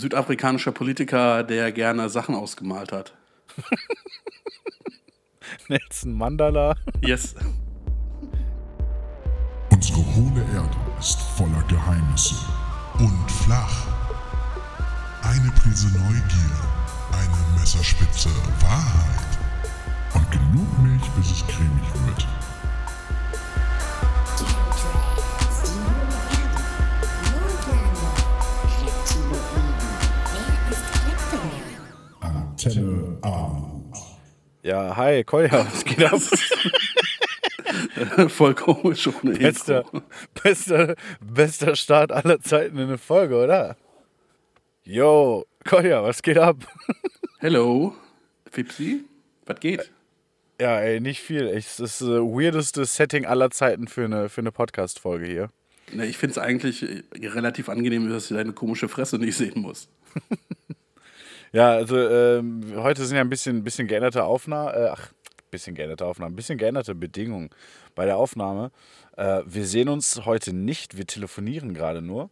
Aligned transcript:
südafrikanischer 0.00 0.72
Politiker, 0.72 1.44
der 1.44 1.72
gerne 1.72 2.08
Sachen 2.08 2.34
ausgemalt 2.34 2.92
hat. 2.92 3.14
Nelson 5.68 6.12
Mandala. 6.12 6.74
Yes. 7.04 7.34
Unsere 9.70 9.98
hohle 9.98 10.42
Erde 10.54 10.76
ist 10.98 11.20
voller 11.36 11.62
Geheimnisse 11.68 12.34
und 12.98 13.30
flach. 13.30 13.86
Eine 15.22 15.50
Prise 15.52 15.88
Neugier, 15.88 16.60
eine 17.12 17.60
Messerspitze 17.60 18.30
Wahrheit 18.60 19.38
und 20.14 20.30
genug 20.30 20.78
Milch, 20.82 21.08
bis 21.16 21.30
es 21.30 21.46
cremig 21.46 21.79
Ja, 34.70 34.96
hi, 34.96 35.24
Kolja, 35.24 35.50
was 35.72 35.84
geht 35.84 36.04
ab? 36.04 36.20
Voll 38.30 38.54
komisch 38.54 39.08
ohne 39.08 39.32
bester, 39.32 39.80
Intro. 39.80 40.02
bester, 40.44 40.94
bester 41.20 41.74
Start 41.74 42.12
aller 42.12 42.40
Zeiten 42.40 42.78
in 42.78 42.84
eine 42.84 42.96
Folge, 42.96 43.34
oder? 43.34 43.76
Yo, 44.84 45.44
Kolja, 45.68 46.04
was 46.04 46.22
geht 46.22 46.38
ab? 46.38 46.58
Hello, 47.40 47.96
Fipsi, 48.48 49.00
was 49.44 49.58
geht? 49.58 49.90
Ja, 50.60 50.78
ey, 50.78 51.00
nicht 51.00 51.20
viel. 51.20 51.52
Das 51.52 51.66
ist 51.66 51.80
das 51.80 52.00
weirdeste 52.02 52.84
Setting 52.84 53.26
aller 53.26 53.50
Zeiten 53.50 53.88
für 53.88 54.04
eine, 54.04 54.28
für 54.28 54.40
eine 54.40 54.52
Podcast-Folge 54.52 55.26
hier. 55.26 55.50
Ich 56.04 56.16
finde 56.16 56.30
es 56.30 56.38
eigentlich 56.38 56.84
äh, 56.84 57.02
relativ 57.26 57.68
angenehm, 57.68 58.08
dass 58.08 58.30
ich 58.30 58.36
deine 58.36 58.52
komische 58.52 58.88
Fresse 58.88 59.18
nicht 59.18 59.36
sehen 59.36 59.62
muss. 59.62 59.88
Ja, 61.52 61.72
also 61.72 61.98
ähm, 61.98 62.74
heute 62.76 63.04
sind 63.04 63.16
ja 63.16 63.22
ein 63.22 63.28
bisschen, 63.28 63.64
bisschen 63.64 63.88
geänderte 63.88 64.24
Aufnahmen, 64.24 64.72
äh, 64.74 64.88
ach, 64.92 65.10
bisschen 65.50 65.74
geänderte 65.74 66.06
Aufnahmen, 66.06 66.32
ein 66.34 66.36
bisschen 66.36 66.58
geänderte 66.58 66.94
Bedingungen 66.94 67.50
bei 67.96 68.04
der 68.04 68.16
Aufnahme. 68.16 68.70
Äh, 69.16 69.42
wir 69.46 69.66
sehen 69.66 69.88
uns 69.88 70.24
heute 70.24 70.52
nicht, 70.52 70.96
wir 70.96 71.06
telefonieren 71.06 71.74
gerade 71.74 72.02
nur. 72.02 72.30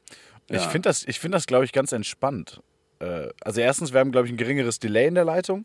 Ich 0.49 0.63
Ja. 0.63 0.69
finde 0.69 0.89
das, 0.89 1.05
ich 1.05 1.19
find 1.19 1.35
das 1.35 1.47
glaube 1.47 1.65
ich, 1.65 1.73
ganz 1.73 1.91
entspannt. 1.93 2.61
Äh, 3.01 3.29
also 3.41 3.61
erstens, 3.61 3.93
wir 3.93 3.99
haben, 4.01 4.13
glaube 4.13 4.29
ich, 4.29 4.33
ein 4.33 4.37
geringeres 4.37 4.79
Delay 4.79 5.09
in 5.09 5.15
der 5.17 5.25
Leitung. 5.25 5.65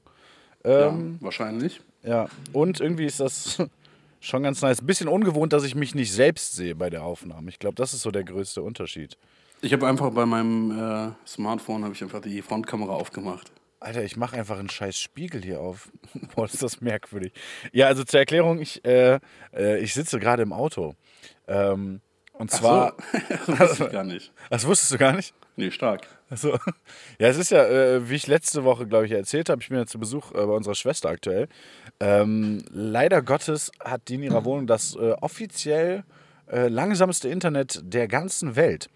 Ähm, 0.63 1.17
ja, 1.19 1.25
wahrscheinlich. 1.25 1.81
ja. 2.03 2.27
und 2.53 2.79
irgendwie 2.79 3.05
ist 3.05 3.19
das 3.19 3.61
schon 4.19 4.41
ganz 4.43 4.61
nice. 4.63 4.81
Ein 4.81 4.87
bisschen 4.87 5.07
ungewohnt, 5.09 5.53
dass 5.53 5.63
ich 5.63 5.75
mich 5.75 5.93
nicht 5.93 6.11
selbst 6.11 6.55
sehe 6.55 6.73
bei 6.73 6.89
der 6.89 7.03
Aufnahme. 7.03 7.49
Ich 7.49 7.59
glaube, 7.59 7.75
das 7.75 7.93
ist 7.93 8.01
so 8.01 8.09
der 8.11 8.23
größte 8.23 8.63
Unterschied. 8.63 9.17
Ich 9.63 9.71
habe 9.71 9.87
einfach 9.87 10.09
bei 10.09 10.25
meinem 10.25 10.71
äh, 10.71 11.11
Smartphone 11.25 11.85
habe 11.85 11.93
ich 11.93 12.03
einfach 12.03 12.19
die 12.19 12.41
Frontkamera 12.41 12.91
aufgemacht. 12.91 13.53
Alter, 13.79 14.03
ich 14.03 14.17
mache 14.17 14.35
einfach 14.35 14.59
einen 14.59 14.69
scheiß 14.69 14.99
Spiegel 14.99 15.41
hier 15.41 15.61
auf. 15.61 15.89
Boah, 16.35 16.43
ist 16.43 16.61
das 16.61 16.81
merkwürdig. 16.81 17.31
Ja, 17.71 17.87
also 17.87 18.03
zur 18.03 18.19
Erklärung, 18.19 18.59
ich, 18.59 18.83
äh, 18.83 19.21
äh, 19.55 19.79
ich 19.79 19.93
sitze 19.93 20.19
gerade 20.19 20.43
im 20.43 20.51
Auto. 20.51 20.95
Ähm, 21.47 22.01
und 22.33 22.51
zwar. 22.51 22.97
so, 23.45 23.53
das 23.57 23.69
wusste 23.69 23.83
ich 23.85 23.91
gar 23.91 24.03
nicht. 24.03 24.33
Das 24.49 24.67
wusstest 24.67 24.91
du 24.91 24.97
gar 24.97 25.13
nicht? 25.13 25.33
Nee, 25.55 25.71
stark. 25.71 26.07
Also, 26.29 26.57
ja, 27.17 27.29
es 27.29 27.37
ist 27.37 27.51
ja, 27.51 27.65
äh, 27.65 28.09
wie 28.09 28.15
ich 28.15 28.27
letzte 28.27 28.65
Woche, 28.65 28.85
glaube 28.85 29.05
ich, 29.05 29.13
erzählt 29.13 29.47
habe, 29.47 29.61
ich 29.61 29.69
bin 29.69 29.77
ja 29.77 29.85
zu 29.85 29.97
Besuch 29.97 30.31
äh, 30.31 30.45
bei 30.45 30.53
unserer 30.53 30.75
Schwester 30.75 31.07
aktuell. 31.07 31.47
Ähm, 32.01 32.65
leider 32.69 33.21
Gottes 33.21 33.71
hat 33.79 34.09
die 34.09 34.15
in 34.15 34.23
ihrer 34.23 34.43
Wohnung 34.43 34.67
das 34.67 34.93
äh, 34.97 35.13
offiziell 35.21 36.03
äh, 36.51 36.67
langsamste 36.67 37.29
Internet 37.29 37.79
der 37.83 38.09
ganzen 38.09 38.55
Welt. 38.55 38.89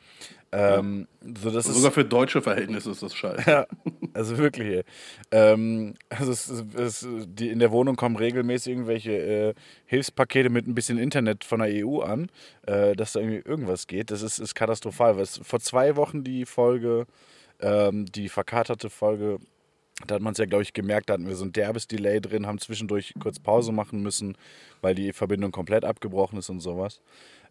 Ähm, 0.52 1.08
so, 1.42 1.52
das 1.52 1.68
ist, 1.68 1.76
Sogar 1.76 1.92
für 1.92 2.06
deutsche 2.06 2.42
Verhältnisse 2.42 2.92
ist 2.92 3.04
das 3.04 3.14
scheiße. 3.14 3.50
ja, 3.50 3.68
also 4.14 4.38
wirklich. 4.38 4.86
Ähm, 5.32 5.96
also 6.10 6.32
es, 6.32 6.64
es, 6.76 7.08
die, 7.28 7.50
in 7.50 7.60
der 7.60 7.72
Wohnung 7.72 7.96
kommen 7.96 8.16
regelmäßig 8.16 8.72
irgendwelche 8.72 9.12
äh, 9.12 9.54
Hilfspakete 9.86 10.50
mit 10.50 10.68
ein 10.68 10.76
bisschen 10.76 10.98
Internet 10.98 11.44
von 11.44 11.60
der 11.60 11.86
EU 11.86 12.00
an, 12.00 12.30
äh, 12.66 12.96
dass 12.96 13.14
da 13.14 13.20
irgendwie 13.20 13.42
irgendwas 13.48 13.88
geht. 13.88 14.10
Das 14.12 14.22
ist, 14.22 14.40
ist 14.40 14.56
katastrophal. 14.56 15.18
Weil 15.18 15.26
vor 15.26 15.60
zwei 15.60 15.96
Wochen 15.98 16.24
die 16.24 16.46
Folge, 16.46 17.08
ähm, 17.60 18.06
die 18.06 18.30
verkaterte 18.30 18.90
Folge, 18.90 19.40
da 20.06 20.16
hat 20.16 20.22
man 20.22 20.34
es 20.34 20.38
ja, 20.38 20.46
glaube 20.46 20.62
ich, 20.62 20.74
gemerkt, 20.74 21.10
da 21.10 21.14
hatten 21.14 21.28
wir 21.28 21.36
so 21.36 21.44
ein 21.44 21.54
derbes 21.54 21.88
Delay 21.88 22.22
drin, 22.22 22.46
haben 22.46 22.60
zwischendurch 22.60 23.14
kurz 23.20 23.40
Pause 23.40 23.72
machen 23.72 24.02
müssen, 24.02 24.38
weil 24.82 24.94
die 24.94 25.12
Verbindung 25.12 25.52
komplett 25.52 25.84
abgebrochen 25.84 26.38
ist 26.38 26.50
und 26.50 26.60
sowas. 26.60 27.02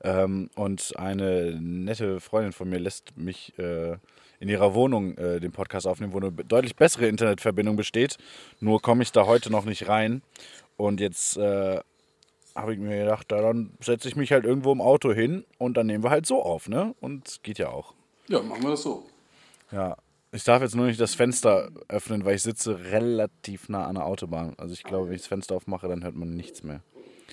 Ähm, 0.03 0.51
und 0.57 0.95
eine 0.97 1.59
nette 1.61 2.21
Freundin 2.21 2.53
von 2.53 2.69
mir 2.69 2.79
lässt 2.79 3.17
mich 3.17 3.59
äh, 3.59 3.97
in 4.41 4.49
ihrer 4.49 4.75
Wohnung 4.75 5.17
äh, 5.17 5.41
den 5.41 5.53
Podcast 5.53 5.87
aufnehmen, 5.87 6.13
wo 6.13 6.19
eine 6.19 6.33
deutlich 6.33 6.77
bessere 6.77 7.07
Internetverbindung 7.07 7.77
besteht. 7.77 8.19
Nur 8.61 8.83
komme 8.83 9.03
ich 9.03 9.13
da 9.13 9.27
heute 9.27 9.51
noch 9.51 9.65
nicht 9.65 9.89
rein. 9.89 10.23
Und 10.77 11.01
jetzt 11.01 11.37
äh, 11.39 11.81
habe 12.55 12.73
ich 12.73 12.79
mir 12.79 12.99
gedacht, 12.99 13.31
da 13.31 13.41
dann 13.41 13.73
setze 13.81 14.09
ich 14.09 14.17
mich 14.17 14.33
halt 14.33 14.45
irgendwo 14.45 14.73
im 14.73 14.81
Auto 14.81 15.13
hin 15.13 15.45
und 15.59 15.77
dann 15.77 15.87
nehmen 15.87 16.05
wir 16.05 16.11
halt 16.11 16.27
so 16.27 16.43
auf, 16.43 16.69
ne? 16.69 16.95
Und 17.01 17.41
geht 17.43 17.59
ja 17.59 17.69
auch. 17.69 17.95
Ja, 18.29 18.43
machen 18.43 18.63
wir 18.63 18.71
das 18.71 18.83
so. 18.83 19.07
Ja. 19.71 19.97
Ich 20.33 20.45
darf 20.45 20.61
jetzt 20.61 20.75
nur 20.75 20.87
nicht 20.87 21.01
das 21.01 21.15
Fenster 21.15 21.71
öffnen, 21.89 22.25
weil 22.25 22.35
ich 22.35 22.43
sitze 22.43 22.91
relativ 22.91 23.69
nah 23.69 23.87
an 23.87 23.95
der 23.95 24.05
Autobahn. 24.05 24.55
Also 24.59 24.75
ich 24.75 24.83
glaube, 24.83 25.07
wenn 25.07 25.15
ich 25.15 25.23
das 25.23 25.29
Fenster 25.29 25.55
aufmache, 25.55 25.89
dann 25.89 26.05
hört 26.05 26.15
man 26.15 26.35
nichts 26.35 26.63
mehr. 26.63 26.83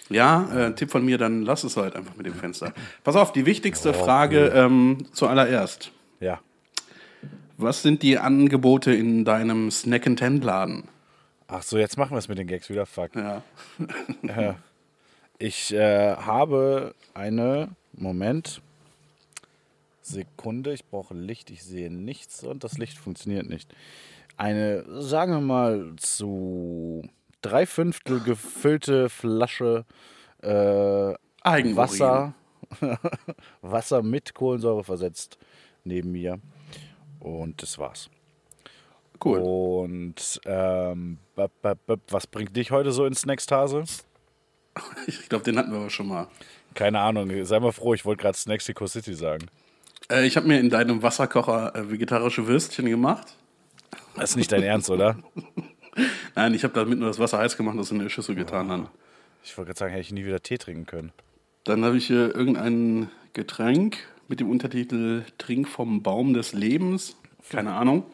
Ja, 0.10 0.50
äh, 0.54 0.76
Tipp 0.76 0.92
von 0.92 1.04
mir, 1.06 1.18
dann 1.18 1.44
lass 1.44 1.64
es 1.64 1.78
halt 1.78 1.96
einfach 1.96 2.16
mit 2.16 2.26
dem 2.26 2.34
Fenster. 2.34 2.74
Pass 3.04 3.16
auf, 3.16 3.32
die 3.32 3.46
wichtigste 3.46 3.94
Frage 3.94 4.48
ähm, 4.48 5.06
zuallererst. 5.14 5.92
Ja. 6.20 6.40
Was 7.58 7.82
sind 7.82 8.04
die 8.04 8.18
Angebote 8.18 8.94
in 8.94 9.26
deinem 9.26 9.72
Snack-and-Tent-Laden? 9.72 10.84
Ach 11.48 11.64
so, 11.64 11.78
jetzt 11.78 11.98
machen 11.98 12.12
wir 12.12 12.18
es 12.18 12.28
mit 12.28 12.38
den 12.38 12.48
Gags 12.48 12.70
wieder. 12.70 12.86
Fuck. 12.86 13.12
Ja. 13.16 13.44
Ich 15.40 15.74
äh, 15.74 16.16
habe 16.16 16.96
eine, 17.14 17.76
Moment, 17.92 18.62
Sekunde, 20.02 20.74
ich 20.74 20.86
brauche 20.86 21.14
Licht, 21.14 21.50
ich 21.50 21.64
sehe 21.64 21.92
nichts 21.92 22.46
und 22.46 22.64
das 22.64 22.78
Licht 22.78 22.98
funktioniert 22.98 23.50
nicht. 23.50 23.74
Eine, 24.38 24.86
sagen 25.02 25.34
wir 25.34 25.42
mal, 25.42 25.94
zu 25.98 27.10
drei 27.44 27.68
Fünftel 27.68 28.20
gefüllte 28.22 29.10
Flasche 29.10 29.86
äh. 30.42 31.14
Wasser, 31.44 32.34
Wasser 33.62 34.02
mit 34.02 34.34
Kohlensäure 34.34 34.84
versetzt 34.84 35.38
neben 35.84 36.12
mir. 36.12 36.40
Und 37.20 37.62
das 37.62 37.78
war's. 37.78 38.10
Cool. 39.24 39.40
Und 39.40 40.42
ähm, 40.46 41.18
was 41.36 42.28
bringt 42.28 42.56
dich 42.56 42.72
heute 42.72 42.92
so 42.92 43.06
ins 43.06 43.22
Snackstase? 43.22 43.84
Ich 45.08 45.30
glaube, 45.30 45.44
den 45.44 45.58
hatten 45.58 45.72
wir 45.72 45.80
aber 45.80 45.90
schon 45.90 46.08
mal. 46.08 46.28
Keine 46.74 47.00
Ahnung, 47.00 47.30
sei 47.46 47.60
mal 47.60 47.72
froh, 47.72 47.94
ich 47.94 48.06
wollte 48.06 48.24
gerade 48.24 48.38
Snaxico 48.38 48.88
City 48.88 49.14
sagen. 49.14 49.48
Äh, 50.10 50.26
ich 50.26 50.36
habe 50.36 50.48
mir 50.48 50.60
in 50.60 50.70
deinem 50.70 51.04
Wasserkocher 51.04 51.76
äh, 51.76 51.92
vegetarische 51.92 52.48
Würstchen 52.48 52.86
gemacht. 52.86 53.38
Das 54.16 54.32
ist 54.32 54.36
nicht 54.36 54.52
dein 54.52 54.64
Ernst, 54.64 54.90
oder? 54.90 55.18
Nein, 56.36 56.54
ich 56.54 56.64
habe 56.64 56.74
damit 56.74 57.00
nur 57.00 57.08
das 57.08 57.20
Wasser 57.20 57.38
heiß 57.38 57.58
gemacht 57.58 57.78
das 57.78 57.92
in 57.92 58.00
eine 58.00 58.10
Schüssel 58.10 58.36
getan 58.36 58.70
dann. 58.70 58.90
Ich 59.44 59.58
wollte 59.58 59.70
gerade 59.70 59.80
sagen, 59.80 59.92
hätte 59.92 60.02
ich 60.02 60.12
nie 60.12 60.26
wieder 60.26 60.42
Tee 60.42 60.58
trinken 60.58 60.86
können. 60.86 61.12
Dann 61.64 61.84
habe 61.86 61.98
ich 61.98 62.10
äh, 62.10 62.28
irgendein 62.28 63.10
Getränk 63.34 63.98
mit 64.28 64.40
dem 64.40 64.50
Untertitel 64.50 65.24
Trink 65.38 65.68
vom 65.68 66.02
Baum 66.02 66.34
des 66.34 66.54
Lebens. 66.54 67.18
Keine 67.50 67.74
Ahnung. 67.74 68.06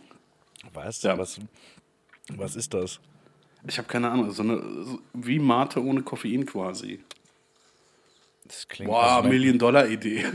Was? 0.74 1.02
Ja. 1.04 1.18
Was, 1.18 1.40
was 2.36 2.56
ist 2.56 2.74
das? 2.74 3.00
Ich 3.68 3.78
habe 3.78 3.88
keine 3.88 4.10
Ahnung. 4.10 4.32
So 4.32 4.44
eine, 4.44 4.62
wie 5.14 5.40
Mate 5.40 5.84
ohne 5.84 6.02
Koffein 6.02 6.46
quasi. 6.46 7.00
Das 8.46 8.68
klingt 8.68 8.92
also, 8.92 9.28
Million-Dollar-Idee. 9.28 10.26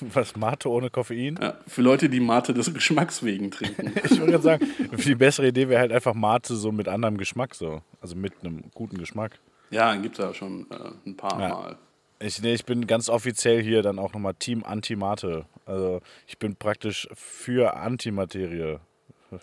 Was, 0.14 0.36
Mate 0.36 0.68
ohne 0.70 0.90
Koffein? 0.90 1.38
Ja, 1.40 1.54
für 1.66 1.82
Leute, 1.82 2.08
die 2.08 2.20
Mate 2.20 2.54
des 2.54 2.72
Geschmacks 2.72 3.22
wegen 3.22 3.50
trinken. 3.50 3.92
Ich 4.04 4.18
würde 4.18 4.32
gerade 4.32 4.42
sagen, 4.42 4.66
die 5.04 5.14
bessere 5.14 5.48
Idee 5.48 5.68
wäre 5.68 5.80
halt 5.80 5.92
einfach 5.92 6.14
Mate 6.14 6.54
so 6.56 6.72
mit 6.72 6.88
anderem 6.88 7.16
Geschmack 7.18 7.54
so. 7.54 7.82
Also 8.00 8.16
mit 8.16 8.32
einem 8.42 8.64
guten 8.74 8.98
Geschmack. 8.98 9.38
ja, 9.70 9.94
gibt 9.96 10.18
es 10.18 10.24
ja 10.24 10.34
schon 10.34 10.66
äh, 10.70 11.08
ein 11.08 11.16
paar 11.16 11.40
Ja. 11.40 11.48
Mal. 11.48 11.76
Ich, 12.20 12.40
nee, 12.40 12.54
ich 12.54 12.64
bin 12.64 12.86
ganz 12.86 13.08
offiziell 13.08 13.60
hier 13.62 13.82
dann 13.82 13.98
auch 13.98 14.12
nochmal 14.12 14.34
Team 14.38 14.62
Antimate. 14.64 15.44
Also 15.66 16.00
ich 16.28 16.38
bin 16.38 16.54
praktisch 16.54 17.08
für 17.14 17.76
Antimaterie. 17.76 18.78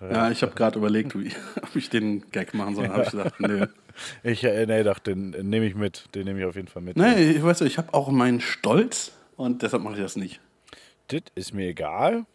Ja, 0.01 0.29
ich 0.31 0.44
habe 0.44 0.53
gerade 0.53 0.77
überlegt, 0.79 1.18
wie, 1.19 1.31
ob 1.62 1.75
ich 1.75 1.89
den 1.89 2.29
Gag 2.31 2.53
machen 2.53 2.75
soll. 2.75 2.88
habe 2.89 3.03
ich 3.03 3.09
gesagt, 3.12 3.39
nö. 3.41 3.65
Ich, 4.23 4.44
äh, 4.45 4.65
nee, 4.65 4.83
doch, 4.83 5.00
den 5.00 5.31
nehme 5.31 5.65
ich 5.65 5.75
mit. 5.75 6.06
Den 6.15 6.23
nehme 6.25 6.39
ich 6.39 6.45
auf 6.45 6.56
jeden 6.56 6.68
Fall 6.69 6.81
mit. 6.81 6.95
Nee, 6.95 7.31
ich 7.31 7.44
weiß, 7.44 7.62
ich 7.62 7.77
habe 7.77 7.94
auch 7.94 8.09
meinen 8.12 8.39
Stolz 8.39 9.12
und 9.35 9.62
deshalb 9.62 9.83
mache 9.83 9.95
ich 9.95 10.01
das 10.01 10.15
nicht. 10.15 10.39
Das 11.09 11.21
ist 11.35 11.53
mir 11.53 11.67
egal. 11.67 12.25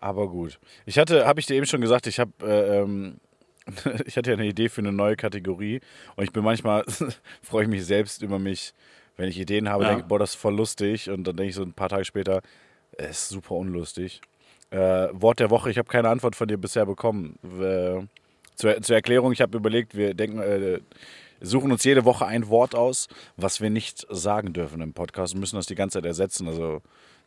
Aber 0.00 0.28
gut. 0.28 0.58
Ich 0.86 0.98
hatte, 0.98 1.26
habe 1.26 1.40
ich 1.40 1.46
dir 1.46 1.54
eben 1.54 1.66
schon 1.66 1.80
gesagt, 1.80 2.06
ich 2.06 2.18
habe, 2.18 2.32
äh, 2.42 2.80
ähm, 2.80 3.18
ich 4.06 4.16
hatte 4.16 4.30
ja 4.32 4.36
eine 4.36 4.46
Idee 4.46 4.68
für 4.68 4.80
eine 4.80 4.92
neue 4.92 5.16
Kategorie 5.16 5.80
und 6.16 6.24
ich 6.24 6.32
bin 6.32 6.42
manchmal, 6.42 6.84
freue 7.42 7.62
ich 7.64 7.68
mich 7.68 7.84
selbst 7.86 8.20
über 8.22 8.38
mich, 8.38 8.74
wenn 9.16 9.28
ich 9.28 9.38
Ideen 9.38 9.68
habe, 9.68 9.84
Ja. 9.84 9.90
denke, 9.90 10.06
boah, 10.08 10.18
das 10.18 10.30
ist 10.30 10.36
voll 10.40 10.56
lustig 10.56 11.08
und 11.10 11.24
dann 11.24 11.36
denke 11.36 11.50
ich 11.50 11.54
so 11.54 11.62
ein 11.62 11.72
paar 11.72 11.88
Tage 11.88 12.04
später, 12.04 12.42
es 12.98 13.10
ist 13.22 13.28
super 13.28 13.54
unlustig. 13.54 14.20
Äh, 14.70 15.08
Wort 15.12 15.38
der 15.38 15.50
Woche, 15.50 15.70
ich 15.70 15.78
habe 15.78 15.88
keine 15.88 16.08
Antwort 16.08 16.34
von 16.34 16.48
dir 16.48 16.56
bisher 16.58 16.86
bekommen. 16.86 17.38
Äh, 17.60 18.00
zur, 18.56 18.82
zur 18.82 18.96
Erklärung, 18.96 19.32
ich 19.32 19.40
habe 19.40 19.56
überlegt, 19.56 19.94
wir 19.94 20.14
denken, 20.14 20.40
äh, 20.40 20.80
suchen 21.40 21.70
uns 21.72 21.84
jede 21.84 22.04
Woche 22.04 22.26
ein 22.26 22.48
Wort 22.48 22.74
aus, 22.74 23.08
was 23.36 23.60
wir 23.60 23.70
nicht 23.70 24.06
sagen 24.10 24.52
dürfen 24.52 24.80
im 24.80 24.92
Podcast 24.94 25.34
und 25.34 25.40
müssen 25.40 25.56
das 25.56 25.66
die 25.66 25.74
ganze 25.74 25.98
Zeit 25.98 26.06
ersetzen. 26.06 26.48
Also 26.48 26.80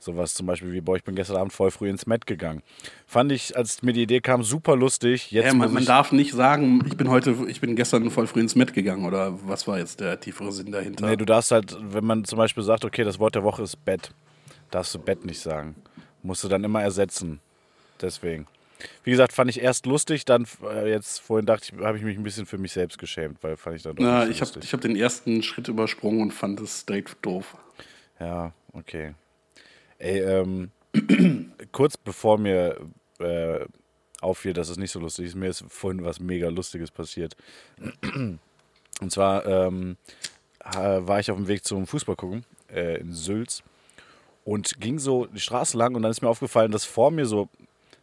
sowas 0.05 0.33
zum 0.33 0.45
Beispiel 0.45 0.71
wie, 0.71 0.81
boah, 0.81 0.95
ich 0.95 1.03
bin 1.03 1.15
gestern 1.15 1.37
Abend 1.37 1.51
voll 1.51 1.71
früh 1.71 1.89
ins 1.89 2.05
Met 2.05 2.25
gegangen. 2.25 2.61
Fand 3.05 3.31
ich, 3.31 3.57
als 3.57 3.81
mir 3.81 3.93
die 3.93 4.03
Idee 4.03 4.21
kam, 4.21 4.43
super 4.43 4.75
lustig. 4.75 5.31
Jetzt 5.31 5.45
Ja, 5.47 5.53
man, 5.53 5.73
man 5.73 5.85
darf 5.85 6.11
nicht 6.11 6.33
sagen, 6.33 6.83
ich 6.87 6.95
bin 6.95 7.09
heute, 7.09 7.35
ich 7.47 7.59
bin 7.59 7.75
gestern 7.75 8.09
voll 8.11 8.27
früh 8.27 8.39
ins 8.39 8.55
Met 8.55 8.73
gegangen 8.73 9.05
oder 9.05 9.37
was 9.47 9.67
war 9.67 9.79
jetzt 9.79 9.99
der 9.99 10.19
tiefere 10.19 10.51
Sinn 10.51 10.71
dahinter? 10.71 11.05
Nee, 11.07 11.17
du 11.17 11.25
darfst 11.25 11.51
halt, 11.51 11.75
wenn 11.81 12.05
man 12.05 12.23
zum 12.23 12.37
Beispiel 12.37 12.63
sagt, 12.63 12.85
okay, 12.85 13.03
das 13.03 13.19
Wort 13.19 13.35
der 13.35 13.43
Woche 13.43 13.63
ist 13.63 13.83
Bett, 13.83 14.11
darfst 14.71 14.93
du 14.95 14.99
Bett 14.99 15.25
nicht 15.25 15.39
sagen. 15.39 15.75
Musst 16.23 16.43
du 16.43 16.47
dann 16.47 16.63
immer 16.63 16.81
ersetzen. 16.81 17.39
Deswegen. 18.01 18.47
Wie 19.03 19.11
gesagt, 19.11 19.31
fand 19.33 19.49
ich 19.49 19.61
erst 19.61 19.85
lustig, 19.85 20.25
dann 20.25 20.45
äh, 20.63 20.89
jetzt 20.89 21.19
vorhin 21.19 21.45
dachte 21.45 21.71
ich, 21.73 21.83
habe 21.83 21.97
ich 21.97 22.03
mich 22.03 22.17
ein 22.17 22.23
bisschen 22.23 22.45
für 22.45 22.57
mich 22.57 22.73
selbst 22.73 22.97
geschämt, 22.97 23.37
weil 23.41 23.55
fand 23.55 23.77
ich 23.77 23.83
dann 23.83 23.95
doch 23.95 24.03
Na, 24.03 24.27
ich 24.27 24.41
habe 24.41 24.51
ich 24.61 24.73
hab 24.73 24.81
den 24.81 24.95
ersten 24.95 25.43
Schritt 25.43 25.67
übersprungen 25.67 26.21
und 26.21 26.31
fand 26.31 26.59
es 26.59 26.85
direkt 26.85 27.15
doof. 27.21 27.55
Ja, 28.19 28.53
okay. 28.73 29.13
Ey, 29.97 30.19
ähm, 30.19 30.71
kurz 31.71 31.97
bevor 31.97 32.37
mir 32.37 32.79
äh, 33.19 33.65
auffiel, 34.21 34.53
dass 34.53 34.69
es 34.69 34.77
nicht 34.77 34.91
so 34.91 34.99
lustig 34.99 35.27
ist, 35.27 35.35
mir 35.35 35.49
ist 35.49 35.63
vorhin 35.67 36.03
was 36.03 36.19
mega 36.19 36.49
Lustiges 36.49 36.91
passiert. 36.91 37.35
Und 39.01 39.11
zwar 39.11 39.45
ähm, 39.45 39.97
war 40.63 41.19
ich 41.19 41.29
auf 41.29 41.37
dem 41.37 41.47
Weg 41.47 41.65
zum 41.65 41.85
Fußball 41.85 42.15
gucken 42.15 42.45
äh, 42.73 42.99
in 42.99 43.11
Sülz 43.11 43.61
und 44.45 44.79
ging 44.79 44.99
so 44.99 45.25
die 45.25 45.39
Straße 45.39 45.77
lang 45.77 45.95
und 45.95 46.03
dann 46.03 46.11
ist 46.11 46.21
mir 46.21 46.29
aufgefallen, 46.29 46.71
dass 46.71 46.85
vor 46.85 47.11
mir 47.11 47.25
so 47.25 47.49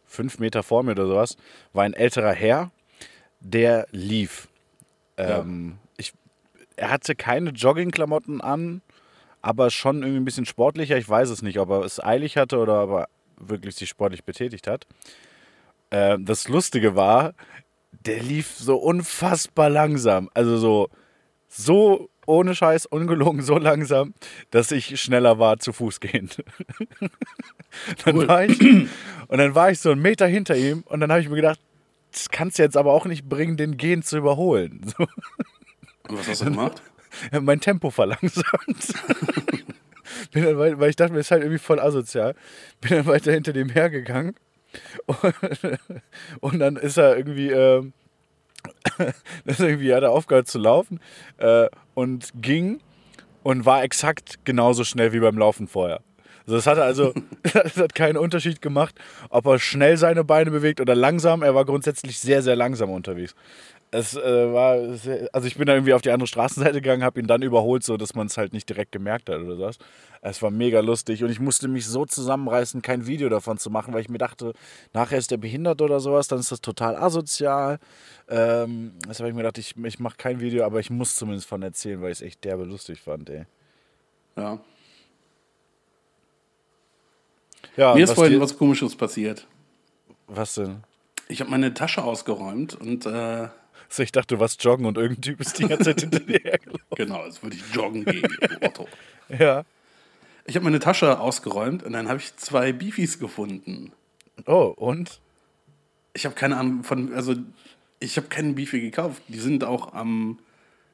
fünf 0.05 0.39
Meter 0.39 0.61
vor 0.61 0.83
mir 0.83 0.91
oder 0.91 1.07
sowas 1.07 1.37
war 1.73 1.83
ein 1.83 1.93
älterer 1.93 2.33
Herr, 2.33 2.71
der 3.39 3.87
lief. 3.91 4.47
Ähm, 5.17 5.77
ich, 5.97 6.13
er 6.75 6.91
hatte 6.91 7.15
keine 7.15 7.51
Joggingklamotten 7.51 8.41
an, 8.41 8.81
aber 9.43 9.69
schon 9.69 10.01
irgendwie 10.01 10.21
ein 10.21 10.25
bisschen 10.25 10.45
sportlicher. 10.45 10.97
Ich 10.97 11.07
weiß 11.07 11.29
es 11.29 11.43
nicht, 11.43 11.59
ob 11.59 11.69
er 11.69 11.81
es 11.81 12.03
eilig 12.03 12.37
hatte 12.37 12.57
oder 12.57 12.83
ob 12.85 12.89
er 12.91 13.09
wirklich 13.37 13.75
sich 13.75 13.89
sportlich 13.89 14.23
betätigt 14.23 14.67
hat. 14.67 14.87
Ähm, 15.91 16.25
das 16.25 16.47
Lustige 16.47 16.95
war, 16.95 17.33
der 17.91 18.23
lief 18.23 18.55
so 18.57 18.77
unfassbar 18.77 19.69
langsam. 19.69 20.29
Also 20.33 20.57
so, 20.57 20.89
so 21.49 22.09
ohne 22.25 22.55
Scheiß, 22.55 22.85
ungelogen, 22.85 23.41
so 23.43 23.57
langsam, 23.57 24.13
dass 24.49 24.71
ich 24.71 24.99
schneller 25.01 25.39
war 25.39 25.59
zu 25.59 25.73
Fuß 25.73 25.99
gehend. 25.99 26.41
dann 28.05 28.27
war 28.27 28.45
ich, 28.45 28.59
und 29.27 29.37
dann 29.37 29.55
war 29.55 29.71
ich 29.71 29.79
so 29.79 29.91
einen 29.91 30.01
Meter 30.01 30.25
hinter 30.25 30.55
ihm 30.55 30.83
und 30.85 31.01
dann 31.01 31.11
habe 31.11 31.21
ich 31.21 31.27
mir 31.27 31.35
gedacht, 31.35 31.59
das 32.13 32.29
kannst 32.29 32.59
du 32.59 32.63
jetzt 32.63 32.77
aber 32.77 32.93
auch 32.93 33.05
nicht 33.05 33.27
bringen, 33.27 33.57
den 33.57 33.75
Gehen 33.75 34.03
zu 34.03 34.17
überholen. 34.17 34.81
So, 34.97 35.03
Und 36.07 36.19
was 36.19 36.27
hast 36.29 36.41
du 36.41 36.45
gemacht? 36.45 36.81
Mein 37.41 37.59
Tempo 37.59 37.89
verlangsamt. 37.89 38.45
Bin 40.31 40.43
dann, 40.43 40.57
wei- 40.57 40.79
weil 40.79 40.89
ich 40.89 40.95
dachte 40.95 41.11
mir, 41.13 41.19
das 41.19 41.27
ist 41.27 41.31
halt 41.31 41.43
irgendwie 41.43 41.59
voll 41.59 41.79
asozial. 41.79 42.35
Bin 42.81 42.91
dann 42.91 43.05
weiter 43.05 43.31
hinter 43.31 43.53
dem 43.53 43.69
hergegangen. 43.69 44.35
Und, 45.05 45.35
und 46.39 46.59
dann 46.59 46.75
ist 46.77 46.97
er 46.97 47.15
irgendwie, 47.17 47.49
ähm, 47.51 47.93
das 49.45 49.59
irgendwie, 49.59 49.93
hat 49.93 50.03
er 50.03 50.11
aufgehört 50.11 50.47
zu 50.47 50.59
laufen 50.59 50.99
äh, 51.37 51.67
und 51.93 52.29
ging 52.41 52.79
und 53.43 53.65
war 53.65 53.83
exakt 53.83 54.45
genauso 54.45 54.83
schnell 54.83 55.13
wie 55.13 55.19
beim 55.19 55.37
Laufen 55.37 55.67
vorher. 55.67 56.01
Also 56.45 56.55
das 56.57 56.67
hat 56.67 56.77
also, 56.79 57.13
das 57.53 57.77
hat 57.77 57.95
keinen 57.95 58.17
Unterschied 58.17 58.61
gemacht, 58.61 58.95
ob 59.29 59.45
er 59.45 59.59
schnell 59.59 59.97
seine 59.97 60.23
Beine 60.23 60.51
bewegt 60.51 60.81
oder 60.81 60.95
langsam. 60.95 61.41
Er 61.43 61.55
war 61.55 61.65
grundsätzlich 61.65 62.19
sehr, 62.19 62.41
sehr 62.41 62.55
langsam 62.55 62.89
unterwegs. 62.89 63.35
Es 63.93 64.15
äh, 64.15 64.51
war, 64.51 64.95
sehr, 64.95 65.29
also 65.33 65.47
ich 65.47 65.55
bin 65.55 65.67
dann 65.67 65.75
irgendwie 65.75 65.93
auf 65.93 66.01
die 66.01 66.09
andere 66.09 66.25
Straßenseite 66.25 66.81
gegangen, 66.81 67.03
habe 67.03 67.19
ihn 67.19 67.27
dann 67.27 67.43
überholt, 67.43 67.83
so 67.83 67.95
dass 67.95 68.15
man 68.15 68.25
es 68.25 68.37
halt 68.37 68.51
nicht 68.51 68.67
direkt 68.67 68.91
gemerkt 68.91 69.29
hat 69.29 69.39
oder 69.39 69.59
was. 69.59 69.77
Es 70.23 70.41
war 70.41 70.49
mega 70.49 70.79
lustig 70.79 71.23
und 71.23 71.29
ich 71.29 71.39
musste 71.39 71.67
mich 71.67 71.85
so 71.85 72.03
zusammenreißen, 72.03 72.81
kein 72.81 73.05
Video 73.05 73.29
davon 73.29 73.59
zu 73.59 73.69
machen, 73.69 73.93
weil 73.93 74.01
ich 74.01 74.09
mir 74.09 74.17
dachte, 74.17 74.53
nachher 74.93 75.19
ist 75.19 75.29
der 75.29 75.37
behindert 75.37 75.79
oder 75.79 75.99
sowas, 75.99 76.27
dann 76.27 76.39
ist 76.39 76.51
das 76.51 76.59
total 76.59 76.95
asozial. 76.95 77.77
Ähm, 78.29 78.93
deshalb 79.07 79.19
habe 79.19 79.29
ich 79.29 79.35
mir 79.35 79.43
gedacht, 79.43 79.59
ich, 79.59 79.75
ich 79.77 79.99
mache 79.99 80.17
kein 80.17 80.39
Video, 80.39 80.65
aber 80.65 80.79
ich 80.79 80.89
muss 80.89 81.15
zumindest 81.15 81.47
von 81.47 81.61
erzählen, 81.61 82.01
weil 82.01 82.11
ich 82.11 82.17
es 82.17 82.21
echt 82.23 82.43
derbe 82.43 82.63
lustig 82.63 82.99
fand, 82.99 83.29
ey. 83.29 83.45
Ja. 84.35 84.59
Ja, 87.77 87.93
Mir 87.93 88.05
ist 88.05 88.13
vorhin 88.13 88.41
was 88.41 88.57
Komisches 88.57 88.95
passiert. 88.95 89.45
Was 90.25 90.55
denn? 90.55 90.83
Ich 91.27 91.41
habe 91.41 91.51
meine 91.51 91.75
Tasche 91.75 92.03
ausgeräumt 92.03 92.73
und 92.73 93.05
äh, 93.05 93.49
So, 93.93 94.01
ich 94.01 94.11
dachte, 94.11 94.33
du 94.33 94.39
warst 94.39 94.63
joggen 94.63 94.87
und 94.87 94.97
irgendein 94.97 95.21
Typ 95.21 95.39
ist 95.39 95.59
die 95.59 95.67
ganze 95.67 95.83
Zeit 95.83 96.01
hinter 96.01 96.19
dir 96.21 96.39
hergelaufen. 96.43 96.87
genau, 96.95 97.21
als 97.21 97.43
würde 97.43 97.57
ich 97.57 97.75
joggen 97.75 98.03
gehen, 98.03 98.27
Otto. 98.61 98.87
Ja. 99.29 99.65
Ich 100.45 100.55
habe 100.55 100.63
meine 100.63 100.79
Tasche 100.79 101.19
ausgeräumt 101.19 101.83
und 101.83 101.93
dann 101.93 102.09
habe 102.09 102.17
ich 102.17 102.35
zwei 102.35 102.71
Beefies 102.71 103.19
gefunden. 103.19 103.91
Oh, 104.47 104.73
und? 104.75 105.21
Ich 106.15 106.25
habe 106.25 106.33
keine 106.33 106.57
Ahnung 106.57 106.83
von, 106.83 107.13
also 107.13 107.35
ich 107.99 108.17
habe 108.17 108.29
keinen 108.29 108.55
Beefy 108.55 108.81
gekauft. 108.81 109.21
Die 109.27 109.37
sind 109.37 109.63
auch 109.63 109.93
am 109.93 110.39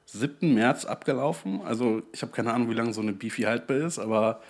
7. 0.07 0.53
März 0.53 0.83
abgelaufen. 0.83 1.61
Also 1.61 2.01
ich 2.11 2.21
habe 2.21 2.33
keine 2.33 2.53
Ahnung, 2.53 2.69
wie 2.69 2.75
lange 2.75 2.93
so 2.93 2.99
eine 2.99 3.13
Beefy 3.13 3.43
haltbar 3.43 3.77
ist, 3.77 3.97
aber 3.97 4.41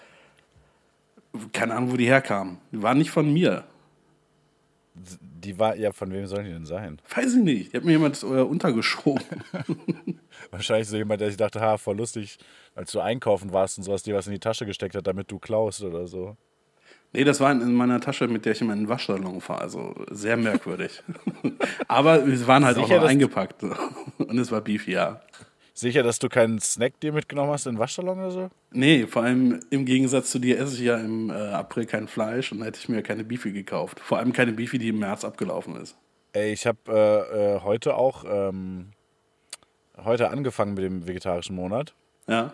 keine 1.53 1.75
Ahnung, 1.75 1.91
wo 1.91 1.97
die 1.97 2.07
herkamen. 2.07 2.57
Die 2.71 2.81
waren 2.81 2.97
nicht 2.97 3.11
von 3.11 3.31
mir. 3.31 3.65
Die 5.21 5.57
war, 5.57 5.75
ja, 5.75 5.91
von 5.91 6.11
wem 6.11 6.27
sollen 6.27 6.45
die 6.45 6.51
denn 6.51 6.65
sein? 6.65 7.01
Weiß 7.15 7.35
ich 7.35 7.43
nicht. 7.43 7.73
Die 7.73 7.77
hat 7.77 7.85
mir 7.85 7.93
jemand 7.93 8.21
äh, 8.23 8.25
untergeschoben. 8.25 9.23
Wahrscheinlich 10.51 10.87
so 10.87 10.97
jemand, 10.97 11.21
der 11.21 11.29
sich 11.29 11.37
dachte, 11.37 11.61
ha, 11.61 11.77
voll 11.77 11.97
lustig, 11.97 12.37
als 12.75 12.91
du 12.91 12.99
einkaufen 12.99 13.53
warst 13.53 13.77
und 13.77 13.83
sowas, 13.85 14.03
dir 14.03 14.15
was 14.15 14.27
in 14.27 14.33
die 14.33 14.39
Tasche 14.39 14.65
gesteckt 14.65 14.95
hat, 14.95 15.07
damit 15.07 15.31
du 15.31 15.39
klaust 15.39 15.81
oder 15.83 16.07
so. 16.07 16.35
Nee, 17.11 17.23
das 17.23 17.39
war 17.39 17.51
in 17.51 17.73
meiner 17.73 17.99
Tasche, 17.99 18.27
mit 18.27 18.45
der 18.45 18.51
ich 18.51 18.61
in 18.61 18.67
meinen 18.67 18.87
Waschsalon 18.87 19.41
fahre. 19.41 19.61
Also 19.61 19.95
sehr 20.11 20.37
merkwürdig. 20.37 21.01
aber 21.87 22.25
sie 22.25 22.45
waren 22.45 22.65
halt 22.65 22.75
Sicher, 22.75 22.97
auch 22.97 23.01
noch 23.01 23.09
eingepackt. 23.09 23.63
Und 23.63 24.37
es 24.37 24.51
war 24.51 24.61
Beefy, 24.61 24.91
ja. 24.91 25.21
Sicher, 25.79 26.03
dass 26.03 26.19
du 26.19 26.27
keinen 26.27 26.59
Snack 26.59 26.99
dir 26.99 27.13
mitgenommen 27.13 27.51
hast 27.51 27.65
in 27.65 27.75
den 27.75 27.79
Waschsalon 27.79 28.19
oder 28.19 28.31
so? 28.31 28.49
Nee, 28.71 29.07
vor 29.07 29.23
allem 29.23 29.61
im 29.69 29.85
Gegensatz 29.85 30.29
zu 30.29 30.39
dir 30.39 30.59
esse 30.59 30.75
ich 30.75 30.81
ja 30.81 30.97
im 30.97 31.29
äh, 31.29 31.33
April 31.33 31.85
kein 31.85 32.09
Fleisch 32.09 32.51
und 32.51 32.61
hätte 32.63 32.77
ich 32.81 32.89
mir 32.89 33.01
keine 33.01 33.23
Beefy 33.23 33.53
gekauft. 33.53 33.99
Vor 34.01 34.17
allem 34.17 34.33
keine 34.33 34.51
Beefy, 34.51 34.77
die 34.77 34.89
im 34.89 34.99
März 34.99 35.23
abgelaufen 35.23 35.77
ist. 35.77 35.95
Ey, 36.33 36.51
ich 36.51 36.67
habe 36.67 36.79
äh, 36.89 37.55
äh, 37.55 37.61
heute 37.61 37.95
auch 37.95 38.25
ähm, 38.27 38.91
heute 40.03 40.29
angefangen 40.31 40.73
mit 40.73 40.83
dem 40.83 41.07
vegetarischen 41.07 41.55
Monat. 41.55 41.95
Ja. 42.27 42.53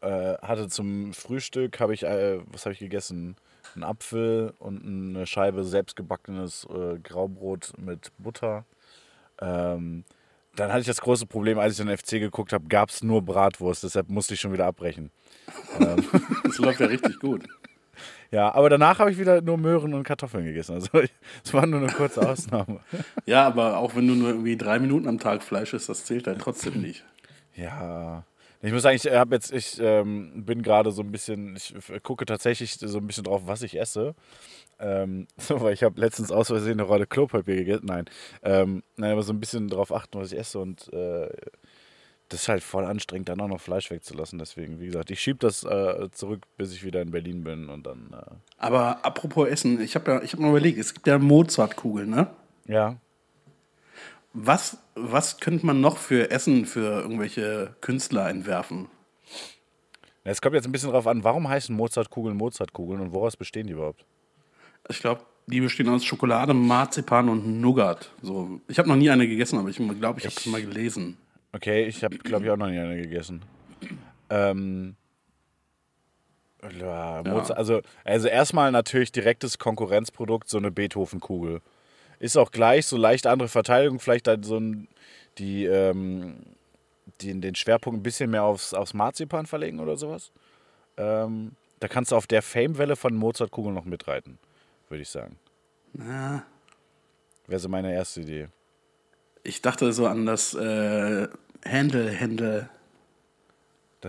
Äh, 0.00 0.34
hatte 0.38 0.68
zum 0.68 1.12
Frühstück, 1.14 1.78
habe 1.78 1.94
ich, 1.94 2.02
äh, 2.02 2.40
was 2.50 2.66
habe 2.66 2.72
ich 2.72 2.80
gegessen? 2.80 3.36
Einen 3.74 3.84
Apfel 3.84 4.54
und 4.58 4.84
eine 4.84 5.26
Scheibe 5.26 5.62
selbstgebackenes 5.62 6.66
äh, 6.68 6.98
Graubrot 6.98 7.74
mit 7.78 8.10
Butter. 8.18 8.64
Ähm, 9.40 10.04
dann 10.56 10.70
hatte 10.70 10.80
ich 10.80 10.86
das 10.86 11.00
große 11.00 11.26
Problem, 11.26 11.58
als 11.58 11.78
ich 11.78 11.84
den 11.84 11.96
FC 11.96 12.12
geguckt 12.12 12.52
habe, 12.52 12.66
gab 12.68 12.90
es 12.90 13.02
nur 13.02 13.22
Bratwurst, 13.22 13.84
deshalb 13.84 14.08
musste 14.08 14.34
ich 14.34 14.40
schon 14.40 14.52
wieder 14.52 14.66
abbrechen. 14.66 15.10
Das 16.44 16.58
läuft 16.58 16.80
ja 16.80 16.86
richtig 16.86 17.18
gut. 17.20 17.42
Ja, 18.30 18.54
aber 18.54 18.68
danach 18.70 18.98
habe 18.98 19.10
ich 19.10 19.18
wieder 19.18 19.40
nur 19.40 19.58
Möhren 19.58 19.94
und 19.94 20.02
Kartoffeln 20.02 20.44
gegessen. 20.44 20.74
Also 20.74 20.88
es 21.44 21.54
war 21.54 21.66
nur 21.66 21.80
eine 21.80 21.92
kurze 21.92 22.28
Ausnahme. 22.28 22.80
Ja, 23.26 23.46
aber 23.46 23.78
auch 23.78 23.94
wenn 23.94 24.06
du 24.08 24.14
nur 24.14 24.28
irgendwie 24.28 24.56
drei 24.56 24.78
Minuten 24.78 25.06
am 25.08 25.18
Tag 25.18 25.42
Fleisch 25.42 25.74
isst, 25.74 25.88
das 25.88 26.04
zählt 26.04 26.26
halt 26.26 26.40
trotzdem 26.40 26.80
nicht. 26.80 27.04
Ja. 27.54 28.24
Ich 28.66 28.72
muss 28.72 28.82
sagen, 28.82 28.96
ich 28.96 29.06
habe 29.06 29.36
jetzt, 29.36 29.52
ich 29.52 29.78
ähm, 29.80 30.44
bin 30.44 30.60
gerade 30.60 30.90
so 30.90 31.00
ein 31.00 31.12
bisschen, 31.12 31.54
ich 31.54 31.72
gucke 32.02 32.26
tatsächlich 32.26 32.74
so 32.74 32.98
ein 32.98 33.06
bisschen 33.06 33.22
drauf, 33.22 33.42
was 33.46 33.62
ich 33.62 33.78
esse. 33.78 34.16
Ähm, 34.80 35.28
so, 35.36 35.60
weil 35.62 35.72
ich 35.72 35.84
habe 35.84 36.00
letztens 36.00 36.32
aus 36.32 36.48
Versehen 36.48 36.80
eine 36.80 36.82
Rolle 36.82 37.06
Klopapier 37.06 37.54
gegessen. 37.54 37.86
Nein. 37.86 38.06
Ähm, 38.42 38.82
nein, 38.96 39.12
aber 39.12 39.22
so 39.22 39.32
ein 39.32 39.38
bisschen 39.38 39.68
drauf 39.68 39.92
achten, 39.92 40.18
was 40.18 40.32
ich 40.32 40.38
esse 40.38 40.58
und 40.58 40.92
äh, 40.92 41.28
das 42.28 42.42
ist 42.42 42.48
halt 42.48 42.64
voll 42.64 42.84
anstrengend, 42.84 43.28
dann 43.28 43.40
auch 43.40 43.46
noch 43.46 43.60
Fleisch 43.60 43.88
wegzulassen. 43.92 44.40
Deswegen, 44.40 44.80
wie 44.80 44.86
gesagt, 44.86 45.12
ich 45.12 45.20
schiebe 45.20 45.38
das 45.38 45.62
äh, 45.62 46.10
zurück, 46.10 46.42
bis 46.56 46.72
ich 46.72 46.84
wieder 46.84 47.00
in 47.02 47.12
Berlin 47.12 47.44
bin 47.44 47.68
und 47.68 47.86
dann, 47.86 48.12
äh, 48.12 48.34
Aber 48.58 49.04
apropos 49.04 49.46
Essen, 49.48 49.80
ich 49.80 49.94
habe 49.94 50.10
ja, 50.10 50.22
ich 50.22 50.32
habe 50.32 50.42
mal 50.42 50.50
überlegt, 50.50 50.78
es 50.78 50.92
gibt 50.92 51.06
ja 51.06 51.18
Mozartkugeln, 51.18 52.10
ne? 52.10 52.26
ja. 52.66 52.96
Was, 54.38 54.76
was 54.94 55.38
könnte 55.38 55.64
man 55.64 55.80
noch 55.80 55.96
für 55.96 56.30
Essen 56.30 56.66
für 56.66 57.00
irgendwelche 57.00 57.74
Künstler 57.80 58.28
entwerfen? 58.28 58.88
Es 60.24 60.42
kommt 60.42 60.54
jetzt 60.54 60.66
ein 60.66 60.72
bisschen 60.72 60.90
drauf 60.90 61.06
an, 61.06 61.24
warum 61.24 61.48
heißen 61.48 61.74
Mozartkugeln 61.74 62.36
Mozartkugeln 62.36 63.00
und 63.00 63.14
woraus 63.14 63.34
bestehen 63.34 63.66
die 63.66 63.72
überhaupt? 63.72 64.04
Ich 64.90 65.00
glaube, 65.00 65.22
die 65.46 65.62
bestehen 65.62 65.88
aus 65.88 66.04
Schokolade, 66.04 66.52
Marzipan 66.52 67.30
und 67.30 67.62
Nougat. 67.62 68.10
So, 68.20 68.60
ich 68.68 68.78
habe 68.78 68.90
noch 68.90 68.96
nie 68.96 69.08
eine 69.08 69.26
gegessen, 69.26 69.58
aber 69.58 69.70
ich 69.70 69.76
glaube, 69.76 70.18
ich 70.18 70.26
habe 70.26 70.34
es 70.36 70.44
mal 70.44 70.60
gelesen. 70.60 71.16
Okay, 71.52 71.86
ich 71.86 72.04
habe, 72.04 72.18
glaube 72.18 72.44
ich, 72.44 72.50
auch 72.50 72.58
noch 72.58 72.68
nie 72.68 72.78
eine 72.78 73.00
gegessen. 73.00 73.40
Ähm, 74.28 74.96
Ja, 76.78 77.22
Mozart, 77.24 77.58
also, 77.58 77.80
also 78.04 78.28
erstmal 78.28 78.70
natürlich 78.70 79.12
direktes 79.12 79.56
Konkurrenzprodukt, 79.58 80.48
so 80.50 80.58
eine 80.58 80.70
Beethoven-Kugel. 80.70 81.62
Ist 82.18 82.36
auch 82.36 82.50
gleich, 82.50 82.86
so 82.86 82.96
leicht 82.96 83.26
andere 83.26 83.48
Verteidigung, 83.48 83.98
vielleicht 84.00 84.26
dann 84.26 84.42
so 84.42 84.58
ein, 84.58 84.88
die, 85.38 85.64
ähm, 85.66 86.36
die, 87.20 87.38
den 87.40 87.54
Schwerpunkt 87.54 88.00
ein 88.00 88.02
bisschen 88.02 88.30
mehr 88.30 88.44
aufs, 88.44 88.72
aufs 88.74 88.94
Marzipan 88.94 89.46
verlegen 89.46 89.80
oder 89.80 89.96
sowas. 89.96 90.30
Ähm, 90.96 91.52
da 91.80 91.88
kannst 91.88 92.12
du 92.12 92.16
auf 92.16 92.26
der 92.26 92.40
Fame-Welle 92.42 92.96
von 92.96 93.14
Mozart-Kugeln 93.14 93.74
noch 93.74 93.84
mitreiten, 93.84 94.38
würde 94.88 95.02
ich 95.02 95.08
sagen. 95.10 95.38
Na, 95.92 96.44
Wäre 97.46 97.60
so 97.60 97.68
meine 97.68 97.92
erste 97.92 98.22
Idee. 98.22 98.48
ich 99.44 99.62
dachte 99.62 99.92
so 99.92 100.06
an 100.06 100.26
das 100.26 100.54
äh, 100.54 101.28
Händel, 101.64 102.10
Händel. 102.10 102.68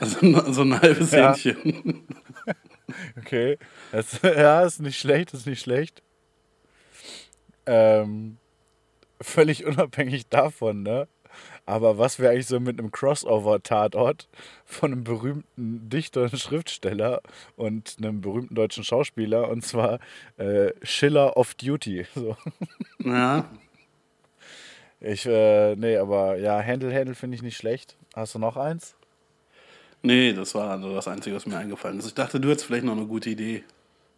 Also 0.00 0.52
so 0.52 0.62
ein 0.62 0.80
halbes 0.80 1.10
Ja. 1.12 1.34
Hähnchen. 1.34 2.06
okay. 3.18 3.58
Das, 3.92 4.20
ja, 4.22 4.62
ist 4.64 4.80
nicht 4.80 4.98
schlecht, 4.98 5.34
ist 5.34 5.46
nicht 5.46 5.60
schlecht. 5.60 6.02
Ähm, 7.68 8.38
völlig 9.20 9.64
unabhängig 9.66 10.28
davon, 10.28 10.82
ne? 10.82 11.06
Aber 11.66 11.98
was 11.98 12.18
wäre 12.18 12.32
eigentlich 12.32 12.46
so 12.46 12.58
mit 12.58 12.78
einem 12.78 12.90
Crossover-Tatort 12.90 14.28
von 14.64 14.92
einem 14.92 15.04
berühmten 15.04 15.88
Dichter 15.90 16.22
und 16.22 16.38
Schriftsteller 16.38 17.20
und 17.56 17.96
einem 17.98 18.22
berühmten 18.22 18.54
deutschen 18.54 18.82
Schauspieler 18.82 19.48
und 19.48 19.64
zwar 19.64 20.00
äh, 20.38 20.72
Schiller 20.82 21.36
of 21.36 21.54
Duty. 21.54 22.06
So. 22.14 22.36
Ja, 23.04 23.44
Ich, 25.00 25.26
äh, 25.26 25.76
nee, 25.76 25.96
aber 25.98 26.38
ja, 26.38 26.58
Händel, 26.58 26.92
Händel 26.92 27.14
finde 27.14 27.36
ich 27.36 27.42
nicht 27.42 27.58
schlecht. 27.58 27.96
Hast 28.14 28.34
du 28.34 28.38
noch 28.38 28.56
eins? 28.56 28.94
nee, 30.02 30.32
das 30.32 30.54
war 30.54 30.70
also 30.70 30.94
das 30.94 31.06
Einzige, 31.08 31.36
was 31.36 31.44
mir 31.46 31.58
eingefallen 31.58 31.98
ist. 31.98 32.06
Ich 32.06 32.14
dachte, 32.14 32.40
du 32.40 32.48
hättest 32.48 32.66
vielleicht 32.66 32.84
noch 32.84 32.96
eine 32.96 33.06
gute 33.06 33.30
Idee. 33.30 33.64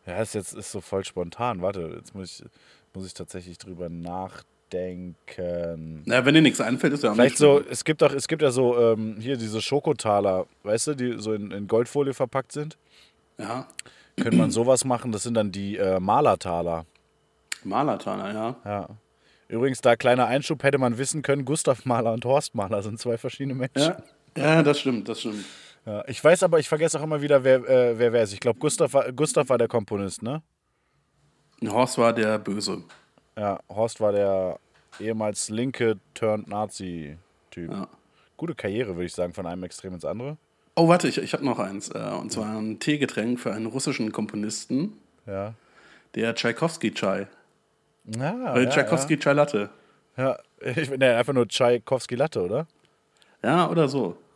Ja, 0.07 0.23
ist 0.23 0.35
jetzt 0.35 0.54
ist 0.54 0.71
so 0.71 0.80
voll 0.80 1.04
spontan. 1.04 1.61
Warte, 1.62 1.95
jetzt 1.97 2.14
muss 2.14 2.40
ich, 2.40 2.47
muss 2.95 3.07
ich 3.07 3.15
tatsächlich 3.15 3.59
drüber 3.59 3.89
nachdenken. 3.89 6.03
Na, 6.07 6.25
wenn 6.25 6.35
dir 6.35 6.43
nichts 6.43 6.61
einfällt, 6.61 6.93
ist 6.93 7.03
ja 7.05 7.11
auch 7.11 7.15
Vielleicht 7.15 7.33
nicht 7.33 7.39
so, 7.39 7.61
es 7.69 7.85
gibt 7.85 8.03
doch, 8.03 8.13
es 8.13 8.29
gibt 8.29 8.43
ja 8.43 8.51
so 8.51 8.79
ähm, 8.79 9.17
hier 9.21 9.37
diese 9.37 9.61
Schokotaler, 9.61 10.47
weißt 10.63 10.89
du, 10.89 10.95
die 10.95 11.15
so 11.19 11.33
in, 11.33 11.51
in 11.51 11.67
Goldfolie 11.67 12.15
verpackt 12.15 12.53
sind. 12.53 12.77
Ja, 13.39 13.67
Könnte 14.17 14.37
man 14.37 14.51
sowas 14.51 14.85
machen, 14.85 15.13
das 15.13 15.23
sind 15.23 15.35
dann 15.35 15.51
die 15.51 15.77
äh, 15.77 15.99
Malertaler. 15.99 16.85
Malertaler, 17.65 18.33
ja. 18.33 18.57
Ja. 18.65 18.89
Übrigens, 19.49 19.81
da 19.81 19.97
kleiner 19.97 20.27
Einschub 20.27 20.63
hätte 20.63 20.79
man 20.79 20.99
wissen 20.99 21.23
können, 21.23 21.45
Gustav 21.45 21.85
Mahler 21.85 22.13
und 22.13 22.25
Horst 22.25 22.55
Mahler 22.55 22.83
sind 22.83 23.01
zwei 23.01 23.19
verschiedene 23.19 23.55
Menschen. 23.55 23.95
Ja, 24.37 24.39
ja 24.57 24.63
das 24.63 24.81
stimmt, 24.81 25.09
das 25.09 25.21
stimmt. 25.21 25.45
Ja, 25.87 26.05
ich 26.07 26.23
weiß 26.23 26.43
aber, 26.43 26.59
ich 26.59 26.69
vergesse 26.69 26.99
auch 27.01 27.03
immer 27.03 27.23
wieder, 27.23 27.43
wer 27.43 27.57
äh, 27.69 27.99
wer, 27.99 28.13
wer 28.13 28.23
ist. 28.23 28.35
Ich 28.35 28.41
glaube, 28.41 28.59
Gustav, 28.59 28.93
war- 28.93 29.11
Gustav 29.13 29.49
war 29.49 29.59
der 29.59 29.67
Komponist, 29.69 30.23
ne? 30.23 30.43
Horst 31.69 31.99
war 31.99 32.12
der 32.12 32.38
Böse. 32.38 32.83
Ja, 33.37 33.61
Horst 33.69 34.00
war 34.00 34.12
der 34.12 34.59
ehemals 34.99 35.49
linke 35.50 35.99
turned 36.14 36.49
Nazi-Typ. 36.49 37.71
Ja. 37.71 37.88
Gute 38.37 38.55
Karriere, 38.55 38.95
würde 38.97 39.05
ich 39.07 39.12
sagen, 39.14 39.35
von 39.35 39.47
einem 39.47 39.62
Extrem 39.64 39.95
ins 39.95 40.05
andere. 40.05 40.37
Oh, 40.76 40.88
warte, 40.88 41.09
ich, 41.09 41.19
ich 41.19 41.33
habe 41.35 41.45
noch 41.45 41.59
eins. 41.59 41.90
Äh, 41.90 41.99
und 41.99 42.33
zwar 42.33 42.47
ein 42.59 42.79
Teegetränk 42.79 43.38
für 43.38 43.52
einen 43.52 43.67
russischen 43.67 44.12
Komponisten, 44.12 44.95
Ja. 45.26 45.55
der 46.14 46.35
Tchaikovsky-Chai. 46.35 47.26
Ja, 48.17 48.52
Oder 48.52 48.62
ja, 48.62 48.71
Tchaikovsky-Chai 48.71 49.33
Latte. 49.35 49.71
Ja, 50.17 50.38
ja. 50.64 50.76
Ich, 50.76 50.90
nee, 50.90 51.07
einfach 51.09 51.33
nur 51.35 51.47
Tchaikovsky 51.49 52.14
Latte, 52.14 52.43
oder? 52.43 52.67
Ja, 53.43 53.69
oder 53.71 53.88
so. 53.88 54.17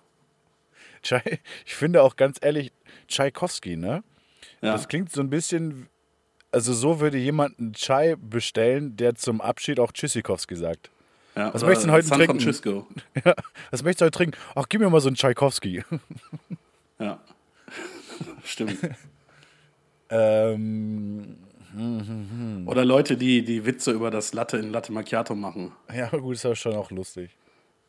Ich 1.67 1.75
finde 1.75 2.03
auch 2.03 2.17
ganz 2.17 2.39
ehrlich, 2.41 2.73
Tchaikovsky, 3.09 3.77
ne? 3.77 4.03
Ja. 4.63 4.73
Das 4.73 4.89
klingt 4.89 5.13
so 5.13 5.21
ein 5.21 5.29
bisschen, 5.29 5.87
also 6.55 6.73
so 6.73 7.01
würde 7.01 7.19
jemand 7.19 7.59
einen 7.59 7.73
Chai 7.75 8.17
bestellen, 8.17 8.97
der 8.97 9.15
zum 9.15 9.41
Abschied 9.41 9.79
auch 9.81 9.93
Tschüssikowski 9.93 10.57
sagt. 10.57 10.91
ja 11.37 11.53
Was 11.53 11.63
möchtest 11.63 11.85
du 11.85 11.87
denn 11.89 11.95
heute 11.97 12.07
San 12.07 12.19
trinken? 12.19 12.41
Francisco. 12.41 12.87
Ja, 13.25 13.35
was 13.71 13.83
möchtest 13.83 14.01
du 14.01 14.05
heute 14.07 14.17
trinken? 14.17 14.39
Ach, 14.55 14.67
gib 14.69 14.81
mir 14.81 14.89
mal 14.91 15.01
so 15.01 15.09
einen 15.09 15.17
Tchaikovsky. 15.17 15.83
Ja. 17.01 17.19
Stimmt. 18.45 18.79
ähm, 20.09 21.37
Oder 22.67 22.85
Leute, 22.85 23.17
die 23.17 23.45
die 23.45 23.67
Witze 23.67 23.91
über 23.91 24.13
das 24.13 24.33
Latte 24.33 24.59
in 24.59 24.71
Latte 24.71 24.93
Macchiato 24.93 25.35
machen. 25.35 25.73
ja, 25.93 26.09
gut, 26.11 26.37
ist 26.37 26.45
ja 26.45 26.55
schon 26.55 26.75
auch 26.77 26.91
lustig. 26.93 27.31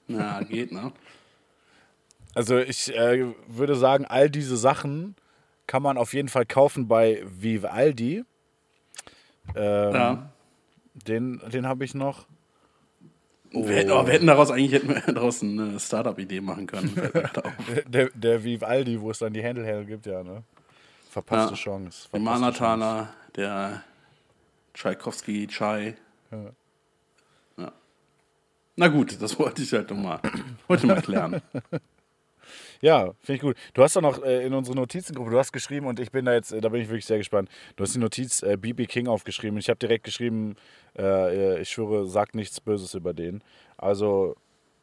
Ja, 0.08 0.42
geht, 0.42 0.72
ne? 0.72 0.92
Also 2.34 2.58
ich 2.58 2.94
äh, 2.96 3.28
würde 3.48 3.76
sagen, 3.76 4.06
all 4.06 4.30
diese 4.30 4.58
Sachen 4.58 5.16
kann 5.68 5.84
man 5.84 5.98
auf 5.98 6.14
jeden 6.14 6.28
Fall 6.30 6.46
kaufen 6.48 6.88
bei 6.88 7.24
Vivaldi. 7.26 8.24
Ähm, 9.56 9.94
Ja. 9.94 10.30
Den, 10.94 11.42
den 11.52 11.68
habe 11.68 11.84
ich 11.84 11.94
noch. 11.94 12.26
Wir, 13.52 13.76
hätten- 13.76 13.92
oh, 13.92 14.06
wir 14.06 14.14
hätten 14.14 14.28
daraus 14.28 14.50
eigentlich 14.52 14.72
hätten 14.74 14.88
wir 14.90 15.02
daraus 15.14 15.44
eine 15.44 15.80
Startup-Idee 15.80 16.42
machen 16.42 16.68
können. 16.68 16.94
Der, 17.88 18.10
der 18.14 18.44
Vivaldi, 18.44 19.00
wo 19.02 19.12
es 19.12 19.20
dann 19.20 19.34
die 19.34 19.44
Händel 19.44 19.86
gibt, 19.86 20.06
ja, 20.06 20.24
ne? 20.24 20.44
Verpasste 21.10 21.52
Ja. 21.54 21.58
Chance. 21.58 22.08
Der 22.12 22.20
Malertaler, 22.20 23.10
der 23.36 23.84
Tchaikovsky-Chai. 24.74 25.96
Ja. 26.32 26.38
Ja. 27.58 27.72
Na 28.76 28.88
gut, 28.90 29.22
das 29.22 29.38
wollte 29.40 29.62
ich 29.62 29.72
halt 29.74 29.90
nochmal 29.90 30.20
heute 30.68 30.88
mal 30.88 31.02
klären. 31.02 31.42
Ja, 32.82 33.14
finde 33.22 33.34
ich 33.36 33.42
gut. 33.42 33.56
Du 33.74 33.84
hast 33.84 33.96
doch 33.96 34.02
noch 34.02 34.24
äh, 34.24 34.46
in 34.46 34.54
unsere 34.54 34.76
Notizengruppe, 34.76 35.32
du 35.32 35.40
hast 35.40 35.52
geschrieben 35.52 35.88
und 35.88 36.00
ich 36.00 36.12
bin 36.12 36.26
da 36.26 36.34
jetzt, 36.34 36.52
äh, 36.52 36.62
da 36.62 36.70
bin 36.70 36.82
ich 36.82 36.88
wirklich 36.88 37.06
sehr 37.06 37.18
gespannt. 37.18 37.50
Du 37.76 37.84
hast 37.84 37.96
die 37.96 38.00
Notiz 38.00 38.44
äh, 38.44 38.58
BB 38.58 38.88
King 38.88 39.08
aufgeschrieben 39.08 39.56
und 39.56 39.60
ich 39.60 39.70
habe 39.70 39.80
direkt 39.80 40.04
geschrieben, 40.04 40.56
äh, 40.98 41.62
ich 41.62 41.70
schwöre, 41.70 42.08
sag 42.08 42.36
nichts 42.36 42.60
Böses 42.62 42.94
über 42.94 43.14
den. 43.14 43.44
Also, 43.78 44.36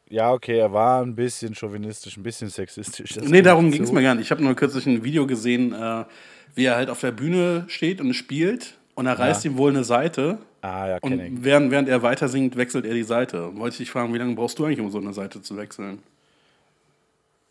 ja, 0.09 0.31
okay, 0.31 0.57
er 0.57 0.73
war 0.73 1.01
ein 1.01 1.15
bisschen 1.15 1.55
chauvinistisch, 1.55 2.17
ein 2.17 2.23
bisschen 2.23 2.49
sexistisch. 2.49 3.13
das 3.13 3.27
Nee, 3.27 3.41
darum 3.41 3.71
ging 3.71 3.83
es 3.83 3.91
mir 3.91 4.03
gar 4.03 4.15
nicht. 4.15 4.25
Ich 4.25 4.31
habe 4.31 4.43
nur 4.43 4.55
kürzlich 4.55 4.85
ein 4.85 5.03
Video 5.03 5.25
gesehen, 5.25 5.73
äh, 5.73 6.05
wie 6.55 6.65
er 6.65 6.75
halt 6.75 6.89
auf 6.89 6.99
der 6.99 7.11
Bühne 7.11 7.65
steht 7.67 7.99
und 7.99 8.13
spielt 8.13 8.77
und 8.95 9.07
er 9.07 9.17
reißt 9.17 9.45
ihm 9.45 9.57
wohl 9.57 9.71
eine 9.71 9.83
Seite. 9.83 10.37
Ah, 10.61 10.87
ja, 10.87 10.99
kenne 10.99 11.25
ich. 11.25 11.31
Und 11.31 11.43
während, 11.43 11.71
während 11.71 11.89
er 11.89 12.03
weiter 12.03 12.29
singt, 12.29 12.55
wechselt 12.55 12.85
er 12.85 12.93
die 12.93 13.03
Seite. 13.03 13.55
Wollte 13.57 13.73
ich 13.73 13.77
dich 13.79 13.91
fragen, 13.91 14.13
wie 14.13 14.17
lange 14.17 14.35
brauchst 14.35 14.59
du 14.59 14.65
eigentlich, 14.65 14.79
um 14.79 14.91
so 14.91 14.99
eine 14.99 15.13
Seite 15.13 15.41
zu 15.41 15.57
wechseln? 15.57 15.99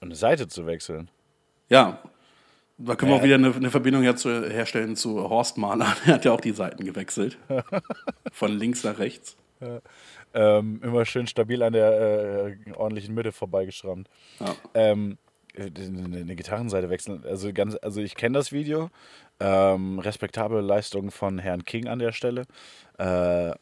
Und 0.02 0.08
eine 0.08 0.16
Seite 0.16 0.48
zu 0.48 0.66
wechseln. 0.66 1.10
Ja. 1.68 2.02
Da 2.76 2.96
können 2.96 3.10
wir 3.12 3.16
Ja. 3.16 3.20
auch 3.20 3.24
wieder 3.24 3.34
eine, 3.36 3.54
eine 3.54 3.70
Verbindung 3.70 4.02
herzu, 4.02 4.28
herstellen 4.30 4.96
zu 4.96 5.28
Horst 5.30 5.56
Mahler. 5.58 5.94
Er 6.06 6.14
hat 6.14 6.24
ja 6.24 6.32
auch 6.32 6.40
die 6.40 6.50
Seiten 6.50 6.84
gewechselt. 6.84 7.38
Von 8.32 8.50
links 8.52 8.82
nach 8.82 8.98
rechts. 8.98 9.36
Ähm, 10.34 10.80
immer 10.82 11.04
schön 11.04 11.28
stabil 11.28 11.62
an 11.62 11.72
der 11.72 12.56
äh, 12.66 12.72
ordentlichen 12.74 13.14
Mitte 13.14 13.30
vorbeigeschrammt. 13.30 14.08
Ja. 14.40 14.56
Ähm, 14.74 15.18
äh, 15.54 15.66
eine, 15.76 16.18
eine 16.18 16.34
Gitarrenseite 16.34 16.90
wechseln. 16.90 17.22
Also 17.24 17.52
ganz, 17.52 17.76
also 17.80 18.00
ich 18.00 18.16
kenne 18.16 18.36
das 18.36 18.50
Video. 18.50 18.90
Ähm, 19.38 20.00
respektable 20.00 20.60
Leistung 20.62 21.12
von 21.12 21.38
Herrn 21.38 21.64
King 21.64 21.86
an 21.86 22.00
der 22.00 22.10
Stelle. 22.10 22.42
Äh, 22.98 23.52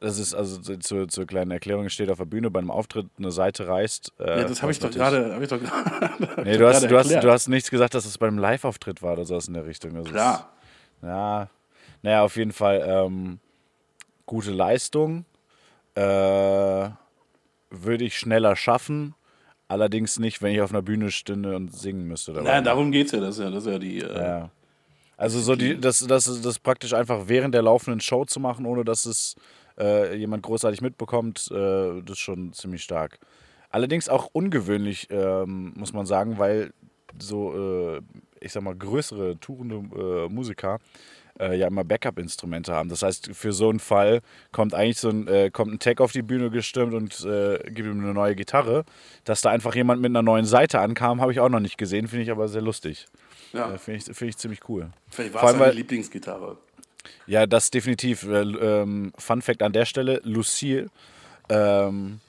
das 0.00 0.18
ist 0.18 0.34
also 0.34 0.58
zu- 0.60 0.78
zur, 0.78 1.08
zur 1.08 1.26
kleinen 1.26 1.50
Erklärung, 1.50 1.86
es 1.86 1.92
steht 1.94 2.10
auf 2.10 2.18
der 2.18 2.24
Bühne 2.26 2.50
bei 2.50 2.58
einem 2.60 2.70
Auftritt, 2.70 3.06
eine 3.18 3.30
Seite 3.30 3.66
reißt. 3.68 4.12
Äh, 4.20 4.40
Ja, 4.40 4.44
das 4.48 4.62
habe 4.62 4.72
ich. 4.72 4.80
Hab 4.80 4.90
ich 4.90 5.48
doch 5.48 5.60
gerade 5.60 6.42
Nee, 6.44 6.56
du 6.58 6.66
hast, 6.68 6.82
du, 6.90 6.98
hast, 6.98 7.10
du 7.10 7.30
hast 7.30 7.48
nichts 7.48 7.70
gesagt, 7.70 7.94
dass 7.94 8.04
es 8.04 8.18
beim 8.18 8.38
Live-Auftritt 8.38 9.02
war 9.02 9.14
oder 9.14 9.24
sowas 9.24 9.48
in 9.48 9.54
der 9.54 9.64
Richtung. 9.66 9.96
Also 9.96 10.10
Klar. 10.10 10.50
Es, 11.02 11.08
ja, 11.08 11.48
naja, 12.02 12.22
auf 12.22 12.36
jeden 12.36 12.52
Fall 12.52 12.84
ähm, 12.86 13.38
gute 14.26 14.50
Leistung. 14.50 15.24
Äh, 15.94 16.90
würde 17.70 18.04
ich 18.04 18.18
schneller 18.18 18.54
schaffen. 18.56 19.14
Allerdings 19.68 20.18
nicht, 20.20 20.42
wenn 20.42 20.54
ich 20.54 20.60
auf 20.60 20.70
einer 20.70 20.82
Bühne 20.82 21.10
stünde 21.10 21.56
und 21.56 21.74
singen 21.74 22.06
müsste. 22.06 22.32
dabei. 22.32 22.48
Nein, 22.50 22.64
darum 22.64 22.92
geht 22.92 23.06
es 23.06 23.12
ja. 23.12 23.20
Das 23.20 23.36
ist 23.38 23.42
ja, 23.44 23.50
das 23.50 23.64
ist 23.66 23.72
ja 23.72 23.78
die. 23.78 23.98
Äh, 24.00 24.14
Ja. 24.14 24.50
Also 25.18 25.40
so 25.40 25.56
die, 25.56 25.80
das, 25.80 26.00
das, 26.06 26.42
das 26.42 26.58
praktisch 26.58 26.92
einfach 26.92 27.22
während 27.26 27.54
der 27.54 27.62
laufenden 27.62 28.00
Show 28.00 28.26
zu 28.26 28.38
machen, 28.38 28.66
ohne 28.66 28.84
dass 28.84 29.06
es 29.06 29.34
äh, 29.78 30.14
jemand 30.16 30.42
großartig 30.42 30.80
mitbekommt, 30.80 31.48
äh, 31.50 32.00
das 32.02 32.12
ist 32.12 32.18
schon 32.20 32.52
ziemlich 32.52 32.82
stark. 32.82 33.18
Allerdings 33.70 34.08
auch 34.08 34.28
ungewöhnlich, 34.32 35.08
ähm, 35.10 35.72
muss 35.76 35.92
man 35.92 36.06
sagen, 36.06 36.38
weil 36.38 36.72
so, 37.18 37.96
äh, 37.96 38.00
ich 38.40 38.52
sag 38.52 38.62
mal, 38.62 38.74
größere 38.76 39.38
tourende 39.40 39.76
äh, 39.76 40.28
Musiker 40.32 40.78
äh, 41.38 41.58
ja 41.58 41.66
immer 41.66 41.84
Backup-Instrumente 41.84 42.72
haben. 42.72 42.88
Das 42.88 43.02
heißt, 43.02 43.30
für 43.34 43.52
so 43.52 43.68
einen 43.68 43.80
Fall 43.80 44.20
kommt 44.52 44.72
eigentlich 44.74 44.98
so 45.00 45.10
ein, 45.10 45.26
äh, 45.28 45.50
kommt 45.50 45.72
ein 45.72 45.78
Tag 45.78 46.00
auf 46.00 46.12
die 46.12 46.22
Bühne 46.22 46.50
gestürmt 46.50 46.94
und 46.94 47.24
äh, 47.24 47.58
gibt 47.64 47.88
ihm 47.88 48.00
eine 48.02 48.14
neue 48.14 48.34
Gitarre. 48.34 48.84
Dass 49.24 49.40
da 49.42 49.50
einfach 49.50 49.74
jemand 49.74 50.00
mit 50.00 50.10
einer 50.10 50.22
neuen 50.22 50.46
Seite 50.46 50.80
ankam, 50.80 51.20
habe 51.20 51.32
ich 51.32 51.40
auch 51.40 51.48
noch 51.50 51.60
nicht 51.60 51.76
gesehen, 51.76 52.08
finde 52.08 52.22
ich 52.24 52.30
aber 52.30 52.48
sehr 52.48 52.62
lustig. 52.62 53.06
ja. 53.52 53.74
Äh, 53.74 53.78
Finde 53.78 53.98
ich, 53.98 54.04
find 54.16 54.30
ich 54.30 54.36
ziemlich 54.38 54.60
cool. 54.68 54.90
Vielleicht 55.10 55.34
war 55.34 55.52
es 55.52 55.58
weil- 55.58 55.74
Lieblingsgitarre. 55.74 56.56
Ja, 57.26 57.46
das 57.46 57.70
definitiv. 57.70 58.24
Äh, 58.24 58.42
ähm, 58.42 59.12
Fun 59.18 59.42
Fact 59.42 59.62
an 59.62 59.72
der 59.72 59.84
Stelle: 59.84 60.20
Lucille. 60.24 60.88
Ähm, 61.48 62.20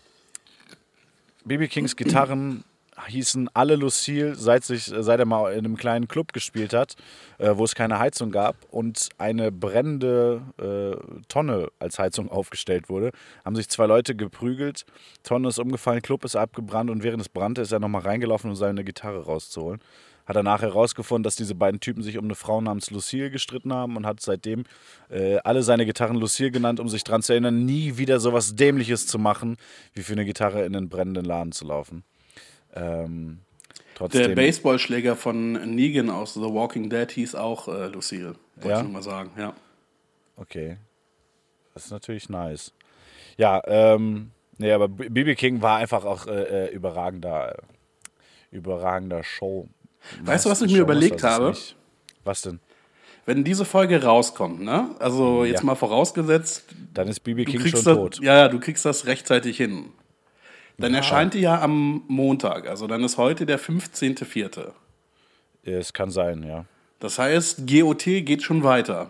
BB 1.46 1.70
Kings 1.70 1.96
Gitarren 1.96 2.64
hießen 3.06 3.50
alle 3.54 3.76
Lucille, 3.76 4.36
seit, 4.36 4.64
sich, 4.64 4.86
seit 4.86 5.20
er 5.20 5.26
mal 5.26 5.54
in 5.54 5.60
einem 5.60 5.78
kleinen 5.78 6.08
Club 6.08 6.34
gespielt 6.34 6.74
hat, 6.74 6.96
äh, 7.38 7.52
wo 7.56 7.64
es 7.64 7.76
keine 7.76 8.00
Heizung 8.00 8.32
gab 8.32 8.56
und 8.72 9.10
eine 9.18 9.52
brennende 9.52 10.42
äh, 10.58 11.22
Tonne 11.28 11.70
als 11.80 12.00
Heizung 12.00 12.30
aufgestellt 12.30 12.90
wurde, 12.90 13.12
haben 13.46 13.56
sich 13.56 13.70
zwei 13.70 13.86
Leute 13.86 14.16
geprügelt, 14.16 14.86
Tonne 15.24 15.50
ist 15.50 15.60
umgefallen, 15.60 16.02
Club 16.02 16.26
ist 16.26 16.36
abgebrannt 16.36 16.90
und 16.90 17.04
während 17.04 17.22
es 17.22 17.30
brannte 17.30 17.62
ist 17.62 17.72
er 17.72 17.80
nochmal 17.80 18.02
reingelaufen, 18.02 18.50
um 18.50 18.56
seine 18.56 18.84
Gitarre 18.84 19.26
rauszuholen. 19.26 19.80
Hat 20.28 20.36
er 20.36 20.44
nachher 20.44 20.68
herausgefunden, 20.68 21.24
dass 21.24 21.38
diese 21.38 21.56
beiden 21.56 21.80
Typen 21.80 22.04
sich 22.04 22.18
um 22.18 22.26
eine 22.26 22.36
Frau 22.36 22.60
namens 22.62 22.92
Lucille 22.92 23.32
gestritten 23.32 23.74
haben 23.74 23.96
und 23.96 24.06
hat 24.06 24.20
seitdem 24.20 24.66
äh, 25.10 25.38
alle 25.38 25.64
seine 25.64 25.86
Gitarren 25.86 26.18
Lucille 26.18 26.52
genannt, 26.52 26.80
um 26.82 26.90
sich 26.90 27.04
daran 27.04 27.22
zu 27.24 27.32
erinnern, 27.32 27.66
nie 27.66 27.98
wieder 27.98 28.20
sowas 28.20 28.56
Dämliches 28.56 29.08
zu 29.08 29.18
machen, 29.20 29.58
wie 29.94 30.04
für 30.04 30.14
eine 30.14 30.26
Gitarre 30.26 30.66
in 30.66 30.76
einen 30.76 30.90
brennenden 30.90 31.24
Laden 31.26 31.54
zu 31.54 31.66
laufen. 31.66 32.04
Ähm, 32.76 33.40
Der 34.12 34.30
Baseballschläger 34.36 35.16
von 35.16 35.54
Negan 35.76 36.10
aus 36.10 36.34
The 36.34 36.42
Walking 36.42 36.90
Dead 36.90 37.10
hieß 37.10 37.34
auch 37.36 37.68
äh, 37.70 37.88
Lucille. 37.88 38.36
Wollte 38.58 38.70
Ja? 38.70 38.82
ich 38.84 38.90
mal 38.90 39.02
sagen, 39.04 39.32
ja. 39.38 39.54
Okay. 40.36 40.78
Das 41.74 41.86
ist 41.86 41.92
natürlich 41.92 42.28
nice. 42.30 42.74
Ja, 43.38 43.62
ähm, 43.66 44.32
nee, 44.58 44.72
aber 44.72 44.88
BB 44.88 45.36
King 45.38 45.62
war 45.62 45.78
einfach 45.78 46.06
auch 46.06 46.28
äh, 46.28 46.66
äh, 46.66 46.74
überragender, 46.74 47.56
überragender 48.52 49.24
Show. 49.24 49.68
Weißt 50.24 50.46
du, 50.46 50.50
was 50.50 50.62
ich 50.62 50.72
mir 50.72 50.82
überlegt 50.82 51.24
habe? 51.24 51.50
nicht- 51.50 51.76
Was 52.24 52.42
denn? 52.42 52.60
Wenn 53.26 53.44
diese 53.44 53.66
Folge 53.66 54.02
rauskommt, 54.04 54.62
ne? 54.62 54.96
Also 55.00 55.44
jetzt 55.44 55.60
Ja. 55.60 55.66
mal 55.66 55.76
vorausgesetzt, 55.76 56.64
Dann 56.94 57.08
ist 57.10 57.20
BB 57.22 57.44
King 57.46 57.60
schon 57.62 57.72
das, 57.72 57.84
tot. 57.84 58.20
Ja, 58.22 58.36
ja, 58.38 58.48
du 58.48 58.60
kriegst 58.60 58.86
das 58.86 59.06
rechtzeitig 59.06 59.58
hin. 59.58 59.88
Dann 60.78 60.94
erscheint 60.94 61.34
die 61.34 61.40
ja 61.42 61.60
am 61.62 62.04
Montag, 62.08 62.68
also 62.70 62.86
dann 62.88 63.04
ist 63.04 63.18
heute 63.18 63.46
der 63.46 63.60
15.04. 63.60 64.74
Es 65.64 65.92
kann 65.92 66.12
sein, 66.12 66.44
ja. 66.44 66.66
Das 67.00 67.20
heißt, 67.20 67.68
GOT 67.68 68.22
geht 68.22 68.44
schon 68.44 68.64
weiter. 68.64 69.10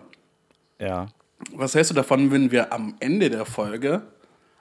Ja. 0.80 1.06
Was 1.54 1.74
hältst 1.74 1.90
du 1.90 1.94
davon, 1.94 2.32
wenn 2.32 2.50
wir 2.50 2.72
am 2.72 2.96
Ende 3.00 3.30
der 3.30 3.44
Folge 3.44 4.02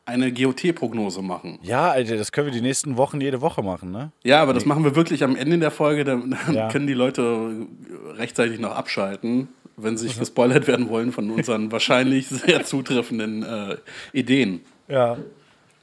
eine 0.07 0.31
GOT-Prognose 0.31 1.21
machen? 1.21 1.59
Ja, 1.61 1.91
Alter, 1.91 2.15
das 2.17 2.31
können 2.31 2.47
wir 2.47 2.53
die 2.53 2.61
nächsten 2.61 2.97
Wochen 2.97 3.19
jede 3.21 3.41
Woche 3.41 3.61
machen, 3.61 3.91
ne? 3.91 4.11
Ja, 4.23 4.41
aber 4.41 4.53
das 4.53 4.65
machen 4.65 4.83
wir 4.83 4.95
wirklich 4.95 5.23
am 5.23 5.35
Ende 5.35 5.59
der 5.59 5.69
Folge, 5.71 6.03
dann, 6.03 6.35
dann 6.45 6.55
Ja. 6.55 6.69
können 6.69 6.87
die 6.87 6.93
Leute 6.93 7.67
rechtzeitig 8.15 8.59
noch 8.59 8.71
abschalten, 8.71 9.49
wenn 9.75 9.97
sie 9.97 10.07
sich 10.07 10.17
gespoilert 10.19 10.67
werden 10.67 10.89
wollen 10.89 11.11
von 11.11 11.29
unseren 11.29 11.71
wahrscheinlich 11.71 12.27
sehr 12.29 12.63
zutreffenden 12.63 13.43
äh, 13.43 13.77
Ideen. 14.13 14.61
Ja. 14.87 15.17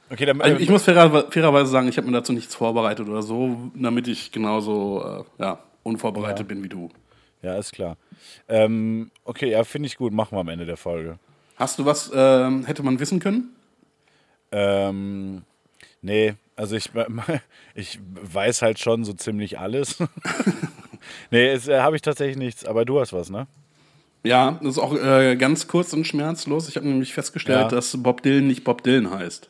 Okay, 0.09 0.25
dann 0.25 0.41
Also 0.41 0.57
ich 0.57 0.69
muss 0.69 0.83
fairer, 0.83 1.31
fairerweise 1.31 1.69
sagen, 1.71 1.87
ich 1.87 1.97
habe 1.97 2.07
mir 2.07 2.13
dazu 2.13 2.33
nichts 2.33 2.53
vorbereitet 2.55 3.07
oder 3.07 3.21
so, 3.23 3.71
damit 3.75 4.07
ich 4.07 4.31
genauso 4.31 5.25
äh, 5.39 5.43
ja, 5.43 5.59
unvorbereitet 5.83 6.47
bin 6.47 6.63
wie 6.63 6.69
du. 6.69 6.89
Ja, 7.41 7.57
ist 7.57 7.73
klar. 7.73 7.95
Ähm, 8.49 9.11
okay, 9.23 9.51
ja, 9.51 9.63
finde 9.63 9.85
ich 9.87 9.97
gut. 9.97 10.13
Machen 10.13 10.35
wir 10.35 10.39
am 10.41 10.47
Ende 10.49 10.65
der 10.65 10.77
Folge. 10.77 11.19
Hast 11.57 11.77
du 11.79 11.85
was, 11.85 12.11
ähm, 12.13 12.65
hätte 12.65 12.81
man 12.83 12.99
wissen 12.99 13.19
können? 13.19 13.49
Ähm, 14.57 15.43
nee, 16.01 16.35
also 16.55 16.77
ich, 16.77 16.89
ich 17.75 17.99
weiß 18.01 18.61
halt 18.61 18.79
schon 18.79 19.03
so 19.03 19.11
ziemlich 19.11 19.59
alles. 19.59 19.97
nee, 21.31 21.53
äh, 21.53 21.79
habe 21.79 21.97
ich 21.97 22.01
tatsächlich 22.01 22.37
nichts, 22.37 22.63
aber 22.63 22.85
du 22.85 22.99
hast 23.01 23.11
was, 23.11 23.29
ne? 23.29 23.47
Ja, 24.23 24.51
das 24.61 24.71
ist 24.71 24.79
auch 24.79 24.95
äh, 24.95 25.35
ganz 25.35 25.67
kurz 25.67 25.91
und 25.91 26.07
schmerzlos. 26.07 26.69
Ich 26.69 26.77
habe 26.77 26.87
nämlich 26.87 27.13
festgestellt, 27.13 27.63
Ja. 27.63 27.67
dass 27.67 28.01
Bob 28.01 28.23
Dylan 28.23 28.47
nicht 28.47 28.63
Bob 28.63 28.81
Dylan 28.81 29.11
heißt. 29.11 29.49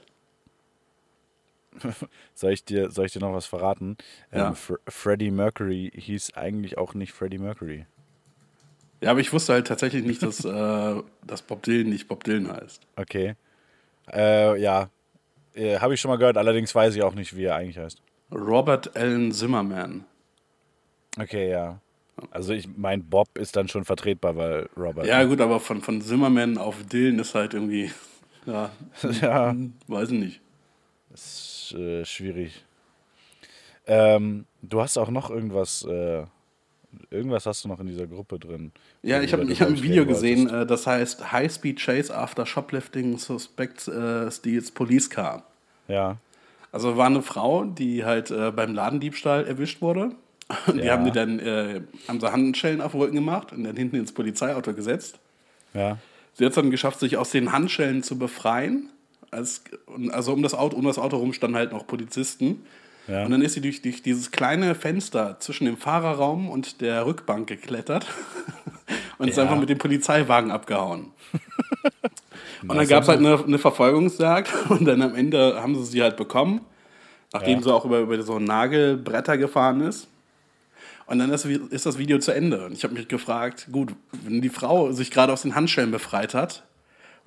Soll 2.34 2.52
ich 2.54 2.66
dir, 2.66 2.90
soll 2.90 3.06
ich 3.06 3.12
dir 3.14 3.20
noch 3.20 3.34
was 3.34 3.46
verraten? 3.46 3.98
Ja. 4.34 4.48
Ähm, 4.50 4.56
Fr 4.56 4.80
Freddie 4.88 5.32
Mercury 5.32 5.92
hieß 5.94 6.34
eigentlich 6.34 6.78
auch 6.78 6.94
nicht 6.96 7.14
Freddie 7.14 7.38
Mercury. 7.38 7.86
Ja, 9.02 9.12
aber 9.12 9.20
ich 9.20 9.32
wusste 9.32 9.54
halt 9.54 9.68
tatsächlich 9.68 10.04
nicht, 10.04 10.24
dass, 10.24 10.44
äh, 10.44 10.96
dass 11.26 11.42
Bob 11.44 11.64
Dylan 11.64 11.90
nicht 11.90 12.08
Bob 12.08 12.24
Dylan 12.24 12.52
heißt. 12.52 12.82
Okay. 12.96 13.36
Äh, 14.12 14.60
ja. 14.62 14.90
Äh, 15.56 15.80
habe 15.80 15.94
ich 15.94 16.02
schon 16.02 16.10
mal 16.10 16.18
gehört, 16.18 16.38
allerdings 16.38 16.76
weiß 16.76 16.96
ich 16.96 17.04
auch 17.04 17.16
nicht, 17.16 17.36
wie 17.36 17.46
er 17.46 17.56
eigentlich 17.56 17.78
heißt. 17.78 18.02
Robert 18.32 18.96
Allen 18.96 19.32
Zimmerman. 19.32 20.06
Okay, 21.18 21.50
ja. 21.50 21.80
Also 22.32 22.54
ich 22.54 22.68
mein 22.76 23.04
Bob 23.04 23.38
ist 23.38 23.56
dann 23.56 23.68
schon 23.68 23.84
vertretbar, 23.84 24.36
weil 24.36 24.70
Robert. 24.78 25.06
Ja, 25.06 25.24
gut, 25.24 25.42
aber 25.42 25.60
von, 25.60 25.82
von 25.82 26.02
Zimmerman 26.02 26.58
auf 26.58 26.84
Dylan 26.84 27.20
ist 27.20 27.36
halt 27.36 27.54
irgendwie, 27.54 27.92
ja, 28.46 28.72
ja. 29.22 29.56
weiß 29.88 30.12
ich 30.12 30.20
nicht. 30.20 30.42
ist 31.14 31.74
äh, 31.74 32.06
schwierig. 32.06 32.64
Ähm, 33.88 34.46
du 34.62 34.82
hast 34.82 34.98
auch 34.98 35.10
noch 35.10 35.30
irgendwas, 35.30 35.84
äh, 35.84 36.24
irgendwas 37.12 37.46
hast 37.46 37.64
du 37.64 37.68
noch 37.68 37.80
in 37.80 37.88
dieser 37.88 38.08
Gruppe 38.08 38.40
drin. 38.40 38.72
Ja, 39.04 39.22
ich 39.22 39.32
habe 39.34 39.44
hab 39.48 39.68
ein 39.68 39.84
Video 39.84 40.06
gesehen, 40.06 40.50
äh, 40.50 40.66
das 40.66 40.88
heißt 40.88 41.32
High 41.32 41.52
Speed 41.52 41.80
Chase 41.80 42.16
After 42.16 42.46
Shoplifting 42.46 43.18
Suspect 43.18 43.88
äh, 43.88 44.32
Steals 44.32 44.72
Police 44.72 45.10
Car. 45.10 45.44
Ja, 45.88 46.18
Also 46.72 46.98
war 46.98 47.06
eine 47.08 47.22
Frau, 47.22 47.64
die 47.66 48.04
halt 48.06 48.32
äh, 48.32 48.52
beim 48.52 48.74
Ladendiebstahl 48.74 49.46
erwischt 49.46 49.82
wurde. 49.82 50.12
Und 50.68 50.78
die 50.82 50.86
Ja. 50.88 50.94
haben 50.94 51.06
die 51.06 51.12
dann, 51.12 51.40
äh, 51.40 51.82
haben 52.08 52.20
sie 52.20 52.32
Handschellen 52.32 52.82
auf 52.82 52.92
den 52.92 53.02
Rücken 53.02 53.16
gemacht 53.16 53.52
und 53.52 53.64
dann 53.64 53.76
hinten 53.76 53.96
ins 53.96 54.12
Polizeiauto 54.12 54.74
gesetzt. 54.74 55.20
ja, 55.74 55.98
Sie 56.38 56.44
hat 56.44 56.50
es 56.52 56.56
dann 56.56 56.70
geschafft, 56.70 57.00
sich 57.00 57.16
aus 57.18 57.30
den 57.32 57.54
Handschellen 57.54 58.04
zu 58.04 58.18
befreien. 58.20 58.90
Als, 59.32 59.64
also 60.12 60.34
um 60.34 60.44
das 60.44 60.54
Auto, 60.54 60.76
um 60.76 60.84
das 60.86 60.98
Auto 61.00 61.16
rum 61.18 61.32
standen 61.34 61.56
halt 61.56 61.72
noch 61.72 61.88
Polizisten. 61.88 62.66
Ja. 63.08 63.24
Und 63.24 63.32
dann 63.32 63.42
ist 63.42 63.54
sie 63.54 63.62
durch, 63.62 63.82
durch 63.82 64.02
dieses 64.04 64.32
kleine 64.32 64.76
Fenster 64.76 65.38
zwischen 65.40 65.64
dem 65.66 65.78
Fahrerraum 65.78 66.50
und 66.50 66.82
der 66.82 67.06
Rückbank 67.06 67.48
geklettert 67.48 68.06
und 69.18 69.30
ist 69.30 69.38
Ja. 69.38 69.44
einfach 69.44 69.58
mit 69.58 69.70
dem 69.70 69.78
Polizeiwagen 69.78 70.52
abgehauen. 70.52 71.12
und 72.62 72.76
dann 72.78 72.88
gab 72.88 73.04
es 73.04 73.10
halt 73.10 73.20
eine, 73.20 73.44
eine 73.44 73.58
Verfolgungsjagd 73.58 74.52
und 74.70 74.86
dann 74.86 75.02
am 75.02 75.16
Ende 75.16 75.62
haben 75.62 75.76
sie 75.76 75.84
sie 75.86 76.02
halt 76.04 76.18
bekommen, 76.18 76.62
nachdem 77.34 77.58
Ja. 77.60 77.64
sie 77.64 77.74
auch 77.74 77.86
über, 77.86 78.00
über 78.00 78.22
so 78.24 78.40
Nagelbretter 78.40 79.38
gefahren 79.38 79.82
ist. 79.82 80.08
Und 81.08 81.20
dann 81.20 81.30
ist, 81.32 81.46
ist 81.46 81.86
das 81.86 82.00
Video 82.00 82.18
zu 82.18 82.32
Ende. 82.32 82.66
Und 82.66 82.72
ich 82.74 82.84
habe 82.84 82.96
mich 82.96 83.08
gefragt, 83.08 83.68
gut, 83.72 83.94
wenn 84.24 84.42
die 84.42 84.50
Frau 84.50 84.92
sich 84.92 85.12
gerade 85.12 85.32
aus 85.34 85.44
den 85.44 85.54
Handschellen 85.54 85.92
befreit 85.92 86.34
hat 86.34 86.64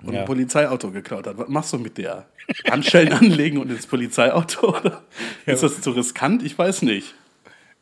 und 0.03 0.13
Ja. 0.13 0.21
ein 0.21 0.25
Polizeiauto 0.25 0.91
geklaut 0.91 1.27
hat, 1.27 1.37
was 1.37 1.47
machst 1.47 1.71
du 1.71 1.77
mit 1.77 1.97
der? 1.97 2.25
Handschellen 2.69 3.13
anlegen 3.13 3.57
und 3.57 3.69
ins 3.71 3.87
Polizeiauto? 3.87 4.77
Oder? 4.77 5.03
Ist 5.45 5.63
das 5.63 5.79
zu 5.81 5.91
riskant? 5.91 6.43
Ich 6.43 6.57
weiß 6.57 6.81
nicht. 6.81 7.15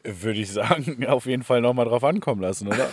würde 0.03 0.39
ich 0.39 0.51
sagen, 0.51 1.03
auf 1.07 1.25
jeden 1.25 1.41
Fall 1.43 1.61
nochmal 1.61 1.85
drauf 1.85 2.03
ankommen 2.03 2.41
lassen, 2.41 2.67
oder? 2.67 2.89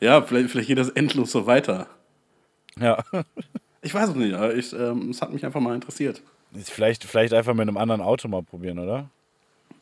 Ja, 0.00 0.22
vielleicht, 0.22 0.50
vielleicht 0.50 0.68
geht 0.68 0.78
das 0.78 0.90
endlos 0.90 1.32
so 1.32 1.46
weiter. 1.46 1.88
Ja. 2.80 3.02
Ich 3.82 3.94
weiß 3.94 4.10
es 4.10 4.14
nicht, 4.16 4.34
aber 4.34 4.54
ich, 4.54 4.72
ähm, 4.72 5.10
es 5.10 5.22
hat 5.22 5.32
mich 5.32 5.44
einfach 5.44 5.60
mal 5.60 5.74
interessiert. 5.74 6.22
Vielleicht, 6.64 7.04
vielleicht 7.04 7.32
einfach 7.34 7.54
mit 7.54 7.62
einem 7.68 7.76
anderen 7.76 8.00
Auto 8.00 8.28
mal 8.28 8.42
probieren, 8.42 8.78
oder? 8.78 9.08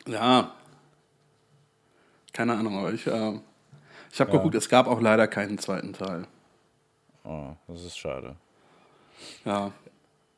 Ja. 0.07 0.53
Keine 2.33 2.55
Ahnung, 2.55 2.77
aber 2.79 2.93
ich, 2.93 3.07
äh, 3.07 3.39
ich 4.13 4.21
habe 4.21 4.33
geguckt, 4.33 4.55
es 4.57 4.69
gab 4.69 4.87
auch 4.87 5.01
leider 5.01 5.27
keinen 5.29 5.59
zweiten 5.59 5.93
Teil. 5.93 6.27
Oh, 7.25 7.53
das 7.69 7.83
ist 7.85 7.97
schade. 7.97 8.37
Ja. 9.45 9.71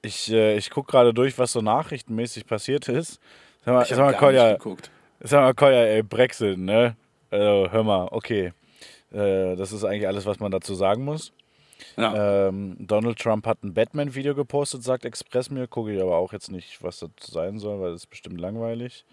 Ich, 0.03 0.31
äh, 0.31 0.57
ich 0.57 0.71
gucke 0.71 0.93
gerade 0.93 1.13
durch, 1.15 1.39
was 1.39 1.53
so 1.53 1.61
nachrichtenmäßig 1.63 2.47
passiert 2.47 2.89
ist. 2.89 3.19
Sag 3.65 3.75
mal, 3.75 3.83
Ich 3.83 3.89
sag 3.89 3.99
habe 3.99 4.13
mal, 4.13 4.19
Kolja, 4.19 4.49
nicht 4.51 4.63
geguckt. 4.63 4.91
sag 5.21 5.41
mal, 5.41 5.55
Kolja, 5.55 5.81
ey, 5.85 6.03
Brexit, 6.03 6.59
ne? 6.59 6.97
Also, 7.31 7.69
hör 7.71 7.83
mal, 7.83 8.09
okay. 8.13 8.53
Äh, 9.13 9.57
das 9.57 9.73
ist 9.73 9.83
eigentlich 9.85 10.07
alles, 10.07 10.27
was 10.27 10.39
man 10.39 10.53
dazu 10.53 10.75
sagen 10.75 11.05
muss. 11.05 11.33
Ja. 11.97 12.49
Ähm, 12.49 12.77
Donald 12.79 13.19
Trump 13.19 13.47
hat 13.47 13.63
ein 13.63 13.75
Batman-Video 13.75 14.35
gepostet, 14.35 14.83
sagt 14.83 15.05
Express 15.05 15.51
mir. 15.51 15.67
Gucke 15.67 15.95
ich 15.95 16.01
aber 16.01 16.17
auch 16.17 16.33
jetzt 16.33 16.51
nicht, 16.51 16.83
was 16.83 17.01
das 17.01 17.11
sein 17.21 17.59
soll, 17.59 17.81
weil 17.81 17.93
das 17.93 18.03
ist 18.03 18.11
bestimmt 18.11 18.41
langweilig. 18.41 19.05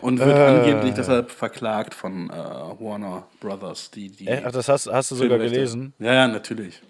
Und 0.00 0.18
wird 0.18 0.36
äh. 0.36 0.46
angeblich 0.46 0.94
deshalb 0.94 1.30
verklagt 1.30 1.94
von 1.94 2.30
äh, 2.30 2.32
Warner 2.32 3.26
Brothers, 3.40 3.90
die 3.90 4.08
die. 4.08 4.26
Äh, 4.26 4.42
ach, 4.44 4.52
das 4.52 4.68
hast, 4.68 4.86
hast 4.86 5.10
du 5.10 5.16
sogar 5.16 5.38
gelesen? 5.38 5.92
Ja, 5.98 6.14
ja, 6.14 6.28
natürlich. 6.28 6.80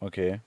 Okay. 0.00 0.40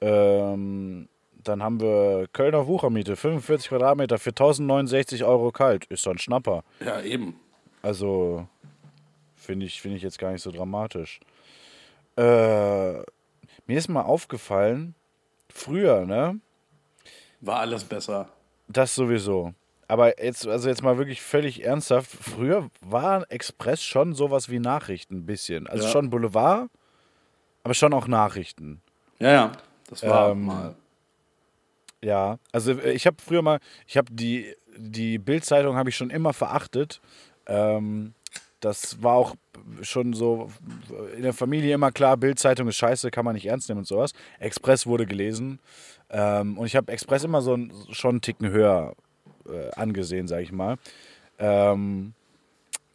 Ähm, 0.00 1.08
dann 1.42 1.62
haben 1.62 1.80
wir 1.80 2.28
Kölner 2.32 2.66
Wuchermiete, 2.66 3.16
45 3.16 3.68
Quadratmeter 3.68 4.18
für 4.18 4.30
1069 4.30 5.24
Euro 5.24 5.50
kalt. 5.50 5.86
Ist 5.86 6.06
doch 6.06 6.12
ein 6.12 6.18
Schnapper. 6.18 6.62
Ja, 6.84 7.00
eben. 7.00 7.40
Also, 7.82 8.46
finde 9.36 9.66
ich, 9.66 9.80
finde 9.80 9.96
ich 9.96 10.02
jetzt 10.02 10.18
gar 10.18 10.32
nicht 10.32 10.42
so 10.42 10.50
dramatisch. 10.50 11.20
Äh, 12.18 13.02
mir 13.66 13.78
ist 13.78 13.88
mal 13.88 14.02
aufgefallen, 14.02 14.94
früher, 15.48 16.04
ne? 16.04 16.40
War 17.40 17.60
alles 17.60 17.84
besser. 17.84 18.28
Das 18.66 18.94
sowieso. 18.94 19.54
Aber 19.86 20.22
jetzt, 20.22 20.46
also 20.46 20.68
jetzt 20.68 20.82
mal 20.82 20.98
wirklich 20.98 21.22
völlig 21.22 21.64
ernsthaft, 21.64 22.10
früher 22.10 22.68
war 22.80 23.24
Express 23.30 23.82
schon 23.82 24.14
sowas 24.14 24.50
wie 24.50 24.58
Nachrichten 24.58 25.18
ein 25.18 25.26
bisschen. 25.26 25.66
Also 25.66 25.84
Ja. 25.86 25.92
schon 25.92 26.10
Boulevard, 26.10 26.68
aber 27.62 27.74
schon 27.74 27.94
auch 27.94 28.08
Nachrichten. 28.08 28.82
Ja, 29.20 29.32
ja. 29.32 29.52
Das 29.88 30.04
war 30.04 30.30
Ähm, 30.32 30.44
mal. 30.44 30.74
Ja, 32.02 32.38
also 32.52 32.72
äh, 32.72 32.92
ich 32.92 33.06
habe 33.06 33.16
früher 33.24 33.42
mal, 33.42 33.60
ich 33.86 33.96
habe 33.96 34.12
die, 34.12 34.54
die 34.76 35.18
Bild-Zeitung 35.18 35.76
habe 35.76 35.88
ich 35.88 35.96
schon 35.96 36.10
immer 36.10 36.32
verachtet. 36.32 37.00
Ähm, 37.46 38.12
das 38.60 39.02
war 39.02 39.14
auch 39.14 39.34
schon 39.82 40.12
so 40.12 40.50
in 41.16 41.22
der 41.22 41.32
Familie 41.32 41.74
immer 41.74 41.92
klar, 41.92 42.16
Bild-Zeitung 42.16 42.68
ist 42.68 42.76
scheiße, 42.76 43.10
kann 43.10 43.24
man 43.24 43.34
nicht 43.34 43.46
ernst 43.46 43.68
nehmen 43.68 43.80
und 43.80 43.86
sowas. 43.86 44.12
Express 44.38 44.86
wurde 44.86 45.06
gelesen. 45.06 45.60
Ähm, 46.10 46.58
und 46.58 46.66
ich 46.66 46.76
habe 46.76 46.90
Express 46.92 47.24
immer 47.24 47.42
so 47.42 47.54
ein, 47.54 47.72
schon 47.90 48.10
einen 48.10 48.20
Ticken 48.20 48.50
höher 48.50 48.94
äh, 49.46 49.70
angesehen, 49.74 50.26
sage 50.26 50.42
ich 50.42 50.52
mal. 50.52 50.76
Ähm, 51.38 52.14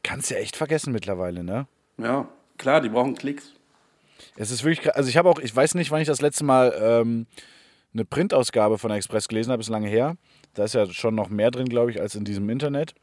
kannst 0.03 0.31
ja 0.31 0.37
echt 0.37 0.55
vergessen 0.55 0.91
mittlerweile, 0.91 1.43
ne? 1.43 1.67
Ja, 1.97 2.27
klar, 2.57 2.81
die 2.81 2.89
brauchen 2.89 3.15
Klicks. 3.15 3.53
Es 4.35 4.51
ist 4.51 4.63
wirklich, 4.63 4.93
also 4.95 5.09
ich 5.09 5.17
habe 5.17 5.29
auch, 5.29 5.39
ich 5.39 5.55
weiß 5.55 5.75
nicht, 5.75 5.91
wann 5.91 6.01
ich 6.01 6.07
das 6.07 6.21
letzte 6.21 6.43
Mal 6.43 6.73
ähm, 6.79 7.27
eine 7.93 8.05
Printausgabe 8.05 8.77
von 8.77 8.91
Express 8.91 9.27
gelesen 9.27 9.51
habe, 9.51 9.61
ist 9.61 9.69
lange 9.69 9.87
her. 9.87 10.17
Da 10.53 10.63
ist 10.63 10.73
ja 10.73 10.87
schon 10.87 11.15
noch 11.15 11.29
mehr 11.29 11.51
drin, 11.51 11.69
glaube 11.69 11.91
ich, 11.91 12.01
als 12.01 12.15
in 12.15 12.25
diesem 12.25 12.49
Internet. 12.49 12.95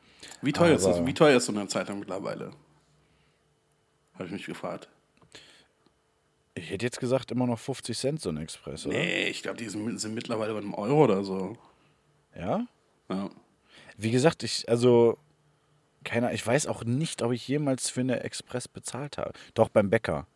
Wie 0.42 0.52
teuer, 0.52 0.74
ist, 0.76 0.84
das? 0.86 1.04
Wie 1.06 1.14
teuer 1.14 1.36
ist 1.36 1.46
so 1.46 1.52
eine 1.52 1.66
Zeitung 1.68 1.98
mittlerweile? 2.00 2.50
Habe 4.14 4.24
ich 4.26 4.30
mich 4.32 4.46
gefragt. 4.46 4.88
Ich 6.54 6.70
hätte 6.70 6.84
jetzt 6.84 7.00
gesagt, 7.00 7.30
immer 7.30 7.46
noch 7.46 7.58
50 7.58 7.96
Cent 7.96 8.20
so 8.20 8.28
ein 8.28 8.36
Express, 8.36 8.86
oder? 8.86 8.96
Nee, 8.98 9.28
ich 9.28 9.42
glaube, 9.42 9.56
die 9.56 9.68
sind, 9.68 9.98
sind 9.98 10.14
mittlerweile 10.14 10.52
bei 10.52 10.58
einem 10.58 10.74
Euro 10.74 11.04
oder 11.04 11.24
so. 11.24 11.56
Ja? 12.36 12.66
Ja. 13.08 13.30
Wie 13.96 14.10
gesagt, 14.10 14.42
ich, 14.42 14.68
also, 14.68 15.16
keiner, 16.04 16.32
ich 16.32 16.46
weiß 16.46 16.66
auch 16.66 16.84
nicht, 16.84 17.22
ob 17.22 17.32
ich 17.32 17.46
jemals 17.48 17.88
für 17.88 18.00
eine 18.00 18.20
Express 18.20 18.68
bezahlt 18.68 19.16
habe. 19.18 19.32
Doch 19.54 19.68
beim 19.68 19.90
Bäcker. 19.90 20.26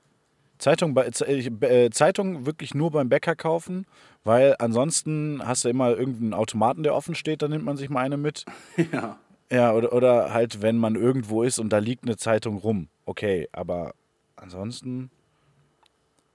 Zeitung, 0.59 0.97
ich- 1.27 1.63
äh, 1.63 1.91
Zeitung 1.91 2.47
wirklich 2.47 2.75
nur 2.75 2.91
beim 2.93 3.09
Bäcker 3.09 3.35
kaufen, 3.35 3.87
weil 4.23 4.55
ansonsten 4.61 5.43
hast 5.45 5.65
du 5.65 5.69
immer 5.69 5.91
irgendeinen 5.91 6.33
Automaten, 6.33 6.85
der 6.85 6.95
offen 6.95 7.15
steht, 7.17 7.43
dann 7.43 7.51
nimmt 7.51 7.65
man 7.65 7.77
sich 7.77 7.91
mal 7.91 8.01
eine 8.01 8.17
mit. 8.17 8.45
ja. 8.93 9.19
Ja, 9.55 9.73
oder, 9.73 9.93
oder 9.93 10.35
halt, 10.35 10.63
wenn 10.63 10.79
man 10.79 10.97
irgendwo 10.97 11.45
ist 11.45 11.61
und 11.61 11.69
da 11.69 11.79
liegt 11.79 12.03
eine 12.03 12.17
Zeitung 12.17 12.59
rum. 12.59 12.89
Okay, 13.05 13.49
aber 13.53 13.95
ansonsten, 14.35 15.13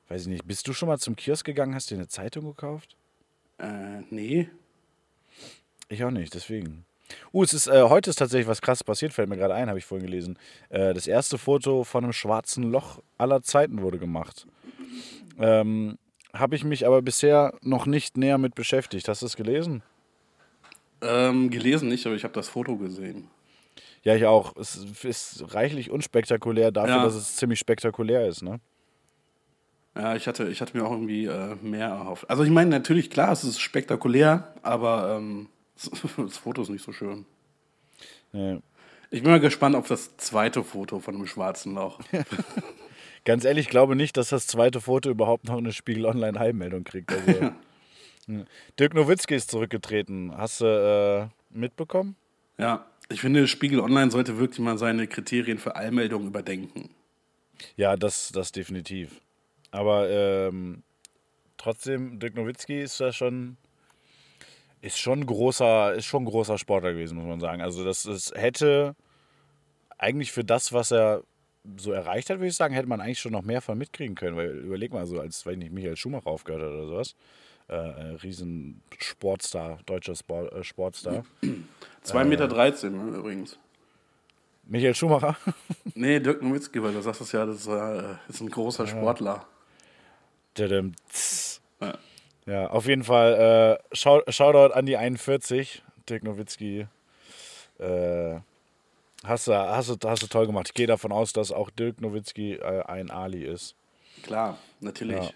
weiß 0.07 0.21
ich 0.21 0.27
nicht, 0.29 0.47
bist 0.47 0.65
du 0.69 0.73
schon 0.73 0.87
mal 0.87 0.99
zum 0.99 1.17
Kiosk 1.17 1.45
gegangen, 1.45 1.75
hast 1.75 1.91
dir 1.91 1.95
eine 1.95 2.07
Zeitung 2.07 2.45
gekauft? 2.45 2.95
Äh, 3.57 4.03
nee. 4.09 4.49
Ich 5.89 6.01
auch 6.05 6.11
nicht, 6.11 6.33
deswegen. 6.33 6.85
Uh, 7.33 7.43
es 7.43 7.53
ist, 7.53 7.67
äh, 7.67 7.89
heute 7.89 8.09
ist 8.09 8.15
tatsächlich 8.15 8.47
was 8.47 8.61
krasses 8.61 8.85
passiert, 8.85 9.11
fällt 9.11 9.27
mir 9.27 9.35
gerade 9.35 9.53
ein, 9.55 9.67
habe 9.67 9.79
ich 9.79 9.85
vorhin 9.85 10.05
gelesen. 10.05 10.39
Äh, 10.69 10.93
das 10.93 11.05
erste 11.05 11.37
Foto 11.37 11.83
von 11.83 12.05
einem 12.05 12.13
schwarzen 12.13 12.71
Loch 12.71 13.01
aller 13.17 13.41
Zeiten 13.41 13.81
wurde 13.81 13.99
gemacht. 13.99 14.47
Ähm, 15.37 15.97
habe 16.33 16.55
ich 16.55 16.63
mich 16.63 16.87
aber 16.87 17.01
bisher 17.01 17.53
noch 17.63 17.85
nicht 17.85 18.15
näher 18.15 18.37
mit 18.37 18.55
beschäftigt. 18.55 19.09
Hast 19.09 19.23
du 19.23 19.25
es 19.25 19.35
gelesen? 19.35 19.83
Ähm, 21.01 21.49
gelesen 21.49 21.89
nicht, 21.89 22.05
aber 22.05 22.15
ich 22.15 22.23
habe 22.23 22.33
das 22.33 22.49
Foto 22.49 22.75
gesehen. 22.77 23.27
Ja, 24.03 24.15
ich 24.15 24.25
auch. 24.25 24.55
Es 24.57 24.75
ist 25.03 25.53
reichlich 25.53 25.91
unspektakulär 25.91 26.71
dafür, 26.71 26.95
Ja. 26.97 27.03
dass 27.03 27.15
es 27.15 27.35
ziemlich 27.35 27.59
spektakulär 27.59 28.27
ist, 28.27 28.41
ne? 28.41 28.59
Ja, 29.95 30.15
ich 30.15 30.27
hatte, 30.27 30.47
ich 30.47 30.61
hatte 30.61 30.77
mir 30.77 30.85
auch 30.85 30.91
irgendwie 30.91 31.25
äh, 31.25 31.55
mehr 31.61 31.87
erhofft. 31.87 32.29
Also 32.29 32.43
ich 32.43 32.49
meine, 32.49 32.69
natürlich, 32.69 33.09
klar, 33.09 33.31
es 33.31 33.43
ist 33.43 33.59
spektakulär, 33.59 34.53
aber 34.61 35.17
ähm, 35.17 35.47
das 36.17 36.37
Foto 36.37 36.61
ist 36.61 36.69
nicht 36.69 36.83
so 36.85 36.91
schön. 36.93 37.25
Nee. 38.31 38.59
Ich 39.11 39.23
bin 39.23 39.31
mal 39.31 39.39
gespannt 39.39 39.75
auf 39.75 39.87
das 39.87 40.15
zweite 40.17 40.63
Foto 40.63 40.99
von 40.99 41.15
dem 41.15 41.25
schwarzen 41.27 41.73
Loch. 41.75 41.99
Ganz 43.25 43.43
ehrlich, 43.43 43.65
ich 43.65 43.69
glaube 43.71 43.95
nicht, 43.95 44.15
dass 44.17 44.29
das 44.29 44.47
zweite 44.47 44.79
Foto 44.79 45.09
überhaupt 45.09 45.45
noch 45.47 45.57
eine 45.57 45.73
Spiegel 45.73 46.05
Online 46.05 46.39
Heimmeldung 46.39 46.83
kriegt. 46.83 47.11
Also, 47.11 47.31
ja. 47.41 47.55
Dirk 48.79 48.93
Nowitzki 48.93 49.35
ist 49.35 49.49
zurückgetreten. 49.49 50.31
Hast 50.35 50.61
du 50.61 50.65
äh, 50.65 51.57
mitbekommen? 51.57 52.15
Ja, 52.57 52.85
ich 53.09 53.21
finde, 53.21 53.47
Spiegel 53.47 53.79
Online 53.79 54.11
sollte 54.11 54.37
wirklich 54.37 54.59
mal 54.59 54.77
seine 54.77 55.07
Kriterien 55.07 55.57
für 55.57 55.75
Allmeldungen 55.75 56.27
überdenken. 56.27 56.89
Ja, 57.75 57.95
das, 57.97 58.31
das 58.31 58.51
definitiv. 58.51 59.19
Aber 59.71 60.09
ähm, 60.09 60.83
trotzdem, 61.57 62.19
Dirk 62.19 62.35
Nowitzki 62.35 62.79
ist 62.79 62.99
ja 62.99 63.11
schon, 63.11 63.57
ist 64.81 64.99
schon 64.99 65.25
großer, 65.25 65.95
ist 65.95 66.05
schon 66.05 66.23
ein 66.23 66.27
großer 66.27 66.57
Sportler 66.57 66.93
gewesen, 66.93 67.17
muss 67.17 67.27
man 67.27 67.39
sagen. 67.39 67.61
Also 67.61 67.83
das, 67.83 68.03
das 68.03 68.31
hätte 68.35 68.95
eigentlich 69.97 70.31
für 70.31 70.43
das, 70.43 70.71
was 70.71 70.91
er 70.91 71.23
so 71.77 71.91
erreicht 71.91 72.29
hat, 72.29 72.37
würde 72.37 72.47
ich 72.47 72.55
sagen, 72.55 72.73
hätte 72.73 72.87
man 72.87 73.01
eigentlich 73.01 73.19
schon 73.19 73.31
noch 73.31 73.41
mehr 73.41 73.61
von 73.61 73.77
mitkriegen 73.77 74.15
können. 74.15 74.37
Weil 74.37 74.49
überleg 74.51 74.93
mal, 74.93 75.05
so 75.05 75.19
als, 75.19 75.45
weiß 75.45 75.53
ich 75.53 75.59
nicht, 75.59 75.73
Michael 75.73 75.97
Schumacher 75.97 76.27
aufgehört 76.27 76.61
hat 76.61 76.69
oder 76.69 76.87
sowas. 76.87 77.15
Äh, 77.69 77.75
äh, 77.75 78.15
riesen 78.23 78.81
Sportstar, 78.97 79.77
deutscher 79.85 80.15
Sport, 80.15 80.51
äh, 80.53 80.63
Sportstar. 80.63 81.23
2,13 82.03 82.23
Meter 82.23 82.89
ne, 82.89 83.17
übrigens. 83.17 83.59
Michael 84.63 84.95
Schumacher? 84.95 85.37
Nee, 85.93 86.19
Dirk 86.19 86.41
Nowitzki, 86.41 86.81
weil 86.81 86.93
du 86.93 87.01
sagst 87.01 87.21
es 87.21 87.31
ja, 87.31 87.45
das 87.45 87.57
ist, 87.57 87.67
äh, 87.67 88.43
ein 88.43 88.49
großer 88.49 88.87
Sportler. 88.87 89.45
Ja. 91.79 91.93
Ja, 92.45 92.67
auf 92.71 92.87
jeden 92.87 93.03
Fall 93.03 93.77
äh, 93.79 93.95
Schau 93.95 94.23
Shoutout 94.27 94.73
an 94.73 94.87
die 94.87 94.97
41, 94.97 95.83
Dirk 96.09 96.23
Nowitzki. 96.23 96.87
Äh, 97.77 98.39
hast, 99.23 99.47
du, 99.47 99.53
hast, 99.53 100.03
du, 100.03 100.09
hast 100.09 100.23
du 100.23 100.27
toll 100.27 100.47
gemacht. 100.47 100.69
Ich 100.69 100.73
gehe 100.73 100.87
davon 100.87 101.11
aus, 101.11 101.33
dass 101.33 101.51
auch 101.51 101.69
Dirk 101.69 102.01
Nowitzki 102.01 102.53
äh, 102.53 102.81
ein 102.85 103.11
Ali 103.11 103.43
ist. 103.43 103.75
Klar, 104.23 104.57
natürlich. 104.79 105.23
Ja. 105.23 105.31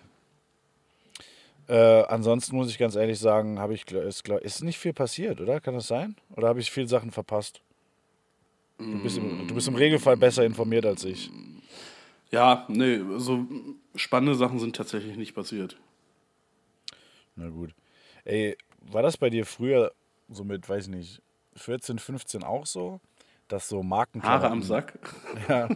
Äh, 1.68 2.04
ansonsten 2.04 2.56
muss 2.56 2.70
ich 2.70 2.78
ganz 2.78 2.96
ehrlich 2.96 3.20
sagen, 3.20 3.60
habe 3.60 3.74
ich 3.74 3.90
ist, 3.90 4.28
ist 4.28 4.64
nicht 4.64 4.78
viel 4.78 4.94
passiert, 4.94 5.40
oder? 5.40 5.62
Kann 5.62 5.74
das 5.74 5.88
sein? 5.88 6.16
Oder 6.36 6.50
habe 6.50 6.60
ich 6.60 6.72
viele 6.72 6.88
Sachen 6.88 7.12
verpasst? 7.12 7.62
Du 8.78 9.02
bist, 9.02 9.18
im, 9.18 9.48
du 9.48 9.54
bist 9.54 9.68
im 9.68 9.76
Regelfall 9.76 10.18
besser 10.18 10.44
informiert 10.44 10.86
als 10.86 11.06
ich. 11.06 11.30
Ja, 12.32 12.66
nee, 12.68 13.00
so 13.18 13.46
spannende 13.96 14.36
Sachen 14.36 14.60
sind 14.60 14.76
tatsächlich 14.76 15.16
nicht 15.16 15.36
passiert. 15.36 15.78
Na 17.36 17.50
gut. 17.50 17.74
Ey, 18.26 18.58
war 18.82 19.04
das 19.04 19.18
bei 19.18 19.30
dir 19.30 19.46
früher 19.46 19.94
so 20.30 20.44
mit, 20.44 20.68
weiß 20.68 20.86
ich 20.86 20.90
nicht, 20.90 21.22
14, 21.56 22.00
15 22.00 22.44
auch 22.44 22.66
so? 22.66 23.00
Dass 23.54 23.70
so 23.70 23.84
Marken. 23.84 24.24
Haare 24.24 24.50
am 24.50 24.64
Sack. 24.64 24.98
Ja. 25.48 25.70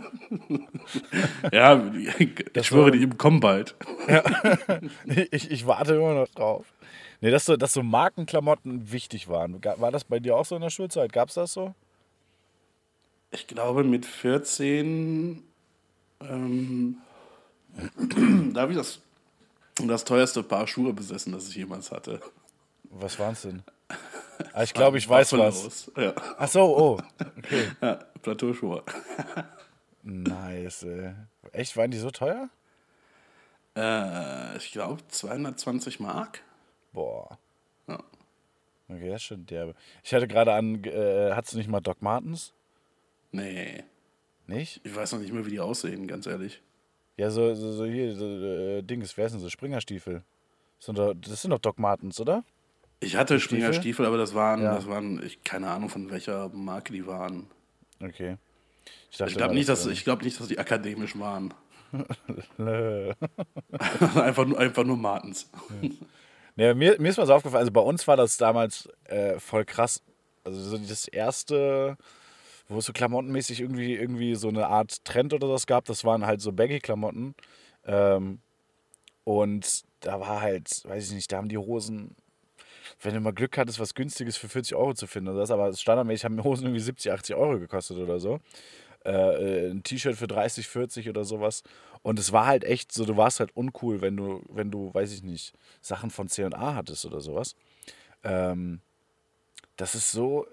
ja, 1.51 1.91
ich 2.17 2.65
schwöre, 2.65 2.89
die 2.89 3.07
kommen 3.07 3.39
bald. 3.39 3.75
Ich, 5.29 5.51
ich 5.51 5.67
warte 5.67 5.93
immer 5.93 6.15
noch 6.15 6.27
drauf. 6.29 6.65
Nee, 7.21 7.29
dass 7.29 7.45
so, 7.45 7.55
dass 7.55 7.73
so 7.73 7.83
Markenklamotten 7.83 8.91
wichtig 8.91 9.27
waren. 9.27 9.63
War 9.63 9.91
das 9.91 10.05
bei 10.05 10.19
dir 10.19 10.35
auch 10.35 10.45
so 10.45 10.55
in 10.55 10.63
der 10.63 10.71
Schulzeit? 10.71 11.13
Gab 11.13 11.29
es 11.29 11.35
das 11.35 11.53
so? 11.53 11.75
Ich 13.29 13.45
glaube, 13.45 13.83
mit 13.83 14.07
14 14.07 15.43
ähm, 16.21 16.97
da 18.53 18.61
habe 18.61 18.71
ich 18.71 18.77
das, 18.79 18.99
das 19.75 20.03
teuerste 20.03 20.41
Paar 20.41 20.65
Schuhe 20.65 20.93
besessen, 20.93 21.31
das 21.31 21.47
ich 21.49 21.55
jemals 21.57 21.91
hatte. 21.91 22.21
Was 22.89 23.19
waren 23.19 23.33
es 23.33 23.43
denn? 23.43 23.61
Ah, 24.53 24.63
ich 24.63 24.73
glaube, 24.73 24.97
ich 24.97 25.07
weiß 25.07 25.33
was. 25.33 25.63
Buffalos. 25.63 25.91
Ja. 25.97 26.13
Ach 26.37 26.47
so, 26.47 26.77
oh. 26.77 26.99
Okay. 27.37 27.71
ja, 27.81 27.95
Plateauschuhe. 28.21 28.83
Nice, 30.03 30.83
ey. 30.83 31.13
Echt, 31.51 31.75
waren 31.77 31.91
die 31.91 31.97
so 31.97 32.11
teuer? 32.11 32.49
Äh, 33.75 34.57
ich 34.57 34.71
glaube, 34.71 35.01
220 35.07 35.99
Mark. 35.99 36.41
Boah. 36.93 37.37
Ja. 37.87 37.99
Okay, 38.89 39.09
das 39.09 39.17
ist 39.17 39.23
schon 39.23 39.45
derbe. 39.45 39.75
Ich 40.03 40.13
hatte 40.13 40.27
gerade 40.27 40.53
an, 40.53 40.83
äh, 40.83 41.31
hattest 41.33 41.53
du 41.53 41.57
nicht 41.57 41.69
mal 41.69 41.81
Doc 41.81 42.01
Martens? 42.01 42.53
Nee, 43.31 43.83
Nicht? 44.47 44.81
ich 44.83 44.95
weiß 44.95 45.11
noch 45.11 45.19
nicht 45.19 45.33
mehr, 45.33 45.45
wie 45.45 45.51
die 45.51 45.59
aussehen, 45.59 46.07
ganz 46.07 46.25
ehrlich. 46.25 46.61
Ja, 47.17 47.29
so, 47.29 47.53
so, 47.53 47.71
so 47.73 47.85
hier, 47.85 48.15
so, 48.15 48.25
äh, 48.25 48.81
Dings, 48.81 49.17
wer 49.17 49.25
ist 49.25 49.33
denn 49.33 49.41
so? 49.41 49.49
Springerstiefel. 49.49 50.23
Das 50.77 50.85
sind 50.85 50.97
doch, 50.97 51.13
das 51.13 51.41
sind 51.41 51.51
doch 51.51 51.59
Doc 51.59 51.79
Martens, 51.79 52.19
oder? 52.19 52.43
Ich 52.99 53.15
hatte 53.15 53.39
Springerstiefel, 53.39 54.05
aber 54.05 54.17
das 54.17 54.33
waren, 54.33 54.61
Ja. 54.61 54.75
das 54.75 54.87
waren, 54.87 55.23
ich 55.23 55.43
keine 55.43 55.69
Ahnung 55.69 55.89
von 55.89 56.09
welcher 56.09 56.49
Marke 56.49 56.93
die 56.93 57.05
waren. 57.05 57.47
Okay. 58.01 58.37
dachte 59.17 59.31
Ich 59.31 59.37
glaube 59.37 59.53
nicht, 59.53 59.69
dass 59.69 59.85
ich 59.85 60.03
glaube 60.03 60.23
nicht, 60.23 60.39
dass 60.39 60.47
die 60.47 60.59
akademisch 60.59 61.17
waren. 61.17 61.53
Einfach 64.15 64.45
nur, 64.45 64.59
einfach 64.59 64.83
nur 64.83 64.97
Martens. 64.97 65.49
Ja, 66.57 66.73
mir, 66.73 66.99
mir 66.99 67.09
ist 67.09 67.17
mal 67.17 67.25
so 67.27 67.33
aufgefallen, 67.33 67.61
also 67.61 67.71
bei 67.71 67.81
uns 67.81 68.07
war 68.07 68.17
das 68.17 68.37
damals 68.37 68.89
äh, 69.05 69.39
voll 69.39 69.63
krass. 69.63 70.01
Also 70.43 70.59
so 70.59 70.77
das 70.77 71.07
erste, 71.07 71.97
wo 72.67 72.79
es 72.79 72.85
so 72.85 72.93
klamottenmäßig 72.93 73.61
irgendwie, 73.61 73.93
irgendwie 73.95 74.35
so 74.35 74.47
eine 74.49 74.67
Art 74.67 75.05
Trend 75.05 75.33
oder 75.33 75.49
was 75.49 75.67
gab, 75.67 75.85
das 75.85 76.03
waren 76.03 76.25
halt 76.25 76.41
so 76.41 76.51
Baggy-Klamotten. 76.51 77.35
Ähm, 77.85 78.39
und 79.23 79.83
da 79.99 80.19
war 80.19 80.41
halt, 80.41 80.83
weiß 80.85 81.07
ich 81.09 81.13
nicht, 81.13 81.31
da 81.31 81.37
haben 81.37 81.49
die 81.49 81.57
Hosen, 81.57 82.15
wenn 83.01 83.13
du 83.13 83.19
mal 83.19 83.33
Glück 83.33 83.57
hattest, 83.57 83.79
was 83.79 83.93
Günstiges 83.93 84.37
für 84.37 84.49
40 84.49 84.75
Euro 84.75 84.93
zu 84.93 85.07
finden 85.07 85.29
oder 85.29 85.39
das, 85.39 85.51
aber 85.51 85.73
standardmäßig 85.73 86.25
haben 86.25 86.43
Hosen 86.43 86.65
irgendwie 86.65 86.81
70, 86.81 87.11
80 87.11 87.35
Euro 87.35 87.59
gekostet 87.59 87.97
oder 87.97 88.19
so. 88.19 88.39
Äh, 89.05 89.11
äh, 89.11 89.71
ein 89.71 89.83
T-Shirt 89.83 90.15
für 90.15 90.27
30, 90.27 90.67
40 90.67 91.09
oder 91.09 91.23
sowas. 91.23 91.63
Und 92.01 92.19
es 92.19 92.31
war 92.31 92.45
halt 92.45 92.63
echt 92.63 92.91
so, 92.91 93.05
du 93.05 93.15
warst 93.17 93.39
halt 93.39 93.55
uncool, 93.55 94.01
wenn 94.01 94.17
du, 94.17 94.43
wenn 94.49 94.71
du, 94.71 94.93
weiß 94.93 95.13
ich 95.13 95.23
nicht, 95.23 95.53
Sachen 95.81 96.09
von 96.09 96.27
C&A 96.27 96.75
hattest 96.75 97.05
oder 97.05 97.21
sowas. 97.21 97.55
ähm, 98.23 98.81
das 99.77 99.95
ist 99.95 100.11
so, 100.11 100.47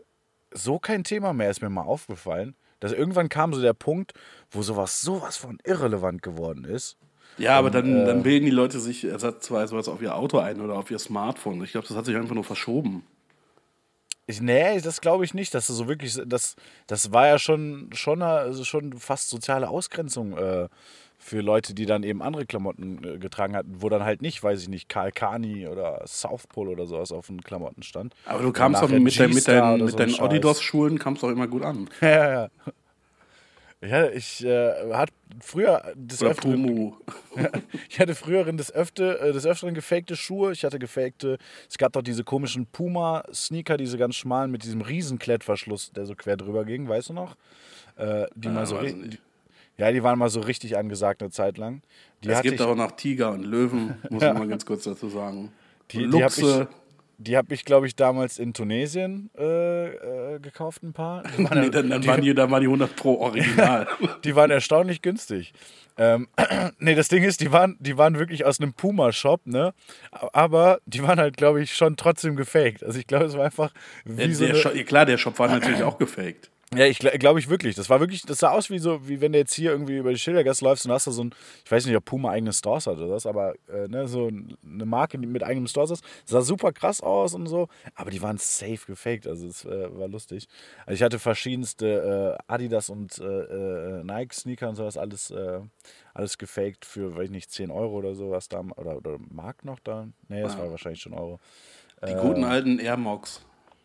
so 0.52 0.78
kein 0.78 1.02
Thema 1.02 1.32
mehr, 1.32 1.50
ist 1.50 1.62
mir 1.62 1.70
mal 1.70 1.82
aufgefallen. 1.82 2.54
Dass 2.80 2.92
irgendwann 2.92 3.30
kam 3.30 3.54
so 3.54 3.62
der 3.62 3.72
Punkt, 3.72 4.12
wo 4.50 4.62
sowas 4.62 5.00
sowas 5.00 5.36
von 5.36 5.58
irrelevant 5.64 6.22
geworden 6.22 6.64
ist. 6.64 6.98
Ja, 7.38 7.58
aber 7.58 7.70
dann, 7.70 8.04
dann 8.04 8.22
bilden 8.22 8.44
die 8.44 8.50
Leute 8.50 8.80
sich 8.80 9.04
ersatzweise 9.04 9.76
was 9.76 9.88
auf 9.88 10.00
ihr 10.00 10.14
Auto 10.14 10.38
ein 10.38 10.60
oder 10.60 10.74
auf 10.74 10.90
ihr 10.90 10.98
Smartphone. 10.98 11.62
Ich 11.64 11.72
glaube, 11.72 11.86
das 11.86 11.96
hat 11.96 12.04
sich 12.04 12.16
einfach 12.16 12.34
nur 12.34 12.44
verschoben. 12.44 13.04
Ich, 14.26 14.40
nee, 14.40 14.80
das 14.80 15.00
glaube 15.00 15.24
ich 15.24 15.34
nicht, 15.34 15.52
dass 15.54 15.66
das 15.66 15.76
so 15.76 15.86
wirklich, 15.86 16.18
das, 16.26 16.56
das 16.86 17.12
war 17.12 17.26
ja 17.26 17.38
schon, 17.38 17.90
schon, 17.92 18.22
also 18.22 18.64
schon 18.64 18.94
fast 18.94 19.28
soziale 19.28 19.68
Ausgrenzung 19.68 20.38
äh, 20.38 20.68
für 21.18 21.40
Leute, 21.40 21.74
die 21.74 21.84
dann 21.84 22.02
eben 22.02 22.22
andere 22.22 22.46
Klamotten 22.46 23.02
äh, 23.04 23.18
getragen 23.18 23.54
hatten, 23.54 23.82
wo 23.82 23.88
dann 23.90 24.02
halt 24.04 24.22
nicht, 24.22 24.42
weiß 24.42 24.62
ich 24.62 24.68
nicht, 24.68 24.88
Karl 24.88 25.12
Kani 25.12 25.66
oder 25.68 26.02
South 26.06 26.46
Pole 26.46 26.70
oder 26.70 26.86
sowas 26.86 27.12
auf 27.12 27.26
den 27.26 27.42
Klamotten 27.42 27.82
stand. 27.82 28.14
Aber 28.24 28.42
du 28.42 28.52
kamst 28.52 28.82
doch 28.82 28.88
mit, 28.88 29.18
dein, 29.18 29.28
mit, 29.28 29.34
mit 29.34 29.44
so 29.44 29.52
ein 29.52 29.96
deinen. 29.96 30.20
Adidas-Schulen 30.20 30.98
kamst 30.98 31.22
doch 31.22 31.30
immer 31.30 31.46
gut 31.46 31.62
an. 31.62 31.88
Ja, 32.00 32.42
ja, 32.44 32.48
ja. 33.88 34.04
Ja, 34.04 34.10
ich 34.10 34.44
äh, 34.44 34.92
hat 34.92 35.10
früher 35.40 35.92
des 35.94 36.22
Oder 36.22 36.30
Öfteren, 36.32 36.62
Pumu. 36.62 36.92
ich 37.88 38.00
hatte 38.00 38.14
früher 38.14 38.44
des, 38.52 38.72
Öfte, 38.74 39.18
äh, 39.20 39.32
des 39.32 39.46
Öfteren 39.46 39.74
gefakte 39.74 40.16
Schuhe. 40.16 40.52
Ich 40.52 40.64
hatte 40.64 40.78
gefakte, 40.78 41.38
es 41.68 41.78
gab 41.78 41.92
doch 41.92 42.02
diese 42.02 42.24
komischen 42.24 42.66
Puma-Sneaker, 42.66 43.76
diese 43.76 43.98
ganz 43.98 44.16
schmalen 44.16 44.50
mit 44.50 44.64
diesem 44.64 44.80
riesen 44.80 45.18
Klettverschluss, 45.18 45.92
der 45.92 46.06
so 46.06 46.14
quer 46.14 46.36
drüber 46.36 46.64
ging, 46.64 46.88
weißt 46.88 47.10
du 47.10 47.12
noch? 47.12 47.36
Äh, 47.96 48.26
die 48.34 48.48
mal 48.48 48.66
so 48.66 48.80
nicht. 48.80 49.20
Ja, 49.76 49.90
die 49.90 50.02
waren 50.02 50.18
mal 50.18 50.28
so 50.30 50.40
richtig 50.40 50.76
angesagt 50.76 51.20
eine 51.20 51.30
Zeit 51.30 51.58
lang. 51.58 51.82
Die 52.22 52.28
es 52.28 52.36
hatte 52.36 52.48
gibt 52.48 52.60
ich, 52.60 52.66
auch 52.66 52.76
noch 52.76 52.92
Tiger 52.92 53.32
und 53.32 53.42
Löwen, 53.44 53.94
muss 54.10 54.22
ich 54.22 54.32
mal 54.32 54.46
ganz 54.48 54.64
kurz 54.64 54.84
dazu 54.84 55.08
sagen. 55.08 55.52
Die- 55.90 55.98
die 55.98 56.04
Luchse. 56.04 56.68
Die 57.18 57.36
habe 57.36 57.54
ich, 57.54 57.64
glaube 57.64 57.86
ich, 57.86 57.96
damals 57.96 58.38
in 58.38 58.54
Tunesien 58.54 59.30
äh, 59.36 60.34
äh, 60.34 60.38
gekauft, 60.40 60.82
ein 60.82 60.92
paar. 60.92 61.22
Die 61.36 61.44
waren, 61.44 61.60
nee, 61.62 61.70
dann, 61.70 61.90
dann, 61.90 62.06
waren 62.06 62.20
die, 62.20 62.34
dann 62.34 62.50
waren 62.50 62.60
die 62.60 62.66
100 62.66 62.96
pro 62.96 63.18
Original. 63.18 63.86
die 64.24 64.34
waren 64.36 64.50
erstaunlich 64.50 65.02
günstig. 65.02 65.52
Ähm, 65.96 66.28
nee, 66.78 66.94
das 66.94 67.08
Ding 67.08 67.22
ist, 67.22 67.40
die 67.40 67.52
waren, 67.52 67.76
die 67.80 67.96
waren 67.96 68.18
wirklich 68.18 68.44
aus 68.44 68.60
einem 68.60 68.72
Puma-Shop, 68.72 69.46
ne? 69.46 69.74
Aber 70.10 70.78
die 70.86 71.02
waren 71.02 71.18
halt, 71.18 71.36
glaube 71.36 71.62
ich, 71.62 71.74
schon 71.74 71.96
trotzdem 71.96 72.36
gefaked. 72.36 72.82
Also 72.84 72.98
ich 72.98 73.06
glaube, 73.06 73.26
es 73.26 73.36
war 73.36 73.44
einfach 73.44 73.72
wie 74.04 74.16
der, 74.16 74.34
so 74.34 74.44
eine, 74.44 74.54
Shop, 74.56 74.72
klar, 74.86 75.06
der 75.06 75.18
Shop 75.18 75.38
war 75.38 75.48
natürlich 75.48 75.82
auch 75.82 75.98
gefaked. 75.98 76.50
Ja, 76.72 76.86
ich 76.86 76.98
glaube 76.98 77.18
glaub 77.18 77.38
ich 77.38 77.48
wirklich. 77.48 77.74
Das 77.76 77.88
war 77.90 78.00
wirklich, 78.00 78.22
das 78.22 78.38
sah 78.38 78.50
aus 78.50 78.70
wie 78.70 78.78
so, 78.78 79.06
wie 79.06 79.20
wenn 79.20 79.32
du 79.32 79.38
jetzt 79.38 79.54
hier 79.54 79.70
irgendwie 79.70 79.96
über 79.98 80.10
die 80.10 80.18
Schildergasse 80.18 80.64
läufst 80.64 80.84
und 80.86 80.92
hast 80.92 81.06
da 81.06 81.10
so 81.12 81.22
ein, 81.22 81.34
ich 81.64 81.70
weiß 81.70 81.86
nicht, 81.86 81.96
ob 81.96 82.04
Puma 82.04 82.30
eigene 82.30 82.52
Stores 82.52 82.86
hat 82.86 82.96
oder 82.98 83.10
was, 83.10 83.26
aber 83.26 83.54
äh, 83.68 83.86
ne, 83.88 84.08
so 84.08 84.28
eine 84.28 84.84
Marke 84.86 85.18
mit 85.18 85.42
eigenem 85.44 85.66
Stores 85.68 85.90
ist. 85.92 86.04
Sah 86.24 86.40
super 86.40 86.72
krass 86.72 87.00
aus 87.00 87.34
und 87.34 87.46
so, 87.46 87.68
aber 87.94 88.10
die 88.10 88.22
waren 88.22 88.38
safe 88.38 88.80
gefaked, 88.86 89.26
also 89.26 89.46
es 89.46 89.64
äh, 89.64 89.96
war 89.96 90.08
lustig. 90.08 90.48
Also 90.86 90.94
ich 90.96 91.02
hatte 91.02 91.18
verschiedenste 91.18 92.38
äh, 92.38 92.52
Adidas 92.52 92.88
und 92.90 93.18
äh, 93.18 93.24
äh, 93.24 94.04
Nike-Sneaker 94.04 94.68
und 94.68 94.76
sowas, 94.76 94.96
alles, 94.96 95.30
äh, 95.30 95.60
alles 96.12 96.38
gefaked 96.38 96.84
für, 96.84 97.14
weiß 97.16 97.26
ich 97.26 97.30
nicht, 97.30 97.50
10 97.52 97.70
Euro 97.70 97.96
oder 97.98 98.14
sowas 98.14 98.48
da, 98.48 98.60
oder, 98.76 98.96
oder 98.96 99.18
Mark 99.30 99.64
noch 99.64 99.78
da? 99.80 100.08
Nee, 100.28 100.42
das 100.42 100.54
Ja. 100.54 100.60
war 100.60 100.70
wahrscheinlich 100.70 101.02
schon 101.02 101.14
Euro. 101.14 101.38
Die 102.08 102.14
guten 102.14 102.44
alten 102.44 102.78
Air 102.80 102.96
Mox. 102.96 103.44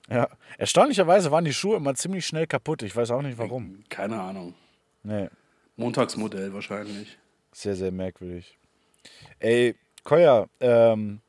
Ja, 0.10 0.28
erstaunlicherweise 0.58 1.32
waren 1.32 1.46
die 1.46 1.54
Schuhe 1.54 1.78
immer 1.78 1.94
ziemlich 1.96 2.26
schnell 2.26 2.48
kaputt. 2.48 2.82
Ich 2.82 2.96
weiß 2.96 3.12
auch 3.12 3.22
nicht 3.22 3.38
warum. 3.38 3.84
Keine 3.90 4.20
Ahnung. 4.20 4.56
Nee. 5.04 5.30
Montagsmodell 5.76 6.54
wahrscheinlich. 6.54 7.18
Sehr, 7.52 7.76
sehr 7.76 7.92
merkwürdig. 7.92 8.58
Ey, 9.40 9.76
Koya, 10.04 10.48
ähm, 10.60 11.22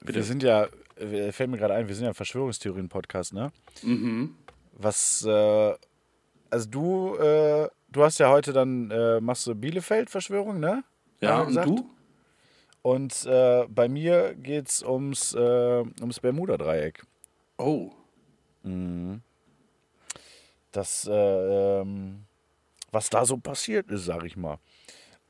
Bitte. 0.00 0.14
wir 0.14 0.22
sind 0.24 0.42
ja, 0.42 0.68
äh, 0.96 1.30
fällt 1.32 1.50
mir 1.50 1.58
gerade 1.58 1.74
ein, 1.74 1.88
wir 1.88 1.94
sind 1.94 2.04
ja 2.04 2.10
ein 2.10 2.14
Verschwörungstheorien-Podcast, 2.14 3.32
ne? 3.32 3.52
Mhm. 3.82 4.34
Was, 4.72 5.24
äh, 5.24 5.74
also 6.50 6.68
du, 6.68 7.16
äh, 7.16 7.68
du 7.90 8.02
hast 8.02 8.18
ja 8.18 8.30
heute 8.30 8.52
dann, 8.52 8.90
äh, 8.90 9.20
machst 9.20 9.46
du 9.46 9.54
Bielefeld-Verschwörung, 9.54 10.58
ne? 10.58 10.84
Ja, 11.20 11.42
und 11.42 11.54
du? 11.54 11.90
Und 12.82 13.26
äh, 13.26 13.66
bei 13.68 13.88
mir 13.88 14.34
geht's 14.34 14.82
ums, 14.82 15.34
äh, 15.34 15.84
ums 16.00 16.20
Bermuda-Dreieck. 16.20 17.04
Oh. 17.60 17.92
Das, 20.72 21.06
äh, 21.06 21.80
ähm, 21.80 22.24
was 22.90 23.10
da 23.10 23.24
so 23.24 23.36
passiert 23.36 23.90
ist, 23.90 24.04
sag 24.04 24.24
ich 24.24 24.36
mal. 24.36 24.58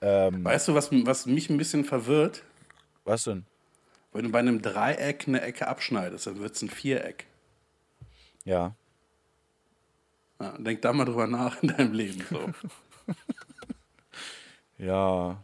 Ähm, 0.00 0.44
Weißt 0.44 0.68
du, 0.68 0.74
was, 0.74 0.90
was 0.92 1.26
mich 1.26 1.50
ein 1.50 1.58
bisschen 1.58 1.84
verwirrt? 1.84 2.42
was 3.04 3.24
denn? 3.24 3.44
Wenn 4.12 4.24
du 4.24 4.30
bei 4.30 4.38
einem 4.38 4.62
Dreieck 4.62 5.26
eine 5.26 5.40
Ecke 5.40 5.66
abschneidest, 5.68 6.26
dann 6.26 6.40
wird 6.40 6.54
es 6.56 6.62
ein 6.62 6.70
Viereck. 6.70 7.26
Ja. 8.44 8.74
Ja, 10.40 10.56
denk 10.58 10.82
da 10.82 10.92
mal 10.92 11.04
drüber 11.04 11.26
nach 11.26 11.62
in 11.62 11.68
deinem 11.68 11.92
Leben. 11.92 12.24
So. 12.30 12.50
Ja, 14.78 15.42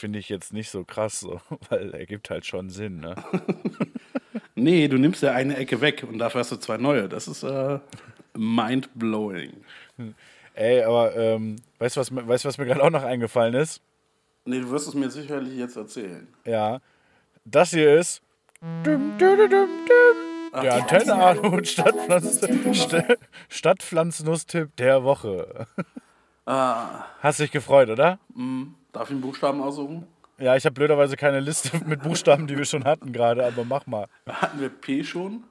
finde 0.00 0.18
ich 0.18 0.28
jetzt 0.28 0.52
nicht 0.52 0.70
so 0.70 0.84
krass, 0.84 1.20
so, 1.20 1.40
weil 1.70 1.94
er 1.94 2.06
gibt 2.06 2.30
halt 2.30 2.44
schon 2.46 2.70
Sinn, 2.70 3.00
ne? 3.00 3.14
nee, 4.54 4.88
du 4.88 4.98
nimmst 4.98 5.22
ja 5.22 5.32
eine 5.32 5.56
Ecke 5.56 5.80
weg 5.80 6.04
und 6.08 6.18
dafür 6.18 6.40
hast 6.40 6.52
du 6.52 6.56
zwei 6.56 6.76
neue. 6.78 7.08
Das 7.08 7.28
ist 7.28 7.42
äh, 7.42 7.78
mind-blowing. 8.36 9.52
Ey, 10.54 10.82
aber 10.82 11.14
ähm, 11.16 11.56
weißt 11.78 11.96
du, 11.96 12.00
was, 12.00 12.10
mir- 12.10 12.26
weißt, 12.26 12.44
was 12.44 12.58
mir 12.58 12.66
gerade 12.66 12.82
auch 12.82 12.90
noch 12.90 13.04
eingefallen 13.04 13.54
ist? 13.54 13.80
Nee, 14.44 14.60
du 14.60 14.70
wirst 14.70 14.88
es 14.88 14.94
mir 14.94 15.10
sicherlich 15.10 15.56
jetzt 15.56 15.76
erzählen. 15.76 16.26
Ja, 16.44 16.80
das 17.44 17.70
hier 17.70 17.94
ist 17.98 18.22
düm, 18.84 19.16
düm, 19.18 19.36
düm, 19.36 19.48
düm, 19.50 20.62
der 20.62 20.74
Antenne 20.74 21.64
Stadtpflanz, 21.64 22.40
St 22.40 22.94
Stadtpflanznuss-Tipp 23.48 24.74
der 24.76 25.04
Woche. 25.04 25.66
Ah, 26.46 27.04
Hast 27.20 27.38
dich 27.40 27.52
gefreut, 27.52 27.88
oder? 27.90 28.18
Darf 28.92 29.08
ich 29.08 29.12
einen 29.12 29.20
Buchstaben 29.20 29.60
aussuchen? 29.60 30.06
Ja, 30.38 30.56
ich 30.56 30.64
habe 30.64 30.74
blöderweise 30.74 31.16
keine 31.16 31.40
Liste 31.40 31.70
mit 31.86 32.02
Buchstaben, 32.02 32.46
die 32.46 32.56
wir 32.56 32.64
schon 32.64 32.84
hatten 32.84 33.12
gerade, 33.12 33.46
aber 33.46 33.64
mach 33.64 33.86
mal. 33.86 34.06
Hatten 34.26 34.60
wir 34.60 34.70
P 34.70 35.04
schon? 35.04 35.44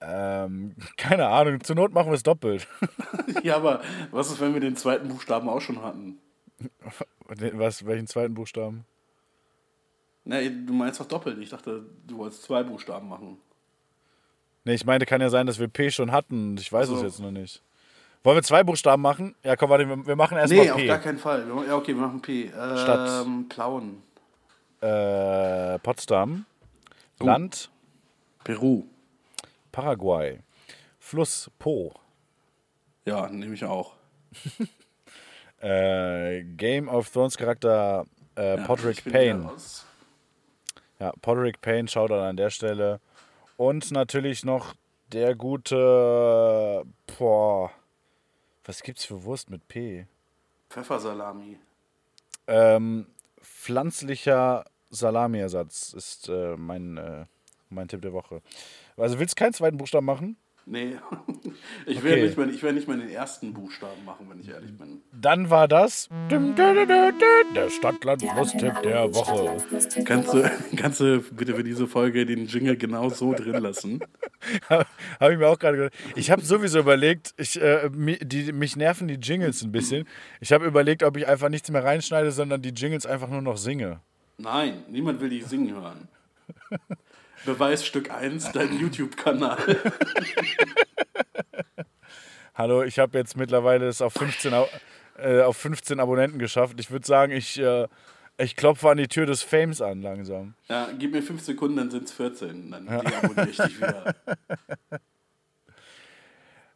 Ähm, 0.00 0.74
keine 0.96 1.28
Ahnung, 1.28 1.62
zur 1.62 1.76
Not 1.76 1.94
machen 1.94 2.08
wir 2.08 2.16
es 2.16 2.22
doppelt. 2.22 2.66
ja, 3.42 3.56
aber 3.56 3.80
was 4.10 4.30
ist, 4.30 4.40
wenn 4.40 4.52
wir 4.52 4.60
den 4.60 4.76
zweiten 4.76 5.08
Buchstaben 5.08 5.48
auch 5.48 5.60
schon 5.60 5.82
hatten? 5.82 6.18
Was, 7.26 7.86
welchen 7.86 8.06
zweiten 8.06 8.34
Buchstaben? 8.34 8.84
Na, 10.24 10.40
du 10.42 10.72
meinst 10.72 11.00
doch 11.00 11.06
doppelt. 11.06 11.38
Ich 11.38 11.48
dachte, 11.48 11.86
du 12.06 12.18
wolltest 12.18 12.42
zwei 12.42 12.62
Buchstaben 12.62 13.08
machen. 13.08 13.38
Ne, 14.64 14.74
ich 14.74 14.84
meinte, 14.84 15.06
kann 15.06 15.22
ja 15.22 15.30
sein, 15.30 15.46
dass 15.46 15.58
wir 15.58 15.68
P 15.68 15.90
schon 15.90 16.12
hatten. 16.12 16.56
Ich 16.58 16.70
weiß 16.70 16.90
Ach 16.90 16.96
es 16.96 17.02
jetzt 17.02 17.20
noch 17.20 17.30
nicht. 17.30 17.62
Wollen 18.24 18.38
wir 18.38 18.42
zwei 18.42 18.64
Buchstaben 18.64 19.02
machen? 19.02 19.34
Ja, 19.44 19.54
komm, 19.54 19.68
warte, 19.68 19.86
wir, 19.86 20.16
machen 20.16 20.38
erstmal 20.38 20.64
Nee, 20.64 20.70
auf 20.70 20.76
P. 20.78 20.86
gar 20.86 20.98
keinen 20.98 21.18
Fall. 21.18 21.46
Ja, 21.68 21.76
okay, 21.76 21.94
wir 21.94 22.00
machen 22.00 22.22
P. 22.22 22.44
Ähm, 22.44 22.50
Stadt. 22.78 23.26
Plauen. 23.50 24.02
Äh, 24.80 25.78
Potsdam. 25.80 26.46
Oh. 27.20 27.26
Land 27.26 27.70
Peru. 28.42 28.84
Paraguay. 29.72 30.40
Fluss 30.98 31.50
Po. 31.58 31.92
Ja, 33.04 33.28
nehme 33.28 33.54
ich 33.54 33.64
auch. 33.64 33.94
Äh, 35.60 36.42
Game 36.58 36.88
of 36.90 37.08
Thrones 37.08 37.38
Charakter 37.38 38.04
äh, 38.36 38.58
Ja, 38.58 38.66
Podrick 38.66 39.02
Payne. 39.02 39.50
Ja, 40.98 41.10
Podrick 41.22 41.62
Payne, 41.62 41.88
schaut 41.88 42.10
an 42.10 42.36
der 42.36 42.50
Stelle. 42.50 43.00
Und 43.56 43.90
natürlich 43.90 44.44
noch 44.44 44.74
der 45.10 45.34
gute. 45.34 46.84
Boah. 47.18 47.70
Was 48.64 48.82
gibt's 48.82 49.04
für 49.04 49.24
Wurst 49.24 49.50
mit 49.50 49.68
P? 49.68 50.06
Pfeffersalami. 50.70 51.58
Ähm, 52.46 53.06
pflanzlicher 53.40 54.64
Salamiersatz 54.90 55.92
ist 55.92 56.28
äh, 56.28 56.56
mein, 56.56 56.96
äh, 56.96 57.26
mein 57.68 57.88
Tipp 57.88 58.02
der 58.02 58.12
Woche. 58.12 58.42
Also 58.96 59.18
willst 59.18 59.38
du 59.38 59.42
keinen 59.44 59.52
zweiten 59.52 59.76
Buchstaben 59.76 60.06
machen? 60.06 60.36
Nee, 60.66 60.96
ich 61.86 61.98
Okay. 61.98 62.04
werde 62.04 62.22
nicht, 62.46 62.54
ich 62.56 62.62
werd 62.62 62.74
nicht 62.74 62.88
mal 62.88 62.96
den 62.98 63.10
ersten 63.10 63.52
Buchstaben 63.52 64.02
machen, 64.06 64.26
wenn 64.30 64.40
ich 64.40 64.48
ehrlich 64.48 64.74
bin. 64.76 65.02
Dann 65.12 65.50
war 65.50 65.68
das 65.68 66.08
der 66.30 67.68
Stadtland-Fluss-Tipp 67.68 68.82
der 68.82 69.14
Woche. 69.14 69.62
Kannst 70.04 70.32
du, 70.32 70.50
kannst 70.76 71.00
du 71.00 71.20
bitte 71.32 71.54
für 71.54 71.64
diese 71.64 71.86
Folge 71.86 72.24
den 72.24 72.46
Jingle 72.46 72.76
genau 72.78 73.10
so 73.10 73.34
drin 73.34 73.60
lassen? 73.62 74.00
habe 74.70 75.32
ich 75.32 75.38
mir 75.38 75.48
auch 75.48 75.58
gerade 75.58 75.76
gedacht. 75.76 75.92
Ich 76.16 76.30
habe 76.30 76.42
sowieso 76.42 76.78
überlegt, 76.78 77.34
ich, 77.36 77.60
äh, 77.60 77.90
mi- 77.92 78.18
die, 78.24 78.52
mich 78.52 78.76
nerven 78.76 79.06
die 79.08 79.14
Jingles 79.14 79.62
ein 79.62 79.72
bisschen. 79.72 80.06
Ich 80.40 80.52
habe 80.52 80.64
überlegt, 80.64 81.02
ob 81.02 81.16
ich 81.18 81.26
einfach 81.28 81.50
nichts 81.50 81.70
mehr 81.70 81.84
reinschneide, 81.84 82.30
sondern 82.32 82.62
die 82.62 82.70
Jingles 82.70 83.04
einfach 83.06 83.28
nur 83.28 83.42
noch 83.42 83.56
singe. 83.58 84.00
Nein, 84.38 84.82
niemand 84.88 85.20
will 85.20 85.28
dich 85.28 85.44
singen 85.46 85.74
hören. 85.74 86.08
Beweisstück 87.44 88.10
1, 88.10 88.52
dein 88.52 88.78
YouTube-Kanal. 88.80 89.58
Hallo, 92.54 92.82
ich 92.82 92.98
habe 92.98 93.18
jetzt 93.18 93.36
mittlerweile 93.36 93.86
es 93.86 94.00
auf 94.00 94.12
15, 94.14 94.54
Au- 94.54 94.68
äh, 95.18 95.42
auf 95.42 95.56
15 95.56 95.98
Abonnenten 96.00 96.38
geschafft. 96.38 96.78
Ich 96.78 96.90
würde 96.90 97.06
sagen, 97.06 97.32
ich, 97.32 97.58
äh, 97.58 97.88
Ich 98.36 98.56
klopfe 98.56 98.90
an 98.90 98.96
die 98.96 99.06
Tür 99.08 99.26
des 99.26 99.42
Fames 99.42 99.80
an 99.80 100.02
langsam. 100.02 100.54
Ja, 100.68 100.88
gib 100.98 101.12
mir 101.12 101.22
fünf 101.22 101.40
Sekunden, 101.42 101.76
dann 101.76 101.90
sind 101.90 102.04
es 102.04 102.12
14. 102.12 102.70
Dann 102.70 102.86
deabonniere 102.86 103.48
ich 103.50 103.56
dich 103.56 103.76
wieder. 103.78 104.14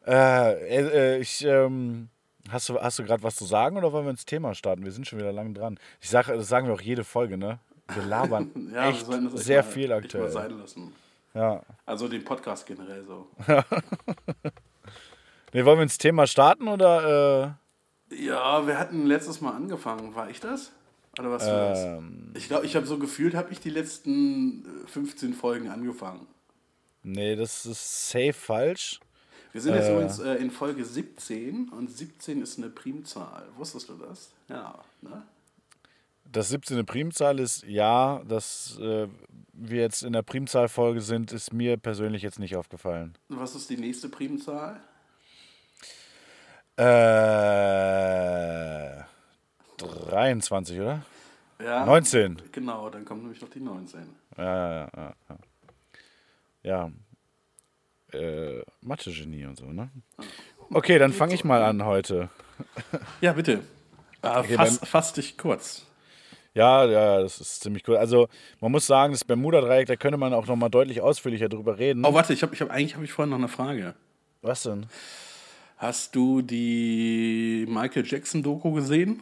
Äh, 0.07 1.17
äh, 1.17 1.19
ich, 1.19 1.45
ähm, 1.45 2.09
hast 2.51 2.71
du, 2.71 2.81
hast 2.81 2.99
du 2.99 3.05
gerade 3.05 3.23
was 3.23 3.37
zu 3.37 3.45
sagen 3.45 3.77
oder 3.77 3.93
wollen 3.93 4.07
wir 4.07 4.11
ins 4.11 4.25
Thema 4.25 4.55
starten? 4.55 4.83
Wir 4.85 4.93
sind 4.93 5.07
schon 5.07 5.19
wieder 5.19 5.33
lang 5.33 5.53
dran. 5.53 5.79
Ich 6.01 6.09
sage, 6.09 6.33
das 6.35 6.49
sagen 6.49 6.67
wir 6.67 6.73
auch 6.73 6.81
jede 6.81 7.05
Folge, 7.05 7.37
ne? 7.37 7.59
Wir 7.95 8.03
labern 8.05 8.51
Ja, 8.75 8.89
echt 8.91 9.07
sehr 9.35 9.63
mal- 9.63 9.71
viel 9.71 9.93
aktuell. 9.93 10.25
Mal 10.25 10.31
sein 10.31 10.59
lassen. 10.59 10.93
Ja. 11.35 11.63
Also 11.87 12.09
den 12.09 12.25
Podcast 12.25 12.67
generell 12.67 13.05
so. 13.05 13.29
Nee, 15.55 15.65
wollen 15.65 15.79
wir 15.79 15.83
ins 15.85 15.97
Thema 15.99 16.27
starten 16.27 16.69
oder? 16.69 17.59
Ja, 18.11 18.67
wir 18.67 18.79
hatten 18.79 19.07
letztes 19.07 19.41
Mal 19.41 19.53
angefangen. 19.55 20.15
War 20.15 20.29
ich 20.29 20.41
das? 20.41 20.73
Oder 21.19 21.31
was 21.31 21.47
war 21.47 21.71
das? 21.71 21.79
Ähm, 21.85 22.33
Ich 22.37 22.49
glaube, 22.49 22.67
ich 22.67 22.77
habe 22.77 22.87
so 22.87 22.99
gefühlt, 22.99 23.35
habe 23.35 23.51
ich 23.51 23.59
die 23.61 23.71
letzten 23.71 24.85
äh, 24.85 24.89
15 24.89 25.33
Folgen 25.35 25.69
angefangen. 25.71 26.27
nee, 27.03 27.35
das 27.35 27.65
ist 27.67 28.11
safe 28.11 28.33
falsch. 28.35 29.01
Wir 29.53 29.63
sind 29.63 29.75
jetzt 29.75 29.87
Äh. 29.89 29.93
übrigens 29.95 30.19
äh, 30.19 30.35
in 30.35 30.51
Folge 30.51 30.85
17 30.85 31.71
und 31.71 31.91
17 31.91 32.43
ist 32.43 32.59
eine 32.59 32.69
Primzahl. 32.69 33.49
Wusstest 33.57 33.89
du 33.89 33.95
das? 33.95 34.31
Ja, 34.49 34.79
ne? 35.01 35.23
Das 36.31 36.51
17. 36.51 36.85
Primzahl 36.85 37.41
ist 37.41 37.65
ja, 37.65 38.23
dass 38.29 38.79
äh, 38.81 39.09
wir 39.53 39.81
jetzt 39.81 40.03
in 40.03 40.13
der 40.13 40.21
Primzahlfolge 40.23 41.01
sind, 41.01 41.33
ist 41.33 41.55
mir 41.55 41.79
persönlich 41.79 42.23
jetzt 42.23 42.39
nicht 42.39 42.55
aufgefallen. 42.55 43.17
Was 43.29 43.55
ist 43.55 43.71
die 43.71 43.79
nächste 43.79 44.11
Primzahl? 44.11 44.79
Äh, 46.77 46.85
23, 49.79 50.81
oder? 50.81 51.03
Ja. 51.61 51.87
19. 51.87 52.43
Genau, 52.53 52.91
dann 52.91 53.05
kommt 53.05 53.23
nämlich 53.23 53.41
noch 53.41 53.51
die 53.51 53.61
19. 53.61 54.01
Ja, 54.37 54.45
ja, 54.45 54.91
ja. 54.97 55.15
Ja. 56.63 56.91
ja. 58.13 58.19
Äh, 58.19 58.63
Mathe-Genie 58.83 59.47
und 59.47 59.57
so, 59.57 59.67
ne? 59.67 59.91
Okay, 60.71 60.99
dann 60.99 61.13
fange 61.13 61.35
ich 61.35 61.45
mal 61.45 61.63
an 61.63 61.85
heute. 61.85 62.29
Ja, 63.21 63.33
bitte. 63.33 63.65
Äh, 64.23 64.43
fass, 64.45 64.81
fass 64.85 65.13
dich 65.13 65.37
kurz. 65.37 65.88
Ja, 66.55 66.85
ja, 66.87 67.21
das 67.21 67.41
ist 67.41 67.63
ziemlich 67.63 67.87
cool. 67.89 67.97
Also, 67.97 68.29
man 68.61 68.73
muss 68.73 68.87
sagen, 68.87 69.13
das 69.13 69.25
Bermuda-Dreieck, 69.25 69.87
da 69.87 69.97
könnte 69.97 70.19
man 70.19 70.33
auch 70.33 70.47
noch 70.47 70.57
mal 70.57 70.69
deutlich 70.69 71.01
ausführlicher 71.01 71.49
drüber 71.49 71.79
reden. 71.79 72.05
Oh, 72.05 72.15
warte, 72.15 72.33
ich 72.33 72.43
hab, 72.43 72.53
ich 72.53 72.61
hab, 72.61 72.71
eigentlich 72.71 72.95
habe 72.95 73.05
ich 73.05 73.13
vorhin 73.13 73.31
noch 73.31 73.39
eine 73.39 73.49
Frage. 73.49 73.95
Was 74.43 74.63
denn? 74.65 74.87
Hast 75.77 76.17
du 76.17 76.43
die 76.43 77.67
Michael 77.69 78.05
Jackson-Doku 78.05 78.73
gesehen? 78.73 79.21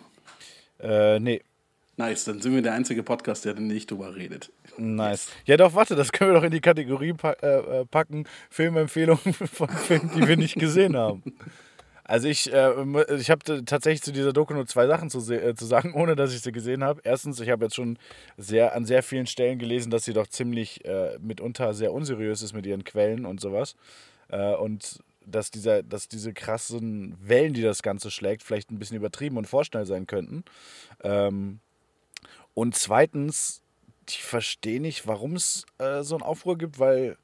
Äh, 0.80 1.20
nee. 1.20 1.42
Nice, 1.98 2.24
dann 2.24 2.40
sind 2.42 2.54
wir 2.54 2.60
der 2.60 2.74
einzige 2.74 3.02
Podcast, 3.02 3.46
der 3.46 3.54
nicht 3.54 3.90
drüber 3.90 4.14
redet. 4.14 4.52
Nice. 4.76 5.28
Ja, 5.46 5.56
doch, 5.56 5.74
warte, 5.74 5.96
das 5.96 6.12
können 6.12 6.32
wir 6.32 6.40
doch 6.40 6.44
in 6.44 6.50
die 6.50 6.60
Kategorie 6.60 7.14
äh, 7.22 7.46
äh, 7.46 7.84
packen: 7.86 8.24
Filmempfehlungen 8.50 9.32
von 9.52 9.68
Filmen, 9.68 10.10
die 10.14 10.28
wir 10.28 10.36
nicht 10.36 10.56
gesehen 10.56 10.96
haben. 10.96 11.22
Also, 12.08 12.28
ich, 12.28 12.52
äh, 12.52 13.16
ich 13.16 13.30
habe 13.30 13.64
tatsächlich 13.64 14.02
zu 14.02 14.12
dieser 14.12 14.32
Doku 14.32 14.54
nur 14.54 14.66
zwei 14.66 14.86
Sachen 14.86 15.10
zu, 15.10 15.18
äh, 15.32 15.54
zu 15.54 15.66
sagen, 15.66 15.92
ohne 15.94 16.14
dass 16.14 16.32
ich 16.32 16.40
sie 16.40 16.52
gesehen 16.52 16.84
habe. 16.84 17.00
Erstens, 17.04 17.40
ich 17.40 17.50
habe 17.50 17.64
jetzt 17.64 17.74
schon 17.74 17.98
sehr, 18.36 18.74
an 18.74 18.84
sehr 18.84 19.02
vielen 19.02 19.26
Stellen 19.26 19.58
gelesen, 19.58 19.90
dass 19.90 20.04
sie 20.04 20.12
doch 20.12 20.28
ziemlich 20.28 20.84
äh, 20.84 21.18
mitunter 21.20 21.74
sehr 21.74 21.92
unseriös 21.92 22.42
ist 22.42 22.52
mit 22.52 22.64
ihren 22.64 22.84
Quellen 22.84 23.26
und 23.26 23.40
sowas. 23.40 23.74
Äh, 24.28 24.54
und 24.54 25.00
dass, 25.26 25.50
dieser, 25.50 25.82
dass 25.82 26.08
diese 26.08 26.32
krassen 26.32 27.16
Wellen, 27.20 27.54
die 27.54 27.62
das 27.62 27.82
Ganze 27.82 28.12
schlägt, 28.12 28.44
vielleicht 28.44 28.70
ein 28.70 28.78
bisschen 28.78 28.96
übertrieben 28.96 29.36
und 29.36 29.46
vorschnell 29.48 29.84
sein 29.84 30.06
könnten. 30.06 30.44
Ähm, 31.02 31.58
und 32.54 32.76
zweitens, 32.76 33.62
ich 34.08 34.22
verstehe 34.22 34.80
nicht, 34.80 35.08
warum 35.08 35.34
es 35.34 35.66
äh, 35.78 36.02
so 36.02 36.14
einen 36.14 36.22
Aufruhr 36.22 36.56
gibt, 36.56 36.78
weil 36.78 37.16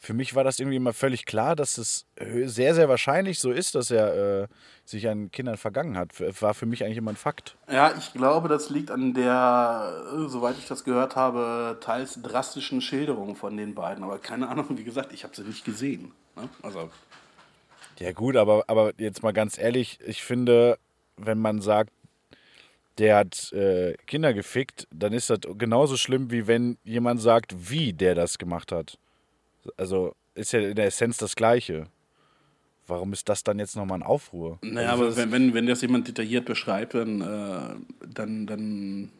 für 0.00 0.14
mich 0.14 0.34
war 0.34 0.44
das 0.44 0.58
irgendwie 0.60 0.76
immer 0.76 0.92
völlig 0.92 1.26
klar, 1.26 1.56
dass 1.56 1.76
es 1.78 2.06
hö- 2.18 2.46
sehr, 2.48 2.74
sehr 2.74 2.88
wahrscheinlich 2.88 3.38
so 3.40 3.50
ist, 3.50 3.74
dass 3.74 3.90
er 3.90 4.42
äh, 4.44 4.48
sich 4.84 5.08
an 5.08 5.30
Kindern 5.30 5.56
vergangen 5.56 5.96
hat. 5.96 6.10
War 6.40 6.54
für 6.54 6.66
mich 6.66 6.84
eigentlich 6.84 6.98
immer 6.98 7.10
ein 7.12 7.16
Fakt. 7.16 7.56
Ja, 7.70 7.92
ich 7.98 8.12
glaube, 8.12 8.48
das 8.48 8.70
liegt 8.70 8.90
an 8.90 9.12
der, 9.14 9.92
äh, 10.14 10.28
soweit 10.28 10.56
ich 10.58 10.66
das 10.66 10.84
gehört 10.84 11.16
habe, 11.16 11.78
teils 11.80 12.20
drastischen 12.22 12.80
Schilderung 12.80 13.34
von 13.36 13.56
den 13.56 13.74
beiden. 13.74 14.04
Aber 14.04 14.18
keine 14.18 14.48
Ahnung, 14.48 14.66
wie 14.78 14.84
gesagt, 14.84 15.12
ich 15.12 15.24
habe 15.24 15.34
sie 15.34 15.42
nicht 15.42 15.64
gesehen. 15.64 16.12
Ne? 16.36 16.48
Also, 16.62 16.90
Ja, 17.98 18.12
gut, 18.12 18.36
aber, 18.36 18.64
aber 18.68 18.92
jetzt 18.98 19.22
mal 19.22 19.32
ganz 19.32 19.58
ehrlich, 19.58 19.98
ich 20.06 20.22
finde, 20.22 20.78
wenn 21.16 21.38
man 21.38 21.60
sagt, 21.60 21.90
der 22.98 23.16
hat 23.16 23.52
äh, 23.52 23.94
Kinder 24.06 24.34
gefickt, 24.34 24.86
dann 24.92 25.12
ist 25.12 25.30
das 25.30 25.40
genauso 25.56 25.96
schlimm, 25.96 26.30
wie 26.30 26.46
wenn 26.46 26.78
jemand 26.84 27.20
sagt, 27.20 27.70
wie 27.70 27.92
der 27.92 28.14
das 28.14 28.38
gemacht 28.38 28.72
hat. 28.72 28.98
Also 29.76 30.14
ist 30.34 30.52
ja 30.52 30.60
in 30.60 30.74
der 30.76 30.86
Essenz 30.86 31.16
das 31.18 31.34
Gleiche. 31.36 31.86
Warum 32.86 33.12
ist 33.12 33.28
das 33.28 33.44
dann 33.44 33.58
jetzt 33.58 33.76
nochmal 33.76 33.98
ein 33.98 34.02
Aufruhr? 34.02 34.58
naja, 34.62 34.92
Also 34.92 35.04
aber 35.04 35.16
wenn, 35.16 35.30
wenn, 35.32 35.54
wenn 35.54 35.66
das 35.66 35.82
jemand 35.82 36.08
detailliert 36.08 36.46
beschreibt, 36.46 36.94
dann, 36.94 37.20
äh, 37.20 38.06
dann, 38.14 38.46
dann 38.46 39.10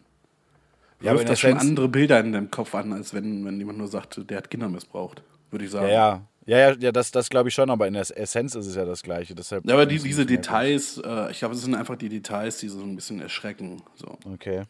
Ja, 1.03 1.13
wirft 1.13 1.29
das 1.29 1.41
schon 1.41 1.59
andere 1.59 1.89
Bilder 1.89 2.19
in 2.21 2.33
deinem 2.33 2.51
Kopf 2.51 2.75
an, 2.75 2.93
als 2.95 3.13
wenn, 3.13 3.45
wenn 3.45 3.59
jemand 3.59 3.79
nur 3.79 3.89
sagt, 3.89 4.31
der 4.31 4.39
hat 4.39 4.51
Kinder 4.51 4.69
missbraucht, 4.71 5.23
würde 5.51 5.67
ich 5.67 5.71
sagen. 5.71 5.89
Ja, 5.89 5.93
ja. 5.93 6.23
Ja, 6.47 6.71
ja, 6.71 6.77
ja 6.79 6.93
das, 6.93 7.11
das 7.11 7.29
glaube 7.29 7.51
ich 7.51 7.55
schon, 7.55 7.69
aber 7.69 7.87
in 7.87 7.93
der 7.93 8.07
Essenz 8.17 8.55
ist 8.55 8.67
es 8.67 8.75
ja 8.75 8.87
das 8.87 9.03
Gleiche. 9.03 9.35
Deshalb 9.35 9.67
Ja, 9.67 9.75
aber 9.75 9.85
die, 9.85 9.99
diese. 9.99 10.25
Details, 10.25 10.97
äh, 11.05 11.31
ich 11.31 11.41
glaube, 11.41 11.55
es 11.55 11.61
sind 11.61 11.75
einfach 11.75 11.97
die 11.97 12.09
Details, 12.09 12.57
die 12.57 12.69
so 12.69 12.81
ein 12.81 12.97
bisschen 12.97 13.21
erschrecken. 13.21 13.83
So. 13.97 14.19
Okay. 14.25 14.63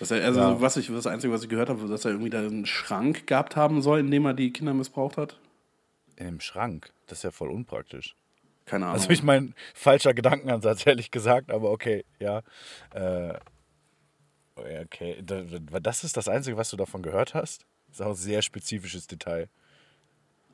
Dass 0.00 0.10
er, 0.10 0.24
also, 0.24 0.40
Ja. 0.40 0.60
was 0.60 0.76
ich, 0.76 0.88
das 0.88 1.06
Einzige, 1.06 1.32
was 1.32 1.42
ich 1.44 1.48
gehört 1.48 1.68
habe, 1.68 1.86
dass 1.88 2.04
er 2.04 2.10
irgendwie 2.12 2.30
da 2.30 2.38
einen 2.40 2.66
Schrank 2.66 3.26
gehabt 3.26 3.56
haben 3.56 3.80
soll, 3.82 4.00
in 4.00 4.10
dem 4.10 4.24
er 4.26 4.34
die 4.34 4.52
Kinder 4.52 4.74
missbraucht 4.74 5.16
hat. 5.16 5.38
In 6.16 6.26
dem 6.26 6.40
Schrank. 6.40 6.92
Das 7.06 7.18
ist 7.18 7.22
ja 7.24 7.30
voll 7.30 7.50
unpraktisch. 7.50 8.16
Keine 8.66 8.86
Ahnung. 8.86 8.94
Also 9.00 9.10
ich 9.10 9.22
meine, 9.22 9.52
falscher 9.74 10.14
Gedankenansatz, 10.14 10.86
ehrlich 10.86 11.10
gesagt, 11.10 11.50
aber 11.50 11.70
okay, 11.70 12.04
ja. 12.18 12.42
Äh, 12.92 13.34
okay, 14.56 15.22
Da- 15.24 15.42
da- 15.42 15.80
das 15.80 16.04
ist 16.04 16.16
das 16.16 16.28
Einzige, 16.28 16.56
was 16.56 16.70
du 16.70 16.76
davon 16.76 17.02
gehört 17.02 17.34
hast? 17.34 17.64
Das 17.88 17.96
ist 18.00 18.02
auch 18.06 18.10
ein 18.10 18.14
sehr 18.16 18.42
spezifisches 18.42 19.06
Detail. 19.06 19.48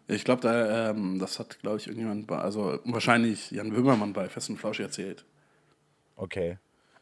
ich 0.08 0.24
glaube, 0.24 0.42
da, 0.42 0.90
ähm, 0.90 1.18
das 1.20 1.38
hat, 1.38 1.60
glaube 1.60 1.76
ich, 1.76 1.86
irgendjemand, 1.86 2.26
bei, 2.26 2.36
also 2.38 2.80
wahrscheinlich 2.84 3.52
Jan 3.52 3.70
Böhmermann 3.70 4.12
bei 4.12 4.28
Fest 4.28 4.50
und 4.50 4.56
Flausch 4.58 4.80
erzählt. 4.80 5.24
Okay. 6.16 6.58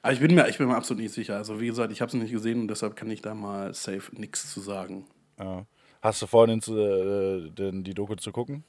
Aber 0.09 0.15
ich 0.15 0.21
bin 0.21 0.35
mir, 0.35 0.49
ich 0.49 0.57
bin 0.57 0.69
mir 0.69 0.75
absolut 0.75 1.03
nicht 1.03 1.13
sicher. 1.13 1.37
Also 1.37 1.61
wie 1.61 1.67
gesagt, 1.67 1.93
ich 1.93 2.01
habe 2.01 2.09
es 2.09 2.15
nicht 2.15 2.33
gesehen 2.33 2.63
und 2.63 2.69
deshalb 2.69 2.97
kann 2.97 3.11
ich 3.11 3.21
da 3.21 3.35
mal 3.35 3.75
safe 3.75 4.11
nichts 4.19 4.51
zu 4.51 4.59
sagen. 4.61 5.05
Ja. 5.39 5.67
Hast 6.01 6.23
du 6.23 6.27
vor, 6.27 6.47
den, 6.47 6.61
äh, 6.61 7.51
den, 7.51 7.85
die 7.85 7.93
Doku 7.93 8.15
zu 8.15 8.33
gucken? 8.33 8.65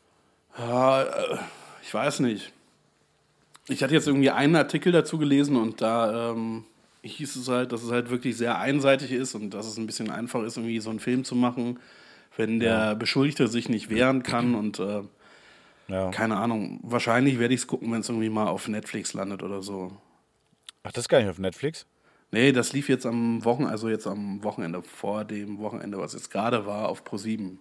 Ja, 0.57 1.03
äh, 1.03 1.37
ich 1.81 1.93
weiß 1.93 2.19
nicht. 2.19 2.51
Ich 3.69 3.81
hatte 3.81 3.93
jetzt 3.93 4.05
irgendwie 4.05 4.31
einen 4.31 4.57
Artikel 4.57 4.91
dazu 4.91 5.17
gelesen 5.17 5.55
und 5.55 5.81
da 5.81 6.31
ähm, 6.31 6.65
hieß 7.03 7.37
es 7.37 7.47
halt, 7.47 7.71
dass 7.71 7.83
es 7.83 7.91
halt 7.91 8.09
wirklich 8.09 8.35
sehr 8.35 8.59
einseitig 8.59 9.13
ist 9.13 9.33
und 9.33 9.51
dass 9.53 9.65
es 9.65 9.77
ein 9.77 9.85
bisschen 9.85 10.09
einfach 10.11 10.43
ist, 10.43 10.57
irgendwie 10.57 10.81
so 10.81 10.89
einen 10.89 10.99
Film 10.99 11.23
zu 11.23 11.35
machen, 11.35 11.79
wenn 12.35 12.59
der 12.59 12.95
Beschuldigte 12.95 13.47
sich 13.47 13.69
nicht 13.69 13.89
wehren 13.89 14.23
kann 14.23 14.55
und 14.55 14.79
äh, 14.79 15.03
Ja. 15.87 16.11
keine 16.11 16.35
Ahnung. 16.35 16.81
Wahrscheinlich 16.83 17.39
werde 17.39 17.53
ich 17.53 17.61
es 17.61 17.67
gucken, 17.67 17.93
wenn 17.93 18.01
es 18.01 18.09
irgendwie 18.09 18.29
mal 18.29 18.47
auf 18.47 18.67
Netflix 18.67 19.13
landet 19.13 19.41
oder 19.41 19.61
so. 19.61 19.93
Ach, 20.83 20.91
das 20.91 21.05
ist 21.05 21.09
gar 21.09 21.19
nicht 21.19 21.29
auf 21.29 21.39
Netflix? 21.39 21.85
Nee, 22.31 22.51
das 22.51 22.73
lief 22.73 22.89
jetzt 22.89 23.05
am 23.05 23.43
Wochenende, 23.43 23.71
also 23.71 23.89
jetzt 23.89 24.05
am 24.05 24.43
Wochenende, 24.43 24.83
vor 24.83 25.25
dem 25.25 25.59
Wochenende, 25.59 25.97
was 25.97 26.13
jetzt 26.13 26.29
gerade 26.29 26.65
war, 26.65 26.89
auf 26.89 27.03
Pro7. 27.03 27.57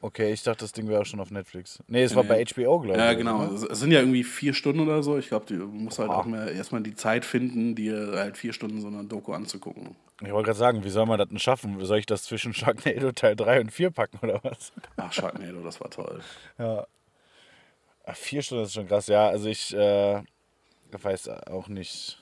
Okay, 0.00 0.32
ich 0.32 0.44
dachte, 0.44 0.60
das 0.60 0.70
Ding 0.70 0.86
wäre 0.86 1.00
auch 1.00 1.06
schon 1.06 1.18
auf 1.18 1.32
Netflix. 1.32 1.82
Nee, 1.88 2.04
es 2.04 2.14
war 2.14 2.22
bei 2.22 2.44
HBO, 2.44 2.78
glaube 2.78 2.92
ich. 2.92 2.96
Ja, 2.98 3.06
oder 3.06 3.14
genau. 3.16 3.56
so, 3.56 3.66
ne? 3.66 3.72
Es 3.72 3.80
sind 3.80 3.90
ja 3.90 3.98
irgendwie 3.98 4.22
vier 4.22 4.54
Stunden 4.54 4.80
oder 4.80 5.02
so. 5.02 5.18
Ich 5.18 5.26
glaube, 5.26 5.46
du 5.46 5.66
musst 5.66 5.98
halt 5.98 6.10
auch 6.10 6.24
mehr 6.24 6.52
erstmal 6.52 6.82
die 6.82 6.94
Zeit 6.94 7.24
finden, 7.24 7.74
dir 7.74 8.12
halt 8.14 8.36
vier 8.36 8.52
Stunden 8.52 8.80
so 8.80 8.86
eine 8.86 9.02
Doku 9.04 9.32
anzugucken. 9.32 9.96
Ich 10.22 10.30
wollte 10.30 10.46
gerade 10.46 10.58
sagen, 10.58 10.84
wie 10.84 10.88
soll 10.88 11.06
man 11.06 11.18
das 11.18 11.28
denn 11.28 11.40
schaffen? 11.40 11.84
Soll 11.84 11.98
ich 11.98 12.06
das 12.06 12.22
zwischen 12.22 12.54
Sharknado 12.54 13.10
Teil 13.10 13.34
3 13.34 13.60
und 13.60 13.72
4 13.72 13.90
packen 13.90 14.18
oder 14.22 14.38
was? 14.44 14.72
Ach, 14.96 15.12
Sharknado, 15.12 15.62
das 15.62 15.80
war 15.80 15.90
toll. 15.90 16.20
Ja. 16.58 16.86
Ach, 18.04 18.16
vier 18.16 18.42
Stunden 18.42 18.64
ist 18.64 18.74
schon 18.74 18.86
krass. 18.86 19.08
Ja, 19.08 19.28
also 19.28 19.48
ich 19.48 19.74
äh, 19.74 20.22
weiß 20.92 21.28
auch 21.48 21.68
nicht. 21.68 22.18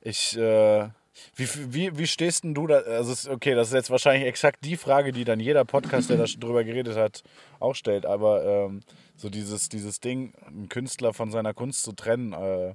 Ich, 0.00 0.36
äh, 0.36 0.88
wie, 1.34 1.48
wie, 1.74 1.98
wie 1.98 2.06
stehst 2.06 2.44
denn 2.44 2.54
du 2.54 2.66
da? 2.66 2.76
Also, 2.78 3.30
okay, 3.32 3.54
das 3.54 3.68
ist 3.68 3.74
jetzt 3.74 3.90
wahrscheinlich 3.90 4.28
exakt 4.28 4.64
die 4.64 4.76
Frage, 4.76 5.12
die 5.12 5.24
dann 5.24 5.40
jeder 5.40 5.64
Podcast, 5.64 6.10
der 6.10 6.16
da 6.18 6.26
schon 6.26 6.40
drüber 6.40 6.62
geredet 6.64 6.96
hat, 6.96 7.22
auch 7.58 7.74
stellt. 7.74 8.06
Aber 8.06 8.44
ähm, 8.44 8.80
so 9.16 9.28
dieses, 9.30 9.68
dieses 9.68 10.00
Ding, 10.00 10.34
einen 10.46 10.68
Künstler 10.68 11.12
von 11.14 11.30
seiner 11.30 11.54
Kunst 11.54 11.82
zu 11.82 11.92
trennen, 11.92 12.32
äh, 12.32 12.74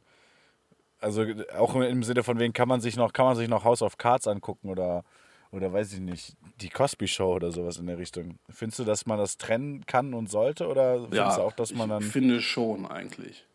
also 0.99 1.25
auch 1.57 1.75
im 1.75 2.03
Sinne 2.03 2.23
von 2.23 2.37
wegen, 2.39 2.53
kann 2.53 2.67
man 2.67 2.81
sich 2.81 2.95
noch, 2.95 3.13
kann 3.13 3.25
man 3.25 3.35
sich 3.35 3.47
noch 3.47 3.63
House 3.63 3.81
of 3.81 3.97
Cards 3.97 4.27
angucken 4.27 4.69
oder, 4.69 5.03
oder 5.51 5.71
weiß 5.73 5.93
ich 5.93 5.99
nicht, 5.99 6.35
die 6.61 6.69
Cosby 6.69 7.07
Show 7.07 7.33
oder 7.33 7.51
sowas 7.51 7.77
in 7.77 7.87
der 7.87 7.97
Richtung. 7.97 8.37
Findest 8.49 8.79
du, 8.79 8.83
dass 8.83 9.05
man 9.05 9.17
das 9.17 9.37
trennen 9.37 9.85
kann 9.85 10.13
und 10.13 10.29
sollte? 10.29 10.67
Oder 10.67 10.95
findest 11.01 11.13
Ja, 11.15 11.35
du 11.37 11.41
auch, 11.41 11.53
dass 11.53 11.73
man 11.73 11.89
ich 11.89 11.93
dann. 11.93 12.03
finde 12.03 12.41
schon 12.41 12.85
eigentlich. 12.85 13.45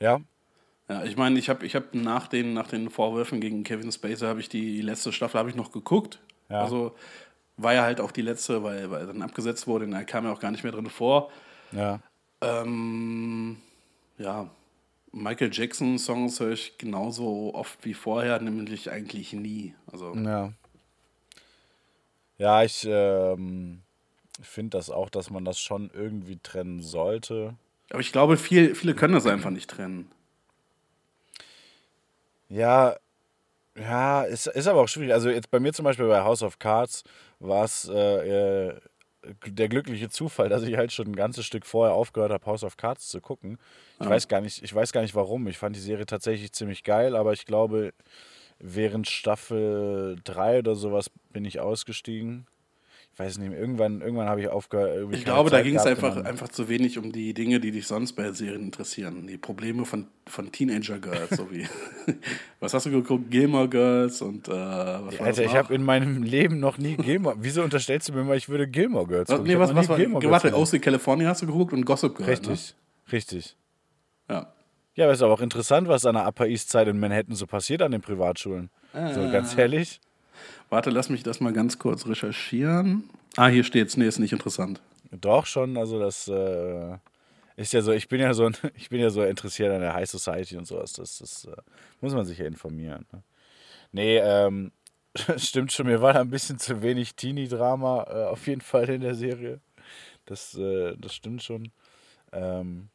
Ja? 0.00 0.20
Ja, 0.90 1.04
ich 1.04 1.16
meine, 1.16 1.38
ich 1.38 1.48
habe 1.48 1.64
ich 1.64 1.76
hab 1.76 1.94
nach, 1.94 2.26
den, 2.26 2.52
nach 2.52 2.66
den 2.66 2.90
Vorwürfen 2.90 3.40
gegen 3.40 3.62
Kevin 3.62 3.92
Spacey 3.92 4.26
habe 4.26 4.40
ich 4.40 4.48
die 4.48 4.80
letzte 4.80 5.12
Staffel 5.12 5.38
habe 5.38 5.48
ich 5.48 5.54
noch 5.54 5.70
geguckt. 5.70 6.18
Ja. 6.48 6.62
Also 6.62 6.96
war 7.56 7.74
ja 7.74 7.82
halt 7.82 8.00
auch 8.00 8.10
die 8.10 8.22
letzte, 8.22 8.64
weil, 8.64 8.90
weil 8.90 9.06
dann 9.06 9.22
abgesetzt 9.22 9.68
wurde 9.68 9.84
und 9.84 9.92
da 9.92 10.02
kam 10.02 10.24
ja 10.24 10.32
auch 10.32 10.40
gar 10.40 10.50
nicht 10.50 10.64
mehr 10.64 10.72
drin 10.72 10.90
vor. 10.90 11.30
Ja. 11.70 12.00
Ähm, 12.40 13.58
ja, 14.18 14.50
Michael 15.12 15.50
Jackson 15.52 15.96
Songs 15.96 16.40
höre 16.40 16.50
ich 16.50 16.76
genauso 16.76 17.54
oft 17.54 17.84
wie 17.84 17.94
vorher, 17.94 18.40
nämlich 18.40 18.90
eigentlich 18.90 19.32
nie. 19.32 19.76
Also 19.92 20.12
Ja. 20.16 20.52
Ja, 22.36 22.64
ich 22.64 22.84
ähm, 22.90 23.82
finde 24.42 24.78
das 24.78 24.90
auch, 24.90 25.08
dass 25.08 25.30
man 25.30 25.44
das 25.44 25.60
schon 25.60 25.88
irgendwie 25.94 26.38
trennen 26.42 26.82
sollte. 26.82 27.54
aber 27.90 28.00
ich 28.00 28.10
glaube, 28.10 28.36
viel, 28.36 28.74
viele 28.74 28.94
können 28.94 29.14
das 29.14 29.26
einfach 29.26 29.50
nicht 29.50 29.70
trennen. 29.70 30.10
Ja, 32.50 32.96
ja, 33.78 34.22
ist, 34.24 34.46
ist 34.48 34.66
aber 34.66 34.82
auch 34.82 34.88
schwierig. 34.88 35.12
Also 35.12 35.30
jetzt 35.30 35.50
bei 35.50 35.60
mir 35.60 35.72
zum 35.72 35.84
Beispiel 35.84 36.08
bei 36.08 36.22
House 36.22 36.42
of 36.42 36.58
Cards 36.58 37.04
war 37.38 37.64
es 37.64 37.88
äh, 37.88 38.68
äh, 38.70 38.80
der 39.46 39.68
glückliche 39.68 40.08
Zufall, 40.08 40.48
dass 40.48 40.62
ich 40.64 40.76
halt 40.76 40.92
schon 40.92 41.08
ein 41.08 41.16
ganzes 41.16 41.46
Stück 41.46 41.66
vorher 41.66 41.94
aufgehört 41.94 42.32
habe, 42.32 42.46
House 42.46 42.64
of 42.64 42.76
Cards 42.76 43.08
zu 43.08 43.20
gucken. 43.20 43.58
Ich 44.00 44.06
weiß 44.10 44.28
gar 44.28 44.40
nicht, 44.40 44.62
ich 44.62 44.74
weiß 44.74 44.92
gar 44.92 45.02
nicht 45.02 45.14
warum. 45.14 45.46
Ich 45.46 45.58
fand 45.58 45.76
die 45.76 45.80
Serie 45.80 46.06
tatsächlich 46.06 46.52
ziemlich 46.52 46.82
geil, 46.84 47.14
aber 47.14 47.32
ich 47.32 47.46
glaube, 47.46 47.92
während 48.58 49.08
Staffel 49.08 50.16
3 50.24 50.58
oder 50.60 50.74
sowas 50.74 51.10
bin 51.30 51.44
ich 51.44 51.60
ausgestiegen. 51.60 52.46
Ich 53.20 53.26
weiß 53.26 53.38
nicht, 53.38 53.52
irgendwann, 53.52 54.00
irgendwann 54.00 54.30
habe 54.30 54.40
ich 54.40 54.48
aufgehört. 54.48 55.12
Ich 55.12 55.24
glaube, 55.24 55.50
da 55.50 55.56
Zeit 55.56 55.66
ging 55.66 55.76
es 55.76 55.84
einfach, 55.84 56.16
einfach 56.24 56.48
zu 56.48 56.70
wenig 56.70 56.96
um 56.96 57.12
die 57.12 57.34
Dinge, 57.34 57.60
die 57.60 57.70
dich 57.70 57.86
sonst 57.86 58.12
bei 58.12 58.32
Serien 58.32 58.62
interessieren. 58.62 59.26
Die 59.26 59.36
Probleme 59.36 59.84
von, 59.84 60.06
von 60.26 60.50
Teenager-Girls, 60.50 61.36
so 61.36 61.50
wie. 61.50 61.66
Was 62.60 62.72
hast 62.72 62.86
du 62.86 62.90
geguckt? 62.90 63.30
Gilmore 63.30 63.68
Girls 63.68 64.22
und. 64.22 64.48
Äh, 64.48 64.52
was 64.52 64.58
war 64.58 65.10
das 65.10 65.20
Alter, 65.20 65.44
ich 65.44 65.54
habe 65.54 65.74
in 65.74 65.84
meinem 65.84 66.22
Leben 66.22 66.60
noch 66.60 66.78
nie 66.78 66.96
Gilmore. 66.96 67.36
Wieso 67.40 67.62
unterstellst 67.62 68.08
du 68.08 68.14
mir 68.14 68.24
mal, 68.24 68.38
ich 68.38 68.48
würde 68.48 68.66
Gilmore 68.66 69.06
Girls 69.06 69.28
Was, 69.28 69.36
gucken? 69.36 69.52
nee, 69.52 69.58
was, 69.58 69.74
was 69.74 69.88
war. 69.88 69.98
Gilmore 69.98 70.20
Girls 70.22 70.44
Warte, 70.44 70.56
aus 70.56 70.72
California 70.72 71.28
hast 71.28 71.42
du 71.42 71.46
geguckt 71.46 71.74
und 71.74 71.84
Gossip 71.84 72.16
Girl. 72.16 72.28
Richtig, 72.28 72.74
richtig. 73.12 73.56
Ne? 74.28 74.36
Ja. 74.36 74.52
Ja, 74.94 75.04
aber 75.04 75.12
ist 75.12 75.22
aber 75.22 75.34
auch 75.34 75.40
interessant, 75.42 75.88
was 75.88 76.06
an 76.06 76.14
der 76.14 76.26
Upper 76.26 76.46
East 76.46 76.70
Side 76.70 76.90
in 76.90 76.98
Manhattan 76.98 77.34
so 77.34 77.46
passiert 77.46 77.82
an 77.82 77.92
den 77.92 78.00
Privatschulen. 78.00 78.70
So 78.92 79.20
ganz 79.30 79.56
ehrlich. 79.56 80.00
Warte, 80.70 80.90
lass 80.90 81.10
mich 81.10 81.24
das 81.24 81.40
mal 81.40 81.52
ganz 81.52 81.78
kurz 81.78 82.06
recherchieren. 82.06 83.10
Ah, 83.36 83.48
hier 83.48 83.64
steht's. 83.64 83.96
Nee, 83.96 84.06
ist 84.06 84.20
nicht 84.20 84.32
interessant. 84.32 84.80
Doch 85.10 85.44
schon, 85.44 85.76
also 85.76 85.98
das 85.98 86.28
äh, 86.28 86.96
ist 87.56 87.72
ja 87.72 87.82
so, 87.82 87.90
ich 87.92 88.08
bin 88.08 88.20
ja 88.20 88.32
so, 88.32 88.48
ich 88.76 88.88
bin 88.88 89.00
ja 89.00 89.10
so 89.10 89.24
interessiert 89.24 89.72
an 89.72 89.80
der 89.80 89.94
High 89.94 90.08
Society 90.08 90.56
und 90.56 90.66
sowas. 90.66 90.92
Das, 90.92 91.18
das 91.18 91.44
äh, 91.46 91.56
muss 92.00 92.14
man 92.14 92.24
sich 92.24 92.38
ja 92.38 92.46
informieren. 92.46 93.04
Ne? 93.12 93.22
Nee, 93.90 94.18
ähm, 94.18 94.70
stimmt 95.36 95.72
schon, 95.72 95.86
mir 95.86 96.00
war 96.00 96.12
da 96.12 96.20
ein 96.20 96.30
bisschen 96.30 96.60
zu 96.60 96.82
wenig 96.82 97.16
Teenie-Drama 97.16 98.06
äh, 98.08 98.24
auf 98.26 98.46
jeden 98.46 98.60
Fall 98.60 98.88
in 98.90 99.00
der 99.00 99.16
Serie. 99.16 99.60
Das, 100.24 100.56
äh, 100.56 100.94
das 100.96 101.14
stimmt 101.14 101.42
schon. 101.42 101.72
Ähm, 102.32 102.90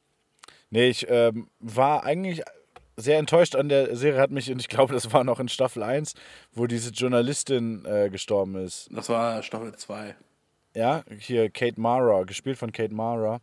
nee, 0.69 0.87
ich 0.87 1.07
ähm, 1.09 1.49
war 1.59 2.05
eigentlich 2.05 2.41
sehr 2.97 3.19
enttäuscht 3.19 3.55
an 3.55 3.69
der 3.69 3.95
Serie, 3.95 4.19
hat 4.19 4.31
mich, 4.31 4.51
und 4.51 4.59
ich 4.59 4.69
glaube, 4.69 4.93
das 4.93 5.11
war 5.11 5.23
noch 5.23 5.39
in 5.39 5.49
Staffel 5.49 5.83
1, 5.83 6.13
wo 6.53 6.67
diese 6.67 6.91
Journalistin 6.91 7.85
äh, 7.85 8.09
gestorben 8.09 8.55
ist. 8.55 8.89
Das 8.91 9.09
war 9.09 9.43
Staffel 9.43 9.75
2. 9.75 10.15
Ja, 10.73 11.03
hier 11.19 11.49
Kate 11.49 11.79
Mara, 11.79 12.23
gespielt 12.23 12.57
von 12.57 12.71
Kate 12.71 12.93
Mara. 12.93 13.39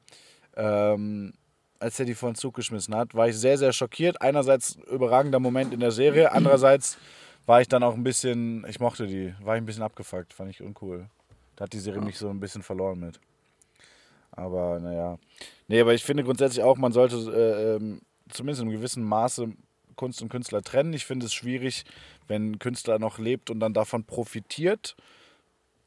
Ähm, 0.57 1.33
als 1.79 1.99
er 1.99 2.07
die 2.07 2.15
vor 2.15 2.31
den 2.31 2.37
Zug 2.37 2.55
geschmissen 2.55 2.95
hat, 2.95 3.15
war 3.15 3.29
ich 3.29 3.37
sehr, 3.37 3.59
sehr 3.59 3.73
schockiert. 3.73 4.21
Einerseits 4.23 4.77
überragender 4.91 5.41
Moment 5.41 5.75
in 5.75 5.81
der 5.81 5.91
Serie, 5.91 6.33
andererseits 6.33 6.99
war 7.47 7.61
ich 7.61 7.69
dann 7.69 7.83
auch 7.83 7.95
ein 7.95 8.05
bisschen, 8.05 8.65
ich 8.69 8.81
mochte 8.81 9.07
die, 9.07 9.35
war 9.43 9.57
ich 9.57 9.63
ein 9.63 9.67
bisschen 9.67 9.83
abgefuckt, 9.83 10.33
fand 10.33 10.51
ich 10.51 10.63
uncool. 10.63 11.09
Da 11.57 11.65
hat 11.65 11.73
die 11.73 11.81
Serie 11.81 12.01
mich 12.01 12.19
so 12.19 12.29
ein 12.29 12.41
bisschen 12.41 12.63
verloren 12.63 13.01
mit. 13.01 13.19
Aber 14.31 14.79
naja. 14.81 15.19
Nee, 15.69 15.81
aber 15.81 15.95
ich 15.95 16.05
finde 16.05 16.25
grundsätzlich 16.25 16.63
auch, 16.63 16.77
man 16.77 16.93
sollte 16.93 17.17
äh, 17.17 17.77
ähm, 17.77 18.01
zumindest 18.33 18.63
in 18.63 18.69
einem 18.69 18.77
gewissen 18.77 19.03
Maße 19.03 19.53
Kunst 19.97 20.23
und 20.23 20.29
Künstler 20.31 20.63
trennen. 20.63 20.93
Ich 20.93 21.05
finde 21.05 21.27
es 21.27 21.35
schwierig, 21.35 21.85
wenn 22.29 22.53
ein 22.53 22.59
Künstler 22.59 22.99
noch 22.99 23.19
lebt 23.19 23.51
und 23.51 23.61
dann 23.61 23.75
davon 23.75 24.05
profitiert. 24.05 24.97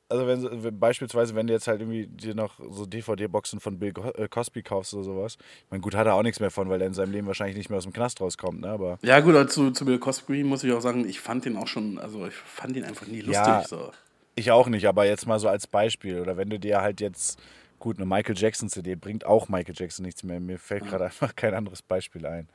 Also 0.07 0.27
wenn, 0.27 0.63
wenn 0.63 0.79
beispielsweise, 0.79 1.33
wenn 1.33 1.47
du 1.47 1.53
jetzt 1.53 1.67
halt 1.67 1.81
irgendwie 1.81 2.05
dir 2.05 2.35
noch 2.35 2.59
so 2.69 2.85
DVD-Boxen 2.85 3.59
von 3.59 3.79
Bill 3.79 3.91
äh, 4.15 4.27
Cosby 4.27 4.61
kaufst 4.61 4.93
oder 4.93 5.03
sowas. 5.03 5.37
Ich 5.39 5.71
meine, 5.71 5.81
gut, 5.81 5.95
hat 5.95 6.05
er 6.05 6.13
auch 6.13 6.21
nichts 6.21 6.39
mehr 6.39 6.51
von, 6.51 6.69
weil 6.69 6.79
er 6.79 6.87
in 6.87 6.93
seinem 6.93 7.11
Leben 7.11 7.25
wahrscheinlich 7.25 7.57
nicht 7.57 7.69
mehr 7.69 7.77
aus 7.77 7.85
dem 7.85 7.93
Knast 7.93 8.21
rauskommt, 8.21 8.61
ne? 8.61 8.69
Aber 8.69 8.99
Ja, 9.01 9.19
gut, 9.19 9.35
also 9.35 9.47
zu, 9.47 9.71
zu 9.71 9.85
Bill 9.85 9.97
Cosby 9.97 10.43
muss 10.43 10.63
ich 10.63 10.71
auch 10.73 10.81
sagen, 10.81 11.09
ich 11.09 11.19
fand 11.19 11.45
den 11.45 11.57
auch 11.57 11.67
schon, 11.67 11.97
also 11.97 12.27
ich 12.27 12.35
fand 12.35 12.77
ihn 12.77 12.83
einfach 12.83 13.07
nie 13.07 13.21
lustig. 13.21 13.33
Ja. 13.33 13.63
So. 13.67 13.91
ich 14.35 14.51
auch 14.51 14.67
nicht, 14.67 14.87
aber 14.87 15.05
jetzt 15.07 15.25
mal 15.25 15.39
so 15.39 15.47
als 15.47 15.65
Beispiel. 15.65 16.19
Oder 16.19 16.37
wenn 16.37 16.49
du 16.51 16.59
dir 16.59 16.81
halt 16.81 17.01
jetzt, 17.01 17.39
gut, 17.85 17.97
eine 17.97 18.07
Michael 18.07 18.35
Jackson-CD 18.35 18.95
bringt 18.95 19.25
auch 19.27 19.47
Michael 19.47 19.75
Jackson 19.77 20.03
nichts 20.05 20.23
mehr. 20.23 20.39
Mir 20.39 20.57
fällt 20.57 20.85
gerade 20.87 21.05
einfach 21.05 21.35
kein 21.35 21.53
anderes 21.53 21.83
Beispiel 21.83 22.25
ein. 22.25 22.49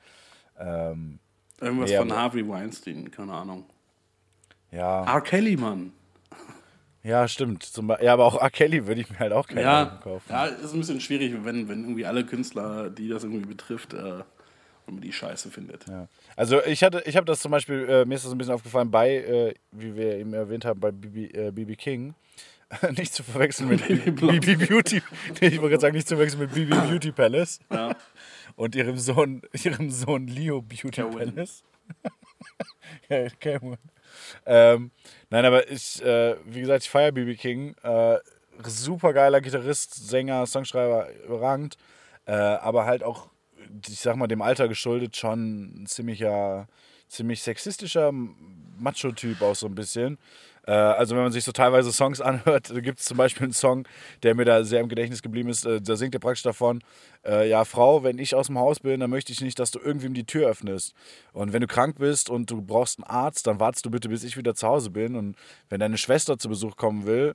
Ähm, 0.58 1.20
Irgendwas 1.60 1.90
Ja, 1.90 2.00
von 2.00 2.12
Harvey 2.12 2.48
Weinstein, 2.48 3.10
keine 3.12 3.32
Ahnung. 3.34 3.64
ja, 4.72 5.04
R. 5.04 5.20
Kelly, 5.20 5.56
Mann. 5.56 5.92
ja, 7.04 7.28
stimmt. 7.28 7.62
Zum, 7.62 7.90
ja, 8.00 8.12
aber 8.12 8.24
auch 8.24 8.40
R. 8.42 8.50
Kelly 8.50 8.86
würde 8.88 9.02
ich 9.02 9.10
mir 9.10 9.20
halt 9.20 9.32
auch 9.32 9.46
kein 9.46 9.62
Ja, 9.62 10.00
kaufen. 10.02 10.28
ja, 10.28 10.46
ist 10.46 10.72
ein 10.72 10.80
bisschen 10.80 11.00
schwierig, 11.00 11.32
wenn, 11.44 11.68
wenn 11.68 11.82
irgendwie 11.82 12.06
alle 12.06 12.26
Künstler, 12.26 12.90
die 12.90 13.08
das 13.08 13.22
irgendwie 13.22 13.46
betrifft, 13.46 13.94
äh, 13.94 14.24
wenn 14.86 14.94
man 14.94 15.02
die 15.02 15.12
scheiße 15.12 15.50
findet. 15.50 15.86
Ja. 15.88 16.08
Also 16.36 16.62
ich 16.64 16.82
hatte, 16.82 17.02
ich 17.06 17.16
habe 17.16 17.26
das 17.26 17.40
zum 17.40 17.50
Beispiel, 17.50 17.88
äh, 17.88 18.04
mir 18.04 18.14
ist 18.14 18.24
das 18.24 18.32
ein 18.32 18.38
bisschen 18.38 18.54
aufgefallen 18.54 18.90
bei, 18.90 19.16
äh, 19.16 19.54
wie 19.72 19.94
wir 19.94 20.16
eben 20.16 20.32
erwähnt 20.32 20.64
haben, 20.64 20.80
bei 20.80 20.90
BB, 20.90 21.34
äh, 21.34 21.50
BB 21.50 21.76
King. 21.76 22.14
nicht 22.96 23.12
zu 23.12 23.22
verwechseln 23.22 23.68
mit. 23.68 23.86
BB 23.86 24.68
Beauty. 24.68 25.02
Nee, 25.40 25.48
ich 25.48 25.60
wollte 25.60 25.70
gerade 25.70 25.80
sagen, 25.80 25.96
nicht 25.96 26.08
zu 26.08 26.16
verwechseln 26.16 26.40
mit 26.40 26.54
BB 26.54 26.70
Beauty 26.88 27.12
Palace. 27.12 27.58
Ja. 27.70 27.96
Und 28.56 28.74
ihrem 28.74 28.96
Sohn, 28.96 29.42
ihrem 29.52 29.90
Sohn 29.90 30.26
Leo 30.26 30.62
Beauty 30.62 30.90
Kerwin. 30.90 31.34
Palace. 31.34 31.64
ja, 33.08 33.28
Kerwin. 33.40 33.78
Ähm, 34.46 34.90
nein, 35.30 35.44
aber 35.44 35.68
ich, 35.70 36.02
äh, 36.04 36.36
wie 36.44 36.60
gesagt, 36.60 36.84
ich 36.84 36.90
feiere 36.90 37.12
BB 37.12 37.38
King. 37.38 37.74
Äh, 37.82 38.18
super 38.64 39.12
geiler 39.12 39.40
Gitarrist, 39.40 39.94
Sänger, 40.08 40.46
Songschreiber, 40.46 41.08
überragend. 41.24 41.76
Äh, 42.26 42.32
aber 42.32 42.86
halt 42.86 43.02
auch, 43.02 43.30
ich 43.88 44.00
sag 44.00 44.16
mal, 44.16 44.26
dem 44.26 44.42
Alter 44.42 44.68
geschuldet, 44.68 45.16
schon 45.16 45.82
ein 45.82 45.86
ziemlicher, 45.86 46.68
ziemlich 47.08 47.42
sexistischer 47.42 48.12
Macho-Typ 48.78 49.42
auch 49.42 49.54
so 49.54 49.66
ein 49.66 49.74
bisschen. 49.74 50.18
Äh, 50.66 50.72
also 50.72 51.16
wenn 51.16 51.22
man 51.22 51.32
sich 51.32 51.44
so 51.44 51.52
teilweise 51.52 51.92
Songs 51.92 52.20
anhört, 52.20 52.72
gibt 52.82 53.00
es 53.00 53.06
zum 53.06 53.16
Beispiel 53.16 53.44
einen 53.44 53.52
Song, 53.52 53.86
der 54.22 54.34
mir 54.34 54.44
da 54.44 54.62
sehr 54.64 54.80
im 54.80 54.88
Gedächtnis 54.88 55.22
geblieben 55.22 55.48
ist, 55.48 55.64
äh, 55.66 55.80
da 55.80 55.96
singt 55.96 56.14
er 56.14 56.20
praktisch 56.20 56.42
davon, 56.42 56.82
äh, 57.24 57.48
ja 57.48 57.64
Frau, 57.64 58.02
wenn 58.04 58.18
ich 58.18 58.34
aus 58.34 58.46
dem 58.46 58.58
Haus 58.58 58.80
bin, 58.80 59.00
dann 59.00 59.10
möchte 59.10 59.32
ich 59.32 59.40
nicht, 59.40 59.58
dass 59.58 59.70
du 59.70 59.78
irgendwem 59.78 60.14
die 60.14 60.24
Tür 60.24 60.48
öffnest. 60.48 60.94
Und 61.32 61.52
wenn 61.52 61.60
du 61.60 61.66
krank 61.66 61.96
bist 61.98 62.30
und 62.30 62.50
du 62.50 62.62
brauchst 62.62 62.98
einen 62.98 63.10
Arzt, 63.10 63.46
dann 63.46 63.60
wartest 63.60 63.86
du 63.86 63.90
bitte, 63.90 64.08
bis 64.08 64.24
ich 64.24 64.36
wieder 64.36 64.54
zu 64.54 64.66
Hause 64.66 64.90
bin. 64.90 65.16
Und 65.16 65.36
wenn 65.68 65.80
deine 65.80 65.98
Schwester 65.98 66.38
zu 66.38 66.48
Besuch 66.48 66.76
kommen 66.76 67.06
will, 67.06 67.34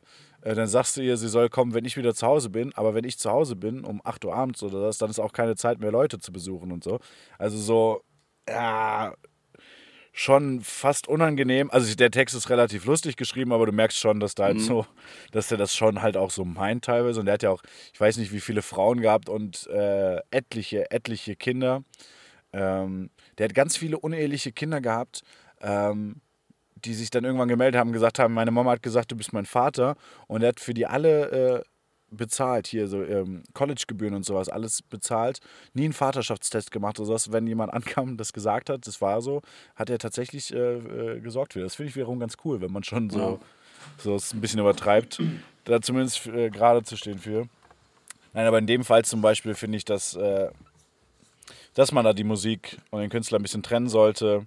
dann 0.54 0.68
sagst 0.68 0.96
du 0.96 1.02
ihr, 1.02 1.18
sie 1.18 1.28
soll 1.28 1.50
kommen, 1.50 1.74
wenn 1.74 1.86
ich 1.86 1.98
wieder 1.98 2.14
zu 2.14 2.28
Hause 2.28 2.50
bin. 2.52 2.72
Aber 2.76 2.94
wenn 2.94 3.04
ich 3.04 3.18
zu 3.18 3.32
Hause 3.32 3.56
bin, 3.56 3.84
um 3.84 4.00
8 4.04 4.26
Uhr 4.26 4.36
abends 4.36 4.62
oder 4.62 4.82
das, 4.82 5.00
dann 5.00 5.10
ist 5.10 5.20
auch 5.20 5.34
keine 5.34 5.56
Zeit 5.56 5.80
mehr, 5.80 5.92
Leute 5.92 6.20
zu 6.20 6.32
besuchen 6.32 6.72
und 6.72 6.84
so. 6.84 7.00
Also 7.40 7.58
so, 7.58 8.04
ja, 8.48 9.16
schon 10.12 10.62
fast 10.62 11.08
unangenehm. 11.10 11.70
Also 11.72 11.94
der 11.96 12.10
Text 12.10 12.36
ist 12.36 12.50
relativ 12.50 12.86
lustig 12.86 13.18
geschrieben, 13.18 13.52
aber 13.52 13.66
du 13.66 13.72
merkst 13.74 14.00
schon, 14.00 14.20
dass 14.20 14.34
da 14.34 14.46
halt 14.46 14.62
so, 14.62 14.86
dass 15.32 15.52
er 15.52 15.58
das 15.58 15.76
schon 15.76 16.02
halt 16.02 16.16
auch 16.16 16.32
so 16.32 16.46
meint 16.46 16.86
teilweise. 16.86 17.20
Und 17.20 17.26
der 17.26 17.34
hat 17.34 17.44
ja 17.44 17.50
auch, 17.50 17.64
ich 17.94 18.00
weiß 18.00 18.18
nicht, 18.18 18.32
wie 18.32 18.40
viele 18.40 18.62
Frauen 18.62 19.02
gehabt 19.02 19.28
und 19.28 19.68
äh, 19.68 20.22
etliche, 20.32 20.90
etliche 20.92 21.36
Kinder. 21.36 21.84
Ähm, 22.54 23.10
der 23.38 23.46
hat 23.46 23.56
ganz 23.56 23.76
viele 23.76 24.00
uneheliche 24.00 24.54
Kinder 24.54 24.80
gehabt, 24.80 25.24
ähm, 25.62 26.22
die 26.86 26.94
sich 26.94 27.10
dann 27.10 27.24
irgendwann 27.26 27.48
gemeldet 27.48 27.80
haben, 27.80 27.92
gesagt 27.92 28.20
haben, 28.20 28.34
meine 28.34 28.52
Mama 28.52 28.72
hat 28.72 28.84
gesagt, 28.84 29.12
du 29.12 29.16
bist 29.16 29.34
mein 29.34 29.46
Vater. 29.46 29.96
Und 30.28 30.42
er 30.44 30.50
hat 30.50 30.60
für 30.60 30.74
die 30.74 30.86
alle 30.86 31.32
äh, 31.32 31.64
bezahlt, 32.12 32.68
hier 32.68 32.88
so 32.88 33.04
ähm, 33.04 33.44
Collegegebühren 33.54 34.14
und 34.16 34.24
sowas, 34.26 34.48
alles 34.48 34.82
bezahlt. 34.82 35.40
Nie 35.74 35.86
einen 35.86 35.94
Vaterschaftstest 35.94 36.72
gemacht 36.72 37.00
oder 37.00 37.08
sowas. 37.08 37.32
Wenn 37.32 37.48
jemand 37.48 37.74
ankam 37.74 38.10
und 38.12 38.18
das 38.18 38.32
gesagt 38.32 38.70
hat, 38.70 38.88
das 38.88 39.02
war 39.02 39.22
so, 39.22 39.42
hat 39.76 39.90
er 39.90 39.98
tatsächlich 39.98 40.54
äh, 40.54 40.58
äh, 40.78 41.20
gesorgt 41.20 41.54
für. 41.54 41.62
Das 41.62 41.76
finde 41.76 41.90
ich 41.90 41.96
wiederum 41.96 42.20
ganz 42.20 42.36
cool, 42.46 42.62
wenn 42.62 42.72
man 42.72 42.84
schon 42.84 43.10
so, 43.10 43.20
Ja. 43.20 43.40
so 43.98 44.16
es 44.16 44.34
ein 44.34 44.42
bisschen 44.42 44.60
übertreibt, 44.60 45.22
da 45.66 45.82
zumindest 45.82 46.28
äh, 46.28 46.50
gerade 46.50 46.84
zu 46.84 46.96
stehen 46.96 47.20
für. 47.20 47.48
Nein, 48.34 48.46
aber 48.48 48.60
in 48.60 48.68
dem 48.68 48.84
Fall 48.84 49.04
zum 49.06 49.22
Beispiel 49.22 49.56
finde 49.56 49.78
ich, 49.78 49.86
dass, 49.86 50.16
äh, 50.16 50.50
dass 51.74 51.92
man 51.92 52.06
da 52.06 52.14
die 52.14 52.24
Musik 52.24 52.78
und 52.92 53.02
den 53.02 53.10
Künstler 53.10 53.40
ein 53.40 53.44
bisschen 53.44 53.64
trennen 53.64 53.88
sollte. 53.90 54.46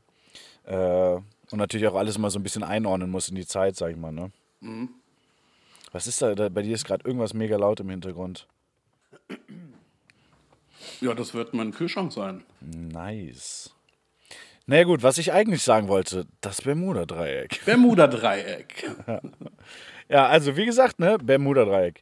Äh, 0.64 1.16
und 1.50 1.58
natürlich 1.58 1.86
auch 1.86 1.94
alles 1.94 2.18
mal 2.18 2.30
so 2.30 2.38
ein 2.38 2.42
bisschen 2.42 2.62
einordnen 2.62 3.10
muss 3.10 3.28
in 3.28 3.34
die 3.34 3.46
Zeit, 3.46 3.76
sag 3.76 3.90
ich 3.90 3.96
mal. 3.96 4.12
Ne? 4.12 4.30
Was 5.92 6.06
ist 6.06 6.20
da, 6.22 6.34
da? 6.34 6.48
Bei 6.48 6.62
dir 6.62 6.74
ist 6.74 6.84
gerade 6.84 7.04
irgendwas 7.06 7.34
mega 7.34 7.56
laut 7.56 7.80
im 7.80 7.90
Hintergrund. 7.90 8.46
ja, 11.00 11.14
das 11.14 11.34
wird 11.34 11.54
mein 11.54 11.72
Kühlschrank 11.72 12.12
sein. 12.12 12.44
Nice. 12.60 13.74
Naja 14.66 14.84
gut, 14.84 15.02
was 15.02 15.16
ich 15.16 15.32
eigentlich 15.32 15.62
sagen 15.62 15.88
wollte, 15.88 16.26
das 16.42 16.60
Bermuda-Dreieck. 16.60 17.60
Bermuda-Dreieck. 17.64 18.90
Ja, 20.10 20.26
also 20.26 20.56
wie 20.56 20.64
gesagt, 20.64 20.98
ne, 21.00 21.18
Bermuda-Dreieck. 21.18 22.00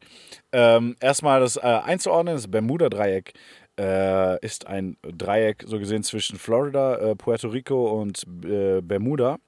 Ähm, 0.52 0.96
erstmal 1.00 1.40
das 1.40 1.56
äh, 1.56 1.60
einzuordnen, 1.62 2.36
das 2.36 2.48
Bermuda-Dreieck 2.48 3.32
äh, 3.78 4.44
ist 4.44 4.66
ein 4.66 4.96
Dreieck, 5.02 5.64
so 5.66 5.78
gesehen, 5.78 6.02
zwischen 6.02 6.38
Florida, 6.38 6.96
äh, 6.96 7.16
Puerto 7.16 7.48
Rico 7.48 8.00
und 8.00 8.24
äh, 8.44 8.80
Bermuda. 8.80 9.38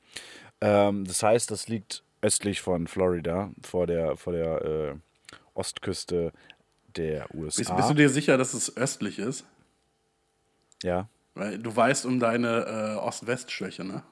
Ähm, 0.61 1.05
das 1.05 1.22
heißt, 1.22 1.51
das 1.51 1.68
liegt 1.68 2.03
östlich 2.20 2.61
von 2.61 2.87
Florida, 2.87 3.51
vor 3.62 3.87
der, 3.87 4.16
vor 4.16 4.33
der 4.33 4.62
äh, 4.64 4.95
Ostküste 5.55 6.33
der 6.97 7.33
USA. 7.35 7.59
Bist, 7.59 7.76
bist 7.76 7.91
du 7.91 7.95
dir 7.95 8.09
sicher, 8.09 8.37
dass 8.37 8.55
es 8.55 8.76
östlich 8.76 9.18
ist? 9.18 9.45
ja. 10.83 11.09
Weil 11.35 11.59
du 11.59 11.74
weißt 11.74 12.05
um 12.07 12.18
deine 12.18 12.97
äh, 12.97 12.99
Ost-West-Schwäche, 12.99 13.85
ne? 13.85 14.03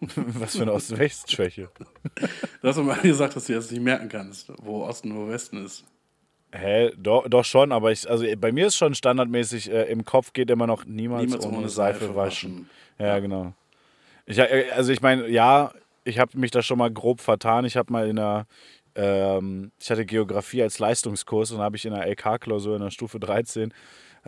Was 0.00 0.56
für 0.56 0.62
eine 0.62 0.72
Ost-West-Schwäche. 0.72 1.68
Du 2.62 2.68
hast 2.68 2.78
immer 2.78 2.96
gesagt, 2.96 3.36
dass 3.36 3.44
du 3.44 3.52
das 3.52 3.70
nicht 3.70 3.82
merken 3.82 4.08
kannst, 4.08 4.50
wo 4.62 4.84
Osten 4.84 5.12
und 5.12 5.18
wo 5.18 5.28
Westen 5.28 5.64
ist. 5.64 5.84
Hä, 6.56 6.92
doch, 6.96 7.28
doch 7.28 7.44
schon, 7.44 7.72
aber 7.72 7.92
ich, 7.92 8.08
also 8.08 8.24
bei 8.38 8.52
mir 8.52 8.68
ist 8.68 8.76
schon 8.76 8.94
standardmäßig, 8.94 9.70
äh, 9.70 9.82
im 9.84 10.04
Kopf 10.04 10.32
geht 10.32 10.50
immer 10.50 10.66
noch 10.66 10.84
niemals, 10.84 11.24
Niemals 11.26 11.46
ohne, 11.46 11.58
ohne 11.58 11.68
Seife, 11.68 12.00
Seife 12.00 12.16
waschen. 12.16 12.52
waschen. 12.52 12.70
Ja, 12.98 13.18
genau. 13.18 13.52
Ich, 14.26 14.38
äh, 14.38 14.66
also 14.74 14.92
ich 14.92 15.02
meine, 15.02 15.28
ja, 15.28 15.72
ich 16.04 16.18
habe 16.18 16.38
mich 16.38 16.50
da 16.50 16.62
schon 16.62 16.78
mal 16.78 16.90
grob 16.90 17.20
vertan. 17.20 17.64
Ich 17.64 17.76
habe 17.76 17.92
mal 17.92 18.08
in 18.08 18.18
einer, 18.18 18.46
ähm, 18.94 19.72
ich 19.78 19.90
hatte 19.90 20.06
Geografie 20.06 20.62
als 20.62 20.78
Leistungskurs 20.78 21.50
und 21.52 21.60
habe 21.60 21.76
ich 21.76 21.84
in 21.84 21.92
einer 21.92 22.06
LK-Klausur 22.06 22.76
in 22.76 22.82
der 22.82 22.90
Stufe 22.90 23.20
13 23.20 23.70
äh, 23.70 23.74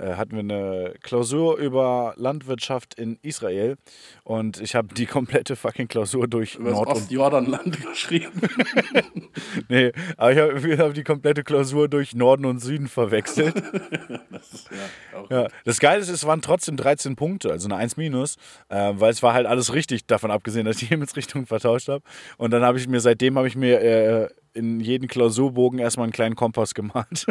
hatten 0.00 0.32
wir 0.32 0.40
eine 0.40 0.94
Klausur 1.02 1.58
über 1.58 2.14
Landwirtschaft 2.16 2.94
in 2.94 3.18
Israel 3.22 3.76
und 4.24 4.60
ich 4.60 4.74
habe 4.74 4.94
die 4.94 5.06
komplette 5.06 5.56
fucking 5.56 5.88
Klausur 5.88 6.28
durch 6.28 6.56
Über 6.56 6.70
das 6.70 6.78
Nord- 6.78 6.88
und 6.88 6.94
Ostjordanland 6.94 7.86
geschrieben. 7.90 8.40
Nee, 9.68 9.92
aber 10.16 10.32
ich 10.32 10.38
habe 10.38 10.78
hab 10.78 10.94
die 10.94 11.04
komplette 11.04 11.44
Klausur 11.44 11.88
durch 11.88 12.14
Norden 12.14 12.44
und 12.44 12.58
Süden 12.58 12.88
verwechselt. 12.88 13.54
Das 14.30 14.52
ist 14.52 14.70
ja 14.70 15.42
Ja, 15.42 15.48
das 15.64 15.80
Geile 15.80 16.00
ist, 16.00 16.08
es 16.08 16.24
waren 16.26 16.42
trotzdem 16.42 16.76
13 16.76 17.16
Punkte, 17.16 17.50
also 17.50 17.66
eine 17.66 17.76
1 17.76 17.96
minus, 17.96 18.36
äh, 18.68 18.92
weil 18.94 19.10
es 19.10 19.22
war 19.22 19.34
halt 19.34 19.46
alles 19.46 19.74
richtig, 19.74 20.06
davon 20.06 20.30
abgesehen, 20.30 20.64
dass 20.64 20.76
ich 20.76 20.80
die 20.80 20.86
Himmelsrichtung 20.86 21.46
vertauscht 21.46 21.88
habe. 21.88 22.02
Und 22.36 22.52
dann 22.52 22.62
habe 22.62 22.78
ich 22.78 22.88
mir, 22.88 23.00
seitdem 23.00 23.36
habe 23.36 23.48
ich 23.48 23.56
mir 23.56 23.80
äh, 23.80 24.28
in 24.54 24.80
jeden 24.80 25.08
Klausurbogen 25.08 25.78
erstmal 25.78 26.04
einen 26.04 26.12
kleinen 26.12 26.36
Kompass 26.36 26.74
gemalt. 26.74 27.26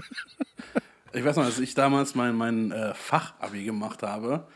Ich 1.14 1.24
weiß 1.24 1.38
noch, 1.38 1.46
als 1.46 1.60
ich 1.60 1.74
damals 1.74 2.16
mein, 2.16 2.36
mein 2.36 2.72
äh, 2.72 2.94
Fachabi 2.94 3.64
gemacht 3.64 4.04
habe, 4.04 4.48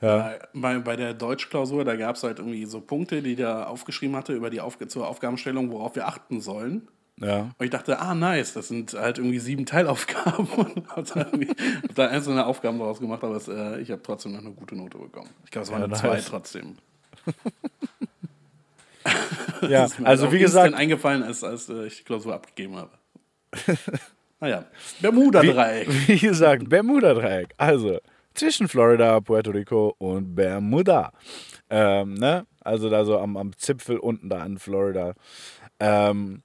äh, 0.00 0.38
bei, 0.52 0.78
bei 0.80 0.96
der 0.96 1.14
Deutschklausur, 1.14 1.84
da 1.84 1.96
gab 1.96 2.16
es 2.16 2.22
halt 2.22 2.38
irgendwie 2.38 2.66
so 2.66 2.80
Punkte, 2.80 3.22
die 3.22 3.36
da 3.36 3.64
aufgeschrieben 3.64 4.16
hatte 4.16 4.34
über 4.34 4.50
die 4.50 4.60
Aufg 4.60 4.90
zur 4.90 5.08
Aufgabenstellung, 5.08 5.70
worauf 5.70 5.96
wir 5.96 6.06
achten 6.06 6.40
sollen. 6.40 6.88
ja. 7.16 7.50
Und 7.56 7.64
ich 7.64 7.70
dachte, 7.70 7.98
ah, 7.98 8.14
nice, 8.14 8.52
das 8.52 8.68
sind 8.68 8.92
halt 8.92 9.18
irgendwie 9.18 9.38
sieben 9.38 9.64
Teilaufgaben 9.64 10.46
und 10.56 10.88
hab 10.88 11.06
da, 11.06 11.20
hab 11.20 11.94
da 11.94 12.08
einzelne 12.08 12.44
Aufgaben 12.44 12.78
draus 12.78 13.00
gemacht, 13.00 13.24
aber 13.24 13.36
es, 13.36 13.48
äh, 13.48 13.80
ich 13.80 13.90
habe 13.90 14.02
trotzdem 14.02 14.32
noch 14.32 14.40
eine 14.40 14.52
gute 14.52 14.76
Note 14.76 14.98
bekommen. 14.98 15.30
Ich 15.44 15.50
glaube, 15.50 15.64
es 15.64 15.72
war 15.72 15.80
Ja, 15.80 15.86
nice. 15.86 16.00
2 16.00 16.20
trotzdem. 16.20 16.76
ja, 19.68 19.88
also 20.02 20.30
wie 20.32 20.38
gesagt, 20.38 20.74
eingefallen, 20.74 21.22
als, 21.22 21.42
als 21.42 21.68
äh, 21.70 21.86
ich 21.86 21.98
die 21.98 22.04
Klausur 22.04 22.34
abgegeben 22.34 22.76
habe. 22.76 22.90
naja, 24.40 24.66
Bermuda-Dreieck. 25.00 25.88
wie, 25.88 26.08
wie 26.08 26.18
gesagt, 26.18 26.68
Bermuda-Dreieck. 26.68 27.54
Also 27.56 27.98
zwischen 28.34 28.68
Florida, 28.68 29.20
Puerto 29.20 29.50
Rico 29.50 29.94
und 29.98 30.34
Bermuda. 30.34 31.12
Ähm, 31.70 32.14
ne? 32.14 32.46
Also 32.60 32.90
da 32.90 33.04
so 33.04 33.18
am, 33.18 33.36
am 33.36 33.56
Zipfel 33.56 33.98
unten 33.98 34.28
da 34.28 34.44
in 34.44 34.58
Florida. 34.58 35.14
Ähm, 35.80 36.42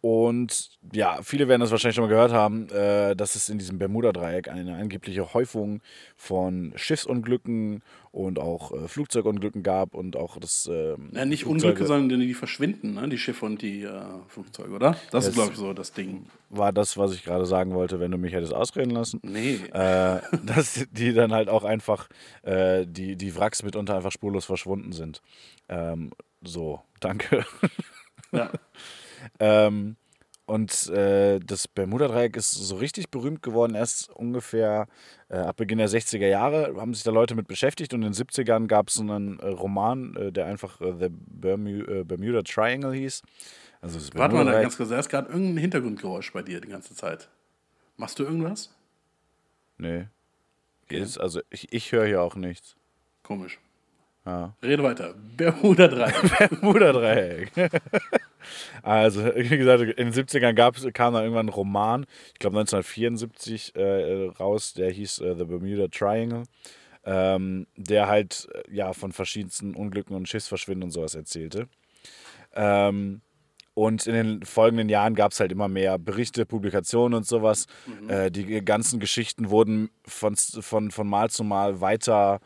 und 0.00 0.70
ja, 0.92 1.20
viele 1.22 1.46
werden 1.46 1.60
das 1.60 1.70
wahrscheinlich 1.70 1.94
schon 1.94 2.04
mal 2.04 2.10
gehört 2.10 2.32
haben, 2.32 2.68
äh, 2.70 3.14
dass 3.14 3.36
es 3.36 3.48
in 3.48 3.58
diesem 3.58 3.78
Bermuda-Dreieck 3.78 4.48
eine 4.48 4.74
angebliche 4.74 5.32
Häufung 5.32 5.80
von 6.16 6.72
Schiffsunglücken 6.74 7.82
und 8.12 8.38
auch 8.38 8.72
äh, 8.72 8.88
Flugzeugunglücken 8.88 9.62
gab 9.62 9.94
und 9.94 10.16
auch 10.16 10.36
das. 10.38 10.68
ähm, 10.70 11.10
Ja, 11.12 11.24
nicht 11.24 11.44
Flugzeuge- 11.44 11.48
Unglücke, 11.70 11.86
sondern 11.86 12.20
die 12.20 12.34
verschwinden, 12.34 12.94
ne? 12.94 13.08
die 13.08 13.18
Schiffe 13.18 13.46
und 13.46 13.62
die 13.62 13.82
äh, 13.82 14.02
Flugzeuge, 14.28 14.70
oder? 14.74 14.96
Das 15.10 15.24
ist, 15.24 15.28
Das- 15.28 15.34
glaube 15.34 15.52
ich, 15.52 15.58
so 15.58 15.72
das 15.72 15.92
Ding. 15.92 16.26
War 16.50 16.72
das, 16.72 16.98
was 16.98 17.14
ich 17.14 17.24
gerade 17.24 17.46
sagen 17.46 17.74
wollte, 17.74 17.98
wenn 18.00 18.10
du 18.10 18.18
mich 18.18 18.34
hättest 18.34 18.52
ausreden 18.52 18.90
lassen. 18.90 19.18
Nee. 19.22 19.54
äh, 19.72 20.20
dass 20.44 20.86
die 20.92 21.14
dann 21.14 21.32
halt 21.32 21.48
auch 21.48 21.64
einfach, 21.64 22.08
äh, 22.42 22.86
die, 22.86 23.16
die 23.16 23.34
Wracks 23.34 23.62
mitunter 23.62 23.96
einfach 23.96 24.12
spurlos 24.12 24.44
verschwunden 24.44 24.92
sind. 24.92 25.22
Ähm, 25.70 26.10
so, 26.42 26.80
danke. 27.00 27.46
Ja. 28.32 28.50
ähm, 29.40 29.96
und 30.52 30.90
äh, 30.90 31.40
das 31.40 31.66
Bermuda-Dreieck 31.66 32.36
ist 32.36 32.50
so 32.50 32.76
richtig 32.76 33.08
berühmt 33.08 33.42
geworden, 33.42 33.74
erst 33.74 34.10
ungefähr 34.10 34.86
äh, 35.30 35.36
ab 35.36 35.56
Beginn 35.56 35.78
der 35.78 35.88
60er 35.88 36.26
Jahre 36.26 36.76
haben 36.76 36.92
sich 36.92 37.04
da 37.04 37.10
Leute 37.10 37.34
mit 37.34 37.48
beschäftigt 37.48 37.94
und 37.94 38.02
in 38.02 38.12
den 38.12 38.14
70ern 38.14 38.66
gab 38.66 38.88
es 38.88 38.94
so 38.94 39.02
einen 39.02 39.38
äh, 39.38 39.46
Roman, 39.48 40.14
äh, 40.14 40.30
der 40.30 40.44
einfach 40.44 40.78
äh, 40.82 40.92
The 40.98 41.08
Bermu 41.10 41.70
äh, 41.70 42.04
Bermuda 42.04 42.42
Triangle 42.42 42.92
hieß. 42.92 43.22
Also 43.80 43.98
das 43.98 44.14
Warte 44.14 44.34
mal, 44.34 44.44
ganz 44.44 44.76
kurz. 44.76 44.90
Da 44.90 44.98
ist 44.98 45.08
gerade 45.08 45.28
irgendein 45.28 45.56
Hintergrundgeräusch 45.56 46.30
bei 46.34 46.42
dir 46.42 46.60
die 46.60 46.68
ganze 46.68 46.94
Zeit. 46.94 47.30
Machst 47.96 48.18
du 48.18 48.24
irgendwas? 48.24 48.74
Nee. 49.78 50.08
Ist, 50.90 51.16
also 51.16 51.40
ich, 51.48 51.72
ich 51.72 51.92
höre 51.92 52.04
hier 52.04 52.20
auch 52.20 52.34
nichts. 52.34 52.76
Komisch. 53.22 53.58
Ja. 54.24 54.54
Rede 54.62 54.82
weiter. 54.82 55.14
Bermuda-Dreieck. 55.36 56.38
Bermuda-Dreieck. 56.60 57.50
also, 58.82 59.24
wie 59.34 59.58
gesagt, 59.58 59.82
in 59.82 60.12
den 60.12 60.12
70ern 60.12 60.54
gab's, 60.54 60.86
kam 60.92 61.14
dann 61.14 61.24
irgendwann 61.24 61.46
ein 61.46 61.52
Roman, 61.52 62.06
ich 62.32 62.38
glaube 62.38 62.58
1974 62.60 63.74
äh, 63.74 64.28
raus, 64.38 64.74
der 64.74 64.90
hieß 64.90 65.20
äh, 65.20 65.34
The 65.36 65.44
Bermuda 65.44 65.88
Triangle, 65.88 66.44
ähm, 67.04 67.66
der 67.76 68.06
halt 68.06 68.48
äh, 68.54 68.74
ja 68.74 68.92
von 68.92 69.12
verschiedensten 69.12 69.74
Unglücken 69.74 70.14
und 70.14 70.28
Schiffsverschwinden 70.28 70.84
und 70.84 70.90
sowas 70.92 71.16
erzählte. 71.16 71.66
Ähm, 72.54 73.22
und 73.74 74.06
in 74.06 74.12
den 74.12 74.42
folgenden 74.42 74.90
Jahren 74.90 75.14
gab 75.14 75.32
es 75.32 75.40
halt 75.40 75.50
immer 75.50 75.68
mehr 75.68 75.98
Berichte, 75.98 76.44
Publikationen 76.44 77.14
und 77.14 77.26
sowas. 77.26 77.66
Äh, 78.06 78.30
die 78.30 78.62
ganzen 78.62 79.00
Geschichten 79.00 79.48
wurden 79.48 79.90
von, 80.04 80.36
von, 80.36 80.90
von 80.90 81.08
Mal 81.08 81.30
zu 81.30 81.42
Mal 81.42 81.80
weiter, 81.80 82.40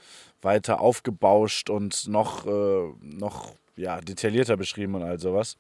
weiter 0.47 0.81
aufgebauscht 0.81 1.69
und 1.69 2.09
noch, 2.09 2.47
äh, 2.47 2.93
noch 3.03 3.53
ja, 3.77 4.01
detaillierter 4.01 4.57
beschrieben 4.57 4.95
und 4.95 5.03
all 5.03 5.19
sowas. 5.19 5.59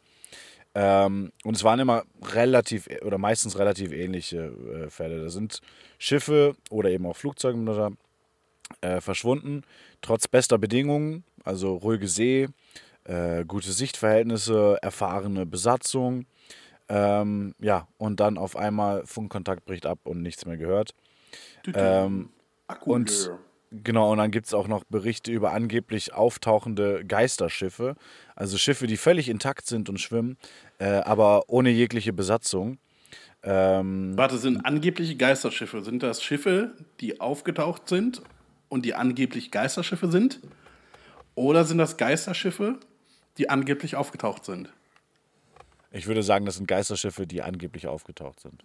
Ähm, 0.74 1.32
und 1.45 1.57
es 1.57 1.64
waren 1.64 1.80
immer 1.80 2.05
relativ 2.22 2.89
oder 3.03 3.18
meistens 3.18 3.59
relativ 3.59 3.93
ähnliche 3.93 4.53
äh, 4.87 4.91
Fälle. 4.91 5.22
Da 5.22 5.28
sind 5.28 5.61
Schiffe 5.99 6.55
oder 6.70 6.91
eben 6.91 7.07
auch 7.07 7.16
Flugzeuge 7.16 7.97
äh, 8.80 9.01
verschwunden, 9.01 9.62
trotz 10.03 10.28
bester 10.28 10.59
Bedingungen, 10.59 11.24
also 11.45 11.76
ruhige 11.76 12.09
See, 12.09 12.49
äh, 13.05 13.45
gute 13.45 13.72
Sichtverhältnisse, 13.72 14.78
erfahrene 14.82 15.47
Besatzung. 15.47 16.26
Ähm, 16.89 17.55
ja, 17.59 17.89
und 17.99 18.20
dann 18.20 18.39
auf 18.39 18.55
einmal 18.57 19.05
Funkkontakt 19.07 19.64
bricht 19.64 19.87
ab 19.87 19.99
und 20.05 20.22
nichts 20.22 20.47
mehr 20.47 20.57
gehört. 20.57 20.95
Ähm, 21.74 22.30
und 22.84 23.30
genau, 23.83 24.12
und 24.12 24.18
dann 24.18 24.31
gibt 24.31 24.47
es 24.47 24.55
auch 24.55 24.68
noch 24.68 24.85
Berichte 24.85 25.31
über 25.33 25.53
angeblich 25.53 26.12
auftauchende 26.14 27.05
Geisterschiffe. 27.05 27.97
Also 28.35 28.59
Schiffe, 28.59 28.87
die 28.87 28.97
völlig 28.97 29.29
intakt 29.29 29.66
sind 29.66 29.89
und 29.89 30.01
schwimmen, 30.01 30.37
äh, 30.79 30.87
aber 30.87 31.45
ohne 31.49 31.70
jegliche 31.70 32.12
Besatzung. 32.12 32.79
Ähm, 33.43 34.16
Warte, 34.16 34.39
sind 34.39 34.64
angebliche 34.64 35.16
Geisterschiffe. 35.16 35.83
Sind 35.83 36.03
das 36.03 36.22
Schiffe, 36.22 36.72
die 37.01 37.20
aufgetaucht 37.20 37.89
sind 37.89 38.22
und 38.68 38.85
die 38.85 38.95
angeblich 38.95 39.51
Geisterschiffe 39.51 40.11
sind? 40.11 40.41
Oder 41.35 41.64
sind 41.64 41.79
das 41.79 41.97
Geisterschiffe, 41.97 42.79
die 43.39 43.51
angeblich 43.51 43.97
aufgetaucht 43.97 44.45
sind? 44.45 44.70
ich 45.97 46.07
würde 46.07 46.22
sagen, 46.22 46.45
das 46.45 46.57
sind 46.57 46.68
Geisterschiffe, 46.68 47.27
die 47.27 47.43
angeblich 47.43 47.87
aufgetaucht 47.87 48.41
sind. 48.41 48.62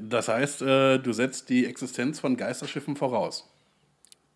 Das 0.00 0.28
heißt, 0.28 0.62
äh, 0.62 0.98
du 0.98 1.12
setzt 1.12 1.48
die 1.48 1.66
Existenz 1.66 2.20
von 2.20 2.36
Geisterschiffen 2.36 2.96
voraus. 2.96 3.48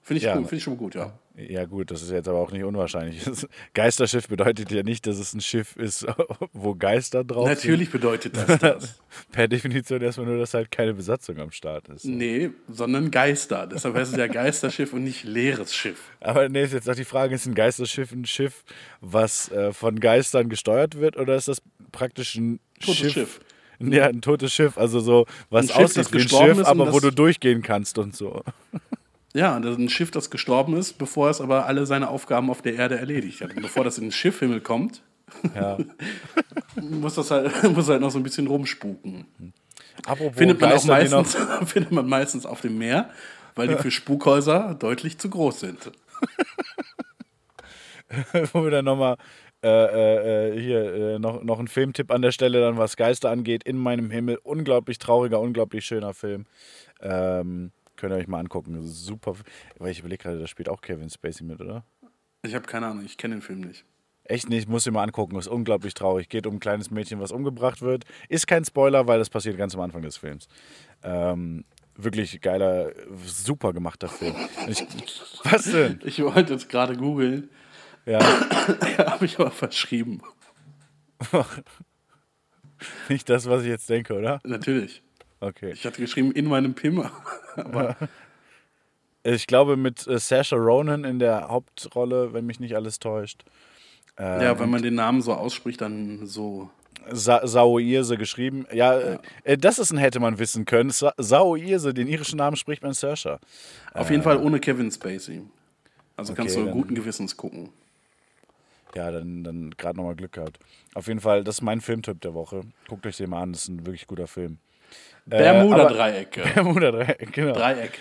Finde 0.04 0.18
ich, 0.18 0.24
Ja. 0.24 0.34
gut, 0.34 0.42
finde 0.48 0.56
ich 0.56 0.62
schon 0.64 0.76
gut, 0.76 0.94
ja. 0.96 1.12
Ja, 1.36 1.64
gut, 1.64 1.90
das 1.90 2.02
ist 2.02 2.10
jetzt 2.10 2.28
aber 2.28 2.38
auch 2.40 2.50
nicht 2.52 2.64
unwahrscheinlich. 2.64 3.22
Geisterschiff 3.74 4.28
bedeutet 4.28 4.70
ja 4.70 4.82
nicht, 4.82 5.06
dass 5.06 5.18
es 5.18 5.32
ein 5.32 5.40
Schiff 5.40 5.76
ist, 5.76 6.04
wo 6.52 6.74
Geister 6.74 7.24
drauf 7.24 7.48
Natürlich 7.48 7.90
bedeutet 7.90 8.36
das 8.36 8.58
das. 8.58 8.82
sind. 8.82 8.94
Per 9.32 9.48
Definition 9.48 10.02
erstmal 10.02 10.26
nur, 10.26 10.38
dass 10.38 10.52
halt 10.54 10.70
keine 10.70 10.92
Besatzung 10.92 11.38
am 11.38 11.50
Start 11.52 11.88
ist. 11.88 12.04
Nee, 12.04 12.50
sondern 12.68 13.10
Geister. 13.10 13.66
Deshalb 13.66 13.94
heißt 13.94 14.12
es 14.12 14.18
ja 14.18 14.26
Geisterschiff 14.26 14.92
und 14.92 15.04
nicht 15.04 15.24
leeres 15.24 15.74
Schiff. 15.74 16.00
Aber 16.20 16.48
nee, 16.48 16.64
ist 16.64 16.74
jetzt 16.74 16.90
auch 16.90 16.94
die 16.96 17.04
Frage, 17.04 17.34
ist 17.34 17.46
ein 17.46 17.54
Geisterschiff 17.54 18.12
ein 18.12 18.26
Schiff, 18.26 18.64
was 19.00 19.50
äh, 19.52 19.72
von 19.72 20.00
Geistern 20.00 20.48
gesteuert 20.50 20.98
wird, 20.98 21.16
oder 21.16 21.36
ist 21.36 21.48
das 21.48 21.62
praktisch 21.92 22.34
ein 22.34 22.60
Totes 22.80 22.96
Schiff? 22.98 23.12
Schiff. 23.12 23.40
Ja, 23.78 24.06
ein 24.06 24.20
totes 24.20 24.52
Schiff, 24.52 24.78
also 24.78 25.00
so, 25.00 25.26
was 25.50 25.70
aussieht 25.72 26.12
wie 26.12 26.18
ein 26.20 26.28
Schiff, 26.28 26.64
aber 26.66 26.92
wo 26.92 27.00
du 27.00 27.10
durchgehen 27.10 27.62
kannst 27.62 27.98
und 27.98 28.14
so. 28.14 28.42
Ja, 29.34 29.58
das 29.60 29.72
ist 29.72 29.78
ein 29.78 29.88
Schiff, 29.88 30.10
das 30.10 30.30
gestorben 30.30 30.76
ist, 30.76 30.98
bevor 30.98 31.30
es 31.30 31.40
aber 31.40 31.66
alle 31.66 31.86
seine 31.86 32.08
Aufgaben 32.08 32.50
auf 32.50 32.60
der 32.62 32.74
Erde 32.74 32.98
erledigt 32.98 33.40
hat. 33.40 33.56
Und 33.56 33.62
bevor 33.62 33.84
das 33.84 33.96
in 33.98 34.04
den 34.04 34.12
Schiffhimmel 34.12 34.60
kommt, 34.60 35.02
Ja. 35.54 35.78
muss 36.76 37.14
das 37.14 37.30
halt, 37.30 37.50
muss 37.74 37.88
halt 37.88 38.00
noch 38.00 38.10
so 38.10 38.18
ein 38.18 38.22
bisschen 38.22 38.46
rumspuken. 38.46 39.26
Apropos 40.06 40.36
Findet 40.36 40.60
man, 40.60 40.70
auch 40.72 40.86
Geister, 40.86 41.16
meistens, 41.16 41.36
findet 41.70 41.92
man 41.92 42.08
meistens 42.08 42.46
auf 42.46 42.60
dem 42.60 42.76
Meer, 42.78 43.10
weil 43.54 43.68
die 43.68 43.76
für 43.76 43.90
Spukhäuser 43.90 44.74
deutlich 44.78 45.18
zu 45.18 45.30
groß 45.30 45.60
sind. 45.60 45.92
Wo 48.52 48.64
wir 48.64 48.70
dann 48.70 48.84
nochmal 48.84 49.16
äh, 49.64 49.68
äh, 49.68 50.48
äh, 50.56 50.60
hier 50.60 50.94
äh, 50.94 51.18
noch, 51.18 51.42
noch 51.42 51.60
ein 51.60 51.68
Filmtipp 51.68 52.10
an 52.10 52.20
der 52.20 52.32
Stelle, 52.32 52.60
dann 52.60 52.76
was 52.78 52.96
Geister 52.96 53.30
angeht. 53.30 53.64
In 53.64 53.76
meinem 53.76 54.10
Himmel. 54.10 54.38
Unglaublich 54.42 54.98
trauriger, 54.98 55.40
unglaublich 55.40 55.84
schöner 55.84 56.14
Film. 56.14 56.46
Ähm, 57.00 57.70
könnt 58.02 58.14
ihr 58.14 58.16
euch 58.16 58.26
mal 58.26 58.40
angucken. 58.40 58.82
Super. 58.82 59.36
Weil 59.78 59.92
ich 59.92 60.00
überlege 60.00 60.24
gerade, 60.24 60.40
da 60.40 60.48
spielt 60.48 60.68
auch 60.68 60.80
Kevin 60.80 61.08
Spacey 61.08 61.44
mit, 61.44 61.60
oder? 61.60 61.84
Ich 62.42 62.52
habe 62.56 62.66
keine 62.66 62.88
Ahnung, 62.88 63.04
ich 63.04 63.16
kenne 63.16 63.36
den 63.36 63.42
Film 63.42 63.60
nicht. 63.60 63.84
Echt 64.24 64.48
nicht, 64.48 64.68
muss 64.68 64.84
ich 64.84 64.92
mal 64.92 65.04
angucken. 65.04 65.36
Ist 65.36 65.46
unglaublich 65.46 65.94
traurig. 65.94 66.28
Geht 66.28 66.48
um 66.48 66.54
ein 66.56 66.60
kleines 66.60 66.90
Mädchen, 66.90 67.20
was 67.20 67.30
umgebracht 67.30 67.80
wird. 67.80 68.04
Ist 68.28 68.48
kein 68.48 68.64
Spoiler, 68.64 69.06
weil 69.06 69.20
das 69.20 69.30
passiert 69.30 69.56
ganz 69.56 69.76
am 69.76 69.82
Anfang 69.82 70.02
des 70.02 70.16
Films. 70.16 70.48
Ähm, 71.04 71.64
wirklich 71.94 72.40
geiler, 72.40 72.90
super 73.24 73.72
gemachter 73.72 74.08
Film. 74.08 74.34
Ich, 74.66 74.84
was 75.44 75.62
denn? 75.70 76.00
Ich 76.04 76.20
wollte 76.20 76.54
jetzt 76.54 76.68
gerade 76.68 76.96
googeln, 76.96 77.50
Ja, 78.04 78.18
habe 78.98 79.26
ich 79.26 79.38
aber 79.38 79.52
verschrieben. 79.52 80.22
nicht 83.08 83.28
das, 83.28 83.48
was 83.48 83.62
ich 83.62 83.68
jetzt 83.68 83.88
denke, 83.88 84.14
oder? 84.18 84.40
Natürlich. 84.42 85.04
Okay. 85.42 85.72
Ich 85.72 85.84
hatte 85.84 86.00
geschrieben, 86.00 86.30
in 86.32 86.46
meinem 86.46 86.74
Pimmer. 86.74 87.10
Aber 87.56 87.96
Ich 89.24 89.46
glaube 89.46 89.76
mit 89.76 90.06
äh, 90.06 90.18
Saoirse 90.18 90.56
Ronan 90.56 91.04
in 91.04 91.18
der 91.18 91.48
Hauptrolle, 91.48 92.32
wenn 92.32 92.44
mich 92.46 92.58
nicht 92.60 92.74
alles 92.74 92.98
täuscht. 92.98 93.44
Ähm, 94.18 94.42
ja, 94.42 94.58
wenn 94.58 94.68
man 94.70 94.82
den 94.82 94.94
Namen 94.96 95.22
so 95.22 95.32
ausspricht, 95.34 95.80
dann 95.80 96.26
so. 96.26 96.70
Sa 97.10 97.44
Sao 97.46 97.78
Irse 97.78 98.16
geschrieben. 98.16 98.66
Ja, 98.72 98.98
äh, 98.98 99.18
Äh, 99.44 99.58
das 99.58 99.78
ist 99.78 99.92
ein 99.92 99.98
hätte 99.98 100.18
man 100.20 100.38
wissen 100.38 100.64
können. 100.64 100.90
Sa 100.90 101.12
Sao 101.18 101.54
Irse, 101.56 101.94
den 101.94 102.08
irischen 102.08 102.36
Namen 102.38 102.56
spricht 102.56 102.82
man 102.82 102.92
Saoirse. 102.94 103.38
Auf 103.94 104.10
jeden 104.10 104.22
Fall 104.22 104.38
ohne 104.38 104.58
Kevin 104.60 104.90
Spacey. 104.90 105.42
Also 106.16 106.34
kannst 106.34 106.54
Okay, 106.56 106.64
du 106.64 106.70
dann- 106.70 106.78
guten 106.80 106.94
Gewissens 106.94 107.36
gucken. 107.36 107.70
Ja, 108.94 109.10
dann, 109.10 109.42
dann 109.42 109.70
gerade 109.78 109.96
nochmal 109.96 110.14
Glück 110.16 110.32
gehabt. 110.32 110.58
Auf 110.94 111.06
jeden 111.06 111.20
Fall, 111.20 111.44
das 111.44 111.56
ist 111.56 111.62
mein 111.62 111.80
Filmtipp 111.80 112.20
der 112.20 112.34
Woche. 112.34 112.60
Guckt 112.88 113.06
euch 113.06 113.16
den 113.16 113.30
mal 113.30 113.40
an, 113.42 113.52
das 113.52 113.62
ist 113.62 113.68
ein 113.68 113.86
wirklich 113.86 114.06
guter 114.06 114.26
Film. 114.26 114.58
Äh, 115.30 115.38
Bermuda-Dreiecke. 115.38 116.42
Bermuda-Dreieck, 116.54 117.32
genau. 117.32 117.52
Dreieck. 117.52 117.98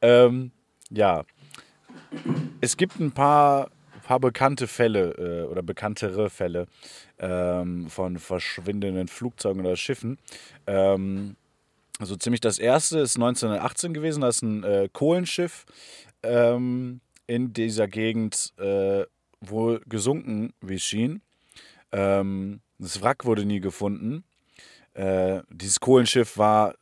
Ähm, 0.00 0.52
ja. 0.90 1.24
Es 2.60 2.76
gibt 2.76 3.00
ein 3.00 3.12
paar, 3.12 3.70
paar 4.04 4.20
bekannte 4.20 4.66
Fälle 4.66 5.12
äh, 5.12 5.50
oder 5.50 5.62
bekanntere 5.62 6.30
Fälle 6.30 6.66
ähm, 7.18 7.88
von 7.88 8.18
verschwindenden 8.18 9.08
Flugzeugen 9.08 9.64
oder 9.64 9.76
Schiffen. 9.76 10.18
Ähm, 10.66 11.36
also 11.98 12.16
ziemlich 12.16 12.40
das 12.40 12.58
erste 12.58 12.98
ist 12.98 13.16
1918 13.16 13.94
gewesen, 13.94 14.20
da 14.22 14.28
ist 14.28 14.42
ein 14.42 14.64
äh, 14.64 14.88
Kohlenschiff 14.92 15.64
ähm, 16.22 17.00
in 17.26 17.52
dieser 17.52 17.86
Gegend 17.88 18.52
äh, 18.58 19.04
wohl 19.40 19.80
gesunken, 19.86 20.52
wie 20.60 20.74
es 20.74 20.82
schien. 20.82 21.22
Ähm, 21.92 22.60
das 22.78 23.00
Wrack 23.00 23.24
wurde 23.24 23.44
nie 23.44 23.60
gefunden. 23.60 24.24
Äh, 24.94 25.42
dieses 25.50 25.80
Kohlenschiff 25.80 26.38
war 26.38 26.74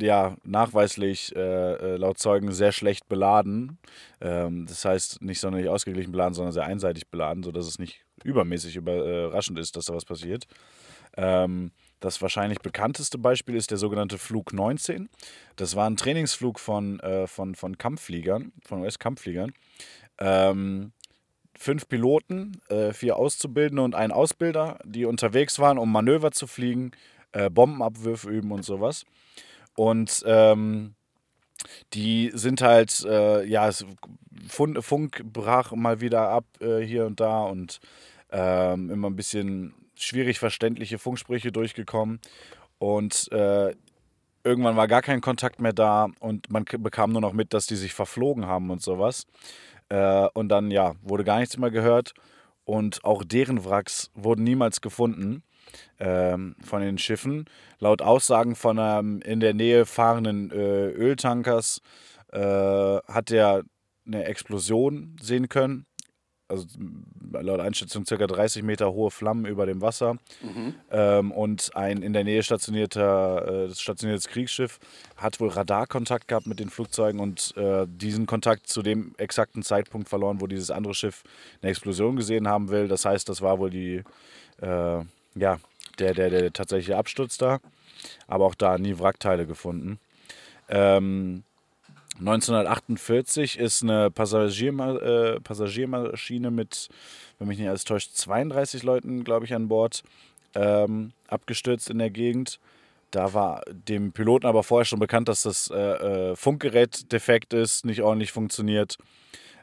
ja 0.00 0.36
nachweislich 0.44 1.34
äh, 1.36 1.40
äh, 1.74 1.96
laut 1.96 2.18
Zeugen 2.18 2.52
sehr 2.52 2.72
schlecht 2.72 3.08
beladen. 3.08 3.78
Ähm, 4.20 4.66
das 4.66 4.84
heißt 4.84 5.22
nicht 5.22 5.40
sonderlich 5.40 5.68
ausgeglichen 5.68 6.12
beladen, 6.12 6.34
sondern 6.34 6.52
sehr 6.52 6.64
einseitig 6.64 7.08
beladen, 7.08 7.42
sodass 7.42 7.66
es 7.66 7.78
nicht 7.78 8.04
übermäßig 8.24 8.76
überraschend 8.76 9.58
ist, 9.58 9.76
dass 9.76 9.86
da 9.86 9.94
was 9.94 10.04
passiert. 10.04 10.46
Ähm, 11.16 11.72
das 12.00 12.20
wahrscheinlich 12.22 12.60
bekannteste 12.60 13.18
Beispiel 13.18 13.54
ist 13.54 13.70
der 13.70 13.78
sogenannte 13.78 14.18
Flug 14.18 14.52
19. 14.52 15.08
Das 15.56 15.76
war 15.76 15.88
ein 15.88 15.96
Trainingsflug 15.96 16.58
von, 16.58 17.00
äh, 17.00 17.26
von, 17.26 17.54
von 17.54 17.78
Kampffliegern, 17.78 18.52
von 18.66 18.80
US-Kampffliegern. 18.80 19.52
Ähm, 20.18 20.92
fünf 21.56 21.88
Piloten, 21.88 22.60
äh, 22.68 22.92
vier 22.92 23.16
Auszubildende 23.16 23.82
und 23.82 23.94
ein 23.94 24.10
Ausbilder, 24.10 24.78
die 24.84 25.04
unterwegs 25.04 25.58
waren, 25.58 25.78
um 25.78 25.92
Manöver 25.92 26.32
zu 26.32 26.46
fliegen, 26.46 26.92
äh, 27.32 27.50
Bombenabwürfe 27.50 28.30
üben 28.30 28.52
und 28.52 28.64
sowas. 28.64 29.04
Und 29.74 30.22
ähm, 30.26 30.94
die 31.94 32.30
sind 32.34 32.62
halt, 32.62 33.04
äh, 33.04 33.44
ja, 33.44 33.68
es, 33.68 33.84
Fun 34.48 34.80
Funk 34.82 35.22
brach 35.24 35.72
mal 35.72 36.00
wieder 36.00 36.28
ab 36.28 36.44
äh, 36.60 36.80
hier 36.80 37.06
und 37.06 37.20
da 37.20 37.44
und 37.44 37.80
ähm, 38.30 38.90
immer 38.90 39.08
ein 39.10 39.16
bisschen 39.16 39.74
schwierig 39.94 40.38
verständliche 40.38 40.98
Funksprüche 40.98 41.52
durchgekommen. 41.52 42.20
Und 42.78 43.30
äh, 43.30 43.74
irgendwann 44.42 44.76
war 44.76 44.88
gar 44.88 45.02
kein 45.02 45.20
Kontakt 45.20 45.60
mehr 45.60 45.72
da 45.72 46.08
und 46.18 46.50
man 46.50 46.64
bekam 46.64 47.12
nur 47.12 47.20
noch 47.20 47.32
mit, 47.32 47.54
dass 47.54 47.66
die 47.66 47.76
sich 47.76 47.94
verflogen 47.94 48.46
haben 48.46 48.70
und 48.70 48.82
sowas. 48.82 49.26
Äh, 49.88 50.28
und 50.34 50.48
dann, 50.48 50.70
ja, 50.70 50.94
wurde 51.02 51.24
gar 51.24 51.38
nichts 51.38 51.56
mehr 51.56 51.70
gehört. 51.70 52.14
Und 52.64 53.04
auch 53.04 53.24
deren 53.24 53.64
Wracks 53.64 54.10
wurden 54.14 54.44
niemals 54.44 54.80
gefunden 54.80 55.42
ähm, 55.98 56.56
von 56.62 56.82
den 56.82 56.98
Schiffen. 56.98 57.46
Laut 57.78 58.02
Aussagen 58.02 58.54
von 58.54 58.78
einem 58.78 59.20
in 59.22 59.40
der 59.40 59.54
Nähe 59.54 59.86
fahrenden 59.86 60.50
äh, 60.50 60.88
Öltankers 60.90 61.80
äh, 62.32 62.38
hat 62.38 63.30
er 63.30 63.62
eine 64.06 64.24
Explosion 64.24 65.16
sehen 65.20 65.48
können. 65.48 65.86
Also 66.48 66.66
laut 67.40 67.60
Einschätzung 67.60 68.04
ca. 68.04 68.26
30 68.26 68.62
Meter 68.62 68.92
hohe 68.92 69.10
Flammen 69.10 69.46
über 69.46 69.64
dem 69.64 69.80
Wasser. 69.80 70.16
Ähm, 70.90 71.32
und 71.32 71.74
ein 71.74 72.02
in 72.02 72.12
der 72.12 72.24
Nähe 72.24 72.42
stationierter, 72.42 73.68
äh, 73.70 73.74
stationiertes 73.74 74.28
Kriegsschiff 74.28 74.78
hat 75.16 75.40
wohl 75.40 75.48
Radarkontakt 75.48 76.28
gehabt 76.28 76.46
mit 76.46 76.60
den 76.60 76.68
Flugzeugen 76.68 77.20
und 77.20 77.56
äh, 77.56 77.86
diesen 77.88 78.26
Kontakt 78.26 78.66
zu 78.66 78.82
dem 78.82 79.14
exakten 79.16 79.62
Zeitpunkt 79.62 80.10
verloren, 80.10 80.42
wo 80.42 80.46
dieses 80.46 80.70
andere 80.70 80.92
Schiff 80.94 81.22
eine 81.62 81.70
Explosion 81.70 82.16
gesehen 82.16 82.46
haben 82.46 82.68
will. 82.68 82.86
Das 82.86 83.06
heißt, 83.06 83.30
das 83.30 83.40
war 83.40 83.58
wohl 83.58 83.70
die, 83.70 84.02
äh, 84.60 85.00
ja, 85.34 85.58
der, 85.98 86.14
der, 86.14 86.30
der 86.30 86.52
tatsächliche 86.52 86.96
Absturz 86.96 87.38
da. 87.38 87.60
Aber 88.26 88.46
auch 88.46 88.54
da 88.54 88.78
nie 88.78 88.98
Wrackteile 88.98 89.46
gefunden. 89.46 89.98
Ähm, 90.68 91.44
1948 92.18 93.58
ist 93.58 93.82
eine 93.82 94.10
Passagierma 94.10 94.96
äh, 94.96 95.40
Passagiermaschine 95.40 96.50
mit, 96.50 96.88
wenn 97.38 97.48
mich 97.48 97.58
nicht 97.58 97.68
alles 97.68 97.84
täuscht, 97.84 98.14
32 98.14 98.82
Leuten, 98.82 99.24
glaube 99.24 99.44
ich, 99.44 99.54
an 99.54 99.68
Bord 99.68 100.02
ähm, 100.54 101.12
abgestürzt 101.28 101.90
in 101.90 101.98
der 101.98 102.10
Gegend. 102.10 102.58
Da 103.10 103.34
war 103.34 103.62
dem 103.68 104.12
Piloten 104.12 104.46
aber 104.46 104.62
vorher 104.62 104.84
schon 104.84 104.98
bekannt, 104.98 105.28
dass 105.28 105.42
das 105.42 105.70
äh, 105.70 105.76
äh, 105.76 106.36
Funkgerät 106.36 107.12
defekt 107.12 107.52
ist, 107.52 107.84
nicht 107.84 108.02
ordentlich 108.02 108.32
funktioniert. 108.32 108.96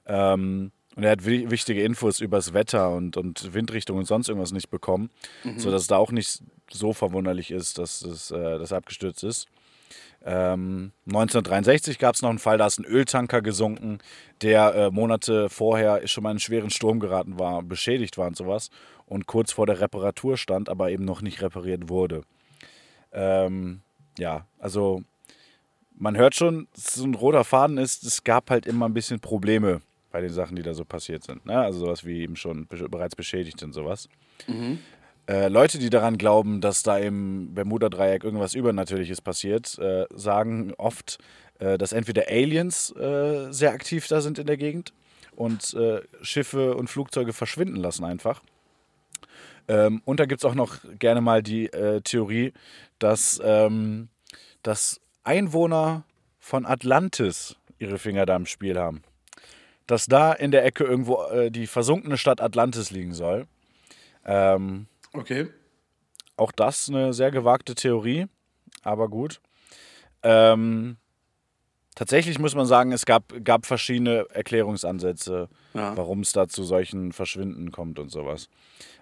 Ähm, 0.06 0.72
und 1.00 1.06
er 1.06 1.12
hat 1.12 1.26
wi 1.26 1.50
wichtige 1.50 1.82
Infos 1.82 2.20
über 2.20 2.36
das 2.36 2.54
Wetter 2.54 2.92
und, 2.92 3.16
und 3.16 3.54
Windrichtung 3.54 4.00
und 4.00 4.04
sonst 4.04 4.28
irgendwas 4.28 4.52
nicht 4.52 4.70
bekommen, 4.70 5.10
sodass 5.56 5.84
es 5.84 5.88
da 5.88 5.96
auch 5.96 6.12
nicht 6.12 6.44
so 6.70 6.92
verwunderlich 6.92 7.52
ist, 7.52 7.78
dass 7.78 8.02
es, 8.02 8.32
äh, 8.32 8.60
das 8.60 8.74
abgestürzt 8.74 9.24
ist. 9.24 9.48
Ähm, 10.26 10.92
1963 11.06 12.00
gab 12.00 12.16
es 12.16 12.22
noch 12.22 12.30
einen 12.30 12.38
Fall, 12.38 12.58
da 12.58 12.68
ist 12.68 12.80
ein 12.80 12.86
Öltanker 12.86 13.42
gesunken, 13.42 14.00
der 14.42 14.76
äh, 14.76 14.92
Monate 14.92 15.48
vorher 15.48 16.06
schon 16.06 16.24
mal 16.24 16.32
in 16.32 16.34
einen 16.34 16.40
schweren 16.42 16.70
Sturm 16.70 17.00
geraten 17.00 17.40
war, 17.40 17.64
beschädigt 17.64 18.18
war 18.18 18.28
und 18.28 18.36
sowas 18.36 18.70
und 19.06 19.26
kurz 19.26 19.54
vor 19.54 19.68
der 19.68 19.80
Reparatur 19.80 20.36
stand, 20.36 20.68
aber 20.68 20.92
eben 20.92 21.06
noch 21.06 21.22
nicht 21.22 21.42
repariert 21.42 21.88
wurde. 21.88 22.24
Ähm, 23.14 23.84
ja, 24.18 24.48
also 24.58 25.02
man 25.96 26.18
hört 26.18 26.36
schon, 26.36 26.68
so 26.74 27.06
ein 27.06 27.16
roter 27.16 27.46
Faden 27.46 27.78
ist, 27.78 28.04
es 28.04 28.26
gab 28.26 28.50
halt 28.50 28.66
immer 28.66 28.90
ein 28.90 28.94
bisschen 28.94 29.22
Probleme 29.22 29.80
bei 30.12 30.22
den 30.22 30.32
Sachen, 30.32 30.56
die 30.56 30.62
da 30.62 30.74
so 30.74 30.86
passiert 30.86 31.24
sind. 31.24 31.46
Ne? 31.46 31.58
Also 31.58 31.80
sowas 31.80 32.06
wie 32.06 32.22
eben 32.22 32.36
schon 32.36 32.68
be 32.68 32.90
bereits 32.90 33.16
beschädigt 33.16 33.62
und 33.64 33.74
sowas. 33.74 34.10
Äh, 35.28 35.48
Leute, 35.48 35.78
die 35.78 35.90
daran 35.90 36.18
glauben, 36.18 36.60
dass 36.60 36.82
da 36.82 36.98
im 36.98 37.54
Bermuda-Dreieck 37.54 38.24
irgendwas 38.24 38.56
Übernatürliches 38.56 39.22
passiert, 39.22 39.78
äh, 39.78 40.06
sagen 40.16 40.74
oft, 40.78 41.20
äh, 41.60 41.78
dass 41.78 41.92
entweder 41.92 42.24
Aliens 42.28 42.92
äh, 42.96 43.52
sehr 43.52 43.72
aktiv 43.72 44.08
da 44.08 44.22
sind 44.22 44.40
in 44.40 44.48
der 44.48 44.58
Gegend 44.58 44.92
und 45.36 45.74
äh, 45.76 46.02
Schiffe 46.22 46.76
und 46.76 46.90
Flugzeuge 46.90 47.34
verschwinden 47.34 47.76
lassen 47.76 48.06
einfach. 48.06 48.42
Ähm, 49.68 50.02
und 50.04 50.20
da 50.20 50.26
gibt 50.26 50.42
es 50.42 50.46
auch 50.46 50.56
noch 50.56 50.78
gerne 50.98 51.22
mal 51.22 51.44
die 51.44 51.68
äh, 51.68 52.02
Theorie, 52.02 52.54
dass, 52.98 53.40
ähm, 53.44 54.10
dass 54.64 55.00
Einwohner 55.24 56.06
von 56.40 56.66
Atlantis 56.66 57.56
ihre 57.78 58.00
Finger 58.00 58.26
da 58.26 58.36
im 58.36 58.48
Spiel 58.48 58.80
haben. 58.80 59.04
Dass 59.90 60.06
da 60.06 60.34
in 60.34 60.52
der 60.52 60.64
Ecke 60.64 60.84
irgendwo 60.84 61.24
äh, 61.32 61.50
die 61.50 61.66
versunkene 61.66 62.16
Stadt 62.20 62.42
Atlantis 62.42 62.92
liegen 62.92 63.16
soll. 63.16 63.48
Ähm, 64.24 64.86
Okay. 65.14 65.48
auch 66.38 66.52
das 66.52 66.90
eine 66.90 67.12
sehr 67.14 67.32
gewagte 67.32 67.74
Theorie, 67.74 68.28
aber 68.84 69.10
gut. 69.10 69.42
Ähm, 70.22 70.98
tatsächlich 71.96 72.38
muss 72.38 72.54
man 72.54 72.68
sagen, 72.68 72.92
es 72.92 73.08
gab, 73.08 73.34
gab 73.44 73.66
verschiedene 73.66 74.28
Erklärungsansätze, 74.32 75.50
Ja. 75.74 75.98
warum 75.98 76.20
es 76.20 76.34
da 76.34 76.48
zu 76.48 76.64
solchen 76.64 77.12
Verschwinden 77.12 77.72
kommt 77.72 77.98
und 77.98 78.12
sowas. 78.12 78.48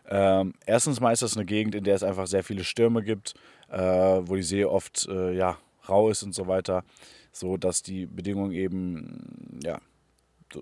Ähm, 0.08 0.54
erstens 0.66 1.02
mal 1.02 1.12
ist 1.12 1.22
das 1.22 1.36
eine 1.36 1.46
Gegend, 1.46 1.76
in 1.76 1.84
der 1.84 1.96
es 1.96 2.04
einfach 2.04 2.28
sehr 2.28 2.46
viele 2.46 2.64
Stürme 2.64 3.04
gibt, 3.04 3.34
äh, 3.70 3.78
wo 3.78 4.38
die 4.38 4.44
See 4.44 4.64
oft 4.64 5.06
äh, 5.10 5.34
ja, 5.36 5.58
rau 5.90 6.10
ist 6.10 6.24
und 6.24 6.34
so 6.34 6.48
weiter, 6.48 6.86
so 7.34 7.58
dass 7.58 7.84
die 7.84 8.06
Bedingungen 8.06 8.54
eben 8.54 9.60
ja, 9.62 9.82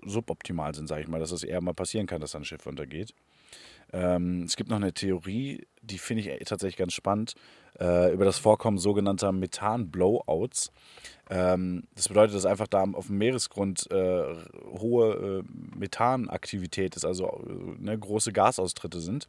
suboptimal 0.04 0.74
sind, 0.74 0.86
sage 0.88 1.02
ich 1.02 1.08
mal, 1.08 1.20
dass 1.20 1.32
es 1.32 1.42
eher 1.42 1.60
mal 1.60 1.74
passieren 1.74 2.06
kann, 2.06 2.20
dass 2.20 2.34
ein 2.34 2.44
Schiff 2.44 2.66
untergeht. 2.66 3.14
Ähm, 3.92 4.42
es 4.42 4.56
gibt 4.56 4.70
noch 4.70 4.76
eine 4.76 4.92
Theorie, 4.92 5.66
die 5.82 5.98
finde 5.98 6.22
ich 6.22 6.44
tatsächlich 6.44 6.76
ganz 6.76 6.92
spannend, 6.92 7.34
äh, 7.78 8.12
über 8.12 8.24
das 8.24 8.38
Vorkommen 8.38 8.78
sogenannter 8.78 9.32
Methan-Blowouts. 9.32 10.72
Ähm, 11.30 11.84
das 11.94 12.08
bedeutet, 12.08 12.34
dass 12.34 12.46
einfach 12.46 12.66
da 12.66 12.82
auf 12.82 13.06
dem 13.06 13.18
Meeresgrund 13.18 13.88
äh, 13.90 14.34
hohe 14.78 15.42
äh, 15.44 15.78
Methanaktivität 15.78 16.96
ist, 16.96 17.04
also 17.04 17.44
äh, 17.48 17.82
ne, 17.82 17.98
große 17.98 18.32
Gasaustritte 18.32 19.00
sind. 19.00 19.28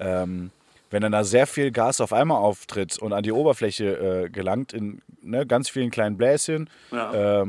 Ähm, 0.00 0.50
wenn 0.90 1.02
dann 1.02 1.12
da 1.12 1.24
sehr 1.24 1.46
viel 1.46 1.72
Gas 1.72 2.00
auf 2.00 2.12
einmal 2.12 2.38
auftritt 2.38 2.98
und 2.98 3.12
an 3.12 3.22
die 3.22 3.32
Oberfläche 3.32 4.24
äh, 4.24 4.30
gelangt, 4.30 4.72
in 4.72 5.02
ne, 5.20 5.46
ganz 5.46 5.68
vielen 5.68 5.90
kleinen 5.90 6.16
Bläschen, 6.16 6.70
Ja. 6.90 7.42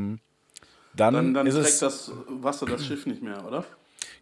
Dann, 0.99 1.13
dann 1.13 1.33
dann 1.33 1.47
ist 1.47 1.55
trägt 1.55 1.67
es 1.67 1.79
das 1.79 2.11
Wasser 2.27 2.65
das 2.65 2.85
Schiff 2.85 3.05
nicht 3.05 3.21
mehr, 3.21 3.45
oder? 3.45 3.63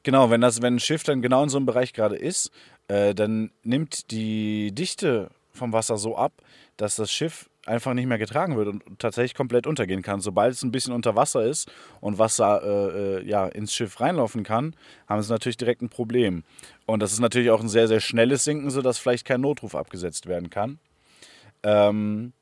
Genau, 0.04 0.30
wenn, 0.30 0.42
das, 0.42 0.62
wenn 0.62 0.76
ein 0.76 0.80
Schiff 0.80 1.04
dann 1.04 1.22
genau 1.22 1.44
in 1.44 1.50
so 1.50 1.58
einem 1.58 1.66
Bereich 1.66 1.94
gerade 1.94 2.16
ist, 2.16 2.52
äh, 2.88 3.16
dann 3.16 3.52
nimmt 3.64 4.12
die 4.12 4.72
Dichte 4.72 5.32
vom 5.52 5.74
Wasser 5.74 5.98
so 5.98 6.16
ab, 6.16 6.34
dass 6.78 6.96
das 6.96 7.12
Schiff 7.12 7.50
einfach 7.66 7.94
nicht 7.94 8.06
mehr 8.06 8.18
getragen 8.18 8.56
wird 8.56 8.68
und 8.68 8.84
tatsächlich 9.00 9.34
komplett 9.34 9.66
untergehen 9.66 10.04
kann. 10.04 10.22
Sobald 10.22 10.54
es 10.54 10.64
ein 10.64 10.72
bisschen 10.72 10.94
unter 10.94 11.16
Wasser 11.16 11.44
ist 11.44 11.72
und 12.00 12.20
Wasser 12.20 12.62
äh, 12.64 13.18
äh, 13.18 13.28
ja, 13.28 13.48
ins 13.48 13.74
Schiff 13.74 14.00
reinlaufen 14.00 14.44
kann, 14.44 14.76
haben 15.08 15.22
sie 15.22 15.32
natürlich 15.32 15.58
direkt 15.58 15.82
ein 15.82 15.90
Problem. 15.90 16.44
Und 16.86 17.00
das 17.00 17.12
ist 17.12 17.20
natürlich 17.20 17.50
auch 17.50 17.62
ein 17.62 17.70
sehr, 17.70 17.88
sehr 17.88 18.02
schnelles 18.02 18.44
Sinken, 18.44 18.70
sodass 18.70 19.00
vielleicht 19.00 19.26
kein 19.26 19.42
Notruf 19.42 19.76
abgesetzt 19.76 20.28
werden 20.28 20.50
kann. 20.50 20.80
Ähm, 21.64 22.34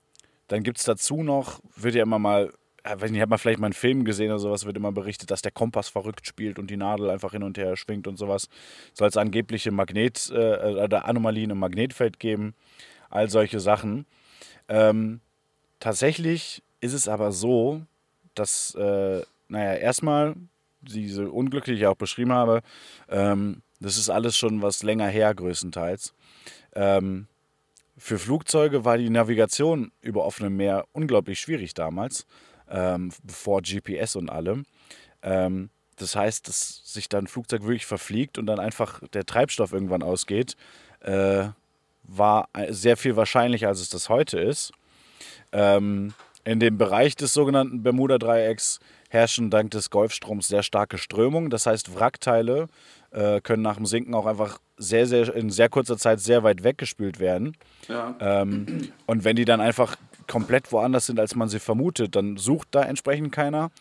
dann 0.50 0.64
gibt 0.64 0.80
es 0.80 0.84
dazu 0.84 1.24
noch, 1.24 1.62
wird 1.76 1.96
ja 1.96 2.04
immer 2.04 2.20
mal, 2.20 2.52
ja, 2.86 3.00
weiß 3.00 3.12
nicht, 3.12 3.22
hat 3.22 3.30
man 3.30 3.40
vielleicht 3.40 3.60
mal 3.60 3.68
einen 3.68 3.74
Film 3.74 4.04
gesehen 4.06 4.32
oder 4.32 4.40
sowas, 4.40 4.66
wird 4.66 4.78
immer 4.78 4.92
berichtet, 4.92 5.32
dass 5.32 5.42
der 5.42 5.52
Kompass 5.52 5.90
verrückt 5.90 6.28
spielt 6.28 6.60
und 6.60 6.70
die 6.70 6.78
Nadel 6.78 7.10
einfach 7.10 7.32
hin 7.32 7.44
und 7.44 7.58
her 7.58 7.76
schwingt 7.78 8.08
und 8.08 8.18
sowas. 8.18 8.50
Soll 8.94 9.08
es 9.08 9.18
angebliche 9.18 9.72
Magnet, 9.72 10.30
äh, 10.32 10.84
oder 10.84 11.06
Anomalien 11.06 11.52
im 11.52 11.60
Magnetfeld 11.60 12.20
geben, 12.20 12.54
all 13.10 13.30
solche 13.30 13.60
Sachen. 13.60 14.06
Ähm, 14.68 15.22
tatsächlich 15.80 16.64
ist 16.82 16.94
es 16.94 17.08
aber 17.08 17.32
so, 17.32 17.82
dass, 18.36 18.76
äh, 18.76 19.22
naja, 19.48 19.76
erstmal 19.76 20.36
diese 20.82 21.32
Unglücke, 21.32 21.72
die 21.72 21.78
ich 21.78 21.88
auch 21.88 21.96
beschrieben 21.96 22.34
habe, 22.34 22.62
ähm, 23.10 23.62
das 23.80 23.98
ist 23.98 24.10
alles 24.10 24.38
schon 24.38 24.62
was 24.62 24.84
länger 24.84 25.08
her, 25.08 25.34
größtenteils. 25.34 26.14
Ähm, 26.74 27.28
für 27.98 28.18
Flugzeuge 28.18 28.86
war 28.86 28.98
die 28.98 29.10
Navigation 29.10 29.92
über 30.02 30.26
offenem 30.26 30.58
Meer 30.58 30.86
unglaublich 30.94 31.40
schwierig 31.40 31.74
damals, 31.74 32.26
ähm, 32.70 33.12
vor 33.28 33.62
GPS 33.62 34.16
und 34.16 34.30
allem. 34.30 34.66
Ähm, 35.22 35.70
das 35.98 36.16
heißt, 36.16 36.48
dass 36.48 36.82
sich 36.86 37.10
dann 37.10 37.26
ein 37.26 37.28
Flugzeug 37.28 37.64
wirklich 37.64 37.86
verfliegt 37.86 38.38
und 38.38 38.46
dann 38.46 38.60
einfach 38.60 39.02
der 39.14 39.26
Treibstoff 39.26 39.74
irgendwann 39.74 40.04
ausgeht, 40.04 40.56
äh, 41.02 41.46
war 42.04 42.50
sehr 42.70 42.98
viel 42.98 43.16
wahrscheinlicher, 43.16 43.68
als 43.70 43.80
es 43.80 43.90
das 43.90 44.10
heute 44.10 44.40
ist. 44.40 44.72
Ähm, 45.52 46.14
in 46.44 46.60
dem 46.60 46.78
Bereich 46.78 47.16
des 47.16 47.34
sogenannten 47.34 47.84
Bermuda-Dreiecks 47.84 48.80
herrschen 49.10 49.50
dank 49.50 49.72
des 49.72 49.90
Golfstroms 49.90 50.48
sehr 50.48 50.64
starke 50.64 50.98
Strömungen. 50.98 51.50
Das 51.50 51.66
heißt, 51.66 51.96
Wrackteile 51.96 52.68
äh, 53.12 53.40
können 53.40 53.64
nach 53.64 53.78
dem 53.78 53.86
Sinken 53.86 54.14
auch 54.14 54.26
einfach 54.26 54.60
sehr, 54.76 55.06
sehr 55.08 55.34
in 55.34 55.50
sehr 55.52 55.70
kurzer 55.70 55.98
Zeit 55.98 56.20
sehr 56.20 56.44
weit 56.44 56.64
weggespült 56.64 57.20
werden. 57.20 57.56
Ja. 57.88 58.16
Ähm, 58.20 58.92
und 59.06 59.24
wenn 59.24 59.36
die 59.36 59.46
dann 59.46 59.62
einfach 59.62 59.96
komplett 60.28 60.72
woanders 60.72 61.06
sind, 61.06 61.20
als 61.20 61.36
man 61.36 61.50
sie 61.50 61.60
vermutet, 61.60 62.16
dann 62.16 62.38
sucht 62.38 62.70
da 62.72 62.84
entsprechend 62.84 63.32
keiner. 63.32 63.72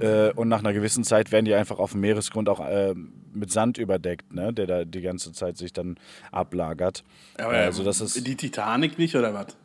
Äh, 0.00 0.30
und 0.32 0.48
nach 0.48 0.60
einer 0.60 0.72
gewissen 0.72 1.04
Zeit 1.04 1.32
werden 1.32 1.44
die 1.44 1.54
einfach 1.54 1.78
auf 1.78 1.92
dem 1.92 2.00
Meeresgrund 2.00 2.48
auch 2.48 2.60
äh, 2.60 2.94
mit 3.32 3.50
Sand 3.50 3.78
überdeckt, 3.78 4.32
ne? 4.32 4.52
der 4.52 4.66
da 4.66 4.84
die 4.84 5.00
ganze 5.00 5.32
Zeit 5.32 5.56
sich 5.56 5.72
dann 5.72 5.96
ablagert. 6.32 7.04
Aber 7.38 7.54
äh, 7.54 7.72
sodass 7.72 8.00
es, 8.00 8.14
die 8.14 8.36
Titanic 8.36 8.98
nicht, 8.98 9.16
oder 9.16 9.34
was? 9.34 9.56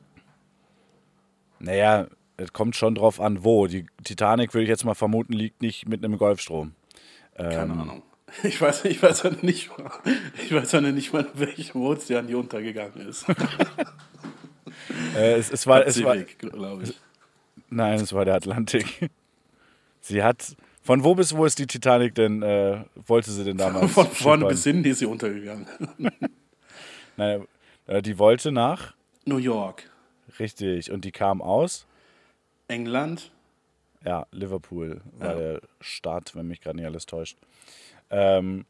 naja, 1.60 2.08
es 2.38 2.54
kommt 2.54 2.76
schon 2.76 2.96
drauf 2.96 3.20
an, 3.20 3.44
wo. 3.44 3.68
Die 3.68 3.86
Titanic, 4.04 4.54
würde 4.54 4.64
ich 4.64 4.70
jetzt 4.70 4.86
mal 4.86 4.96
vermuten, 4.96 5.34
liegt 5.34 5.62
nicht 5.62 5.88
mit 5.88 6.04
einem 6.04 6.18
Golfstrom. 6.18 6.74
Keine 7.36 7.74
Ähm. 7.74 7.80
Ahnung. 7.80 8.04
Ich 8.44 8.62
weiß, 8.62 8.86
ich 8.86 9.02
weiß 9.02 9.24
ja 9.24 9.32
nicht, 9.42 9.72
ich 10.44 10.54
weiß 10.54 10.72
ja 10.74 10.82
nicht 10.82 11.14
mal, 11.14 11.28
in 11.34 11.40
welchem 11.40 11.82
Ozean 11.82 12.28
die 12.28 12.36
untergegangen 12.36 13.08
ist. 13.08 13.26
Äh, 15.16 15.34
es, 15.34 15.52
es, 15.52 15.68
war, 15.68 15.86
es 15.86 16.02
war, 16.04 16.18
glaube 16.18 16.84
ich. 16.84 16.94
Nein, 17.70 18.00
es 18.00 18.14
war 18.14 18.26
der 18.26 18.36
Atlantik. 18.36 19.10
Sie 20.02 20.24
hat. 20.24 20.56
Von 20.82 21.04
wo 21.04 21.14
bis 21.14 21.36
wo 21.36 21.46
ist 21.46 21.60
die 21.60 21.68
Titanic 21.68 22.16
denn, 22.16 22.42
äh, 22.42 22.84
wollte 23.06 23.30
sie 23.32 23.44
denn 23.44 23.58
damals? 23.58 23.92
Von 23.92 24.08
vorne 24.08 24.46
bis 24.48 24.64
hinten 24.64 24.86
ist 24.90 25.00
sie 25.00 25.06
untergegangen. 25.06 25.68
Nein, 27.18 27.46
äh, 27.86 28.02
die 28.02 28.18
wollte 28.18 28.52
nach. 28.52 28.94
New 29.26 29.38
York, 29.38 29.90
Richtig. 30.40 30.90
Und 30.92 31.06
die 31.06 31.12
kam 31.12 31.42
aus. 31.42 31.86
England, 32.70 33.32
Ja, 34.06 34.26
Liverpool 34.32 35.02
war 35.20 35.34
Ja. 35.34 35.38
der 35.38 35.62
Start, 35.82 36.34
wenn 36.36 36.48
mich 36.48 36.62
gerade 36.62 36.78
nicht 36.78 36.86
alles 36.86 37.06
täuscht. 37.06 37.38
Ähm, 38.10 38.66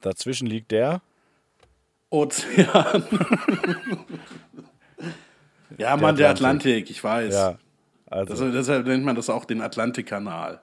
dazwischen 0.00 0.46
liegt 0.48 0.70
der. 0.72 1.00
Ozean. 2.10 3.04
ja, 5.78 5.96
Mann, 5.96 6.16
der 6.16 6.30
Atlantik. 6.30 6.72
Atlantik, 6.72 6.90
ich 6.90 7.02
weiß. 7.04 7.34
Ja, 7.34 7.58
also 8.06 8.32
Also, 8.32 8.50
deshalb 8.52 8.86
nennt 8.86 9.04
man 9.04 9.16
das 9.16 9.30
auch 9.30 9.44
den 9.44 9.60
Atlantikkanal. 9.60 10.60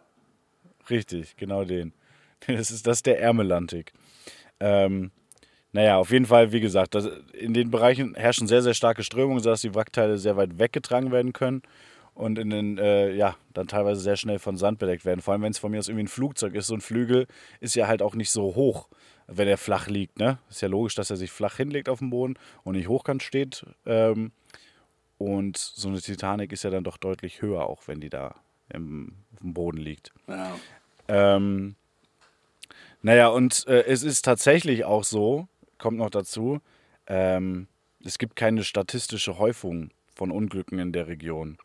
richtig, 0.90 1.36
genau 1.38 1.64
den. 1.66 1.94
Das 2.48 2.72
ist, 2.72 2.88
das 2.88 3.00
ist 3.00 3.06
der 3.06 3.20
Ärmelantik. 3.22 3.92
Ähm, 4.62 5.12
naja, 5.74 5.98
auf 5.98 6.10
jeden 6.12 6.26
Fall, 6.26 6.54
wie 6.54 6.62
gesagt, 6.62 6.96
das, 6.96 7.10
in 7.34 7.54
den 7.54 7.70
Bereichen 7.70 8.16
herrschen 8.16 8.48
sehr, 8.48 8.62
sehr 8.62 8.74
starke 8.74 9.04
Strömungen, 9.04 9.44
sodass 9.44 9.60
die 9.60 9.76
Wrackteile 9.76 10.18
sehr 10.18 10.38
weit 10.38 10.58
weggetragen 10.58 11.12
werden 11.12 11.34
können 11.34 11.62
und 12.14 12.40
in 12.40 12.50
den, 12.50 12.78
äh, 12.78 13.14
ja, 13.14 13.36
dann 13.54 13.68
teilweise 13.68 14.00
sehr 14.02 14.16
schnell 14.16 14.40
von 14.40 14.56
Sand 14.58 14.80
bedeckt 14.80 15.04
werden. 15.06 15.20
Vor 15.22 15.34
allem, 15.34 15.42
wenn 15.44 15.52
es 15.52 15.60
von 15.60 15.70
mir 15.72 15.80
aus 15.80 15.90
irgendwie 15.90 16.06
ein 16.06 16.08
Flugzeug 16.10 16.56
ist. 16.56 16.68
So 16.68 16.76
ein 16.76 16.82
Flügel 16.82 17.28
ist 17.60 17.76
ja 17.76 17.88
halt 17.88 18.02
auch 18.02 18.16
nicht 18.16 18.32
so 18.32 18.56
hoch, 18.56 18.88
wenn 19.28 19.48
er 19.48 19.58
flach 19.58 19.88
liegt. 19.88 20.18
Ne? 20.18 20.40
Ist 20.50 20.62
ja 20.62 20.70
logisch, 20.70 20.96
dass 20.96 21.10
er 21.10 21.18
sich 21.18 21.30
flach 21.32 21.58
hinlegt 21.58 21.88
auf 21.90 22.00
dem 22.00 22.10
Boden 22.10 22.36
und 22.64 22.76
nicht 22.76 22.88
hochkant 22.88 23.22
steht. 23.22 23.66
Ähm, 23.86 24.32
und 25.20 25.58
so 25.58 25.90
eine 25.90 26.02
Titanic 26.02 26.52
ist 26.52 26.64
ja 26.64 26.72
dann 26.72 26.84
doch 26.84 26.98
deutlich 26.98 27.42
höher, 27.44 27.68
auch 27.68 27.88
wenn 27.88 28.00
die 28.00 28.10
da 28.10 28.36
im, 28.74 29.14
auf 29.34 29.42
dem 29.42 29.54
Boden 29.54 29.78
liegt. 29.78 30.12
Ja. 30.28 30.58
Ähm, 31.08 31.76
naja, 33.02 33.28
und 33.28 33.68
äh, 33.68 33.84
es 33.84 34.02
ist 34.04 34.24
tatsächlich 34.24 34.86
auch 34.86 35.04
so, 35.04 35.48
kommt 35.78 35.98
noch 35.98 36.10
dazu, 36.10 36.62
ähm, 37.06 37.68
es 38.04 38.18
gibt 38.18 38.36
keine 38.38 38.64
statistische 38.64 39.38
Häufung 39.38 39.92
von 40.16 40.32
Unglücken 40.32 40.80
in 40.80 40.94
der 40.94 41.08
Region. 41.08 41.58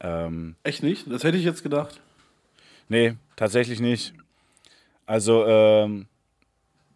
Ähm, 0.00 0.56
Echt 0.62 0.82
nicht? 0.82 1.10
Das 1.10 1.24
hätte 1.24 1.38
ich 1.38 1.44
jetzt 1.44 1.62
gedacht. 1.62 2.00
nee, 2.88 3.14
tatsächlich 3.36 3.80
nicht. 3.80 4.12
Also, 5.06 5.46
ähm, 5.46 6.06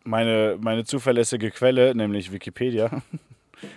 meine, 0.04 0.58
meine 0.60 0.84
zuverlässige 0.84 1.50
Quelle, 1.50 1.94
nämlich 1.94 2.30
Wikipedia, 2.30 3.02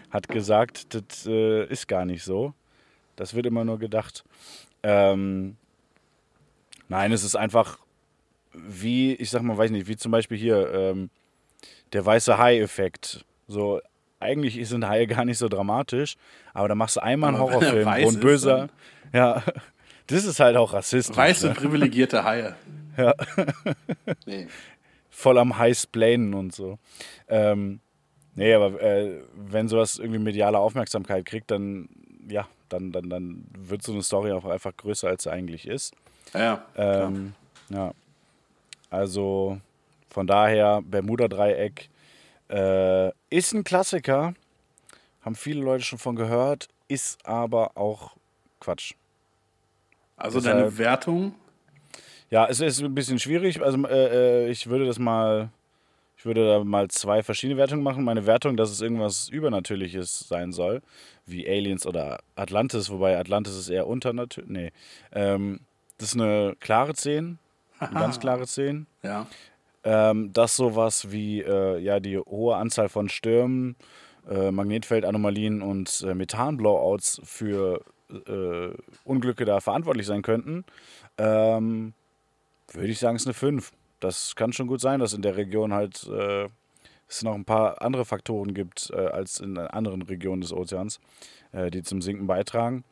hat 0.09 0.27
gesagt, 0.27 0.93
das 0.93 1.25
äh, 1.27 1.65
ist 1.65 1.87
gar 1.87 2.05
nicht 2.05 2.23
so. 2.23 2.53
Das 3.15 3.33
wird 3.33 3.45
immer 3.45 3.65
nur 3.65 3.79
gedacht. 3.79 4.23
Ähm, 4.83 5.57
nein, 6.87 7.11
es 7.11 7.23
ist 7.23 7.35
einfach 7.35 7.79
wie, 8.53 9.13
ich 9.15 9.29
sag 9.29 9.41
mal, 9.41 9.57
weiß 9.57 9.71
nicht, 9.71 9.87
wie 9.87 9.97
zum 9.97 10.11
Beispiel 10.11 10.37
hier 10.37 10.71
ähm, 10.73 11.09
der 11.93 12.05
weiße 12.05 12.37
Hai-Effekt. 12.37 13.25
So, 13.47 13.81
eigentlich 14.19 14.67
sind 14.67 14.87
Haie 14.87 15.07
gar 15.07 15.25
nicht 15.25 15.37
so 15.37 15.47
dramatisch, 15.49 16.15
aber 16.53 16.67
da 16.67 16.75
machst 16.75 16.95
du 16.97 17.03
einmal 17.03 17.29
einen 17.29 17.37
Aber 17.37 17.51
Horrorfilm, 17.51 17.85
weiß 17.85 18.03
wo 18.03 18.09
ein 18.09 18.15
ist, 18.15 18.21
böser. 18.21 18.69
Ja, 19.13 19.43
das 20.07 20.25
ist 20.25 20.39
halt 20.39 20.57
auch 20.57 20.73
rassistisch. 20.73 21.15
Weiße, 21.15 21.47
Ne? 21.49 21.53
privilegierte 21.53 22.23
Haie. 22.23 22.55
Ja. 22.97 23.13
Nee. 24.25 24.47
voll 25.09 25.37
am 25.39 25.57
Highsplanen 25.57 26.33
und 26.33 26.53
so. 26.53 26.77
Ähm, 27.27 27.79
nee, 28.37 28.53
aber 28.53 28.81
äh, 28.81 29.19
wenn 29.35 29.67
sowas 29.67 29.99
irgendwie 29.99 30.19
mediale 30.19 30.57
Aufmerksamkeit 30.57 31.25
kriegt, 31.25 31.51
dann, 31.51 31.89
ja, 32.29 32.47
dann, 32.69 32.93
dann, 32.93 33.09
dann 33.09 33.43
wird 33.57 33.83
so 33.83 33.91
eine 33.91 34.01
Story 34.03 34.31
auch 34.31 34.45
einfach 34.45 34.75
größer, 34.77 35.09
als 35.09 35.23
sie 35.23 35.31
eigentlich 35.31 35.67
ist. 35.67 35.93
Ja, 36.33 36.65
Ähm, 36.77 37.33
ja. 37.69 37.91
Also 38.89 39.59
von 40.09 40.27
daher, 40.27 40.81
Bermuda-Dreieck 40.81 41.89
äh, 42.49 43.09
ist 43.29 43.53
ein 43.53 43.63
Klassiker. 43.65 44.33
Haben 45.21 45.35
viele 45.35 45.61
Leute 45.61 45.83
schon 45.83 45.99
von 45.99 46.15
gehört, 46.15 46.69
ist 46.87 47.25
aber 47.25 47.71
auch 47.75 48.11
Quatsch. 48.61 48.93
Also 50.15 50.39
Deshalb- 50.39 50.57
deine 50.57 50.77
Wertung? 50.77 51.35
Ja, 52.29 52.45
es 52.47 52.59
ist 52.59 52.81
ein 52.81 52.95
bisschen 52.95 53.19
schwierig. 53.19 53.61
Also 53.61 53.85
äh, 53.87 54.45
äh, 54.45 54.49
ich 54.49 54.67
würde 54.67 54.85
das 54.85 54.99
mal, 54.99 55.49
ich 56.17 56.25
würde 56.25 56.47
da 56.47 56.63
mal 56.63 56.87
zwei 56.89 57.21
verschiedene 57.21 57.59
Wertungen 57.59 57.83
machen. 57.83 58.03
Meine 58.03 58.25
Wertung, 58.25 58.57
dass 58.57 58.71
es 58.71 58.81
irgendwas 58.81 59.29
Übernatürliches 59.29 60.27
sein 60.27 60.51
soll, 60.51 60.81
wie 61.25 61.47
Aliens 61.47 61.85
oder 61.85 62.19
Atlantis, 62.35 62.89
wobei 62.89 63.17
Atlantis 63.17 63.55
ist 63.55 63.69
eher 63.69 63.87
unternatürlich. 63.87 64.49
Nee. 64.49 64.71
Ähm, 65.11 65.59
das 65.99 66.09
ist 66.09 66.15
eine 66.15 66.55
klare 66.59 66.95
10, 66.95 67.37
eine 67.79 67.99
ganz 67.99 68.19
klare 68.19 68.47
10. 68.47 68.87
Ja. 69.03 69.27
Ähm, 69.83 70.33
dass 70.33 70.55
sowas 70.55 71.11
wie 71.11 71.41
äh, 71.41 71.77
ja, 71.77 71.99
die 71.99 72.17
hohe 72.17 72.55
Anzahl 72.55 72.89
von 72.89 73.09
Stürmen, 73.09 73.75
äh, 74.27 74.51
Magnetfeldanomalien 74.51 75.61
und 75.61 76.03
äh, 76.05 76.15
Methanblowouts 76.15 77.21
für 77.23 77.85
äh, 78.09 78.69
Unglücke 79.03 79.45
da 79.45 79.59
verantwortlich 79.59 80.07
sein 80.07 80.23
könnten, 80.23 80.65
ähm, 81.19 81.93
würde 82.73 82.89
ich 82.89 82.99
sagen, 82.99 83.15
ist 83.15 83.27
eine 83.27 83.33
5. 83.35 83.71
Das 83.99 84.35
kann 84.35 84.53
schon 84.53 84.67
gut 84.67 84.81
sein, 84.81 84.99
dass 84.99 85.13
in 85.13 85.21
der 85.21 85.37
Region 85.37 85.73
halt 85.73 86.07
äh, 86.07 86.47
es 87.09 87.23
noch 87.23 87.33
ein 87.35 87.45
paar 87.45 87.81
andere 87.81 88.05
Faktoren 88.05 88.53
gibt 88.53 88.89
äh, 88.93 88.97
als 88.97 89.39
in 89.39 89.57
anderen 89.57 90.01
Regionen 90.01 90.41
des 90.41 90.53
Ozeans, 90.53 90.99
äh, 91.51 91.71
die 91.71 91.83
zum 91.83 92.01
Sinken 92.01 92.27
beitragen. 92.27 92.83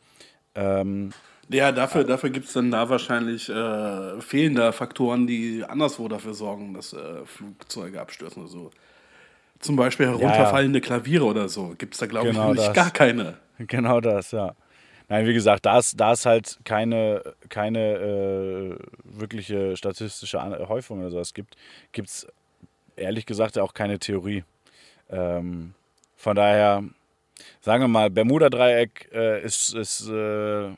Ähm, 0.56 1.12
Ja, 1.49 1.72
dafür, 1.72 2.06
dafür 2.06 2.30
gibt 2.30 2.47
es 2.47 2.53
dann 2.53 2.72
da 2.72 2.89
wahrscheinlich 2.89 3.49
äh, 3.49 4.20
fehlende 4.22 4.72
Faktoren, 4.72 5.28
die 5.28 5.64
anderswo 5.68 6.08
dafür 6.08 6.34
sorgen, 6.34 6.74
dass 6.74 6.93
äh, 6.93 7.26
Flugzeuge 7.26 8.01
abstürzen 8.01 8.43
oder 8.43 8.51
so. 8.51 8.72
Zum 9.60 9.76
Beispiel 9.76 10.08
herunterfallende 10.08 10.82
Klaviere 10.82 11.26
oder 11.26 11.47
so. 11.49 11.76
Gibt 11.78 11.93
es 11.93 11.99
da, 11.99 12.08
glaube 12.08 12.30
Genau 12.30 12.51
ich, 12.51 12.58
nicht 12.58 12.68
das. 12.70 12.76
gar 12.76 12.91
keine. 12.91 13.38
Genau 13.58 14.01
das, 14.01 14.32
ja. 14.32 14.53
Nein, 15.08 15.28
wie 15.28 15.34
gesagt, 15.34 15.66
da 15.66 15.78
ist, 15.78 15.99
da 15.99 16.14
ist 16.14 16.26
halt 16.26 16.60
keine, 16.64 17.22
keine 17.49 17.80
äh, 17.80 18.76
wirkliche 19.03 19.78
statistische 19.78 20.41
Häufung 20.68 20.99
oder 20.99 21.12
sowas 21.12 21.34
gibt, 21.34 21.56
gibt 21.91 22.10
es 22.10 22.28
ehrlich 22.95 23.26
gesagt 23.26 23.58
auch 23.60 23.74
keine 23.74 23.99
Theorie. 23.99 24.43
Ähm, 25.10 25.74
von 26.16 26.36
daher, 26.36 26.84
sagen 27.62 27.84
wir 27.84 27.88
mal, 27.88 28.10
Bermuda-Dreieck 28.10 29.10
äh, 29.14 29.43
ist, 29.43 29.74
ist 29.76 30.10
äh, 30.10 30.70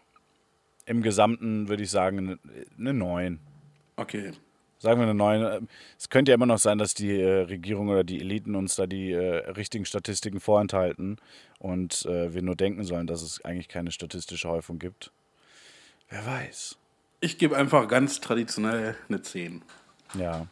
im 0.85 1.01
Gesamten, 1.01 1.69
würde 1.69 1.83
ich 1.83 1.91
sagen, 1.91 2.39
eine 2.77 2.93
9. 2.93 3.39
Okay. 3.95 4.31
Sagen 4.87 5.01
wir 5.01 5.03
eine 5.03 5.15
9. 5.15 5.67
Es 5.99 6.07
könnte 6.07 6.31
ja 6.31 6.35
immer 6.35 6.45
noch 6.45 6.59
sein, 6.59 6.77
dass 6.77 6.93
die 6.93 7.19
äh, 7.19 7.41
Regierung 7.41 7.89
oder 7.89 8.05
die 8.05 8.21
Eliten 8.21 8.55
uns 8.55 8.75
da 8.75 8.87
die 8.87 9.11
äh, 9.11 9.49
richtigen 9.49 9.83
Statistiken 9.83 10.39
vorenthalten 10.39 11.17
und 11.59 12.05
äh, 12.05 12.33
wir 12.33 12.41
nur 12.41 12.55
denken 12.55 12.85
sollen, 12.85 13.05
dass 13.05 13.21
es 13.21 13.43
eigentlich 13.43 13.67
keine 13.67 13.91
statistische 13.91 14.47
Häufung 14.47 14.79
gibt. 14.79 15.11
Wer 16.07 16.25
weiß. 16.25 16.77
Ich 17.19 17.37
gebe 17.37 17.57
einfach 17.57 17.89
ganz 17.89 18.21
traditionell 18.21 18.95
eine 19.09 19.21
10. 19.21 19.61
Ja. 20.17 20.47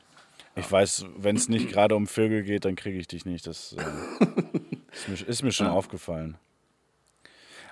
Ich 0.57 0.69
weiß, 0.69 1.05
wenn 1.15 1.37
es 1.37 1.47
nicht 1.47 1.69
gerade 1.69 1.95
um 1.95 2.05
Vögel 2.05 2.43
geht, 2.43 2.65
dann 2.65 2.75
kriege 2.75 2.99
ich 2.99 3.07
dich 3.07 3.23
nicht. 3.23 3.47
Das 3.47 3.71
äh, 3.71 3.81
ist, 4.91 5.07
mir, 5.07 5.29
ist 5.29 5.43
mir 5.43 5.51
schon 5.53 5.67
aufgefallen. 5.67 6.35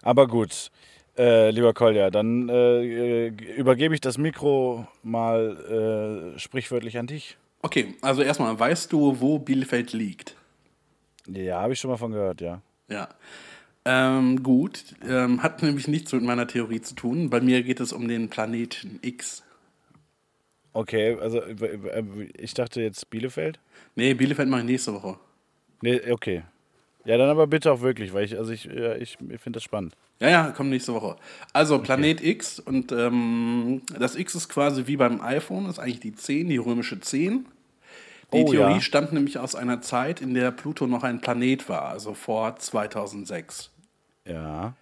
Aber 0.01 0.29
gut, 0.29 0.71
äh, 1.17 1.51
lieber 1.51 1.73
Kolja, 1.73 2.09
dann 2.09 2.49
äh, 2.49 3.27
übergebe 3.27 3.93
ich 3.93 4.01
das 4.01 4.17
Mikro 4.17 4.87
mal 5.03 6.33
äh, 6.35 6.39
sprichwörtlich 6.39 6.97
an 6.97 7.07
dich. 7.07 7.37
Okay, 7.61 7.95
also 8.01 8.21
erstmal, 8.21 8.59
weißt 8.59 8.91
du, 8.91 9.21
wo 9.21 9.39
Bielefeld 9.39 9.93
liegt? 9.93 10.35
Ja, 11.27 11.61
habe 11.61 11.73
ich 11.73 11.79
schon 11.79 11.89
mal 11.91 11.97
von 11.97 12.11
gehört, 12.11 12.41
ja. 12.41 12.61
Ja. 12.89 13.09
Ähm, 13.85 14.43
gut, 14.43 14.83
ähm, 15.07 15.43
hat 15.43 15.61
nämlich 15.61 15.87
nichts 15.87 16.13
mit 16.13 16.23
meiner 16.23 16.47
Theorie 16.47 16.81
zu 16.81 16.95
tun. 16.95 17.29
Bei 17.29 17.41
mir 17.41 17.63
geht 17.63 17.79
es 17.79 17.93
um 17.93 18.07
den 18.07 18.29
Planeten 18.29 18.99
X. 19.01 19.43
Okay, 20.73 21.17
also 21.19 21.41
äh, 21.41 21.53
äh, 21.53 22.03
ich 22.37 22.53
dachte 22.53 22.81
jetzt 22.81 23.09
Bielefeld. 23.09 23.59
Nee, 23.95 24.13
Bielefeld 24.13 24.49
mache 24.49 24.61
ich 24.61 24.67
nächste 24.67 24.93
Woche. 24.93 25.17
Nee, 25.81 26.11
okay. 26.11 26.43
Ja, 27.05 27.17
dann 27.17 27.29
aber 27.29 27.47
bitte 27.47 27.71
auch 27.71 27.81
wirklich, 27.81 28.13
weil 28.13 28.23
ich, 28.25 28.37
also 28.37 28.51
ich, 28.51 28.65
ja, 28.65 28.95
ich 28.95 29.17
finde 29.17 29.51
das 29.51 29.63
spannend. 29.63 29.95
Ja, 30.19 30.29
ja, 30.29 30.51
kommt 30.51 30.69
nächste 30.69 30.93
Woche. 30.93 31.17
Also 31.51 31.79
Planet 31.79 32.23
X 32.23 32.59
und 32.59 32.91
ähm, 32.93 33.81
das 33.99 34.15
X 34.15 34.35
ist 34.35 34.47
quasi 34.47 34.87
wie 34.87 34.95
beim 34.95 35.19
iPhone, 35.21 35.65
ist 35.69 35.79
eigentlich 35.79 35.99
die 35.99 36.15
10, 36.15 36.47
die 36.47 36.57
römische 36.57 36.99
10. 36.99 37.45
Die 38.31 38.43
Oh, 38.43 38.49
Theorie 38.49 38.73
ja. 38.75 38.81
stammt 38.81 39.11
nämlich 39.11 39.37
aus 39.37 39.53
einer 39.53 39.81
Zeit, 39.81 40.21
in 40.21 40.33
der 40.33 40.51
Pluto 40.51 40.87
noch 40.87 41.03
ein 41.03 41.19
Planet 41.19 41.67
war, 41.69 41.83
also 41.89 42.13
vor 42.13 42.55
2006. 42.55 43.69
Ja. 44.25 44.73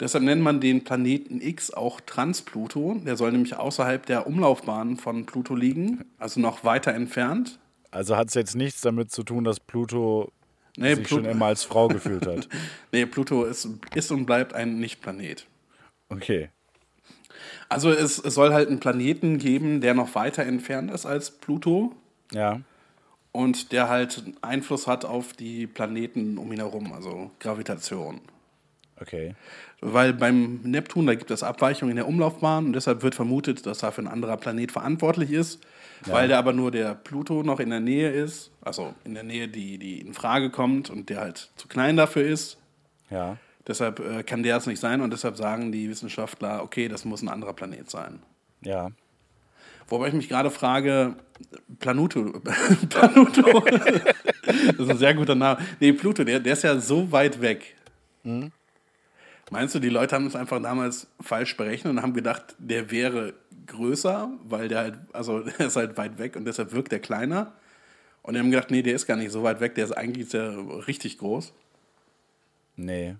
Deshalb 0.00 0.24
nennt 0.24 0.42
man 0.42 0.60
den 0.60 0.84
Planeten 0.84 1.40
X 1.40 1.72
auch 1.72 2.00
Transpluto. 2.00 2.96
Der 3.04 3.16
soll 3.16 3.32
nämlich 3.32 3.56
außerhalb 3.56 4.06
der 4.06 4.26
Umlaufbahn 4.26 4.96
von 4.96 5.26
Pluto 5.26 5.54
liegen, 5.54 6.04
also 6.18 6.40
noch 6.40 6.64
weiter 6.64 6.94
entfernt. 6.94 7.58
Also 7.90 8.16
hat 8.16 8.28
es 8.28 8.34
jetzt 8.34 8.56
nichts 8.56 8.80
damit 8.80 9.12
zu 9.12 9.22
tun, 9.22 9.44
dass 9.44 9.60
Pluto 9.60 10.32
Nee, 10.76 10.94
sich 10.94 11.06
Plu- 11.06 11.16
schon 11.16 11.24
immer 11.24 11.46
als 11.46 11.64
Frau 11.64 11.88
gefühlt 11.88 12.26
hat. 12.26 12.48
Nee, 12.92 13.06
Pluto 13.06 13.44
ist, 13.44 13.68
ist 13.94 14.10
und 14.10 14.26
bleibt 14.26 14.52
ein 14.54 14.78
Nicht-Planet. 14.78 15.46
Okay. 16.08 16.50
Also 17.68 17.90
es, 17.90 18.18
es 18.18 18.34
soll 18.34 18.52
halt 18.52 18.68
einen 18.68 18.80
Planeten 18.80 19.38
geben, 19.38 19.80
der 19.80 19.94
noch 19.94 20.14
weiter 20.14 20.44
entfernt 20.44 20.90
ist 20.90 21.06
als 21.06 21.30
Pluto 21.30 21.94
Ja. 22.32 22.60
und 23.32 23.72
der 23.72 23.88
halt 23.88 24.22
Einfluss 24.42 24.86
hat 24.86 25.04
auf 25.04 25.32
die 25.32 25.66
Planeten 25.66 26.38
um 26.38 26.52
ihn 26.52 26.58
herum, 26.60 26.92
also 26.92 27.30
Gravitation. 27.40 28.20
Okay. 29.00 29.34
Weil 29.80 30.12
beim 30.12 30.60
Neptun, 30.62 31.06
da 31.06 31.14
gibt 31.16 31.30
es 31.32 31.42
Abweichungen 31.42 31.90
in 31.90 31.96
der 31.96 32.06
Umlaufbahn 32.08 32.66
und 32.66 32.72
deshalb 32.74 33.02
wird 33.02 33.14
vermutet, 33.16 33.66
dass 33.66 33.78
dafür 33.78 34.04
ein 34.04 34.08
anderer 34.08 34.36
Planet 34.36 34.70
verantwortlich 34.70 35.30
ist. 35.32 35.60
Weil 36.06 36.28
der 36.28 36.38
aber 36.38 36.52
nur 36.52 36.70
der 36.70 36.94
Pluto 36.94 37.42
noch 37.42 37.60
in 37.60 37.70
der 37.70 37.80
Nähe 37.80 38.10
ist, 38.10 38.50
also 38.60 38.94
in 39.04 39.14
der 39.14 39.22
Nähe, 39.22 39.48
die, 39.48 39.78
die 39.78 40.00
in 40.00 40.12
Frage 40.12 40.50
kommt 40.50 40.90
und 40.90 41.08
der 41.08 41.20
halt 41.20 41.50
zu 41.56 41.68
klein 41.68 41.96
dafür 41.96 42.24
ist. 42.24 42.58
Ja. 43.10 43.38
Deshalb 43.66 44.00
äh, 44.00 44.22
kann 44.22 44.42
der 44.42 44.58
es 44.58 44.66
nicht 44.66 44.80
sein 44.80 45.00
und 45.00 45.12
deshalb 45.12 45.36
sagen 45.36 45.72
die 45.72 45.88
Wissenschaftler, 45.88 46.62
okay, 46.62 46.88
das 46.88 47.04
muss 47.04 47.22
ein 47.22 47.28
anderer 47.28 47.54
Planet 47.54 47.90
sein. 47.90 48.20
Ja. 48.60 48.90
Wobei 49.88 50.08
ich 50.08 50.14
mich 50.14 50.28
gerade 50.28 50.50
frage, 50.50 51.16
Planuto, 51.78 52.32
Planuto, 52.88 53.60
das 53.60 54.78
ist 54.78 54.90
ein 54.90 54.98
sehr 54.98 55.14
guter 55.14 55.34
Name. 55.34 55.60
Nee, 55.80 55.92
Pluto, 55.92 56.24
der, 56.24 56.40
der 56.40 56.52
ist 56.54 56.62
ja 56.62 56.78
so 56.78 57.10
weit 57.12 57.40
weg. 57.40 57.76
Meinst 59.50 59.74
du, 59.74 59.78
die 59.78 59.90
Leute 59.90 60.14
haben 60.14 60.26
es 60.26 60.36
einfach 60.36 60.60
damals 60.62 61.06
falsch 61.20 61.56
berechnet 61.56 61.92
und 61.92 62.02
haben 62.02 62.14
gedacht, 62.14 62.54
der 62.58 62.90
wäre 62.90 63.34
größer, 63.66 64.30
weil 64.44 64.68
der 64.68 64.78
halt, 64.78 64.98
also 65.12 65.40
der 65.58 65.66
ist 65.66 65.76
halt 65.76 65.96
weit 65.96 66.18
weg 66.18 66.36
und 66.36 66.44
deshalb 66.44 66.72
wirkt 66.72 66.92
der 66.92 67.00
kleiner. 67.00 67.52
Und 68.22 68.34
die 68.34 68.40
haben 68.40 68.50
gedacht, 68.50 68.70
nee, 68.70 68.82
der 68.82 68.94
ist 68.94 69.06
gar 69.06 69.16
nicht 69.16 69.30
so 69.30 69.42
weit 69.42 69.60
weg, 69.60 69.74
der 69.74 69.84
ist 69.84 69.92
eigentlich 69.92 70.30
sehr 70.30 70.56
richtig 70.86 71.18
groß. 71.18 71.52
Nee. 72.76 73.16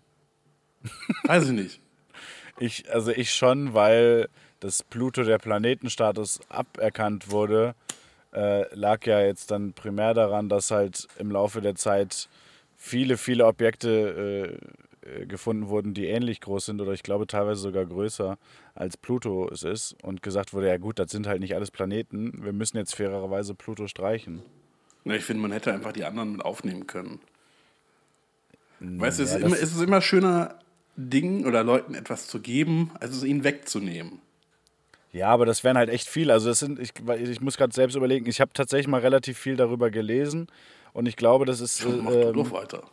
Weiß 1.25 1.45
ich 1.45 1.53
nicht. 1.53 1.81
Ich, 2.61 2.89
also 2.95 3.11
ich 3.11 3.35
schon, 3.35 3.75
weil 3.75 4.29
das 4.61 4.85
Pluto 4.85 5.25
der 5.25 5.39
Planetenstatus 5.39 6.39
aberkannt 6.49 7.33
wurde, 7.33 7.75
äh, 8.33 8.73
lag 8.77 9.05
ja 9.07 9.21
jetzt 9.21 9.51
dann 9.51 9.73
primär 9.73 10.15
daran, 10.15 10.49
dass 10.49 10.71
halt 10.71 11.09
im 11.19 11.33
Laufe 11.33 11.61
der 11.61 11.75
Zeit 11.75 12.29
viele, 12.77 13.17
viele 13.17 13.47
Objekte 13.47 14.61
äh, 14.61 14.84
gefunden 15.27 15.69
wurden, 15.69 15.95
die 15.95 16.07
ähnlich 16.07 16.41
groß 16.41 16.67
sind 16.67 16.81
oder 16.81 16.93
ich 16.93 17.03
glaube 17.03 17.27
teilweise 17.27 17.61
sogar 17.61 17.85
größer 17.85 18.39
als 18.75 18.97
Pluto 18.97 19.49
es 19.51 19.63
ist 19.63 19.97
und 20.03 20.23
gesagt 20.23 20.53
wurde, 20.53 20.69
ja 20.69 20.79
gut, 20.79 20.99
das 20.99 21.11
sind 21.11 21.27
halt 21.27 21.41
nicht 21.41 21.55
alles 21.55 21.71
Planeten, 21.71 22.45
wir 22.45 22.53
müssen 22.53 22.77
jetzt 22.77 22.95
fairerweise 22.95 23.55
Pluto 23.55 23.87
streichen. 23.87 24.43
Na, 25.05 25.15
Ich 25.15 25.25
finde, 25.25 25.43
man 25.43 25.53
hätte 25.53 25.73
einfach 25.73 25.93
die 25.93 26.05
anderen 26.05 26.33
mit 26.33 26.45
aufnehmen 26.45 26.87
können. 26.87 27.21
Weißt 28.81 29.19
du, 29.19 29.23
es, 29.23 29.31
ja, 29.33 29.39
ist 29.39 29.45
immer, 29.45 29.57
es 29.57 29.75
ist 29.75 29.81
immer 29.81 30.01
schöner, 30.01 30.59
Dingen 30.97 31.45
oder 31.45 31.65
Leuten 31.65 31.95
etwas 31.95 32.27
zu 32.29 32.41
geben, 32.41 32.93
als 33.01 33.17
es 33.17 33.25
ihnen 33.25 33.45
wegzunehmen. 33.45 34.21
Ja, 35.13 35.29
aber 35.29 35.47
das 35.47 35.65
wären 35.65 35.77
halt 35.77 35.91
echt 35.91 36.09
viele. 36.09 36.33
Also 36.33 36.49
das 36.49 36.59
sind, 36.59 36.79
ich, 36.79 36.93
ich 37.21 37.41
muss 37.41 37.57
gerade 37.57 37.73
selbst 37.73 37.95
überlegen, 37.97 38.27
ich 38.27 38.41
habe 38.41 38.53
tatsächlich 38.53 38.89
mal 38.89 39.01
relativ 39.01 39.39
viel 39.39 39.57
darüber 39.57 39.91
gelesen 39.91 40.49
und 40.93 41.07
ich 41.07 41.17
glaube, 41.17 41.45
das 41.47 41.61
ist 41.61 41.85
Mach 41.85 42.13
äh, 42.13 42.23
du 42.23 42.29
ähm, 42.29 42.35
doch 42.35 42.53
weiter. 42.53 42.85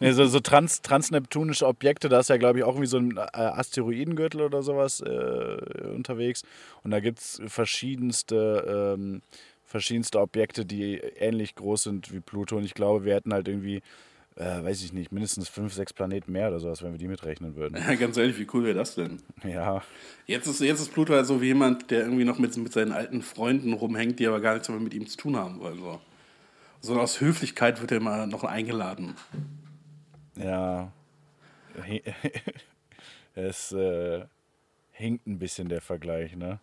Nee, 0.00 0.12
so, 0.12 0.26
so 0.26 0.40
trans, 0.40 0.82
transneptunische 0.82 1.66
Objekte, 1.66 2.08
da 2.08 2.20
ist 2.20 2.28
ja, 2.28 2.36
glaube 2.36 2.58
ich, 2.58 2.64
auch 2.64 2.74
irgendwie 2.74 2.86
so 2.86 2.98
ein 2.98 3.16
äh, 3.16 3.20
Asteroidengürtel 3.20 4.42
oder 4.42 4.62
sowas 4.62 5.00
äh, 5.00 5.58
unterwegs. 5.94 6.42
Und 6.82 6.90
da 6.90 7.00
gibt 7.00 7.18
es 7.18 7.40
verschiedenste, 7.46 8.96
ähm, 8.96 9.22
verschiedenste 9.64 10.20
Objekte, 10.20 10.64
die 10.64 10.96
ähnlich 10.96 11.54
groß 11.54 11.84
sind 11.84 12.12
wie 12.12 12.20
Pluto. 12.20 12.56
Und 12.56 12.64
ich 12.64 12.74
glaube, 12.74 13.04
wir 13.04 13.14
hätten 13.14 13.32
halt 13.32 13.48
irgendwie, 13.48 13.82
äh, 14.36 14.62
weiß 14.64 14.82
ich 14.82 14.92
nicht, 14.92 15.12
mindestens 15.12 15.48
fünf, 15.48 15.72
sechs 15.72 15.92
Planeten 15.92 16.32
mehr 16.32 16.48
oder 16.48 16.60
sowas, 16.60 16.82
wenn 16.82 16.92
wir 16.92 16.98
die 16.98 17.08
mitrechnen 17.08 17.56
würden. 17.56 17.76
Ja, 17.76 17.94
ganz 17.94 18.16
ehrlich, 18.16 18.38
wie 18.38 18.46
cool 18.52 18.64
wäre 18.64 18.74
das 18.74 18.94
denn? 18.94 19.18
Ja, 19.44 19.82
Jetzt 20.26 20.46
ist, 20.46 20.60
jetzt 20.60 20.80
ist 20.80 20.92
Pluto 20.92 21.14
halt 21.14 21.26
so 21.26 21.40
wie 21.40 21.46
jemand, 21.46 21.90
der 21.90 22.00
irgendwie 22.00 22.24
noch 22.24 22.38
mit, 22.38 22.56
mit 22.56 22.72
seinen 22.72 22.92
alten 22.92 23.22
Freunden 23.22 23.72
rumhängt, 23.72 24.18
die 24.18 24.26
aber 24.26 24.40
gar 24.40 24.54
nichts 24.54 24.68
mehr 24.68 24.78
mit 24.80 24.94
ihm 24.94 25.06
zu 25.06 25.16
tun 25.16 25.36
haben 25.36 25.60
wollen. 25.60 25.78
So, 25.78 26.00
so 26.80 26.98
aus 26.98 27.20
Höflichkeit 27.20 27.80
wird 27.80 27.92
er 27.92 27.98
immer 27.98 28.26
noch 28.26 28.44
eingeladen. 28.44 29.14
ja. 30.36 30.92
es 33.34 33.72
äh, 33.72 34.24
hinkt 34.92 35.26
ein 35.26 35.38
bisschen 35.38 35.68
der 35.68 35.80
Vergleich, 35.80 36.36
ne? 36.36 36.58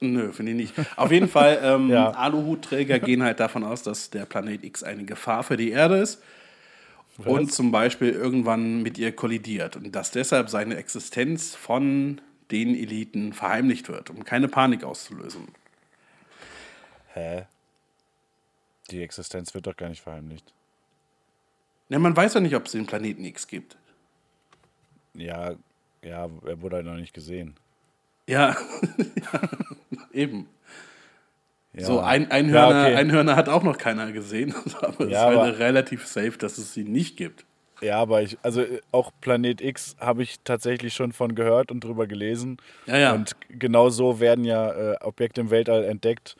Nö, 0.00 0.32
finde 0.32 0.52
ich 0.52 0.58
nicht. 0.58 0.74
Auf 0.96 1.12
jeden 1.12 1.28
Fall, 1.28 1.60
ähm, 1.62 1.88
Ja. 1.88 2.10
Aluhutträger 2.10 2.98
gehen 3.00 3.22
halt 3.22 3.40
davon 3.40 3.64
aus, 3.64 3.82
dass 3.82 4.10
der 4.10 4.24
Planet 4.24 4.64
X 4.64 4.82
eine 4.82 5.04
Gefahr 5.04 5.42
für 5.42 5.56
die 5.56 5.70
Erde 5.70 5.98
ist 5.98 6.22
und 7.24 7.52
zum 7.52 7.70
Beispiel 7.70 8.10
irgendwann 8.10 8.82
mit 8.82 8.98
ihr 8.98 9.14
kollidiert 9.14 9.76
und 9.76 9.94
dass 9.94 10.10
deshalb 10.10 10.48
seine 10.48 10.76
Existenz 10.76 11.54
von 11.54 12.20
den 12.50 12.74
Eliten 12.74 13.32
verheimlicht 13.32 13.88
wird, 13.88 14.10
um 14.10 14.24
keine 14.24 14.48
Panik 14.48 14.84
auszulösen. 14.84 15.48
Hä? 17.12 17.44
Die 18.90 19.02
Existenz 19.02 19.54
wird 19.54 19.66
doch 19.66 19.76
gar 19.76 19.88
nicht 19.88 20.02
verheimlicht. 20.02 20.52
Ja, 21.88 21.98
man 21.98 22.16
weiß 22.16 22.34
ja 22.34 22.40
nicht, 22.40 22.54
ob 22.54 22.66
es 22.66 22.72
den 22.72 22.86
Planeten 22.86 23.24
X 23.24 23.46
gibt. 23.46 23.76
Ja, 25.14 25.54
ja, 26.04 26.28
er 26.46 26.62
wurde 26.62 26.76
halt 26.76 26.86
noch 26.86 26.94
nicht 26.94 27.12
gesehen. 27.14 27.56
Ja, 28.28 28.56
eben. 30.12 30.48
Ja. 31.72 31.84
So, 31.84 32.00
ein 32.00 32.30
Einhörner, 32.30 32.74
Ja, 32.74 32.86
okay. 32.86 32.94
Einhörner 32.96 33.36
hat 33.36 33.48
auch 33.48 33.62
noch 33.62 33.78
keiner 33.78 34.10
gesehen, 34.12 34.54
aber 34.80 35.04
es 35.06 35.10
Ja, 35.10 35.30
ist 35.30 35.38
halt 35.38 35.58
relativ 35.58 36.06
safe, 36.06 36.32
dass 36.38 36.58
es 36.58 36.74
sie 36.74 36.84
nicht 36.84 37.16
gibt. 37.16 37.44
Ja, 37.80 37.98
aber 37.98 38.22
ich, 38.22 38.38
also 38.42 38.60
äh, 38.60 38.80
auch 38.92 39.10
Planet 39.20 39.60
X 39.60 39.96
habe 39.98 40.22
ich 40.22 40.40
tatsächlich 40.44 40.94
schon 40.94 41.12
von 41.12 41.34
gehört 41.34 41.70
und 41.70 41.82
drüber 41.82 42.06
gelesen. 42.06 42.58
Ja, 42.86 42.98
ja. 42.98 43.12
Und 43.14 43.36
genau 43.48 43.88
so 43.88 44.20
werden 44.20 44.44
ja 44.44 44.70
äh, 44.92 44.96
Objekte 45.00 45.40
im 45.40 45.50
Weltall 45.50 45.84
entdeckt, 45.84 46.36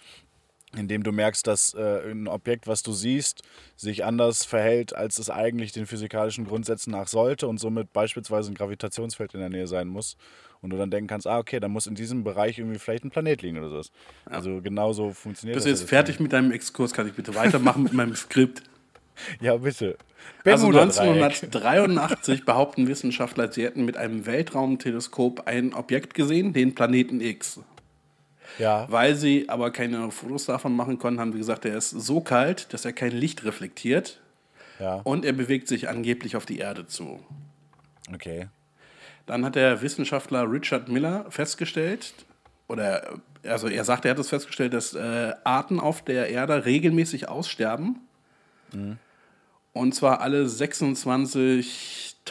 indem 0.76 1.02
du 1.02 1.12
merkst, 1.12 1.46
dass 1.46 1.74
äh, 1.74 2.10
ein 2.10 2.28
Objekt, 2.28 2.66
was 2.66 2.82
du 2.82 2.92
siehst, 2.92 3.42
sich 3.76 4.04
anders 4.04 4.44
verhält, 4.44 4.94
als 4.94 5.18
es 5.18 5.30
eigentlich 5.30 5.72
den 5.72 5.86
physikalischen 5.86 6.46
Grundsätzen 6.46 6.92
nach 6.92 7.08
sollte 7.08 7.48
und 7.48 7.58
somit 7.58 7.92
beispielsweise 7.92 8.52
ein 8.52 8.54
Gravitationsfeld 8.54 9.34
in 9.34 9.40
der 9.40 9.48
Nähe 9.48 9.66
sein 9.66 9.88
muss. 9.88 10.16
Und 10.62 10.70
du 10.70 10.76
dann 10.76 10.90
denken 10.90 11.08
kannst, 11.08 11.26
ah, 11.26 11.38
okay, 11.38 11.58
dann 11.58 11.70
muss 11.70 11.86
in 11.86 11.94
diesem 11.94 12.22
Bereich 12.22 12.58
irgendwie 12.58 12.78
vielleicht 12.78 13.04
ein 13.04 13.10
Planet 13.10 13.40
liegen 13.42 13.58
oder 13.58 13.70
sowas. 13.70 13.90
Also 14.26 14.60
genau 14.60 14.92
so 14.92 15.10
funktioniert 15.12 15.54
Bist 15.56 15.66
du 15.66 15.70
das. 15.70 15.80
jetzt 15.80 15.90
ja 15.90 15.96
fertig 15.96 16.20
mit 16.20 16.32
deinem 16.32 16.52
Exkurs? 16.52 16.92
Kann 16.92 17.06
ich 17.06 17.14
bitte 17.14 17.34
weitermachen 17.34 17.82
mit 17.82 17.92
meinem 17.92 18.14
Skript? 18.14 18.62
Ja, 19.40 19.56
bitte. 19.56 19.98
Also 20.44 20.70
Bermuda-Dreieck. 20.70 21.22
1983 21.22 22.44
behaupten 22.46 22.88
Wissenschaftler, 22.88 23.52
sie 23.52 23.64
hätten 23.64 23.84
mit 23.84 23.98
einem 23.98 24.24
Weltraumteleskop 24.24 25.46
ein 25.46 25.74
Objekt 25.74 26.14
gesehen, 26.14 26.52
den 26.54 26.74
Planeten 26.74 27.20
X. 27.20 27.60
Ja, 28.58 28.86
Weil 28.90 29.14
sie 29.14 29.48
aber 29.48 29.70
keine 29.70 30.10
Fotos 30.10 30.46
davon 30.46 30.74
machen 30.74 30.98
konnten, 30.98 31.20
haben 31.20 31.32
sie 31.32 31.38
gesagt, 31.38 31.64
er 31.64 31.76
ist 31.76 31.90
so 31.90 32.20
kalt, 32.20 32.72
dass 32.72 32.84
er 32.84 32.92
kein 32.92 33.12
Licht 33.12 33.44
reflektiert 33.44 34.20
ja, 34.78 34.96
und 35.04 35.24
er 35.24 35.32
bewegt 35.32 35.68
sich 35.68 35.88
angeblich 35.88 36.36
auf 36.36 36.46
die 36.46 36.58
Erde 36.58 36.86
zu. 36.86 37.20
okay. 38.12 38.48
Dann 39.26 39.44
hat 39.44 39.54
der 39.54 39.80
Wissenschaftler 39.82 40.50
Richard 40.50 40.88
Miller 40.88 41.26
festgestellt, 41.28 42.14
oder 42.66 43.20
also 43.44 43.68
er 43.68 43.84
sagt, 43.84 44.04
er 44.04 44.12
hat 44.12 44.18
es 44.18 44.28
festgestellt, 44.28 44.74
dass 44.74 44.94
äh, 44.94 45.32
Arten 45.44 45.78
auf 45.78 46.02
der 46.02 46.30
Erde 46.30 46.64
regelmäßig 46.64 47.28
aussterben. 47.28 48.00
Und 49.72 49.94
zwar 49.94 50.20
alle 50.20 50.48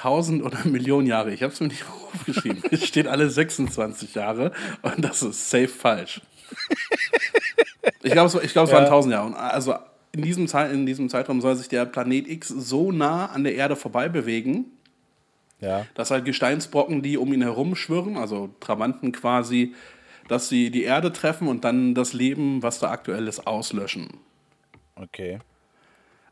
26.000 0.01 0.43
oder 0.43 0.57
Millionen 0.65 1.07
Jahre. 1.07 1.31
Ich 1.33 1.43
habe 1.43 1.53
es 1.53 1.59
mir 1.59 1.67
nicht 1.67 1.85
aufgeschrieben. 2.13 2.63
es 2.71 2.85
steht 2.85 3.07
alle 3.07 3.29
26 3.29 4.15
Jahre 4.15 4.51
und 4.81 5.03
das 5.03 5.21
ist 5.23 5.49
safe 5.49 5.67
falsch. 5.67 6.21
Ich 8.01 8.11
glaube, 8.11 8.27
es, 8.27 8.43
ich 8.43 8.51
glaub, 8.53 8.67
es 8.67 8.73
waren 8.73 8.83
Ja. 8.83 8.89
1000 8.89 9.13
Jahre. 9.13 9.27
Und 9.27 9.35
also 9.35 9.75
in 10.11 10.21
diesem, 10.21 10.47
Zeit, 10.47 10.71
in 10.71 10.85
diesem 10.85 11.09
Zeitraum 11.09 11.41
soll 11.41 11.55
sich 11.55 11.67
der 11.69 11.85
Planet 11.85 12.27
X 12.27 12.47
so 12.47 12.91
nah 12.91 13.27
an 13.27 13.43
der 13.43 13.55
Erde 13.55 13.75
vorbei 13.75 14.09
bewegen, 14.09 14.65
Ja, 15.59 15.85
dass 15.93 16.09
halt 16.11 16.25
Gesteinsbrocken, 16.25 17.01
die 17.01 17.17
um 17.17 17.31
ihn 17.33 17.41
herum 17.43 17.75
schwirren, 17.75 18.17
also 18.17 18.49
Trabanten 18.59 19.11
quasi, 19.11 19.75
dass 20.27 20.49
sie 20.49 20.71
die 20.71 20.83
Erde 20.83 21.11
treffen 21.13 21.47
und 21.47 21.63
dann 21.63 21.93
das 21.93 22.13
Leben, 22.13 22.63
was 22.63 22.79
da 22.79 22.89
aktuell 22.91 23.27
ist, 23.27 23.45
auslöschen. 23.47 24.09
okay. 24.95 25.39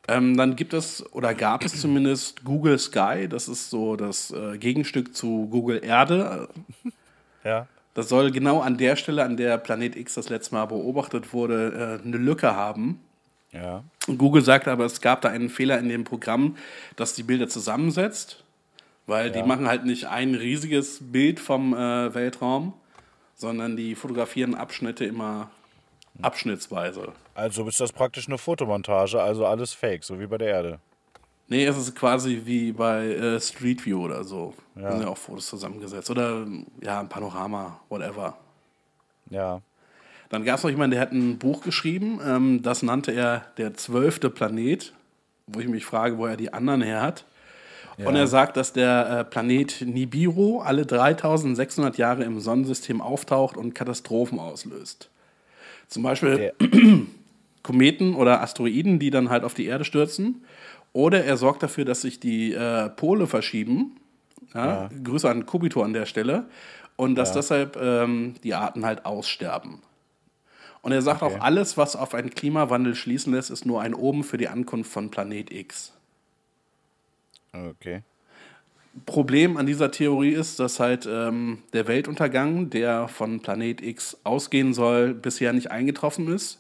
Ähm, 0.08 0.38
dann 0.38 0.56
gibt 0.56 0.74
es 0.74 1.06
oder 1.14 1.34
gab 1.34 1.66
es 1.66 1.82
zumindest 1.82 2.46
Google 2.46 2.80
Sky, 2.80 3.28
das 3.30 3.48
ist 3.50 3.70
so 3.70 3.96
das 3.98 4.32
äh, 4.32 4.58
Gegenstück 4.58 5.14
zu 5.16 5.48
Google 5.50 5.84
Erde. 5.84 6.48
Ja. 7.44 7.68
Das 7.94 8.10
soll 8.10 8.32
genau 8.32 8.62
an 8.62 8.78
der 8.78 8.96
Stelle, 8.96 9.24
an 9.24 9.38
der 9.38 9.58
Planet 9.58 9.96
X 9.96 10.14
das 10.14 10.30
letzte 10.30 10.56
Mal 10.56 10.66
beobachtet 10.66 11.34
wurde, 11.34 12.00
äh, 12.02 12.08
eine 12.08 12.18
Lücke 12.18 12.56
haben. 12.56 13.02
Ja. 13.52 13.84
Google 14.06 14.44
sagt 14.44 14.68
aber, 14.68 14.86
es 14.86 15.02
gab 15.02 15.22
da 15.22 15.30
einen 15.30 15.50
Fehler 15.50 15.80
in 15.80 15.90
dem 15.90 16.04
Programm, 16.04 16.56
das 16.96 17.14
die 17.16 17.24
Bilder 17.24 17.48
zusammensetzt, 17.50 18.44
weil 19.08 19.32
die 19.32 19.40
Ja. 19.40 19.46
machen 19.46 19.68
halt 19.68 19.84
nicht 19.86 20.06
ein 20.06 20.36
riesiges 20.36 21.00
Bild 21.02 21.40
vom 21.40 21.74
äh, 21.74 22.14
Weltraum, 22.14 22.74
sondern 23.36 23.76
die 23.76 23.96
fotografieren 23.96 24.56
Abschnitte 24.56 25.06
immer 25.06 25.50
abschnittsweise. 26.22 27.10
Also 27.36 27.68
ist 27.68 27.80
das 27.80 27.92
praktisch 27.92 28.28
eine 28.28 28.38
Fotomontage, 28.38 29.22
also 29.22 29.46
alles 29.46 29.74
fake, 29.74 30.04
so 30.04 30.20
wie 30.20 30.28
bei 30.28 30.38
der 30.38 30.48
Erde. 30.50 30.80
Nee, 31.50 31.66
es 31.66 31.78
ist 31.78 31.96
quasi 31.96 32.42
wie 32.46 32.72
bei 32.74 33.06
äh, 33.08 33.40
Street 33.40 33.86
View 33.86 34.04
oder 34.04 34.24
so. 34.24 34.54
Da 34.76 34.82
Ja. 34.82 34.92
sind 34.92 35.02
ja 35.02 35.08
auch 35.08 35.18
Fotos 35.18 35.48
zusammengesetzt. 35.48 36.10
Oder 36.10 36.46
ja, 36.82 37.00
ein 37.00 37.08
Panorama, 37.08 37.80
whatever. 37.90 38.38
Ja. 39.30 39.62
Dann 40.30 40.44
gab 40.44 40.58
es 40.58 40.64
noch 40.64 40.70
jemanden, 40.70 40.92
der 40.92 41.02
hat 41.02 41.14
ein 41.14 41.38
Buch 41.38 41.62
geschrieben, 41.62 42.20
ähm, 42.26 42.62
das 42.62 42.84
nannte 42.84 43.14
er 43.14 43.46
der 43.58 43.74
zwölfte 43.76 44.30
Planet, 44.30 44.94
wo 45.48 45.60
ich 45.62 45.68
mich 45.70 45.86
frage, 45.86 46.18
wo 46.18 46.26
er 46.26 46.36
die 46.36 46.52
anderen 46.52 46.82
her 46.82 47.02
hat. 47.02 47.24
Und 47.98 48.14
Ja. 48.14 48.22
er 48.22 48.28
sagt, 48.28 48.58
dass 48.58 48.74
der 48.74 49.10
äh, 49.10 49.24
Planet 49.24 49.82
Nibiru 49.88 50.60
alle 50.60 50.86
3600 50.86 51.98
Jahre 51.98 52.26
im 52.26 52.42
Sonnensystem 52.42 53.00
auftaucht 53.02 53.56
und 53.56 53.74
Katastrophen 53.74 54.38
auslöst. 54.40 55.10
Zum 55.88 56.04
Beispiel 56.04 56.38
Der, 56.38 56.54
Kometen 57.64 58.16
oder 58.16 58.42
Asteroiden, 58.42 59.00
die 59.00 59.10
dann 59.10 59.30
halt 59.30 59.44
auf 59.44 59.54
die 59.54 59.66
Erde 59.66 59.86
stürzen. 59.86 60.46
Oder 60.94 61.24
er 61.26 61.38
sorgt 61.38 61.64
dafür, 61.64 61.86
dass 61.86 62.02
sich 62.02 62.20
die 62.20 62.54
äh, 62.54 62.90
Pole 62.90 63.28
verschieben. 63.28 63.98
Ja, 64.54 64.90
Grüße 65.04 65.30
an 65.30 65.46
Kubito 65.46 65.84
an 65.84 65.94
der 65.94 66.06
Stelle. 66.06 66.46
Und 66.96 67.16
dass 67.16 67.32
deshalb 67.34 67.78
ähm, 67.80 68.36
die 68.44 68.54
Arten 68.56 68.86
halt 68.86 69.06
aussterben. 69.06 69.82
Und 70.82 70.92
er 70.94 71.02
sagt 71.02 71.22
Okay. 71.22 71.36
auch, 71.36 71.42
alles, 71.42 71.78
was 71.78 71.96
auf 71.96 72.14
einen 72.14 72.30
Klimawandel 72.30 72.96
schließen 72.96 73.34
lässt, 73.34 73.52
ist 73.52 73.66
nur 73.66 73.82
ein 73.82 73.94
Oben 73.94 74.24
für 74.24 74.38
die 74.38 74.48
Ankunft 74.48 74.92
von 74.92 75.12
Planet 75.12 75.52
X. 75.52 75.94
okay. 77.54 78.04
Problem 79.06 79.58
an 79.58 79.66
dieser 79.66 79.92
Theorie 79.92 80.32
ist, 80.32 80.60
dass 80.60 80.80
halt 80.80 81.08
ähm, 81.10 81.64
der 81.74 81.88
Weltuntergang, 81.88 82.70
der 82.70 83.08
von 83.08 83.42
Planet 83.42 83.82
X 83.82 84.18
ausgehen 84.24 84.74
soll, 84.74 85.14
bisher 85.14 85.54
nicht 85.54 85.72
eingetroffen 85.72 86.34
ist. 86.34 86.60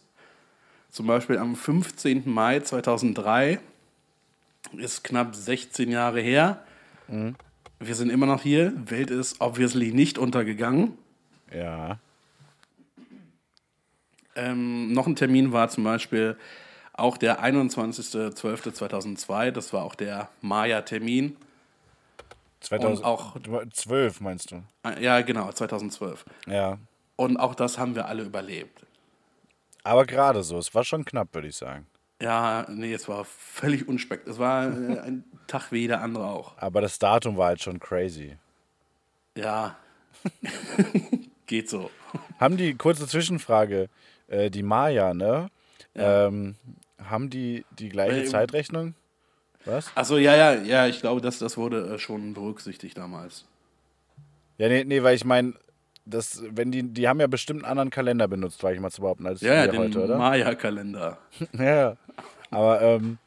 Zum 0.90 1.08
Beispiel 1.08 1.38
am 1.38 1.56
15. 1.56 2.24
Mai 2.26 2.60
2003 2.60 3.60
ist 4.78 5.04
knapp 5.04 5.36
16 5.36 5.92
Jahre 5.92 6.22
her. 6.22 6.64
Wir 7.80 7.96
sind 7.96 8.10
immer 8.10 8.26
noch 8.26 8.42
hier. 8.42 8.74
Welt 8.90 9.12
ist 9.12 9.40
obviously 9.40 9.94
nicht 9.94 10.18
untergegangen. 10.18 10.98
Ja. 11.54 12.00
Ähm, 14.36 14.92
noch 14.94 15.06
ein 15.08 15.16
Termin 15.16 15.54
war 15.54 15.70
zum 15.70 15.84
Beispiel 15.84 16.36
auch 16.94 17.18
der 17.18 17.44
21.12.2002. 17.44 19.52
Das 19.52 19.74
war 19.74 19.84
auch 19.84 19.94
der 19.96 20.30
Maya-Termin. 20.42 21.36
2012 22.62 24.22
meinst 24.22 24.52
du? 24.52 24.64
Ja, 25.00 25.22
genau, 25.22 25.52
2012. 25.52 26.26
Ja. 26.48 26.78
Und 27.16 27.38
auch 27.38 27.56
das 27.56 27.78
haben 27.78 27.96
wir 27.96 28.08
alle 28.08 28.24
überlebt. 28.24 28.86
Aber 29.84 30.06
gerade 30.06 30.44
so, 30.44 30.58
es 30.58 30.74
war 30.76 30.84
schon 30.84 31.06
knapp, 31.06 31.34
würde 31.34 31.48
ich 31.48 31.56
sagen. 31.56 31.88
Ja, 32.22 32.66
nee, 32.70 32.94
es 32.94 33.08
war 33.08 33.26
völlig 33.26 33.88
unspekt. 33.88 34.28
Es 34.28 34.40
war 34.40 34.66
äh, 34.66 35.00
ein 35.00 35.24
Tag 35.46 35.72
wie 35.72 35.80
jeder 35.82 36.02
andere 36.02 36.26
auch. 36.26 36.58
Aber 36.58 36.82
das 36.82 36.98
Datum 37.00 37.38
war 37.38 37.48
halt 37.48 37.62
schon 37.62 37.80
crazy. 37.80 38.38
Ja. 39.36 39.78
Geht 41.46 41.70
so. 41.70 41.90
Haben 42.40 42.58
die, 42.58 42.74
kurze 42.76 43.08
Zwischenfrage, 43.08 43.88
äh, 44.28 44.50
die 44.50 44.64
Maya, 44.64 45.14
ne? 45.14 45.50
Ähm, 45.96 46.56
haben 47.04 47.30
die 47.30 47.66
die 47.80 47.90
gleiche 47.90 48.22
Äh, 48.24 48.26
Zeitrechnung? 48.26 48.94
Was? 49.68 49.92
Achso, 49.96 50.18
ja, 50.18 50.36
ja, 50.36 50.54
ja, 50.54 50.88
ich 50.88 51.02
glaube, 51.02 51.22
das, 51.22 51.40
das 51.40 51.58
wurde 51.58 51.96
äh, 51.96 52.00
schon 52.00 52.34
berücksichtigt 52.34 52.98
damals. 52.98 53.46
Ja, 54.58 54.70
nee, 54.70 54.84
nee, 54.84 55.04
weil 55.04 55.16
ich 55.16 55.26
meine, 55.26 55.54
das, 56.06 56.42
wenn 56.52 56.72
die, 56.72 56.84
die 56.84 57.08
haben 57.08 57.20
ja 57.20 57.28
bestimmt 57.28 57.64
einen 57.64 57.70
anderen 57.70 57.90
Kalender 57.90 58.28
benutzt, 58.28 58.64
war 58.64 58.74
ich 58.74 58.80
mal 58.80 58.92
zu 58.92 59.02
behaupten, 59.02 59.28
als 59.28 59.42
Ja, 59.42 59.54
ja, 59.54 59.68
den 59.68 59.80
heute, 59.80 60.04
oder? 60.04 60.18
Maya-Kalender. 60.18 61.18
Ja, 61.54 61.64
ja. 61.76 61.96
Aber 62.50 62.82
ähm, 62.82 63.18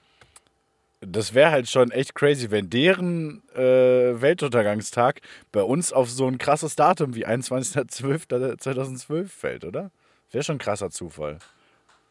das 1.01 1.35
wäre 1.35 1.51
halt 1.51 1.69
schon 1.69 1.91
echt 1.91 2.15
crazy, 2.15 2.51
wenn 2.51 2.71
deren 2.71 3.43
äh, 3.55 4.21
Weltuntergangstag 4.21 5.21
bei 5.53 5.63
uns 5.63 5.93
auf 5.93 6.11
so 6.11 6.27
ein 6.27 6.39
krasses 6.39 6.75
Datum 6.77 7.15
wie 7.15 7.27
21.12.2012 7.27 9.29
fällt, 9.29 9.65
oder? 9.65 9.91
Wäre 10.31 10.45
schon 10.45 10.57
ein 10.57 10.61
krasser 10.61 10.91
Zufall. 10.91 11.39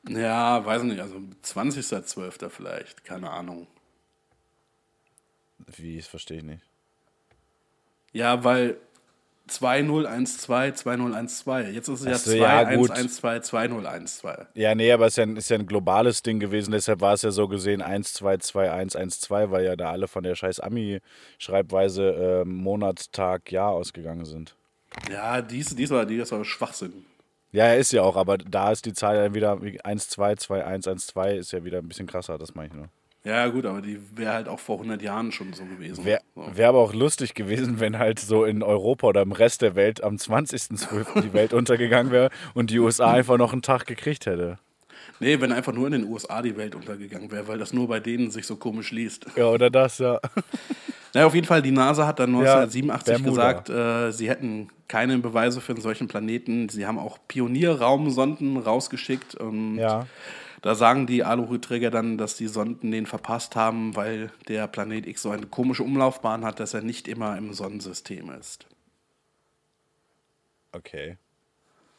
Ja, 0.07 0.65
weiß 0.65 0.83
nicht, 0.83 1.01
also 1.01 1.15
20.12. 1.43 2.49
vielleicht, 2.49 3.03
keine 3.03 3.29
Ahnung. 3.29 3.67
Wie, 5.77 5.97
das 5.97 6.07
verstehe 6.07 6.37
ich 6.37 6.43
nicht. 6.43 6.63
Ja, 8.11 8.43
weil 8.43 8.77
2012, 9.49 10.75
2012. 10.75 11.73
Jetzt 11.73 11.87
ist 11.87 12.01
es 12.01 12.05
ja 12.05 12.13
Ach 12.13 12.17
so, 12.17 12.35
ja, 12.35 12.63
gut. 12.75 12.87
2112, 12.87 13.43
2012. 13.43 14.47
Ja, 14.53 14.75
nee, 14.75 14.91
aber 14.91 15.07
es 15.07 15.13
ist 15.13 15.17
ja, 15.17 15.23
ein, 15.23 15.37
ist 15.37 15.49
ja 15.49 15.57
ein 15.57 15.65
globales 15.65 16.21
Ding 16.23 16.39
gewesen, 16.39 16.71
deshalb 16.71 17.01
war 17.01 17.13
es 17.13 17.23
ja 17.23 17.31
so 17.31 17.47
gesehen 17.47 17.81
1, 17.81 18.13
2, 18.13 18.37
2, 18.37 18.71
1, 18.71 18.95
1, 18.95 19.19
2, 19.21 19.51
weil 19.51 19.65
ja 19.65 19.75
da 19.75 19.91
alle 19.91 20.07
von 20.07 20.23
der 20.23 20.35
scheiß 20.35 20.59
Ami-Schreibweise 20.59 22.43
äh, 22.43 22.45
Monat, 22.45 23.11
Tag, 23.11 23.51
Jahr 23.51 23.71
ausgegangen 23.71 24.25
sind. 24.25 24.55
Ja, 25.11 25.41
dies, 25.41 25.75
dies, 25.75 25.89
war, 25.89 26.05
dies 26.05 26.31
war 26.31 26.43
Schwachsinn. 26.45 27.05
Ja, 27.51 27.73
ist 27.73 27.91
ja 27.91 28.03
auch, 28.03 28.15
aber 28.15 28.37
da 28.37 28.71
ist 28.71 28.85
die 28.85 28.93
Zahl 28.93 29.15
dann 29.15 29.33
wieder 29.33 29.59
1, 29.83 30.09
2, 30.09 30.35
2, 30.35 30.65
1, 30.65 30.87
1, 30.87 31.07
2 31.07 31.35
ist 31.35 31.51
ja 31.51 31.63
wieder 31.63 31.79
ein 31.79 31.87
bisschen 31.87 32.07
krasser, 32.07 32.37
das 32.37 32.53
meine 32.53 32.67
ich 32.67 32.73
nur. 32.73 32.89
Ja, 33.29 33.47
gut, 33.47 33.65
aber 33.65 33.81
die 33.81 33.99
wäre 34.15 34.33
halt 34.33 34.47
auch 34.47 34.59
vor 34.59 34.77
100 34.77 35.01
Jahren 35.01 35.31
schon 35.31 35.53
so 35.53 35.63
gewesen. 35.63 36.03
Wäre 36.03 36.21
wär 36.35 36.69
aber 36.69 36.79
auch 36.79 36.93
lustig 36.93 37.35
gewesen, 37.35 37.79
wenn 37.79 37.99
halt 37.99 38.19
so 38.19 38.43
in 38.43 38.63
Europa 38.63 39.07
oder 39.07 39.21
im 39.21 39.31
Rest 39.31 39.61
der 39.61 39.75
Welt 39.75 40.03
am 40.03 40.15
20.12. 40.15 41.21
die 41.21 41.33
Welt 41.33 41.53
untergegangen 41.53 42.11
wäre 42.11 42.29
und 42.55 42.71
die 42.71 42.79
USA 42.79 43.11
einfach 43.13 43.37
noch 43.37 43.53
einen 43.53 43.61
Tag 43.61 43.85
gekriegt 43.85 44.25
hätte. 44.25 44.57
Nee, 45.19 45.39
wenn 45.41 45.51
einfach 45.51 45.73
nur 45.73 45.85
in 45.87 45.93
den 45.93 46.05
USA 46.05 46.41
die 46.41 46.57
Welt 46.57 46.73
untergegangen 46.75 47.31
wäre, 47.31 47.47
weil 47.47 47.59
das 47.59 47.71
nur 47.73 47.87
bei 47.87 47.99
denen 47.99 48.31
sich 48.31 48.47
so 48.47 48.55
komisch 48.55 48.91
liest. 48.91 49.25
Ja, 49.35 49.45
oder 49.45 49.69
das, 49.69 49.99
ja. 49.99 50.19
Naja, 51.13 51.25
auf 51.25 51.33
jeden 51.33 51.47
Fall, 51.47 51.63
die 51.63 51.71
NASA 51.71 52.05
hat 52.05 52.19
dann 52.19 52.31
Ja, 52.33 52.59
1987 52.61 53.23
Bermuda. 53.23 53.51
gesagt, 53.53 53.69
äh, 53.69 54.11
sie 54.11 54.29
hätten 54.29 54.69
keine 54.87 55.17
Beweise 55.17 55.59
für 55.59 55.71
einen 55.73 55.81
solchen 55.81 56.07
Planeten. 56.07 56.69
Sie 56.69 56.85
haben 56.85 56.99
auch 56.99 57.17
Pionierraumsonden 57.27 58.57
rausgeschickt. 58.57 59.33
Und 59.35 59.77
Ja. 59.77 60.05
Da 60.61 60.75
sagen 60.75 61.07
die 61.07 61.23
Aluhutträger 61.23 61.89
dann, 61.89 62.17
dass 62.17 62.35
die 62.35 62.47
Sonden 62.47 62.91
den 62.91 63.05
verpasst 63.05 63.55
haben, 63.55 63.95
weil 63.95 64.31
der 64.47 64.67
Planet 64.67 65.07
X 65.07 65.21
so 65.21 65.29
eine 65.29 65.45
komische 65.45 65.83
Umlaufbahn 65.83 66.43
hat, 66.43 66.59
dass 66.59 66.73
er 66.73 66.81
nicht 66.81 67.07
immer 67.07 67.37
im 67.37 67.53
Sonnensystem 67.53 68.29
ist. 68.31 68.65
Okay. 70.71 71.17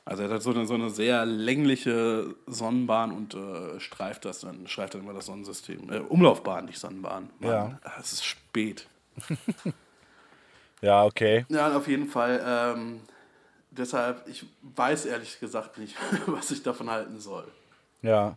Also 0.04 0.24
er 0.24 0.30
hat 0.30 0.42
so 0.42 0.50
eine, 0.50 0.66
so 0.66 0.74
eine 0.74 0.90
sehr 0.90 1.24
längliche 1.24 2.34
Sonnenbahn 2.46 3.12
und 3.12 3.34
äh, 3.34 3.78
streift 3.80 4.24
das 4.24 4.40
dann, 4.40 4.66
streift 4.66 4.94
dann 4.94 5.02
immer 5.02 5.14
das 5.14 5.26
Sonnensystem. 5.26 5.90
Äh, 5.90 5.98
Umlaufbahn, 5.98 6.66
nicht 6.66 6.78
Sonnenbahn. 6.78 7.30
Mann, 7.38 7.50
Ja. 7.50 7.80
Es 7.98 8.12
ist 8.12 8.24
spät. 8.24 8.86
Ja, 10.82 11.04
okay. 11.04 11.44
Ja, 11.48 11.76
auf 11.76 11.88
jeden 11.88 12.08
Fall. 12.08 12.42
Ähm, 12.42 13.00
deshalb, 13.70 14.26
ich 14.28 14.46
weiß 14.62 15.06
ehrlich 15.06 15.38
gesagt 15.38 15.78
nicht, 15.78 15.94
was 16.26 16.50
ich 16.50 16.62
davon 16.62 16.90
halten 16.90 17.20
soll. 17.20 17.46
Ja. 18.02 18.36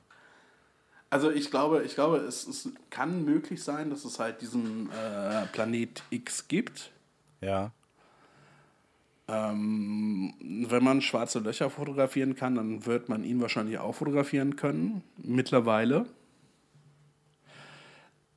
Also 1.13 1.29
ich 1.29 1.51
glaube, 1.51 1.83
ich 1.83 1.93
glaube, 1.93 2.17
es, 2.17 2.47
es 2.47 2.69
kann 2.89 3.23
möglich 3.23 3.63
sein, 3.63 3.91
dass 3.91 4.03
es 4.03 4.17
halt 4.17 4.41
diesen 4.41 4.89
äh, 4.89 5.45
Planet 5.51 6.01
X 6.09 6.47
gibt. 6.47 6.91
Ja. 7.39 7.71
Ähm, 9.27 10.33
wenn 10.67 10.83
man 10.83 11.01
schwarze 11.01 11.37
Löcher 11.37 11.69
fotografieren 11.69 12.35
kann, 12.35 12.55
dann 12.55 12.87
wird 12.87 13.09
man 13.09 13.23
ihn 13.23 13.39
wahrscheinlich 13.41 13.77
auch 13.77 13.93
fotografieren 13.93 14.55
können. 14.55 15.03
Mittlerweile. 15.17 16.07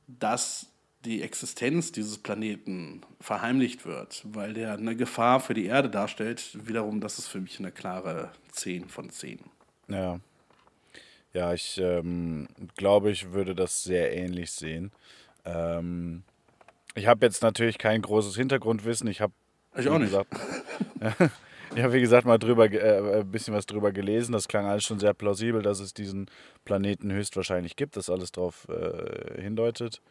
Dass 0.05 0.67
die 1.03 1.23
Existenz 1.23 1.91
dieses 1.91 2.19
Planeten 2.19 3.01
verheimlicht 3.19 3.87
wird, 3.87 4.21
weil 4.23 4.53
der 4.53 4.73
eine 4.73 4.95
Gefahr 4.95 5.39
für 5.39 5.55
die 5.55 5.65
Erde 5.65 5.89
darstellt, 5.89 6.55
wiederum, 6.67 7.01
das 7.01 7.17
ist 7.17 7.27
für 7.27 7.41
mich 7.41 7.57
eine 7.57 7.71
klare 7.71 8.31
10 8.51 8.87
von 8.87 9.09
10. 9.09 9.39
Ja. 9.87 10.19
Ja, 11.33 11.53
ich 11.53 11.77
ähm, 11.77 12.47
glaube, 12.75 13.11
ich 13.11 13.31
würde 13.31 13.53
das 13.53 13.83
sehr 13.83 14.15
ähnlich 14.15 14.51
sehen. 14.51 14.91
Ähm, 15.45 16.23
ich 16.95 17.07
habe 17.07 17.25
jetzt 17.25 17.43
natürlich 17.43 17.77
kein 17.77 18.01
großes 18.01 18.35
Hintergrundwissen. 18.35 19.07
Ich 19.07 19.21
habe 19.21 19.33
Ich 19.77 19.87
auch 19.87 19.99
nicht. 19.99 20.09
Gesagt, 20.09 20.29
ich 21.75 21.83
habe, 21.83 21.93
wie 21.93 22.01
gesagt, 22.01 22.25
mal 22.25 22.39
drüber, 22.39 22.71
äh, 22.71 23.19
ein 23.19 23.31
bisschen 23.31 23.53
was 23.53 23.65
drüber 23.65 23.91
gelesen. 23.91 24.31
Das 24.31 24.47
klang 24.47 24.65
alles 24.65 24.83
schon 24.83 24.99
sehr 24.99 25.13
plausibel, 25.13 25.61
dass 25.61 25.79
es 25.79 25.93
diesen 25.93 26.29
Planeten 26.65 27.11
höchstwahrscheinlich 27.11 27.75
gibt, 27.75 27.97
dass 27.97 28.09
alles 28.09 28.31
darauf 28.31 28.67
äh, 28.69 29.41
hindeutet. 29.41 30.01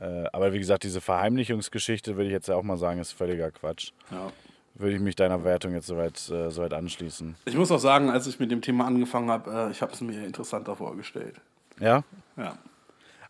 Äh, 0.00 0.24
aber 0.32 0.52
wie 0.52 0.58
gesagt, 0.58 0.82
diese 0.84 1.00
Verheimlichungsgeschichte 1.00 2.16
würde 2.16 2.26
ich 2.26 2.32
jetzt 2.32 2.48
ja 2.48 2.56
auch 2.56 2.62
mal 2.62 2.78
sagen, 2.78 3.00
ist 3.00 3.12
völliger 3.12 3.50
Quatsch. 3.50 3.92
Ja. 4.10 4.32
Würde 4.74 4.96
ich 4.96 5.00
mich 5.00 5.16
deiner 5.16 5.44
Wertung 5.44 5.74
jetzt 5.74 5.86
soweit, 5.86 6.16
äh, 6.30 6.50
soweit 6.50 6.72
anschließen. 6.72 7.36
Ich 7.44 7.54
muss 7.56 7.70
auch 7.70 7.78
sagen, 7.78 8.10
als 8.10 8.26
ich 8.26 8.40
mit 8.40 8.50
dem 8.50 8.62
Thema 8.62 8.86
angefangen 8.86 9.30
habe, 9.30 9.68
äh, 9.68 9.70
ich 9.70 9.82
habe 9.82 9.92
es 9.92 10.00
mir 10.00 10.24
interessanter 10.24 10.76
vorgestellt. 10.76 11.40
Ja? 11.78 12.04
Ja. 12.36 12.56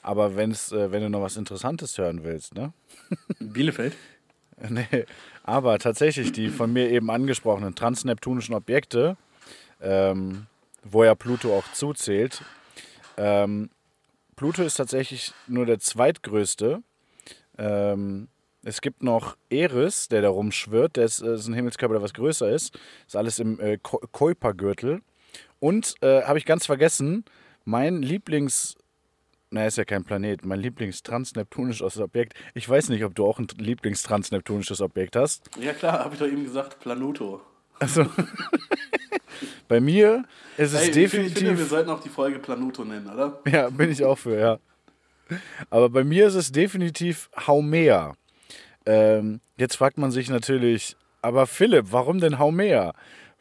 Aber 0.02 0.36
wenn's, 0.36 0.72
äh, 0.72 0.92
wenn 0.92 1.02
du 1.02 1.10
noch 1.10 1.22
was 1.22 1.36
Interessantes 1.36 1.98
hören 1.98 2.24
willst, 2.24 2.54
ne? 2.54 2.72
Bielefeld? 3.38 3.96
Nee, 4.68 5.06
aber 5.42 5.78
tatsächlich 5.80 6.30
die 6.30 6.48
von 6.48 6.72
mir 6.72 6.88
eben 6.88 7.10
angesprochenen 7.10 7.74
transneptunischen 7.74 8.54
Objekte, 8.54 9.16
ähm, 9.80 10.46
wo 10.84 11.02
ja 11.02 11.16
Pluto 11.16 11.56
auch 11.56 11.64
zuzählt. 11.72 12.42
Ähm, 13.16 13.70
Pluto 14.36 14.62
ist 14.62 14.74
tatsächlich 14.74 15.32
nur 15.48 15.66
der 15.66 15.80
zweitgrößte. 15.80 16.82
Ähm, 17.58 18.28
es 18.64 18.80
gibt 18.80 19.02
noch 19.02 19.36
Eris, 19.50 20.08
der 20.08 20.22
da 20.22 20.28
rumschwirrt. 20.28 20.96
Der 20.96 21.04
ist, 21.04 21.20
äh, 21.20 21.34
ist 21.34 21.46
ein 21.48 21.54
Himmelskörper, 21.54 21.94
der 21.94 22.02
was 22.02 22.14
größer 22.14 22.50
ist. 22.50 22.78
Ist 23.06 23.16
alles 23.16 23.38
im 23.38 23.58
äh, 23.60 23.78
Kuipergürtel. 23.78 25.00
Und 25.60 25.94
äh, 26.00 26.22
habe 26.22 26.38
ich 26.38 26.44
ganz 26.44 26.66
vergessen, 26.66 27.24
mein 27.64 28.02
Lieblings 28.02 28.76
na, 29.54 29.66
ist 29.66 29.76
ja 29.76 29.84
kein 29.84 30.02
Planet. 30.02 30.46
Mein 30.46 30.60
Lieblingstransneptunisches 30.60 31.98
Objekt. 31.98 32.32
Ich 32.54 32.66
weiß 32.66 32.88
nicht, 32.88 33.04
ob 33.04 33.14
du 33.14 33.26
auch 33.26 33.38
ein 33.38 33.46
Lieblingstransneptunisches 33.58 34.80
Objekt 34.80 35.14
hast. 35.14 35.50
Ja 35.60 35.74
klar, 35.74 35.98
habe 35.98 36.14
ich 36.14 36.20
doch 36.20 36.26
eben 36.26 36.44
gesagt, 36.44 36.80
Planuto. 36.80 37.42
Also, 37.78 38.06
bei 39.68 39.78
mir 39.80 40.24
ist 40.56 40.72
es 40.72 40.80
Ey, 40.80 40.84
finde, 40.86 40.88
ich 40.88 40.94
definitiv. 40.94 41.38
finde, 41.38 41.58
wir 41.58 41.66
sollten 41.66 41.90
auch 41.90 42.00
die 42.00 42.08
Folge 42.08 42.38
Planuto 42.38 42.82
nennen, 42.82 43.10
oder? 43.10 43.42
Ja, 43.46 43.68
bin 43.68 43.90
ich 43.90 44.02
auch 44.04 44.16
für, 44.16 44.38
ja. 44.38 44.58
Aber 45.68 45.90
bei 45.90 46.02
mir 46.02 46.28
ist 46.28 46.34
es 46.34 46.50
definitiv 46.50 47.28
Haumea. 47.46 48.14
Ähm, 48.86 49.40
jetzt 49.56 49.76
fragt 49.76 49.98
man 49.98 50.10
sich 50.10 50.28
natürlich, 50.30 50.96
aber 51.20 51.46
Philipp, 51.46 51.86
warum 51.90 52.20
denn 52.20 52.38
Haumea? 52.38 52.94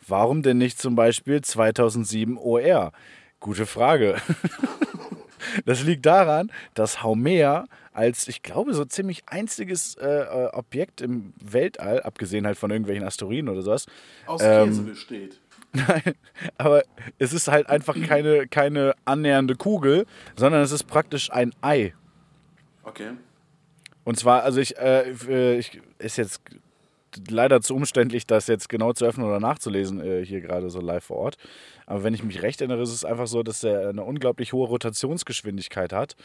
Warum 0.07 0.41
denn 0.41 0.57
nicht 0.57 0.79
zum 0.79 0.95
Beispiel 0.95 1.41
2007 1.41 2.37
OR? 2.37 2.91
Gute 3.39 3.65
Frage. 3.65 4.15
Das 5.65 5.83
liegt 5.83 6.05
daran, 6.05 6.51
dass 6.73 7.03
Haumea 7.03 7.65
als, 7.93 8.27
ich 8.27 8.41
glaube, 8.41 8.73
so 8.73 8.85
ziemlich 8.85 9.23
einziges 9.27 9.95
äh, 9.95 10.07
äh, 10.07 10.49
Objekt 10.53 11.01
im 11.01 11.33
Weltall, 11.41 12.01
abgesehen 12.03 12.45
halt 12.45 12.57
von 12.57 12.71
irgendwelchen 12.71 13.03
Asteroiden 13.03 13.49
oder 13.49 13.61
sowas, 13.61 13.85
Aus 14.27 14.41
Ähm, 14.43 14.69
Käse 14.69 14.81
besteht. 14.83 15.41
Nein, 15.73 16.15
aber 16.57 16.83
es 17.17 17.33
ist 17.33 17.47
halt 17.47 17.67
einfach 17.67 17.95
keine, 18.05 18.47
keine 18.47 18.93
annähernde 19.05 19.55
Kugel, 19.55 20.05
sondern 20.35 20.61
es 20.61 20.71
ist 20.71 20.83
praktisch 20.83 21.31
ein 21.31 21.53
Ei. 21.61 21.93
Okay. 22.83 23.11
Und 24.11 24.17
zwar, 24.17 24.43
also 24.43 24.59
ich, 24.59 24.77
äh, 24.77 25.11
äh, 25.29 25.57
ich 25.57 25.79
ist 25.97 26.17
jetzt 26.17 26.41
leider 27.29 27.61
zu 27.61 27.73
umständlich, 27.73 28.27
das 28.27 28.47
jetzt 28.47 28.67
genau 28.67 28.91
zu 28.91 29.05
öffnen 29.05 29.25
oder 29.25 29.39
nachzulesen, 29.39 30.01
äh, 30.01 30.25
hier 30.25 30.41
gerade 30.41 30.69
so 30.69 30.81
live 30.81 31.05
vor 31.05 31.15
Ort. 31.15 31.37
Aber 31.85 32.03
wenn 32.03 32.13
ich 32.13 32.21
mich 32.21 32.41
recht 32.41 32.59
erinnere, 32.59 32.81
ist 32.81 32.91
es 32.91 33.05
einfach 33.05 33.27
so, 33.27 33.41
dass 33.41 33.63
er 33.63 33.87
eine 33.87 34.03
unglaublich 34.03 34.51
hohe 34.51 34.67
Rotationsgeschwindigkeit 34.67 35.93
hat 35.93 36.17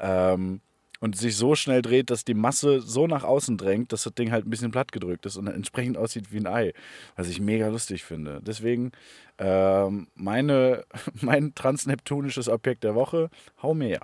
ähm, 0.00 0.62
und 1.00 1.18
sich 1.18 1.36
so 1.36 1.54
schnell 1.54 1.82
dreht, 1.82 2.08
dass 2.08 2.24
die 2.24 2.32
Masse 2.32 2.80
so 2.80 3.06
nach 3.06 3.24
außen 3.24 3.58
drängt, 3.58 3.92
dass 3.92 4.04
das 4.04 4.14
Ding 4.14 4.32
halt 4.32 4.46
ein 4.46 4.50
bisschen 4.50 4.70
platt 4.70 4.90
gedrückt 4.90 5.26
ist 5.26 5.36
und 5.36 5.46
entsprechend 5.46 5.98
aussieht 5.98 6.32
wie 6.32 6.38
ein 6.38 6.46
Ei, 6.46 6.72
was 7.14 7.28
ich 7.28 7.42
mega 7.42 7.68
lustig 7.68 8.04
finde. 8.04 8.40
Deswegen 8.40 8.90
ähm, 9.36 10.06
meine, 10.14 10.86
mein 11.20 11.54
transneptunisches 11.54 12.48
Objekt 12.48 12.84
der 12.84 12.94
Woche, 12.94 13.28
Haumea. 13.60 14.00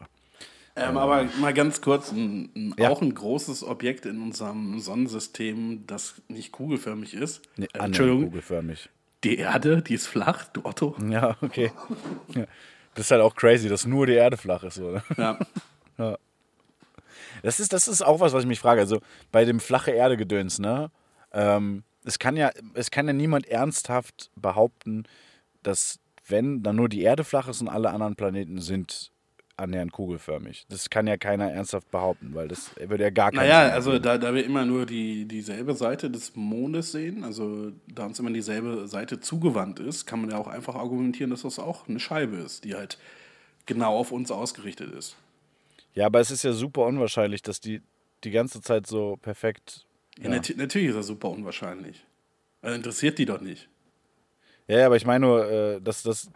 Ähm, 0.76 0.96
aber 0.96 1.24
mal 1.40 1.52
ganz 1.52 1.80
kurz, 1.80 2.12
ein, 2.12 2.50
ein, 2.54 2.74
Ja. 2.78 2.90
auch 2.90 3.02
ein 3.02 3.12
großes 3.14 3.64
Objekt 3.64 4.06
in 4.06 4.22
unserem 4.22 4.78
Sonnensystem, 4.78 5.86
das 5.86 6.22
nicht 6.28 6.52
kugelförmig 6.52 7.14
ist. 7.14 7.42
Nee, 7.56 7.66
äh, 7.74 7.78
Entschuldigung, 7.78 8.24
kugelförmig. 8.26 8.88
die 9.24 9.36
Erde, 9.38 9.82
die 9.82 9.94
ist 9.94 10.06
flach, 10.06 10.46
du 10.48 10.64
Otto. 10.64 10.96
Ja, 11.08 11.36
okay. 11.42 11.72
Ja. 12.34 12.46
Das 12.94 13.06
ist 13.06 13.10
halt 13.10 13.20
auch 13.22 13.34
crazy, 13.34 13.68
dass 13.68 13.86
nur 13.86 14.06
die 14.06 14.14
Erde 14.14 14.36
flach 14.36 14.62
ist. 14.64 14.78
Oder? 14.80 15.02
Ja. 15.16 15.38
Das, 17.42 17.60
ist, 17.60 17.72
das 17.72 17.88
ist 17.88 18.02
auch 18.02 18.20
was, 18.20 18.32
was 18.32 18.42
ich 18.42 18.48
mich 18.48 18.60
frage. 18.60 18.80
Also 18.80 19.00
bei 19.32 19.44
dem 19.44 19.60
flache 19.60 19.90
Erde-Gedöns, 19.90 20.58
ne? 20.58 20.90
Ähm, 21.32 21.84
es, 22.04 22.18
kann 22.18 22.36
ja, 22.36 22.50
es 22.74 22.90
kann 22.90 23.06
ja 23.06 23.12
niemand 23.12 23.46
ernsthaft 23.46 24.30
behaupten, 24.36 25.04
dass 25.62 25.98
wenn 26.26 26.62
dann 26.62 26.76
nur 26.76 26.88
die 26.88 27.02
Erde 27.02 27.24
flach 27.24 27.48
ist 27.48 27.60
und 27.60 27.68
alle 27.68 27.90
anderen 27.90 28.16
Planeten 28.16 28.60
sind 28.60 29.12
annähernd 29.60 29.92
kugelförmig. 29.92 30.66
Das 30.68 30.90
kann 30.90 31.06
ja 31.06 31.16
keiner 31.16 31.50
ernsthaft 31.50 31.90
behaupten, 31.90 32.34
weil 32.34 32.48
das 32.48 32.70
würde 32.76 33.04
ja 33.04 33.10
gar 33.10 33.30
keinen 33.30 33.40
Naja, 33.48 33.64
Sinn 33.66 33.72
also 33.74 33.98
da, 33.98 34.18
da 34.18 34.34
wir 34.34 34.44
immer 34.44 34.64
nur 34.64 34.86
die, 34.86 35.26
dieselbe 35.26 35.74
Seite 35.74 36.10
des 36.10 36.34
Mondes 36.34 36.92
sehen, 36.92 37.22
also 37.22 37.70
da 37.86 38.06
uns 38.06 38.18
immer 38.18 38.30
dieselbe 38.30 38.88
Seite 38.88 39.20
zugewandt 39.20 39.78
ist, 39.78 40.06
kann 40.06 40.20
man 40.22 40.30
ja 40.30 40.38
auch 40.38 40.48
einfach 40.48 40.74
argumentieren, 40.74 41.30
dass 41.30 41.42
das 41.42 41.58
auch 41.58 41.88
eine 41.88 42.00
Scheibe 42.00 42.36
ist, 42.36 42.64
die 42.64 42.74
halt 42.74 42.98
genau 43.66 43.96
auf 43.96 44.10
uns 44.10 44.30
ausgerichtet 44.30 44.92
ist. 44.92 45.16
Ja, 45.94 46.06
aber 46.06 46.20
es 46.20 46.30
ist 46.30 46.42
ja 46.42 46.52
super 46.52 46.86
unwahrscheinlich, 46.86 47.42
dass 47.42 47.60
die 47.60 47.82
die 48.24 48.30
ganze 48.30 48.60
Zeit 48.60 48.86
so 48.86 49.16
perfekt. 49.22 49.86
Ja. 50.18 50.28
nat- 50.30 50.54
natürlich 50.56 50.88
ist 50.88 50.96
das 50.96 51.06
super 51.06 51.30
unwahrscheinlich. 51.30 52.04
Also 52.62 52.76
interessiert 52.76 53.18
die 53.18 53.24
doch 53.26 53.40
nicht. 53.40 53.68
Ja, 54.68 54.78
ja, 54.80 54.86
aber 54.86 54.96
ich 54.96 55.06
meine 55.06 55.26
nur, 55.26 55.50
äh, 55.50 55.80
dass 55.80 56.02
das 56.02 56.30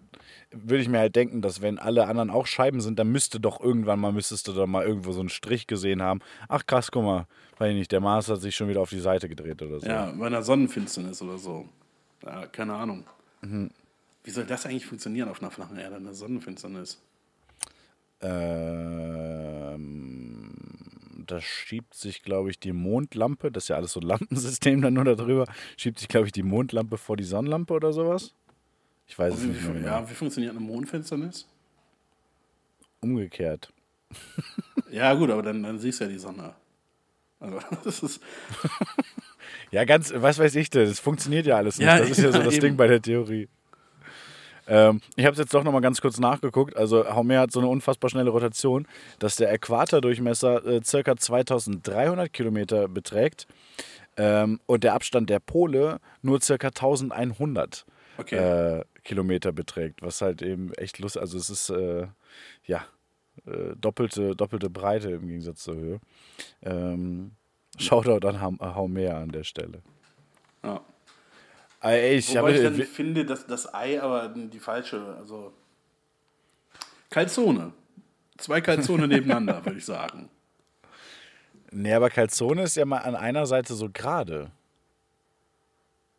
würde 0.63 0.83
ich 0.83 0.89
mir 0.89 0.99
halt 0.99 1.17
denken, 1.17 1.43
dass 1.43 1.61
wenn 1.63 1.79
alle 1.79 2.07
anderen 2.07 2.31
auch 2.31 2.47
Scheiben 2.47 2.81
sind, 2.81 2.99
dann 2.99 3.11
müsste 3.13 3.41
doch 3.41 3.61
irgendwann 3.61 4.01
mal, 4.01 4.13
müsstest 4.13 4.49
du 4.49 4.53
doch 4.53 4.67
mal 4.67 4.87
irgendwo 4.87 5.13
so 5.13 5.21
einen 5.21 5.29
Strich 5.29 5.67
gesehen 5.67 6.03
haben. 6.03 6.21
Ach 6.49 6.65
krass, 6.67 6.91
guck 6.91 7.05
mal, 7.05 7.27
weiß 7.59 7.71
ich 7.71 7.77
nicht, 7.77 7.93
der 7.93 8.01
Mars 8.01 8.29
hat 8.29 8.41
sich 8.41 8.57
schon 8.57 8.69
wieder 8.69 8.81
auf 8.81 8.91
die 8.91 9.01
Seite 9.01 9.29
gedreht 9.29 9.61
oder 9.63 9.81
so. 9.81 9.87
Ja, 9.87 10.13
bei 10.13 10.27
einer 10.27 10.43
Sonnenfinsternis 10.43 11.21
oder 11.23 11.39
so. 11.39 11.69
Ja, 12.25 12.47
keine 12.47 12.75
Ahnung. 12.75 13.05
Wie 14.23 14.31
soll 14.31 14.45
das 14.45 14.65
eigentlich 14.65 14.87
funktionieren 14.87 15.29
auf 15.29 15.43
einer 15.43 15.51
flachen 15.51 15.77
Erde, 15.77 15.97
eine 15.97 16.15
Sonnenfinsternis? 16.15 16.99
Ähm, 18.23 19.75
da 21.27 21.41
schiebt 21.41 21.95
sich, 21.95 22.23
glaube 22.23 22.51
ich, 22.51 22.59
die 22.59 22.73
Mondlampe, 22.73 23.51
das 23.53 23.65
ist 23.65 23.69
ja 23.69 23.77
alles 23.77 23.93
so 23.93 24.01
ein 24.01 24.07
Lampensystem 24.07 24.81
dann 24.81 24.95
nur 24.95 25.05
darüber, 25.05 25.47
schiebt 25.77 25.99
sich, 25.99 26.09
glaube 26.09 26.27
ich, 26.27 26.33
die 26.33 26.43
Mondlampe 26.43 26.97
vor 26.97 27.19
die 27.19 27.25
Sonnenlampe 27.25 27.75
oder 27.75 27.93
sowas. 27.93 28.33
Ich 29.07 29.19
weiß 29.19 29.35
es 29.35 29.43
Wie, 29.43 29.47
nicht 29.49 29.63
mehr 29.63 29.75
wie, 29.75 29.79
genau. 29.79 29.91
ja, 29.91 30.11
wie 30.11 30.15
funktioniert 30.15 30.53
eine 30.53 30.61
Mondfinsternis? 30.61 31.47
Umgekehrt. 33.01 33.73
Ja, 34.91 35.13
gut, 35.15 35.29
aber 35.29 35.43
dann, 35.43 35.61
dann 35.65 35.81
siehst 35.81 35.99
du 35.99 36.05
ja 36.05 36.11
die 36.11 36.19
Sonne. 36.19 36.55
Also, 37.41 37.59
das 37.85 38.03
ist. 38.03 38.21
Ja, 39.71 39.85
ganz, 39.85 40.13
was 40.15 40.39
weiß 40.39 40.55
ich 40.55 40.71
denn, 40.71 40.87
das 40.87 41.01
funktioniert 41.01 41.47
ja 41.47 41.57
alles 41.57 41.79
nicht. 41.79 41.87
Ja, 41.87 41.99
das 41.99 42.11
ist 42.11 42.19
ja 42.19 42.31
so 42.31 42.39
das 42.43 42.55
eben. 42.55 42.61
Ding 42.61 42.77
bei 42.77 42.87
der 42.87 43.03
Theorie. 43.03 43.49
Ähm, 44.69 45.01
ich 45.17 45.25
habe 45.25 45.33
es 45.33 45.39
jetzt 45.39 45.53
doch 45.53 45.65
nochmal 45.65 45.81
ganz 45.81 46.01
kurz 46.01 46.19
nachgeguckt. 46.19 46.77
Also 46.77 47.07
Haumea 47.13 47.41
hat 47.41 47.51
so 47.53 47.59
eine 47.59 47.69
unfassbar 47.69 48.09
schnelle 48.09 48.31
Rotation, 48.31 48.87
dass 49.19 49.37
der 49.37 49.53
Äquatordurchmesser 49.53 50.65
äh, 50.65 50.81
circa 50.85 51.17
2300 51.17 52.33
Kilometer 52.33 52.89
beträgt 52.89 53.47
ähm, 54.17 54.61
und 54.67 54.85
der 54.85 54.95
Abstand 54.95 55.29
der 55.29 55.41
Pole 55.41 55.99
nur 56.23 56.41
circa 56.41 56.69
1100 56.69 57.85
Okay. 58.17 58.37
äh, 58.37 58.85
Kilometer 59.05 59.53
beträgt, 59.53 60.03
was 60.03 60.21
halt 60.23 60.43
eben 60.43 60.73
echt 60.75 60.99
lustig, 60.99 61.21
also 61.23 61.37
es 61.39 61.51
ist 61.51 61.71
äh, 61.71 62.07
ja 62.67 62.85
äh, 63.47 63.75
doppelte, 63.77 64.35
doppelte 64.35 64.71
Breite 64.71 65.11
im 65.11 65.27
Gegensatz 65.29 65.63
zur 65.65 65.77
Höhe. 65.77 66.01
Ähm, 66.63 67.33
Shoutout 67.79 68.27
an 68.27 68.41
Haum- 68.41 68.61
Haumea 68.61 69.21
an 69.21 69.31
der 69.31 69.45
Stelle. 69.45 69.83
ja. 70.63 70.81
Ey, 71.81 72.17
ich 72.17 72.35
Wobei 72.35 72.55
ich 72.55 72.63
dann 72.63 72.75
finde, 72.77 73.27
dass 73.27 73.47
das 73.47 73.75
Ei 73.75 74.01
aber 74.01 74.29
die 74.31 74.59
falsche, 74.59 75.17
also. 75.19 75.53
Calzone. 77.11 77.73
Zwei 78.39 78.63
Calzone 78.63 79.07
nebeneinander, 79.07 79.63
würde 79.67 79.79
ich 79.79 79.85
sagen. 79.85 80.31
nee, 81.71 81.93
aber 81.93 82.09
Calzone 82.09 82.63
ist 82.63 82.77
ja 82.77 82.87
mal 82.87 82.99
an 82.99 83.15
einer 83.15 83.45
Seite 83.47 83.75
so 83.75 83.91
gerade. 83.93 84.51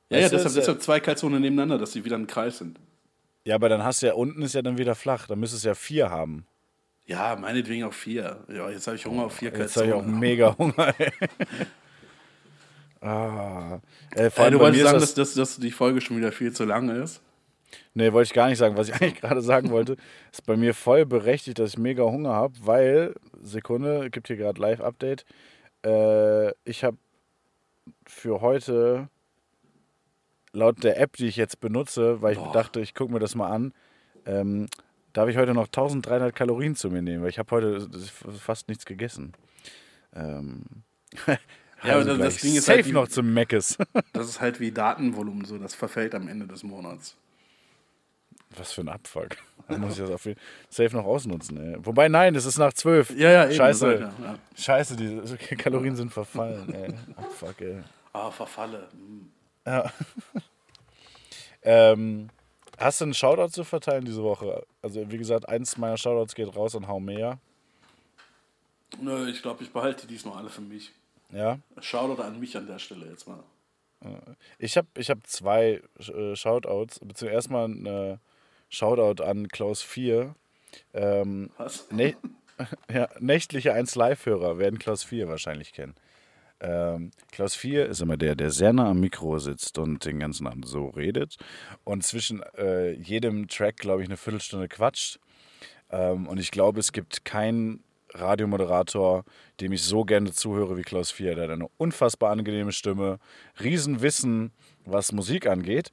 Ja, 0.09 0.19
ja, 0.19 0.29
du, 0.29 0.35
deshalb, 0.35 0.47
es- 0.47 0.53
deshalb 0.53 0.81
zwei 0.81 0.99
Calzone 0.99 1.39
nebeneinander, 1.39 1.77
dass 1.77 1.93
sie 1.93 2.05
wieder 2.05 2.15
ein 2.17 2.27
Kreis 2.27 2.59
sind. 2.59 2.79
Ja, 3.43 3.55
aber 3.55 3.69
dann 3.69 3.83
hast 3.83 4.01
du 4.01 4.07
ja 4.07 4.13
unten 4.13 4.41
ist 4.41 4.53
ja 4.55 4.61
dann 4.61 4.77
wieder 4.77 4.95
flach. 4.95 5.27
Dann 5.27 5.39
müsstest 5.39 5.63
du 5.63 5.69
ja 5.69 5.75
vier 5.75 6.09
haben. 6.09 6.45
Ja, 7.05 7.35
meinetwegen 7.35 7.83
auch 7.83 7.93
vier. 7.93 8.43
Ja, 8.51 8.69
jetzt 8.69 8.87
habe 8.87 8.95
ich 8.97 9.05
Hunger 9.05 9.25
auf 9.25 9.33
vier 9.35 9.51
Jetzt 9.55 9.77
habe 9.77 9.87
ich 9.87 9.93
auch 9.93 10.03
mega 10.05 10.55
Hunger. 10.57 10.93
Ey. 10.99 11.11
ah. 13.01 13.79
Äh, 14.15 14.29
vor 14.29 14.43
Äh, 14.43 14.45
allem 14.45 14.53
du 14.53 14.57
bei 14.59 14.63
wolltest 14.65 14.83
mir 14.83 14.89
sagen, 14.89 14.99
das, 14.99 15.13
dass, 15.13 15.33
dass 15.35 15.57
die 15.57 15.71
Folge 15.71 16.01
schon 16.01 16.17
wieder 16.17 16.31
viel 16.31 16.51
zu 16.53 16.65
lang 16.65 16.89
ist? 16.89 17.21
Nee, 17.93 18.11
wollte 18.13 18.27
ich 18.29 18.33
gar 18.33 18.47
nicht 18.49 18.57
sagen. 18.57 18.77
Was 18.77 18.89
ich 18.89 18.95
eigentlich 18.95 19.15
gerade 19.21 19.41
sagen 19.41 19.69
wollte, 19.69 19.97
ist 20.31 20.45
bei 20.45 20.55
mir 20.57 20.73
voll 20.73 21.05
berechtigt, 21.05 21.59
dass 21.59 21.71
ich 21.71 21.77
mega 21.77 22.03
Hunger 22.03 22.33
habe, 22.33 22.53
weil, 22.61 23.15
Sekunde, 23.43 24.09
gibt 24.09 24.27
hier 24.27 24.37
gerade 24.37 24.59
Live-Update. 24.61 25.25
Äh, 25.85 26.51
ich 26.63 26.83
habe 26.83 26.97
für 28.07 28.41
heute 28.41 29.09
laut 30.55 30.83
der 30.83 30.99
App, 30.99 31.15
die 31.17 31.27
ich 31.27 31.35
jetzt 31.35 31.59
benutze, 31.59 32.21
weil 32.21 32.33
ich 32.33 32.39
Boah. 32.39 32.51
dachte, 32.53 32.79
ich 32.81 32.93
gucke 32.95 33.11
mir 33.13 33.19
das 33.19 33.35
mal 33.35 33.49
an, 33.49 33.73
ähm, 34.25 34.67
darf 35.13 35.29
ich 35.29 35.37
heute 35.37 35.53
noch 35.53 35.67
1300 35.67 36.33
Kalorien 36.35 36.75
zu 36.75 36.89
mir 36.89 37.01
nehmen, 37.01 37.21
weil 37.23 37.29
ich 37.29 37.39
habe 37.39 37.51
heute 37.51 37.87
fast 38.39 38.67
nichts 38.67 38.85
gegessen. 38.85 39.33
Ähm, 40.13 40.63
Ja, 41.83 41.95
also 41.97 42.17
das 42.17 42.37
Ding 42.37 42.55
ist 42.55 42.65
safe 42.65 42.77
halt 42.77 42.85
die- 42.87 42.93
noch 42.93 43.07
zum 43.09 43.31
Meckes. 43.33 43.77
Das 44.13 44.27
ist 44.27 44.41
halt 44.41 44.59
wie 44.59 44.71
Datenvolumen, 44.71 45.45
so 45.45 45.57
das 45.59 45.75
verfällt 45.75 46.15
am 46.15 46.27
Ende 46.27 46.47
des 46.47 46.63
Monats. 46.63 47.15
Was 48.57 48.71
für 48.71 48.81
ein 48.81 48.89
Abfuck. 48.89 49.35
Da 49.67 49.77
muss 49.77 49.93
ich 49.93 49.99
das 49.99 50.09
auf 50.09 50.25
jeden 50.25 50.39
safe 50.69 50.95
noch 50.95 51.05
ausnutzen. 51.05 51.57
Ey. 51.57 51.77
Wobei, 51.85 52.07
nein, 52.07 52.33
es 52.33 52.45
ist 52.45 52.57
nach 52.57 52.73
zwölf. 52.73 53.11
Ja, 53.11 53.29
ja, 53.29 53.45
eben. 53.45 53.55
Scheiße. 53.55 53.93
Ja, 53.93 53.99
ja. 54.23 54.39
Scheiße, 54.55 54.95
die 54.95 55.55
Kalorien 55.57 55.95
sind 55.95 56.11
verfallen. 56.13 56.73
Ey. 56.73 56.93
Abfuck, 57.17 57.59
ey. 57.61 57.83
Ah, 58.13 58.31
verfalle. 58.31 58.87
Hm. 58.93 59.29
Ähm, 61.67 62.29
hast 62.77 63.01
du 63.01 63.05
einen 63.05 63.15
Shoutout 63.15 63.49
zu 63.49 63.63
verteilen 63.63 64.05
diese 64.05 64.21
Woche? 64.21 64.63
Also, 64.83 65.09
wie 65.09 65.17
gesagt, 65.17 65.49
eins 65.49 65.77
meiner 65.77 65.97
Shoutouts 65.97 66.35
geht 66.35 66.55
raus 66.55 66.75
an 66.75 66.87
Haumea. 66.87 67.39
Nö, 69.01 69.27
ich 69.27 69.41
glaube, 69.41 69.63
ich 69.63 69.71
behalte 69.73 70.05
die 70.05 70.13
diesmal 70.13 70.37
alle 70.37 70.49
für 70.49 70.61
mich. 70.61 70.91
Ja. 71.31 71.57
Shoutout 71.81 72.21
an 72.21 72.39
mich 72.39 72.55
an 72.55 72.67
der 72.67 72.77
Stelle 72.77 73.07
jetzt 73.07 73.27
mal. 73.27 73.43
Ich 74.59 74.77
habe 74.77 74.87
ich 74.95 75.09
hab 75.09 75.25
zwei 75.25 75.81
äh, 75.97 76.35
Shoutouts. 76.35 76.99
Beziehungsweise 76.99 77.33
erstmal 77.33 77.67
ein 77.67 78.19
Shoutout 78.69 79.23
an 79.23 79.47
Klaus 79.47 79.81
4. 79.81 80.35
Ähm, 80.93 81.49
Was? 81.57 81.89
Nä 81.91 82.15
ja, 82.93 83.09
nächtliche 83.19 83.73
1 83.73 83.95
Live-Hörer 83.95 84.59
werden 84.59 84.79
Klaus 84.79 85.03
4 85.03 85.27
wahrscheinlich 85.27 85.73
kennen. 85.73 85.95
Ähm, 86.61 87.11
Klaus 87.31 87.55
4 87.55 87.87
ist 87.87 88.01
immer 88.01 88.17
der, 88.17 88.35
der 88.35 88.51
sehr 88.51 88.73
nah 88.73 88.89
am 88.89 88.99
Mikro 88.99 89.39
sitzt 89.39 89.77
und 89.77 90.05
den 90.05 90.19
ganzen 90.19 90.47
Abend 90.47 90.67
so 90.67 90.87
redet 90.87 91.35
und 91.83 92.03
zwischen 92.03 92.41
äh, 92.57 92.91
jedem 92.91 93.47
Track, 93.47 93.77
glaube 93.77 94.01
ich, 94.01 94.07
eine 94.07 94.17
Viertelstunde 94.17 94.67
quatscht. 94.67 95.19
Ähm, 95.89 96.27
und 96.27 96.39
ich 96.39 96.51
glaube, 96.51 96.79
es 96.79 96.91
gibt 96.91 97.25
keinen 97.25 97.83
Radiomoderator, 98.13 99.25
dem 99.59 99.73
ich 99.73 99.83
so 99.83 100.05
gerne 100.05 100.31
zuhöre 100.31 100.77
wie 100.77 100.83
Klaus 100.83 101.11
4. 101.11 101.35
Der 101.35 101.45
hat 101.45 101.51
eine 101.51 101.67
unfassbar 101.77 102.31
angenehme 102.31 102.71
Stimme, 102.71 103.19
Riesenwissen, 103.61 104.51
was 104.85 105.11
Musik 105.11 105.47
angeht. 105.47 105.91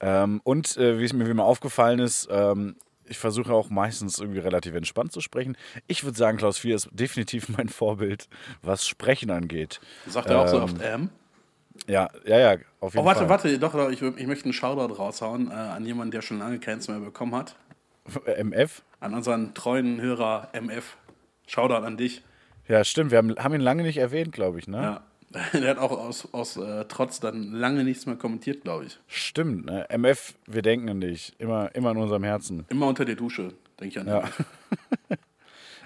Ähm, 0.00 0.40
und 0.44 0.76
äh, 0.76 0.98
wie 0.98 1.04
es 1.04 1.12
mir 1.12 1.26
wie 1.26 1.34
mir 1.34 1.44
aufgefallen 1.44 1.98
ist, 1.98 2.28
ähm, 2.30 2.76
ich 3.08 3.18
versuche 3.18 3.52
auch 3.52 3.70
meistens 3.70 4.18
irgendwie 4.18 4.40
relativ 4.40 4.74
entspannt 4.74 5.12
zu 5.12 5.20
sprechen. 5.20 5.56
Ich 5.86 6.04
würde 6.04 6.16
sagen, 6.16 6.38
Klaus 6.38 6.58
4 6.58 6.74
ist 6.76 6.88
definitiv 6.92 7.48
mein 7.56 7.68
Vorbild, 7.68 8.28
was 8.62 8.86
Sprechen 8.86 9.30
angeht. 9.30 9.80
Sagt 10.06 10.30
er 10.30 10.40
auch 10.40 10.48
so 10.48 10.56
Ähm, 10.58 10.62
oft 10.62 10.80
M? 10.80 11.10
Ja, 11.86 12.08
ja, 12.24 12.38
ja, 12.38 12.56
auf 12.80 12.94
jeden 12.94 13.02
Oh, 13.04 13.06
warte, 13.06 13.20
Fall. 13.20 13.28
warte, 13.28 13.58
doch, 13.58 13.72
doch 13.72 13.90
ich, 13.90 14.00
ich 14.02 14.26
möchte 14.26 14.44
einen 14.44 14.52
Shoutout 14.54 14.94
raushauen 14.94 15.50
äh, 15.50 15.54
an 15.54 15.84
jemanden, 15.84 16.10
der 16.10 16.22
schon 16.22 16.38
lange 16.38 16.58
keins 16.58 16.88
mehr 16.88 16.98
bekommen 17.00 17.34
hat. 17.34 17.54
warte. 18.06 18.36
MF? 18.38 18.82
An 19.00 19.14
unseren 19.14 19.52
treuen 19.54 20.00
Hörer 20.00 20.48
MF. 20.54 20.96
Shoutout 21.46 21.84
an 21.84 21.96
dich. 21.96 22.22
Ja, 22.66 22.82
stimmt. 22.82 23.10
Wir 23.10 23.18
haben, 23.18 23.36
haben 23.36 23.54
ihn 23.54 23.60
lange 23.60 23.82
nicht 23.82 23.98
erwähnt, 23.98 24.32
glaube 24.32 24.58
ich, 24.58 24.66
ne? 24.68 24.82
Ja. 24.82 25.02
Der 25.52 25.68
hat 25.70 25.78
auch 25.78 25.90
aus, 25.90 26.28
aus 26.32 26.56
äh, 26.56 26.84
Trotz 26.88 27.20
dann 27.20 27.52
lange 27.52 27.84
nichts 27.84 28.06
mehr 28.06 28.16
kommentiert, 28.16 28.62
glaube 28.62 28.86
ich. 28.86 28.98
Stimmt, 29.08 29.66
ne? 29.66 29.86
MF, 29.90 30.34
wir 30.46 30.62
denken 30.62 30.88
an 30.88 31.00
dich. 31.00 31.34
Immer, 31.38 31.74
immer 31.74 31.90
in 31.90 31.96
unserem 31.98 32.22
Herzen. 32.24 32.64
Immer 32.68 32.86
unter 32.86 33.04
der 33.04 33.16
Dusche, 33.16 33.52
denke 33.80 33.88
ich 33.88 33.98
an 34.00 34.06
Ja. 34.06 34.24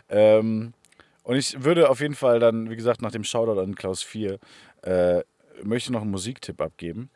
Ähm, 0.08 0.72
und 1.22 1.36
ich 1.36 1.62
würde 1.62 1.88
auf 1.88 2.00
jeden 2.00 2.14
Fall 2.14 2.40
dann, 2.40 2.68
wie 2.70 2.76
gesagt, 2.76 3.02
nach 3.02 3.12
dem 3.12 3.22
Shoutout 3.24 3.60
an 3.60 3.74
Klaus 3.76 4.02
4, 4.02 4.38
äh, 4.82 5.20
möchte 5.62 5.92
noch 5.92 6.02
einen 6.02 6.10
Musiktipp 6.10 6.60
abgeben. 6.60 7.10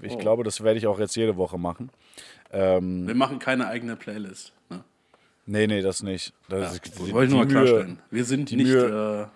Ich 0.00 0.14
Oh. 0.14 0.18
glaube, 0.18 0.42
das 0.42 0.62
werde 0.64 0.78
ich 0.78 0.86
auch 0.88 0.98
jetzt 0.98 1.14
jede 1.14 1.36
Woche 1.36 1.58
machen. 1.58 1.90
Ähm, 2.50 3.06
Wir 3.06 3.14
machen 3.14 3.38
keine 3.38 3.68
eigene 3.68 3.94
Playlist. 3.96 4.52
Ne? 4.70 4.82
nee, 5.46 5.66
nee, 5.68 5.80
das 5.82 6.02
nicht. 6.02 6.32
Das 6.48 6.72
ist, 6.74 6.98
die, 6.98 7.12
Wollte 7.12 7.26
ich 7.26 7.30
nur 7.30 7.44
mal 7.44 7.46
klarstellen. 7.48 7.98
Wir 8.10 8.24
sind 8.24 8.50
nicht 8.50 8.66
Mühe- 8.66 9.22
äh, 9.22 9.26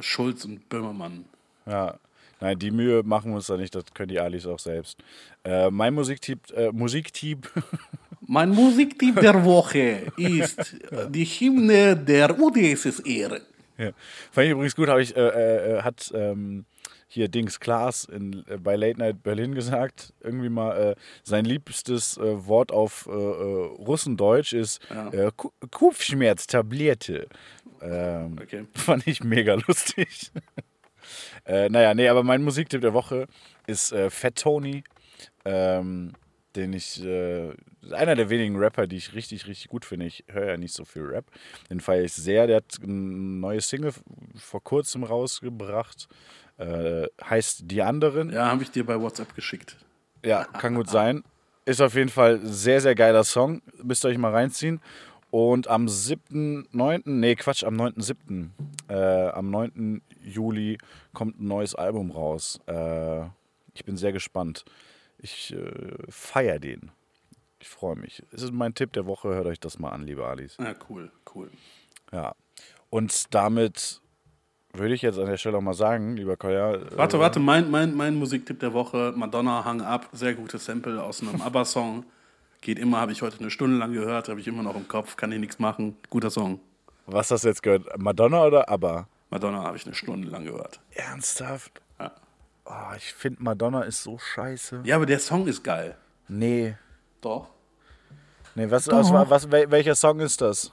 Schulz 0.00 0.44
und 0.44 0.68
Böhmermann. 0.68 1.24
Ja, 1.66 1.98
nein, 2.40 2.58
die 2.58 2.70
Mühe 2.70 3.02
machen 3.02 3.30
wir 3.32 3.36
uns 3.36 3.46
da 3.46 3.56
nicht, 3.56 3.74
das 3.74 3.84
können 3.94 4.08
die 4.08 4.20
Alis 4.20 4.46
auch 4.46 4.58
selbst. 4.58 4.98
Äh, 5.44 5.70
mein 5.70 5.94
Musiktipp, 5.94 6.40
äh, 6.54 6.70
Musiktipp, 6.72 7.50
Mein 8.30 8.50
Musiktipp 8.50 9.18
der 9.20 9.42
Woche 9.42 10.12
ist 10.18 10.76
die 11.08 11.24
Hymne 11.24 11.96
der 11.96 12.38
UdSSR. 12.38 13.40
ja. 13.78 13.90
fand 14.32 14.44
ich 14.46 14.50
übrigens 14.52 14.76
gut, 14.76 14.88
habe 14.88 15.00
ich, 15.02 15.16
äh, 15.16 15.78
äh, 15.78 15.82
hat 15.82 16.10
ähm, 16.14 16.66
hier 17.06 17.28
Dings 17.28 17.58
Klaas 17.58 18.04
in, 18.04 18.44
äh, 18.48 18.58
bei 18.58 18.76
Late 18.76 18.98
Night 18.98 19.22
Berlin 19.22 19.54
gesagt, 19.54 20.12
irgendwie 20.20 20.50
mal, 20.50 20.76
äh, 20.90 20.94
sein 21.22 21.46
liebstes 21.46 22.18
äh, 22.18 22.46
Wort 22.46 22.70
auf 22.70 23.08
äh, 23.10 23.12
äh, 23.12 23.14
Russendeutsch 23.78 24.52
ist 24.52 24.80
Ja. 24.90 25.08
äh, 25.10 25.30
Kopfschmerztablette. 25.70 27.28
Ähm, 27.82 28.36
Okay. 28.40 28.66
Fand 28.74 29.06
ich 29.06 29.22
mega 29.22 29.54
lustig. 29.54 30.30
äh, 31.44 31.68
naja, 31.68 31.94
nee, 31.94 32.08
aber 32.08 32.22
mein 32.22 32.42
Musiktipp 32.42 32.80
der 32.80 32.94
Woche 32.94 33.26
ist 33.66 33.92
äh, 33.92 34.10
Fat 34.10 34.36
Tony. 34.36 34.84
Ähm, 35.44 36.12
den 36.56 36.72
ich, 36.72 37.02
äh, 37.04 37.52
einer 37.92 38.16
der 38.16 38.30
wenigen 38.30 38.56
Rapper, 38.56 38.86
die 38.86 38.96
ich 38.96 39.14
richtig, 39.14 39.46
richtig 39.46 39.68
gut 39.68 39.84
finde. 39.84 40.06
Ich 40.06 40.24
höre 40.28 40.46
ja 40.46 40.56
nicht 40.56 40.74
so 40.74 40.84
viel 40.84 41.02
Rap. 41.02 41.26
Den 41.70 41.80
feiere 41.80 42.04
ich 42.04 42.12
sehr. 42.12 42.46
Der 42.46 42.56
hat 42.56 42.78
eine 42.82 42.92
neue 42.92 43.60
Single 43.60 43.92
vor 44.36 44.62
kurzem 44.62 45.04
rausgebracht. 45.04 46.08
Äh, 46.56 47.06
heißt 47.22 47.62
Die 47.70 47.82
anderen. 47.82 48.30
Ja, 48.30 48.46
habe 48.46 48.62
ich 48.62 48.70
dir 48.70 48.84
bei 48.84 49.00
WhatsApp 49.00 49.34
geschickt. 49.34 49.76
Ja, 50.24 50.44
kann 50.44 50.74
gut 50.74 50.90
sein. 50.90 51.22
Ist 51.64 51.80
auf 51.80 51.94
jeden 51.94 52.08
Fall 52.08 52.40
sehr, 52.42 52.80
sehr 52.80 52.94
geiler 52.94 53.24
Song. 53.24 53.62
Müsst 53.82 54.04
ihr 54.04 54.08
euch 54.08 54.18
mal 54.18 54.32
reinziehen. 54.32 54.80
Und 55.30 55.68
am 55.68 55.86
7.9., 55.86 57.02
nee, 57.04 57.34
Quatsch, 57.34 57.64
am 57.64 57.74
9.7., 57.76 58.48
äh, 58.88 59.28
am 59.30 59.50
9. 59.50 60.00
Juli 60.22 60.78
kommt 61.12 61.40
ein 61.40 61.46
neues 61.48 61.74
Album 61.74 62.10
raus. 62.10 62.60
Äh, 62.66 63.24
ich 63.74 63.84
bin 63.84 63.96
sehr 63.96 64.12
gespannt. 64.12 64.64
Ich 65.18 65.52
äh, 65.54 65.70
feiere 66.08 66.58
den. 66.58 66.90
Ich 67.60 67.68
freue 67.68 67.96
mich. 67.96 68.22
Es 68.32 68.42
ist 68.42 68.52
mein 68.52 68.74
Tipp 68.74 68.92
der 68.92 69.04
Woche. 69.06 69.28
Hört 69.28 69.46
euch 69.46 69.60
das 69.60 69.78
mal 69.78 69.90
an, 69.90 70.04
liebe 70.04 70.24
Alice. 70.24 70.56
Ja, 70.58 70.74
cool, 70.88 71.10
cool. 71.34 71.50
Ja. 72.12 72.34
Und 72.88 73.34
damit 73.34 74.00
würde 74.72 74.94
ich 74.94 75.02
jetzt 75.02 75.18
an 75.18 75.26
der 75.26 75.36
Stelle 75.36 75.58
auch 75.58 75.62
mal 75.62 75.74
sagen, 75.74 76.16
lieber 76.16 76.36
Kolja. 76.36 76.74
äh, 76.74 76.96
Warte, 76.96 77.18
warte, 77.18 77.40
mein, 77.40 77.70
mein, 77.70 77.94
mein 77.94 78.14
Musiktipp 78.14 78.60
der 78.60 78.72
Woche, 78.72 79.12
Madonna 79.16 79.64
Hang 79.64 79.80
Up, 79.82 80.08
sehr 80.12 80.34
gutes 80.34 80.64
Sample 80.64 81.02
aus 81.02 81.20
einem 81.20 81.40
ABBA-Song. 81.42 82.04
Geht 82.60 82.78
immer, 82.78 83.00
habe 83.00 83.12
ich 83.12 83.22
heute 83.22 83.38
eine 83.38 83.50
Stunde 83.50 83.76
lang 83.78 83.92
gehört, 83.92 84.28
habe 84.28 84.40
ich 84.40 84.48
immer 84.48 84.62
noch 84.62 84.74
im 84.76 84.88
Kopf, 84.88 85.16
kann 85.16 85.30
ich 85.32 85.38
nichts 85.38 85.58
machen. 85.58 85.96
Guter 86.10 86.30
Song. 86.30 86.60
Was 87.06 87.30
hast 87.30 87.44
du 87.44 87.48
jetzt 87.48 87.62
gehört? 87.62 87.86
Madonna 87.98 88.44
oder 88.44 88.68
ABBA? 88.68 89.06
Madonna 89.30 89.62
habe 89.62 89.76
ich 89.76 89.86
eine 89.86 89.94
Stunde 89.94 90.28
lang 90.28 90.44
gehört. 90.44 90.80
Ernsthaft? 90.92 91.80
Ja. 92.00 92.12
Oh, 92.64 92.94
ich 92.96 93.14
finde 93.14 93.42
Madonna 93.42 93.82
ist 93.82 94.02
so 94.02 94.18
scheiße. 94.18 94.80
Ja, 94.84 94.96
aber 94.96 95.06
der 95.06 95.18
Song 95.20 95.46
ist 95.46 95.62
geil. 95.62 95.96
Nee. 96.28 96.76
Doch. 97.20 97.48
Nee, 98.54 98.70
was, 98.70 98.88
was, 98.88 99.12
war- 99.12 99.30
was, 99.30 99.48
wel- 99.50 99.70
welcher 99.70 99.94
Song 99.94 100.18
ist 100.20 100.40
das? 100.40 100.72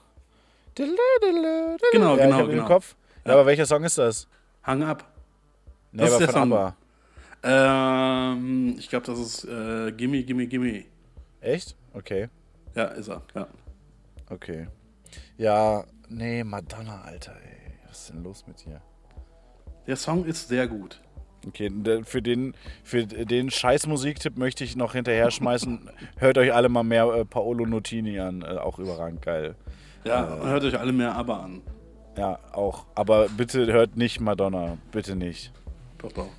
Genau, 0.76 0.92
ja, 0.92 1.78
genau, 1.92 2.16
genau. 2.18 2.50
Im 2.50 2.66
Kopf. 2.66 2.96
Ja. 3.26 3.34
aber 3.34 3.46
welcher 3.46 3.66
Song 3.66 3.84
ist 3.84 3.98
das? 3.98 4.28
Hang 4.64 4.84
Up. 4.84 5.06
Nee, 5.92 6.02
Das 6.02 6.10
ist 6.10 6.16
aber 6.16 6.26
der 6.26 6.34
von 6.34 6.50
Song. 6.50 6.54
ABBA. 6.54 6.76
Ähm, 8.34 8.76
ich 8.80 8.90
glaube, 8.90 9.06
das 9.06 9.20
ist 9.20 9.46
äh, 9.46 9.92
Gimme, 9.92 10.24
Gimme, 10.24 10.48
Gimme. 10.48 10.86
Echt? 11.46 11.76
Okay. 11.94 12.28
Ja, 12.74 12.86
ist 12.86 13.08
er. 13.08 13.22
Ja. 13.36 13.48
Okay. 14.30 14.68
Ja, 15.38 15.84
nee, 16.10 16.44
Madonna, 16.44 17.02
Alter, 17.02 17.34
ey. 17.34 17.74
Was 17.88 18.00
ist 18.00 18.10
denn 18.10 18.24
los 18.24 18.48
mit 18.48 18.66
dir? 18.66 18.82
Der 19.86 19.96
Song 19.96 20.26
ist 20.26 20.48
sehr 20.48 20.68
gut. 20.68 21.02
Okay, 21.48 21.72
für 22.04 22.24
den, 22.24 22.56
für 22.84 23.06
den 23.06 23.52
scheiß 23.52 23.86
Musiktipp 23.86 24.38
möchte 24.38 24.64
ich 24.64 24.76
noch 24.76 24.94
hinterher 24.94 25.30
schmeißen. 25.30 25.92
Hört 26.18 26.40
euch 26.40 26.52
alle 26.52 26.68
mal 26.70 26.84
mehr 26.84 27.06
äh, 27.14 27.26
Paolo 27.26 27.68
Nutini 27.68 28.20
an. 28.20 28.42
Äh, 28.42 28.58
auch 28.58 28.80
überragend 28.80 29.22
geil. 29.22 29.56
Ja, 30.04 30.24
und 30.24 30.48
hört 30.48 30.64
euch 30.64 30.78
alle 30.80 30.94
mehr 30.94 31.16
ABBA 31.16 31.44
an. 31.44 31.62
Ja, 32.18 32.40
auch. 32.54 32.86
Aber 32.96 33.28
bitte 33.30 33.72
hört 33.72 33.98
nicht 33.98 34.20
Madonna. 34.20 34.78
Bitte 34.92 35.16
nicht. 35.16 35.52
Doch, 36.00 36.12
doch. 36.12 36.30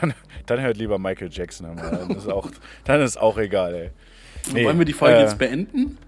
Dann, 0.00 0.14
dann 0.46 0.60
hört 0.60 0.76
lieber 0.76 0.98
Michael 0.98 1.30
Jackson. 1.30 1.66
einmal. 1.66 1.90
Dann 1.90 2.10
ist 2.10 2.28
auch, 2.28 2.50
dann 2.84 3.00
ist 3.00 3.16
auch 3.18 3.38
egal, 3.38 3.74
ey. 3.74 3.90
Nee, 4.52 4.64
Wollen 4.64 4.78
wir 4.78 4.84
die 4.84 4.92
Folge 4.92 5.16
äh, 5.18 5.22
jetzt 5.22 5.38
beenden? 5.38 5.98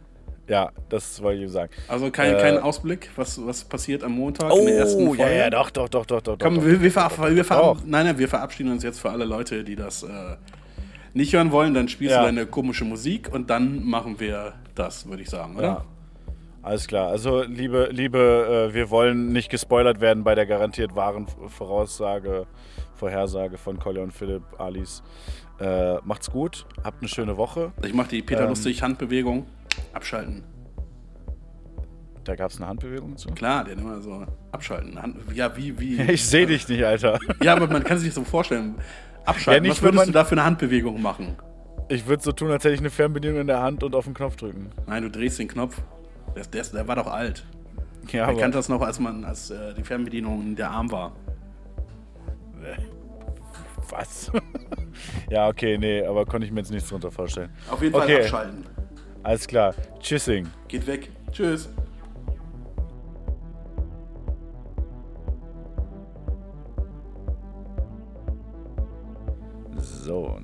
Ja, 0.49 0.71
das 0.89 1.21
wollte 1.23 1.43
ich 1.43 1.51
sagen. 1.51 1.73
Also 1.89 2.11
kein, 2.11 2.35
äh, 2.35 2.39
kein 2.41 2.59
Ausblick, 2.59 3.11
was, 3.17 3.45
was 3.45 3.65
passiert 3.65 4.05
am 4.05 4.13
Montag 4.13 4.55
in 4.55 4.67
der 4.67 4.79
ersten 4.79 5.03
Oh, 5.03 5.07
Folge? 5.09 5.23
ja, 5.23 5.31
ja, 5.31 5.51
doch, 5.51 5.71
doch, 5.71 5.89
doch, 5.89 6.07
doch, 6.07 6.21
doch. 6.21 6.39
Komm, 6.39 6.57
doch. 6.57 6.65
wir, 6.65 6.81
wir, 6.81 6.91
ver 6.93 7.11
wir, 7.35 7.45
ver 7.45 7.57
Doch. 7.57 7.81
nein, 7.85 8.07
nein, 8.07 8.19
wir 8.19 8.29
verabschieden 8.29 8.71
uns 8.71 8.85
jetzt 8.85 9.01
für 9.01 9.11
alle 9.11 9.25
Leute, 9.25 9.65
die 9.65 9.75
das 9.75 10.05
äh, 10.05 10.37
nicht 11.15 11.33
hören 11.33 11.51
wollen. 11.51 11.75
Dann 11.75 11.89
spielst 11.89 12.15
Ja. 12.15 12.21
du 12.21 12.27
deine 12.27 12.47
komische 12.47 12.85
Musik 12.85 13.29
und 13.33 13.51
dann 13.51 13.85
machen 13.85 14.21
wir 14.21 14.53
das, 14.77 15.09
würde 15.09 15.23
ich 15.23 15.31
sagen, 15.31 15.57
oder? 15.57 15.67
Ja. 15.67 15.85
Alles 16.63 16.87
klar. 16.87 17.09
Also, 17.09 17.43
liebe, 17.43 17.89
liebe, 17.93 18.69
äh, 18.71 18.75
wir 18.75 18.91
wollen 18.91 19.33
nicht 19.33 19.51
gespoilert 19.51 20.01
werden 20.01 20.23
bei 20.25 20.35
der 20.37 20.47
garantiert 20.47 20.95
wahren 20.97 21.27
Voraussage, 21.49 22.47
Vorhersage 22.95 23.57
von 23.59 23.79
Collier 23.79 24.03
und 24.03 24.13
Philipp, 24.13 24.43
Alice. 24.59 25.03
Äh, 25.61 25.97
macht's 26.05 26.31
gut, 26.31 26.67
habt 26.85 27.01
eine 27.01 27.09
schöne 27.09 27.37
Woche. 27.37 27.73
Ich 27.83 27.95
mache 27.95 28.09
die 28.09 28.23
Peter 28.23 28.43
Ähm. 28.43 28.51
Lustig 28.51 28.83
Handbewegung. 28.83 29.47
Abschalten. 29.93 30.45
Da 32.25 32.35
gab's 32.35 32.57
eine 32.57 32.67
Handbewegung 32.67 33.17
zu. 33.17 33.29
Klar, 33.31 33.65
der 33.65 33.75
immer 33.75 34.01
so 34.01 34.27
abschalten. 34.53 35.01
Hand, 35.01 35.17
ja, 35.33 35.57
wie, 35.57 35.79
wie. 35.79 36.01
Ich 36.11 36.25
sehe 36.27 36.47
dich 36.47 36.69
nicht, 36.69 36.85
Alter. 36.85 37.19
Ja, 37.43 37.55
aber 37.55 37.69
man 37.69 37.85
kann 37.85 37.99
sich 37.99 38.13
so 38.13 38.25
vorstellen. 38.25 38.75
Abschalten. 39.25 39.65
Ja, 39.65 39.69
nicht, 39.71 39.79
was 39.79 39.83
würdest 39.83 39.97
man- 40.01 40.07
du 40.09 40.13
da 40.13 40.25
für 40.25 40.33
eine 40.33 40.45
Handbewegung 40.45 41.01
machen? 41.01 41.37
Ich 41.89 42.07
würde 42.07 42.23
so 42.23 42.33
tun, 42.33 42.51
als 42.51 42.65
hätte 42.65 42.75
ich 42.75 42.81
eine 42.81 42.91
Fernbedienung 42.91 43.41
in 43.43 43.47
der 43.47 43.63
Hand 43.63 43.85
und 43.85 43.95
auf 43.95 44.07
den 44.07 44.15
Knopf 44.15 44.35
drücken. 44.37 44.71
Nein, 44.89 45.05
du 45.05 45.11
drehst 45.11 45.39
den 45.39 45.47
Knopf. 45.47 45.81
Der, 46.35 46.45
der, 46.45 46.65
der 46.65 46.89
war 46.89 46.97
doch 46.97 47.07
alt. 47.07 47.47
Ja, 48.11 48.27
Man 48.27 48.37
kannte 48.39 48.59
das 48.59 48.69
noch, 48.69 48.81
als 48.83 48.99
man, 48.99 49.25
als 49.25 49.51
äh, 49.51 49.73
die 49.75 49.85
Fernbedienung 49.85 50.43
in 50.43 50.57
der 50.57 50.71
Arm 50.73 50.91
war. 50.91 51.13
was? 53.91 54.31
ja, 55.31 55.49
okay, 55.49 55.79
nee, 55.79 56.05
aber 56.05 56.25
konnte 56.27 56.47
ich 56.47 56.53
mir 56.53 56.61
jetzt 56.61 56.71
nichts 56.71 56.89
drunter 56.89 57.11
vorstellen. 57.11 57.51
Auf 57.71 57.83
jeden 57.83 57.93
Fall 57.95 58.05
Okay. 58.05 58.21
abschalten. 58.23 58.65
Alles 59.23 59.47
klar. 59.49 59.75
Tschüssing. 60.01 60.47
Geht 60.69 60.87
weg. 60.87 61.11
Tschüss. 61.33 61.69
So, 69.79 70.39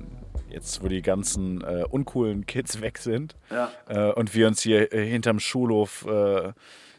jetzt, 0.49 0.83
wo 0.83 0.87
die 0.87 1.01
ganzen 1.01 1.61
äh, 1.61 1.85
uncoolen 1.89 2.45
Kids 2.45 2.81
weg 2.81 2.97
sind 2.97 3.35
Ja. 3.49 3.71
äh, 3.87 4.11
und 4.13 4.35
wir 4.35 4.47
uns 4.47 4.61
hier 4.61 4.91
äh, 4.93 5.05
hinterm 5.05 5.39
Schulhof 5.39 6.05
äh, 6.05 6.53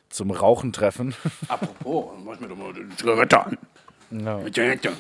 zum 0.09 0.31
Rauchen 0.31 0.73
treffen. 0.73 1.15
Apropos, 1.49 2.13
mach 2.25 2.39
mir 2.41 2.49
doch 2.49 2.57
mal 2.57 2.73
die 2.73 2.89
Zigarette 2.97 3.45
an. 3.47 3.59
No. 4.11 4.43
Zigarette. 4.45 4.91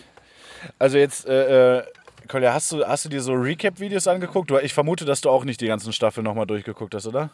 Also 0.78 0.98
jetzt, 0.98 1.26
äh, 1.26 1.78
äh, 1.78 1.82
Kolja, 2.28 2.54
hast 2.54 2.72
du, 2.72 2.84
hast 2.86 3.04
du 3.04 3.08
dir 3.08 3.20
so 3.20 3.32
Recap-Videos 3.34 4.06
angeguckt? 4.08 4.50
Ich 4.62 4.72
vermute, 4.74 5.04
dass 5.04 5.20
du 5.20 5.30
auch 5.30 5.44
nicht 5.44 5.60
die 5.60 5.66
ganzen 5.66 5.92
Staffeln 5.92 6.24
nochmal 6.24 6.46
durchgeguckt 6.46 6.94
hast, 6.94 7.06
oder? 7.06 7.30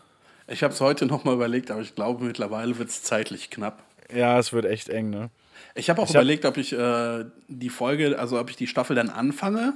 Ich 0.48 0.62
habe 0.65 0.74
es 0.74 0.81
heute 0.81 1.07
nochmal 1.07 1.35
überlegt, 1.35 1.70
aber 1.70 1.81
ich 1.81 1.94
glaube, 1.94 2.24
mittlerweile 2.24 2.77
wird 2.78 2.89
es 2.89 3.02
zeitlich 3.05 3.51
knapp. 3.51 3.82
Ja, 4.12 4.39
es 4.39 4.52
wird 4.52 4.65
echt 4.65 4.89
eng, 4.89 5.11
ne? 5.11 5.31
Ich 5.77 5.89
habe 5.89 6.02
auch 6.02 6.07
Ich 6.09 6.16
hab- 6.16 6.23
überlegt, 6.23 6.44
ob 6.44 6.57
ich 6.57 6.73
äh, 6.73 7.24
die 7.47 7.69
Folge, 7.69 8.19
also 8.19 8.40
ob 8.40 8.51
ich 8.51 8.57
die 8.57 8.66
Staffel 8.66 8.97
dann 8.97 9.11
anfange 9.11 9.74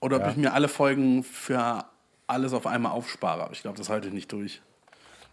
oder 0.00 0.16
ob 0.16 0.22
Ja. 0.22 0.30
ich 0.30 0.36
mir 0.36 0.52
alle 0.52 0.66
Folgen 0.66 1.22
für 1.22 1.84
alles 2.26 2.52
auf 2.52 2.66
einmal 2.66 2.90
aufspare. 2.90 3.42
Aber 3.44 3.52
ich 3.52 3.62
glaube, 3.62 3.78
das 3.78 3.88
halte 3.88 4.08
ich 4.08 4.14
nicht 4.14 4.32
durch. 4.32 4.60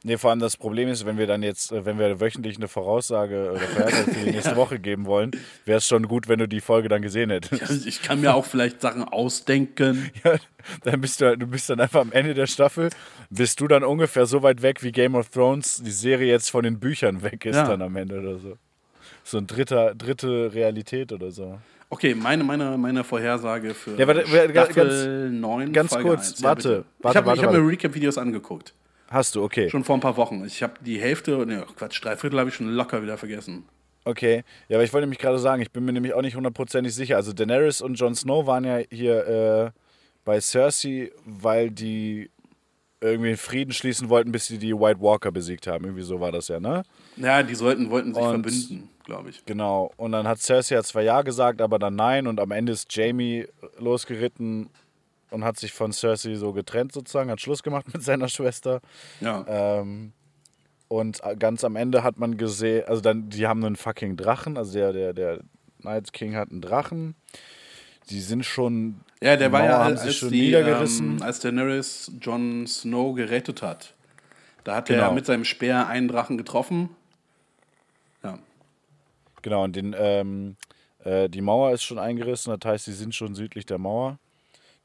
Nee, 0.05 0.17
vor 0.17 0.31
allem 0.31 0.39
das 0.39 0.57
Problem 0.57 0.89
ist, 0.89 1.05
wenn 1.05 1.17
wir 1.17 1.27
dann 1.27 1.43
jetzt, 1.43 1.71
äh, 1.71 1.85
wenn 1.85 1.97
wir 1.97 2.19
wöchentlich 2.19 2.57
eine 2.57 2.67
Voraussage 2.67 3.51
oder 3.51 3.59
Vorhersage 3.61 4.11
für 4.11 4.25
die 4.25 4.31
nächste 4.35 4.55
Woche 4.57 4.77
geben 4.77 5.05
wollen, 5.05 5.31
wäre 5.63 5.77
es 5.77 5.87
schon 5.87 6.09
gut, 6.09 6.27
wenn 6.27 6.39
du 6.39 6.47
die 6.47 6.59
Folge 6.59 6.89
dann 6.89 7.01
gesehen 7.01 7.29
hättest. 7.29 7.85
Ich 7.87 8.01
kann 8.01 8.19
mir 8.19 8.33
auch 8.35 8.43
vielleicht 8.45 8.81
Sachen 8.81 9.03
ausdenken. 9.03 10.11
Ja, 10.25 10.35
dann 10.83 11.01
bist 11.01 11.19
du, 11.21 11.37
du 11.37 11.45
bist 11.47 11.69
dann 11.69 11.79
einfach 11.81 11.99
am 12.01 12.11
Ende 12.13 12.33
der 12.33 12.47
Staffel, 12.47 12.89
bist 13.29 13.59
du 13.59 13.67
dann 13.67 13.83
ungefähr 13.83 14.25
so 14.25 14.43
weit 14.43 14.61
weg, 14.61 14.81
wie 14.83 14.91
Game 14.93 15.13
of 15.15 15.29
Thrones 15.29 15.81
die 15.83 15.91
Serie 15.91 16.27
jetzt 16.31 16.49
von 16.51 16.63
den 16.63 16.79
Büchern 16.79 17.21
weg 17.21 17.43
ist 17.45 17.55
Ja. 17.55 17.67
dann 17.67 17.81
am 17.81 17.95
Ende 17.97 18.19
oder 18.19 18.37
so. 18.39 18.57
So 19.25 19.37
ein 19.37 19.47
dritter, 19.47 19.93
dritte 19.95 20.53
Realität 20.53 21.11
oder 21.11 21.31
so. 21.31 21.59
Okay, 21.89 22.15
meine, 22.15 22.43
meine, 22.43 22.77
meine 22.77 23.03
Vorhersage 23.03 23.73
für 23.73 23.91
Ja, 23.97 24.07
warte, 24.07 24.23
warte, 24.31 24.53
ganz- 24.53 24.71
Staffel 24.71 25.29
9, 25.31 25.73
ganz 25.73 25.91
Folge 25.93 26.09
kurz, 26.09 26.29
1. 26.31 26.43
warte, 26.43 26.85
warte, 26.99 27.19
ich 27.19 27.25
habe 27.25 27.41
hab 27.41 27.51
mir. 27.53 27.67
Recap-Videos 27.67 28.17
angeguckt. 28.17 28.73
Hast 29.09 29.35
du, 29.35 29.43
okay. 29.43 29.69
Schon 29.69 29.83
vor 29.83 29.95
ein 29.97 30.01
paar 30.01 30.17
Wochen. 30.17 30.43
Ich 30.45 30.63
habe 30.63 30.73
die 30.81 30.99
Hälfte, 30.99 31.45
ne, 31.45 31.65
Quatsch, 31.77 32.03
drei 32.03 32.15
Viertel 32.17 32.39
habe 32.39 32.49
ich 32.49 32.55
schon 32.55 32.67
locker 32.69 33.03
wieder 33.03 33.17
vergessen. 33.17 33.65
Okay. 34.05 34.43
Ja, 34.67 34.77
aber 34.77 34.83
ich 34.83 34.91
wollte 34.91 35.05
nämlich 35.05 35.19
gerade 35.19 35.39
sagen, 35.39 35.61
ich 35.61 35.71
bin 35.71 35.85
mir 35.85 35.93
nämlich 35.93 36.13
auch 36.13 36.21
nicht 36.21 36.35
hundertprozentig 36.35 36.93
sicher. 36.93 37.15
Also 37.15 37.31
Daenerys 37.31 37.79
und 37.81 37.95
Jon 37.95 38.15
Snow 38.15 38.45
waren 38.47 38.65
ja 38.65 38.79
hier 38.91 39.27
äh, 39.27 39.79
bei 40.25 40.41
Cersei, 40.41 41.11
weil 41.25 41.69
die 41.71 42.29
irgendwie 43.01 43.29
einen 43.29 43.37
Frieden 43.37 43.71
schließen 43.73 44.09
wollten, 44.09 44.31
bis 44.31 44.47
sie 44.47 44.57
die 44.57 44.73
White 44.73 45.01
Walker 45.01 45.31
besiegt 45.31 45.67
haben. 45.67 45.85
Irgendwie 45.85 46.03
so 46.03 46.19
war 46.19 46.31
das 46.31 46.47
ja, 46.47 46.59
ne? 46.59 46.83
Ja, 47.17 47.43
die 47.43 47.55
sollten, 47.55 47.89
wollten 47.89 48.13
sich 48.13 48.23
Und- 48.23 48.29
verbünden, 48.31 48.89
glaube 49.05 49.29
ich. 49.29 49.43
Genau. 49.45 49.91
Und 49.97 50.13
dann 50.13 50.27
hat 50.27 50.39
Cersei 50.41 50.75
ja 50.75 50.83
zwar 50.83 51.01
Ja 51.01 51.21
gesagt, 51.21 51.61
aber 51.61 51.79
dann 51.79 51.95
Nein. 51.95 52.27
Und 52.27 52.39
am 52.39 52.51
Ende 52.51 52.71
ist 52.71 52.93
Jamie 52.95 53.45
losgeritten 53.77 54.69
und 55.33 55.43
hat 55.43 55.57
sich 55.57 55.73
von 55.73 55.91
Cersei 55.91 56.35
so 56.35 56.53
getrennt 56.53 56.91
sozusagen, 56.93 57.29
hat 57.31 57.41
Schluss 57.41 57.63
gemacht 57.63 57.85
mit 57.93 58.03
seiner 58.03 58.29
Schwester. 58.29 58.81
Ja. 59.19 59.45
Ähm, 59.47 60.13
und 60.87 61.21
ganz 61.39 61.63
am 61.63 61.75
Ende 61.75 62.03
hat 62.03 62.19
man 62.19 62.37
gesehen, 62.37 62.83
also 62.87 63.01
dann, 63.01 63.29
die 63.29 63.47
haben 63.47 63.63
einen 63.65 63.75
fucking 63.75 64.15
Drachen, 64.15 64.57
also 64.57 64.73
der, 64.73 64.93
der, 64.93 65.13
der 65.13 65.39
Night 65.79 66.13
King 66.13 66.35
hat 66.35 66.51
einen 66.51 66.61
Drachen. 66.61 67.15
Die 68.09 68.19
sind 68.19 68.45
schon. 68.45 68.99
Ja, 69.21 69.37
der 69.37 69.51
war 69.51 69.63
ja, 69.63 69.79
als, 69.79 70.03
sich 70.03 70.17
schon 70.17 70.29
die, 70.29 70.41
niedergerissen. 70.41 71.17
ähm, 71.17 71.23
als 71.23 71.39
Daenerys 71.39 72.11
Jon 72.21 72.67
Snow 72.67 73.15
gerettet 73.15 73.61
hat. 73.61 73.93
Da 74.65 74.75
hat 74.75 74.89
er 74.89 74.97
Genau. 74.97 75.13
mit 75.13 75.25
seinem 75.25 75.45
Speer 75.45 75.87
einen 75.87 76.09
Drachen 76.09 76.37
getroffen. 76.37 76.89
Ja. 78.23 78.37
Genau, 79.41 79.63
und 79.63 79.75
den, 79.75 79.95
ähm, 79.97 80.57
äh, 81.03 81.29
die 81.29 81.41
Mauer 81.41 81.71
ist 81.71 81.83
schon 81.83 81.97
eingerissen, 81.97 82.55
das 82.57 82.69
heißt, 82.69 82.85
sie 82.85 82.93
sind 82.93 83.15
schon 83.15 83.35
südlich 83.35 83.65
der 83.65 83.77
Mauer. 83.77 84.19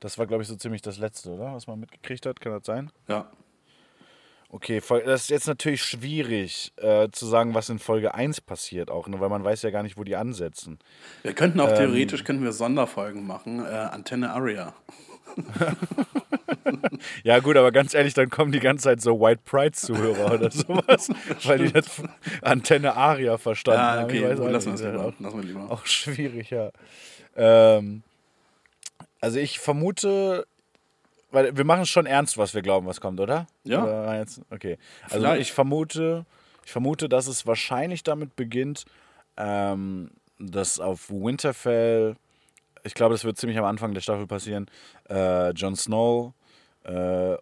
Das 0.01 0.19
war, 0.19 0.27
glaube 0.27 0.43
ich, 0.43 0.49
so 0.49 0.57
ziemlich 0.57 0.83
das 0.83 0.99
Letzte, 0.99 1.31
oder? 1.31 1.53
Was 1.55 1.67
man 1.67 1.81
mitgekriegt 1.81 2.25
hat, 2.27 2.41
kann 2.41 2.53
das 2.53 2.65
sein? 2.67 2.91
Ja. 3.09 3.31
Okay, 4.51 4.81
das 5.05 5.23
ist 5.25 5.31
jetzt 5.31 5.47
natürlich 5.47 5.83
schwierig 5.83 6.73
äh, 6.77 7.09
zu 7.13 7.27
sagen, 7.27 7.53
was 7.55 7.69
in 7.69 7.79
Folge 7.79 8.15
1 8.15 8.41
passiert 8.41 8.91
auch, 8.91 9.07
ne? 9.07 9.21
weil 9.21 9.29
man 9.29 9.45
weiß 9.45 9.61
ja 9.61 9.69
gar 9.71 9.83
nicht, 9.83 9.99
wo 9.99 10.05
die 10.05 10.17
ansetzen. 10.17 10.79
Wir 11.23 11.35
könnten 11.35 11.59
Ähm. 11.59 11.67
auch 11.67 11.73
theoretisch 11.75 12.25
könnten 12.25 12.45
wir 12.45 12.53
Sonderfolgen 12.53 13.27
machen. 13.27 13.59
Äh, 13.63 13.69
Antenne 13.69 14.31
Aria. 14.33 14.73
Ja 17.23 17.39
gut, 17.41 17.57
aber 17.57 17.73
ganz 17.73 17.95
ehrlich, 17.95 18.15
dann 18.15 18.29
kommen 18.31 18.53
die 18.53 18.61
ganze 18.61 18.85
Zeit 18.85 19.01
so 19.01 19.21
White 19.21 19.43
Pride-Zuhörer 19.45 20.35
oder 20.35 20.51
sowas, 20.51 21.09
weil 21.45 21.59
die 21.59 21.73
das 21.73 22.03
Antenne 22.43 22.95
Aria 22.97 23.39
verstanden 23.39 23.81
Ja, 23.81 23.93
haben. 23.93 24.05
okay, 24.05 24.19
Ich 24.19 24.25
weiß 24.25 24.41
auch 24.41 24.49
lassen 24.51 24.67
wir 24.69 24.75
es 24.75 24.83
lieber. 24.83 25.05
Auch, 25.05 25.13
Lassen 25.21 25.37
wir 25.39 25.45
lieber. 25.45 25.71
auch 25.71 25.87
schwierig, 25.87 26.51
ja. 26.51 26.71
Ähm, 27.37 28.03
also 29.21 29.39
ich 29.39 29.59
vermute, 29.59 30.47
weil 31.31 31.57
wir 31.57 31.65
machen 31.65 31.83
es 31.83 31.89
schon 31.89 32.07
ernst, 32.07 32.39
was 32.39 32.55
wir 32.55 32.63
glauben, 32.63 32.87
was 32.87 33.01
kommt, 33.01 33.21
oder? 33.21 33.47
Ja. 33.65 33.83
Oder 33.83 34.27
okay. 34.51 34.79
Also 35.05 35.17
Vielleicht. 35.19 35.43
ich 35.43 35.53
vermute, 35.53 36.27
ich 36.65 36.73
vermute, 36.73 37.09
dass 37.09 37.27
es 37.27 37.47
wahrscheinlich 37.47 38.03
damit 38.03 38.37
beginnt, 38.37 38.85
ähm, 39.37 40.11
dass 40.39 40.81
auf 40.81 41.11
Winterfell, 41.11 42.17
ich 42.85 42.95
glaube, 42.95 43.15
das 43.15 43.25
wird 43.25 43.39
ziemlich 43.39 43.59
am 43.59 43.65
Anfang 43.65 43.95
der 43.95 44.01
Staffel 44.01 44.27
passieren, 44.27 44.71
äh, 45.09 45.51
Jon 45.51 45.77
Snow, 45.77 46.33
äh, 46.85 47.37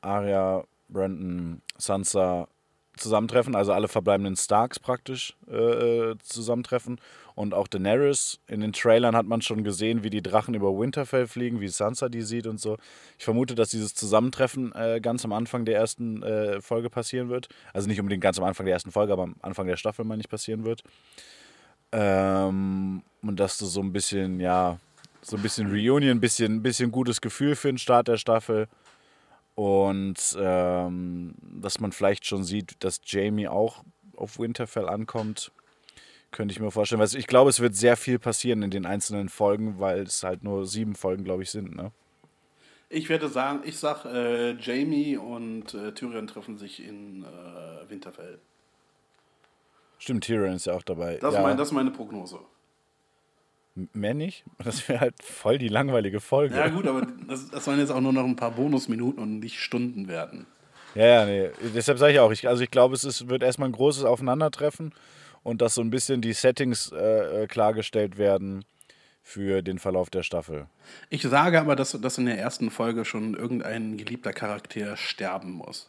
Arya, 0.00 0.64
Brandon, 0.88 1.62
Sansa 1.76 2.48
zusammentreffen, 2.98 3.54
also 3.54 3.72
alle 3.72 3.88
verbleibenden 3.88 4.36
Starks 4.36 4.78
praktisch 4.78 5.34
äh, 5.50 5.54
äh, 5.56 6.16
zusammentreffen 6.22 7.00
und 7.34 7.54
auch 7.54 7.68
Daenerys. 7.68 8.40
In 8.48 8.60
den 8.60 8.72
Trailern 8.72 9.14
hat 9.14 9.26
man 9.26 9.42
schon 9.42 9.64
gesehen, 9.64 10.02
wie 10.02 10.10
die 10.10 10.22
Drachen 10.22 10.54
über 10.54 10.76
Winterfell 10.76 11.26
fliegen, 11.26 11.60
wie 11.60 11.68
Sansa 11.68 12.08
die 12.08 12.22
sieht 12.22 12.46
und 12.46 12.58
so. 12.58 12.76
Ich 13.18 13.24
vermute, 13.24 13.54
dass 13.54 13.70
dieses 13.70 13.94
Zusammentreffen 13.94 14.74
äh, 14.74 15.00
ganz 15.00 15.24
am 15.24 15.32
Anfang 15.32 15.64
der 15.64 15.76
ersten 15.76 16.22
äh, 16.22 16.60
Folge 16.60 16.90
passieren 16.90 17.28
wird. 17.28 17.48
Also 17.72 17.88
nicht 17.88 18.00
unbedingt 18.00 18.22
ganz 18.22 18.38
am 18.38 18.44
Anfang 18.44 18.66
der 18.66 18.74
ersten 18.74 18.90
Folge, 18.90 19.12
aber 19.12 19.24
am 19.24 19.36
Anfang 19.40 19.66
der 19.66 19.76
Staffel, 19.76 20.04
meine 20.04 20.20
ich, 20.20 20.28
passieren 20.28 20.64
wird. 20.64 20.82
Ähm, 21.92 23.02
und 23.22 23.40
dass 23.40 23.58
du 23.58 23.66
so 23.66 23.80
ein 23.80 23.92
bisschen, 23.92 24.40
ja, 24.40 24.78
so 25.22 25.36
ein 25.36 25.42
bisschen 25.42 25.70
Reunion, 25.70 26.16
ein 26.16 26.20
bisschen, 26.20 26.62
bisschen 26.62 26.90
gutes 26.90 27.20
Gefühl 27.20 27.56
für 27.56 27.68
den 27.68 27.78
Start 27.78 28.08
der 28.08 28.16
Staffel. 28.16 28.68
Und 29.58 30.38
ähm, 30.40 31.34
dass 31.40 31.80
man 31.80 31.90
vielleicht 31.90 32.24
schon 32.24 32.44
sieht, 32.44 32.76
dass 32.84 33.00
Jamie 33.04 33.48
auch 33.48 33.82
auf 34.14 34.38
Winterfell 34.38 34.88
ankommt, 34.88 35.50
könnte 36.30 36.52
ich 36.52 36.60
mir 36.60 36.70
vorstellen. 36.70 37.00
Also 37.00 37.18
ich 37.18 37.26
glaube, 37.26 37.50
es 37.50 37.58
wird 37.58 37.74
sehr 37.74 37.96
viel 37.96 38.20
passieren 38.20 38.62
in 38.62 38.70
den 38.70 38.86
einzelnen 38.86 39.28
Folgen, 39.28 39.80
weil 39.80 40.02
es 40.02 40.22
halt 40.22 40.44
nur 40.44 40.64
sieben 40.64 40.94
Folgen, 40.94 41.24
glaube 41.24 41.42
ich, 41.42 41.50
sind. 41.50 41.74
Ne? 41.74 41.90
Ich 42.88 43.08
werde 43.08 43.28
sagen, 43.28 43.62
ich 43.64 43.76
sag, 43.76 44.04
äh, 44.04 44.52
Jamie 44.60 45.16
und 45.16 45.74
äh, 45.74 45.92
Tyrion 45.92 46.28
treffen 46.28 46.56
sich 46.56 46.80
in 46.80 47.24
äh, 47.24 47.90
Winterfell. 47.90 48.38
Stimmt, 49.98 50.22
Tyrion 50.22 50.54
ist 50.54 50.66
ja 50.66 50.74
auch 50.74 50.84
dabei. 50.84 51.16
Das, 51.16 51.34
ja, 51.34 51.42
mein, 51.42 51.56
das 51.56 51.70
ist 51.70 51.74
meine 51.74 51.90
Prognose. 51.90 52.38
Mehr 53.92 54.14
nicht? 54.14 54.44
Das 54.64 54.88
wäre 54.88 55.00
halt 55.00 55.22
voll 55.22 55.58
die 55.58 55.68
langweilige 55.68 56.20
Folge. 56.20 56.56
Ja, 56.56 56.68
gut, 56.68 56.86
aber 56.86 57.06
das, 57.26 57.50
das 57.50 57.64
sollen 57.64 57.78
jetzt 57.78 57.90
auch 57.90 58.00
nur 58.00 58.12
noch 58.12 58.24
ein 58.24 58.36
paar 58.36 58.52
Bonusminuten 58.52 59.22
und 59.22 59.40
nicht 59.40 59.60
Stunden 59.60 60.08
werden. 60.08 60.46
Ja, 60.94 61.06
ja, 61.06 61.26
nee. 61.26 61.50
Deshalb 61.74 61.98
sage 61.98 62.14
ich 62.14 62.20
auch, 62.20 62.32
ich, 62.32 62.48
also 62.48 62.62
ich 62.62 62.70
glaube, 62.70 62.94
es 62.94 63.04
ist, 63.04 63.28
wird 63.28 63.42
erstmal 63.42 63.68
ein 63.68 63.72
großes 63.72 64.04
Aufeinandertreffen 64.04 64.92
und 65.42 65.62
dass 65.62 65.74
so 65.74 65.80
ein 65.80 65.90
bisschen 65.90 66.20
die 66.20 66.32
Settings 66.32 66.92
äh, 66.92 67.44
äh, 67.44 67.46
klargestellt 67.46 68.18
werden 68.18 68.64
für 69.22 69.62
den 69.62 69.78
Verlauf 69.78 70.10
der 70.10 70.22
Staffel. 70.22 70.66
Ich 71.10 71.22
sage 71.22 71.60
aber, 71.60 71.76
dass, 71.76 71.92
dass 71.92 72.18
in 72.18 72.26
der 72.26 72.38
ersten 72.38 72.70
Folge 72.70 73.04
schon 73.04 73.34
irgendein 73.34 73.96
geliebter 73.96 74.32
Charakter 74.32 74.96
sterben 74.96 75.52
muss. 75.52 75.88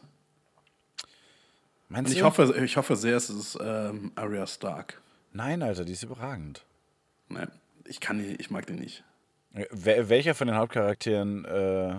Meinst 1.88 2.10
Und 2.10 2.16
ich 2.16 2.22
hoffe, 2.22 2.54
ich 2.62 2.76
hoffe 2.76 2.96
sehr, 2.96 3.16
es 3.16 3.30
ist 3.30 3.58
ähm, 3.60 4.12
Arya 4.14 4.46
Stark. 4.46 5.00
Nein, 5.32 5.62
Alter, 5.62 5.84
die 5.84 5.92
ist 5.92 6.02
überragend. 6.02 6.64
Nee, 7.28 7.46
ich 7.86 8.00
kann 8.00 8.18
die, 8.18 8.36
ich 8.36 8.50
mag 8.50 8.66
die 8.66 8.74
nicht. 8.74 9.04
Wel 9.70 10.08
welcher 10.08 10.34
von 10.34 10.46
den 10.46 10.56
Hauptcharakteren, 10.56 11.44
äh, 11.44 11.94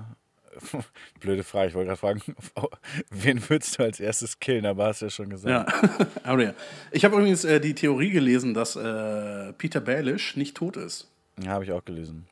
blöde 1.20 1.44
Frage, 1.44 1.70
ich 1.70 1.74
wollte 1.76 1.88
gerade 1.88 2.00
fragen, 2.00 2.22
wen 3.10 3.50
würdest 3.50 3.78
du 3.78 3.84
als 3.84 4.00
erstes 4.00 4.40
killen, 4.40 4.66
aber 4.66 4.86
hast 4.88 5.02
du 5.02 5.06
ja 5.06 5.10
schon 5.10 5.30
gesagt. 5.30 5.72
Ja, 5.72 6.08
Arya. 6.24 6.54
Ich 6.92 7.04
habe 7.06 7.16
übrigens 7.18 7.44
äh, 7.44 7.60
die 7.60 7.76
Theorie 7.76 8.10
gelesen, 8.12 8.54
dass 8.54 8.76
äh, 8.76 9.54
Peter 9.54 9.82
Baelish 9.82 10.36
nicht 10.38 10.56
tot 10.56 10.78
ist. 10.78 11.10
Ja, 11.42 11.52
habe 11.52 11.64
ich 11.64 11.72
auch 11.72 11.84
gelesen. 11.84 12.28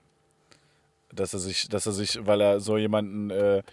Dass 1.13 1.33
er 1.33 1.39
sich, 1.39 1.67
dass 1.69 1.85
er 1.85 1.93
sich, 1.93 2.19
weil 2.25 2.39
er 2.41 2.59
so 2.59 2.77
jemanden, 2.77 3.29
äh, 3.29 3.63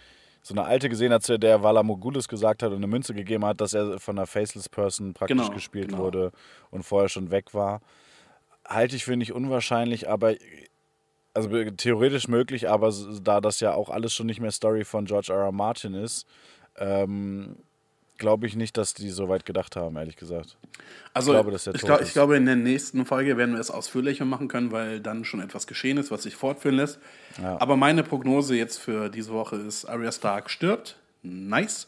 so 0.41 0.53
eine 0.53 0.63
alte 0.63 0.89
gesehen 0.89 1.11
hat, 1.13 1.23
zu 1.23 1.37
der 1.37 1.61
Vala 1.61 1.83
Mogulis 1.83 2.27
gesagt 2.27 2.63
hat 2.63 2.71
und 2.71 2.77
eine 2.77 2.87
Münze 2.87 3.13
gegeben 3.13 3.45
hat, 3.45 3.59
dass 3.61 3.73
er 3.73 3.99
von 3.99 4.17
einer 4.17 4.25
Faceless 4.27 4.69
Person 4.69 5.13
praktisch 5.13 5.37
Genau, 5.37 5.49
gespielt 5.53 5.89
genau. 5.89 5.99
wurde 6.03 6.31
und 6.71 6.83
vorher 6.83 7.09
schon 7.09 7.31
weg 7.31 7.53
war. 7.53 7.81
Halte 8.67 8.95
ich 8.95 9.05
für 9.05 9.15
nicht 9.15 9.31
unwahrscheinlich, 9.31 10.09
aber 10.09 10.35
also 11.33 11.49
theoretisch 11.71 12.27
möglich, 12.27 12.69
aber 12.69 12.93
da 13.23 13.41
das 13.41 13.59
ja 13.59 13.73
auch 13.73 13.89
alles 13.89 14.13
schon 14.13 14.25
nicht 14.25 14.41
mehr 14.41 14.51
Story 14.51 14.83
von 14.83 15.05
George 15.05 15.31
R. 15.31 15.45
R. 15.45 15.51
Martin 15.51 15.93
ist, 15.93 16.25
ähm, 16.77 17.57
glaube 18.17 18.47
ich 18.47 18.55
nicht, 18.55 18.75
dass 18.75 18.93
die 18.93 19.09
so 19.09 19.29
weit 19.29 19.45
gedacht 19.45 19.75
haben, 19.75 19.95
ehrlich 19.97 20.15
gesagt. 20.15 20.57
Also, 21.13 21.31
Ich 21.31 21.35
glaube, 21.35 21.51
dass 21.51 21.67
er 21.67 21.75
ich, 21.75 21.81
glaub, 21.81 22.01
ist. 22.01 22.07
ich 22.07 22.13
glaube, 22.13 22.35
in 22.35 22.45
der 22.45 22.55
nächsten 22.55 23.05
Folge 23.05 23.37
werden 23.37 23.53
wir 23.53 23.61
es 23.61 23.71
ausführlicher 23.71 24.25
machen 24.25 24.47
können, 24.47 24.71
weil 24.71 24.99
dann 24.99 25.25
schon 25.25 25.39
etwas 25.39 25.67
geschehen 25.67 25.97
ist, 25.97 26.11
was 26.11 26.23
sich 26.23 26.35
fortführen 26.35 26.75
lässt. 26.75 26.99
Ja. 27.41 27.61
Aber 27.61 27.77
meine 27.77 28.03
Prognose 28.03 28.55
jetzt 28.55 28.79
für 28.79 29.09
diese 29.09 29.31
Woche 29.31 29.57
ist, 29.57 29.85
Arya 29.85 30.11
Stark 30.11 30.49
stirbt. 30.49 30.97
Nice. 31.21 31.87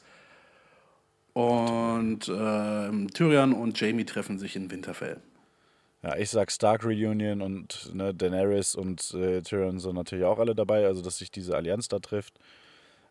Und 1.33 2.29
ähm, 2.29 3.11
Tyrion 3.13 3.53
und 3.53 3.79
Jamie 3.79 4.05
treffen 4.05 4.37
sich 4.37 4.55
in 4.55 4.69
Winterfell. 4.71 5.17
Ja, 6.01 6.15
ich 6.15 6.29
sag 6.29 6.51
Stark 6.51 6.85
Reunion 6.85 7.41
und 7.41 7.93
ne, 7.93 8.13
Daenerys 8.13 8.73
und 8.75 9.13
äh, 9.13 9.41
Tyrion 9.41 9.79
sind 9.79 9.95
natürlich 9.95 10.23
auch 10.23 10.39
alle 10.39 10.55
dabei, 10.55 10.85
also 10.85 11.01
dass 11.01 11.17
sich 11.17 11.29
diese 11.29 11.55
Allianz 11.57 11.89
da 11.89 11.99
trifft. 11.99 12.39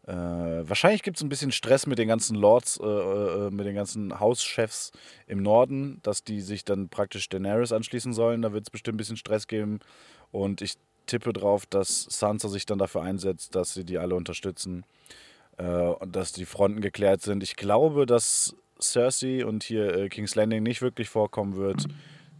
Äh, 0.06 0.12
wahrscheinlich 0.12 1.02
gibt 1.02 1.19
es 1.19 1.23
ein 1.23 1.28
bisschen 1.28 1.52
Stress 1.52 1.86
mit 1.86 1.98
den 1.98 2.09
ganzen 2.09 2.35
Lords, 2.35 2.81
äh, 2.82 2.86
äh, 2.86 3.51
mit 3.51 3.66
den 3.66 3.74
ganzen 3.74 4.19
Hauschefs 4.19 4.90
im 5.27 5.43
Norden, 5.43 6.01
dass 6.02 6.24
die 6.24 6.40
sich 6.40 6.65
dann 6.65 6.89
praktisch 6.89 7.28
Daenerys 7.28 7.73
anschließen 7.73 8.15
sollen. 8.15 8.40
Da 8.40 8.55
wird 8.55 8.65
es 8.65 8.70
bestimmt 8.70 8.94
ein 8.94 8.98
bisschen 8.98 9.19
Stress 9.19 9.47
geben. 9.47 9.81
Und 10.32 10.62
ich 10.62 10.77
tippe 11.05 11.35
drauf, 11.35 11.66
dass 11.66 12.05
Sansa 12.05 12.48
sich 12.48 12.65
dann 12.65 12.78
dafür 12.78 13.02
einsetzt, 13.02 13.55
dass 13.55 13.74
sie 13.74 13.85
die 13.85 13.98
alle 13.98 14.15
unterstützen 14.15 14.86
äh, 15.59 15.65
und 15.66 16.16
dass 16.16 16.32
die 16.32 16.47
Fronten 16.47 16.81
geklärt 16.81 17.20
sind. 17.20 17.43
Ich 17.43 17.56
glaube, 17.56 18.06
dass 18.06 18.56
Cersei 18.81 19.44
und 19.44 19.62
hier 19.62 19.94
äh, 19.94 20.09
King's 20.09 20.35
Landing 20.36 20.62
nicht 20.62 20.81
wirklich 20.81 21.10
vorkommen 21.10 21.56
wird. 21.56 21.85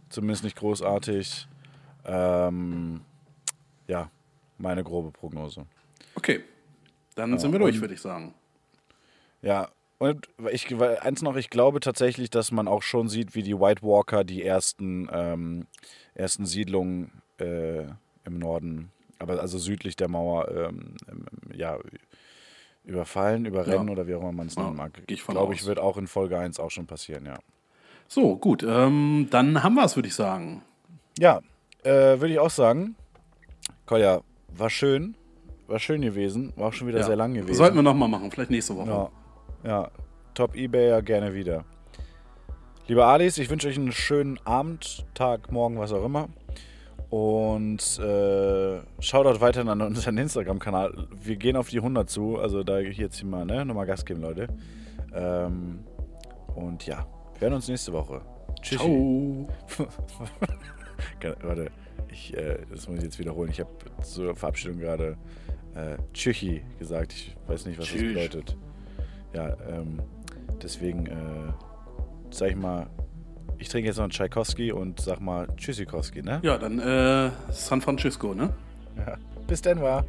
Zumindest 0.09 0.43
nicht 0.43 0.57
großartig. 0.57 1.47
Ähm, 2.05 3.01
ja, 3.87 4.09
meine 4.57 4.83
grobe 4.83 5.11
Prognose. 5.11 5.65
Okay, 6.15 6.43
dann 7.15 7.37
sind 7.37 7.51
wir 7.51 7.59
durch, 7.59 7.79
würde 7.79 7.93
ich 7.93 8.01
sagen. 8.01 8.33
Ja, 9.41 9.69
und 9.99 10.29
ich, 10.51 10.73
eins 10.81 11.21
noch, 11.21 11.35
ich 11.35 11.49
glaube 11.49 11.79
tatsächlich, 11.81 12.29
dass 12.29 12.51
man 12.51 12.67
auch 12.67 12.83
schon 12.83 13.09
sieht, 13.09 13.35
wie 13.35 13.43
die 13.43 13.59
White 13.59 13.81
Walker 13.83 14.23
die 14.23 14.43
ersten, 14.43 15.09
ähm, 15.11 15.67
ersten 16.15 16.45
Siedlungen 16.45 17.21
äh, 17.37 17.83
im 18.23 18.39
Norden, 18.39 18.91
aber 19.19 19.39
also 19.41 19.57
südlich 19.57 19.95
der 19.95 20.07
Mauer, 20.07 20.49
ähm, 20.49 20.95
ja, 21.53 21.77
überfallen, 22.85 23.45
überrennen 23.45 23.87
Ja. 23.87 23.91
oder 23.93 24.07
wie 24.07 24.15
auch 24.15 24.21
immer 24.21 24.31
man 24.31 24.47
es 24.47 24.55
nennen 24.55 24.75
mag. 24.75 25.01
ich 25.07 25.25
glaube 25.25 25.53
ich, 25.53 25.65
wird 25.65 25.79
auch 25.79 25.97
in 25.97 26.07
Folge 26.07 26.37
1 26.39 26.59
auch 26.59 26.71
schon 26.71 26.87
passieren, 26.87 27.25
ja. 27.25 27.37
So, 28.11 28.35
gut, 28.37 28.63
ähm, 28.67 29.27
dann 29.29 29.61
haben 29.61 29.75
wir 29.75 29.85
es, 29.85 29.95
würde 29.95 30.07
ich 30.07 30.15
sagen. 30.15 30.63
Ja, 31.19 31.41
äh, 31.83 32.19
würde 32.19 32.29
ich 32.29 32.39
auch 32.39 32.49
sagen. 32.49 32.95
Kolja, 33.85 34.21
war 34.57 34.69
schön. 34.71 35.15
War 35.67 35.77
schön 35.77 36.01
gewesen. 36.01 36.51
War 36.55 36.69
auch 36.69 36.73
schon 36.73 36.87
wieder 36.87 36.99
Ja. 37.01 37.05
sehr 37.05 37.15
lang 37.15 37.35
gewesen. 37.35 37.53
Sollten 37.53 37.75
wir 37.75 37.83
nochmal 37.83 38.09
machen, 38.09 38.31
vielleicht 38.31 38.49
nächste 38.49 38.75
Woche. 38.75 38.89
Ja, 38.89 39.09
ja. 39.63 39.91
Top 40.33 40.55
Ebayer 40.55 41.03
gerne 41.03 41.35
wieder. 41.35 41.65
Liebe 42.87 43.05
Alice, 43.05 43.37
ich 43.37 43.51
wünsche 43.51 43.67
euch 43.67 43.77
einen 43.77 43.91
schönen 43.91 44.39
Abend, 44.43 45.05
Tag, 45.13 45.51
Morgen, 45.51 45.77
was 45.77 45.93
auch 45.93 46.03
immer. 46.03 46.29
Und 47.11 47.99
äh, 47.99 48.79
schaut 49.01 49.27
dort 49.27 49.39
weiterhin 49.39 49.69
an 49.69 49.81
unseren 49.83 50.17
Instagram-Kanal. 50.17 51.07
Wir 51.21 51.35
gehen 51.35 51.55
auf 51.55 51.69
die 51.69 51.77
100 51.77 52.09
zu. 52.09 52.39
Also 52.39 52.63
da 52.63 52.79
hier 52.79 52.91
jetzt 52.91 53.23
mal 53.23 53.45
ne, 53.45 53.65
nochmal 53.65 53.85
Gas 53.85 54.03
geben, 54.03 54.21
Leute. 54.21 54.47
Ähm, 55.13 55.81
und 56.55 56.87
ja, 56.87 57.05
wir 57.39 57.47
hören 57.47 57.53
uns 57.55 57.67
nächste 57.67 57.93
Woche. 57.93 58.21
Tschüss. 58.61 58.81
Warte, 61.41 61.71
ich, 62.09 62.35
äh, 62.35 62.59
das 62.69 62.87
muss 62.87 62.97
ich 62.97 63.03
jetzt 63.03 63.19
wiederholen. 63.19 63.49
Ich 63.49 63.59
habe 63.59 63.71
zur 64.03 64.35
Verabschiedung 64.35 64.77
gerade 64.79 65.17
äh, 65.75 65.97
Tschüchi 66.13 66.61
gesagt. 66.77 67.13
Ich 67.13 67.35
weiß 67.47 67.65
nicht, 67.65 67.79
was 67.79 67.85
Tschüss. 67.87 68.01
das 68.01 68.13
bedeutet. 68.13 68.57
Ja, 69.33 69.55
ähm, 69.69 70.01
deswegen 70.61 71.05
äh, 71.05 71.53
sag 72.31 72.49
ich 72.49 72.55
mal, 72.57 72.89
ich 73.57 73.69
trinke 73.69 73.87
jetzt 73.87 73.97
noch 73.97 74.03
einen 74.03 74.11
Tchaikovsky 74.11 74.71
und 74.71 74.99
sag 74.99 75.19
mal 75.21 75.47
Tschüssikowski, 75.55 76.21
ne? 76.21 76.39
Ja, 76.43 76.57
dann 76.57 76.79
äh, 76.79 77.31
San 77.51 77.81
Francisco, 77.81 78.33
ne? 78.33 78.53
Ja. 78.97 79.17
Bis 79.47 79.61
dann 79.61 79.81
war. 79.81 80.05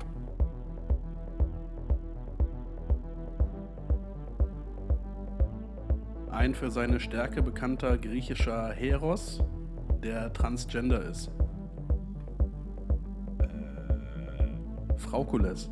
Ein 6.32 6.54
für 6.54 6.70
seine 6.70 7.00
Stärke 7.00 7.42
bekannter 7.42 7.98
griechischer 7.98 8.72
Heros, 8.72 9.42
der 10.02 10.32
transgender 10.32 11.02
ist? 11.02 11.30
Äh, 13.38 14.98
Fraukules. 14.98 15.70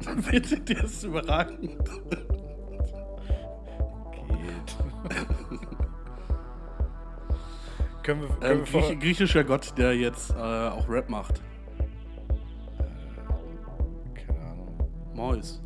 Bitte, 0.30 0.60
der 0.60 0.84
ist 0.84 1.04
überragend. 1.04 1.78
Geht. 4.12 4.76
können 8.02 8.22
wir, 8.22 8.28
können 8.28 8.42
Ähm, 8.42 8.58
wir 8.60 8.66
vor, 8.66 8.80
Griech 8.82 9.00
griechischer 9.00 9.44
Gott, 9.44 9.76
der 9.76 9.96
jetzt 9.96 10.30
äh, 10.30 10.34
auch 10.34 10.88
Rap 10.88 11.08
macht. 11.10 11.42
Keine 14.14 14.40
Ahnung. 14.40 14.68
Mois. 15.14 15.60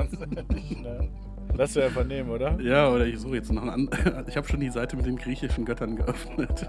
Ganz 0.00 0.20
ehrlich, 0.20 0.80
ne? 0.80 1.08
Lass 1.54 1.74
du 1.74 1.84
einfach 1.84 2.04
nehmen, 2.04 2.30
oder? 2.30 2.58
Ja, 2.60 2.90
oder 2.90 3.06
ich 3.06 3.18
suche 3.18 3.36
jetzt 3.36 3.52
noch 3.52 3.62
einen 3.62 3.70
anderen. 3.70 4.26
Ich 4.28 4.36
habe 4.36 4.48
schon 4.48 4.60
die 4.60 4.70
Seite 4.70 4.96
mit 4.96 5.06
den 5.06 5.16
griechischen 5.16 5.64
Göttern 5.64 5.96
geöffnet. 5.96 6.68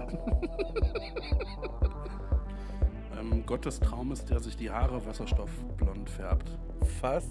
ähm, 3.18 3.44
Gott 3.46 3.64
des 3.64 3.80
Traumes, 3.80 4.24
der 4.24 4.40
sich 4.40 4.56
die 4.56 4.70
Haare 4.70 5.04
wasserstoffblond 5.06 6.10
färbt. 6.10 6.58
Was? 7.00 7.28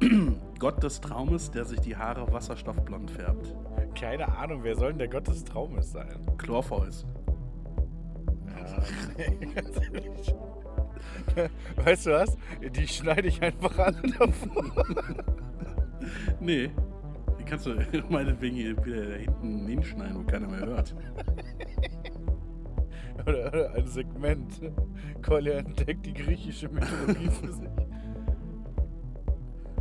Gott 0.58 0.82
des 0.82 1.00
Traumes, 1.00 1.50
der 1.50 1.64
sich 1.64 1.80
die 1.80 1.96
Haare 1.96 2.30
wasserstoffblond 2.30 3.10
färbt. 3.10 3.54
Keine 3.98 4.28
Ahnung, 4.36 4.60
wer 4.62 4.76
soll 4.76 4.90
denn 4.90 4.98
der 4.98 5.08
Gott 5.08 5.26
des 5.26 5.44
Traumes 5.44 5.92
sein? 5.92 6.26
Chlorpheus. 6.36 7.06
Ja, 8.56 8.82
nee, 9.16 9.46
ganz 9.46 9.76
ehrlich. 9.92 10.34
Weißt 11.76 12.06
du 12.06 12.10
was? 12.10 12.36
Die 12.60 12.86
schneide 12.88 13.28
ich 13.28 13.42
einfach 13.42 13.78
alle 13.78 14.02
davon. 14.18 14.72
Nee. 16.40 16.70
Die 17.38 17.44
kannst 17.44 17.66
du 17.66 17.74
meinetwegen 18.08 18.56
hier 18.56 18.84
wieder 18.84 19.04
da 19.06 19.14
hinten 19.16 19.66
hinschneiden, 19.66 20.16
wo 20.16 20.22
keiner 20.22 20.48
mehr 20.48 20.64
hört. 20.64 20.94
Oder, 23.26 23.48
oder 23.48 23.74
ein 23.74 23.86
Segment. 23.86 24.60
Kolja 25.22 25.58
entdeckt 25.58 26.06
die 26.06 26.14
griechische 26.14 26.68
Mythologie 26.68 27.28
für 27.28 27.52
sich. 27.52 27.68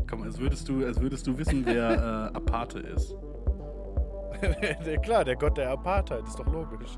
Komm, 0.09 0.23
als 0.23 0.39
würdest 0.39 0.67
du, 0.67 0.85
als 0.85 0.99
würdest 0.99 1.27
du 1.27 1.37
wissen, 1.37 1.65
wer 1.65 1.91
äh, 1.91 2.35
Aparte 2.35 2.79
ist. 2.79 3.15
klar, 5.03 5.23
der 5.23 5.35
Gott 5.35 5.57
der 5.57 5.69
Apartheid, 5.69 6.23
ist 6.25 6.39
doch 6.39 6.51
logisch. 6.51 6.95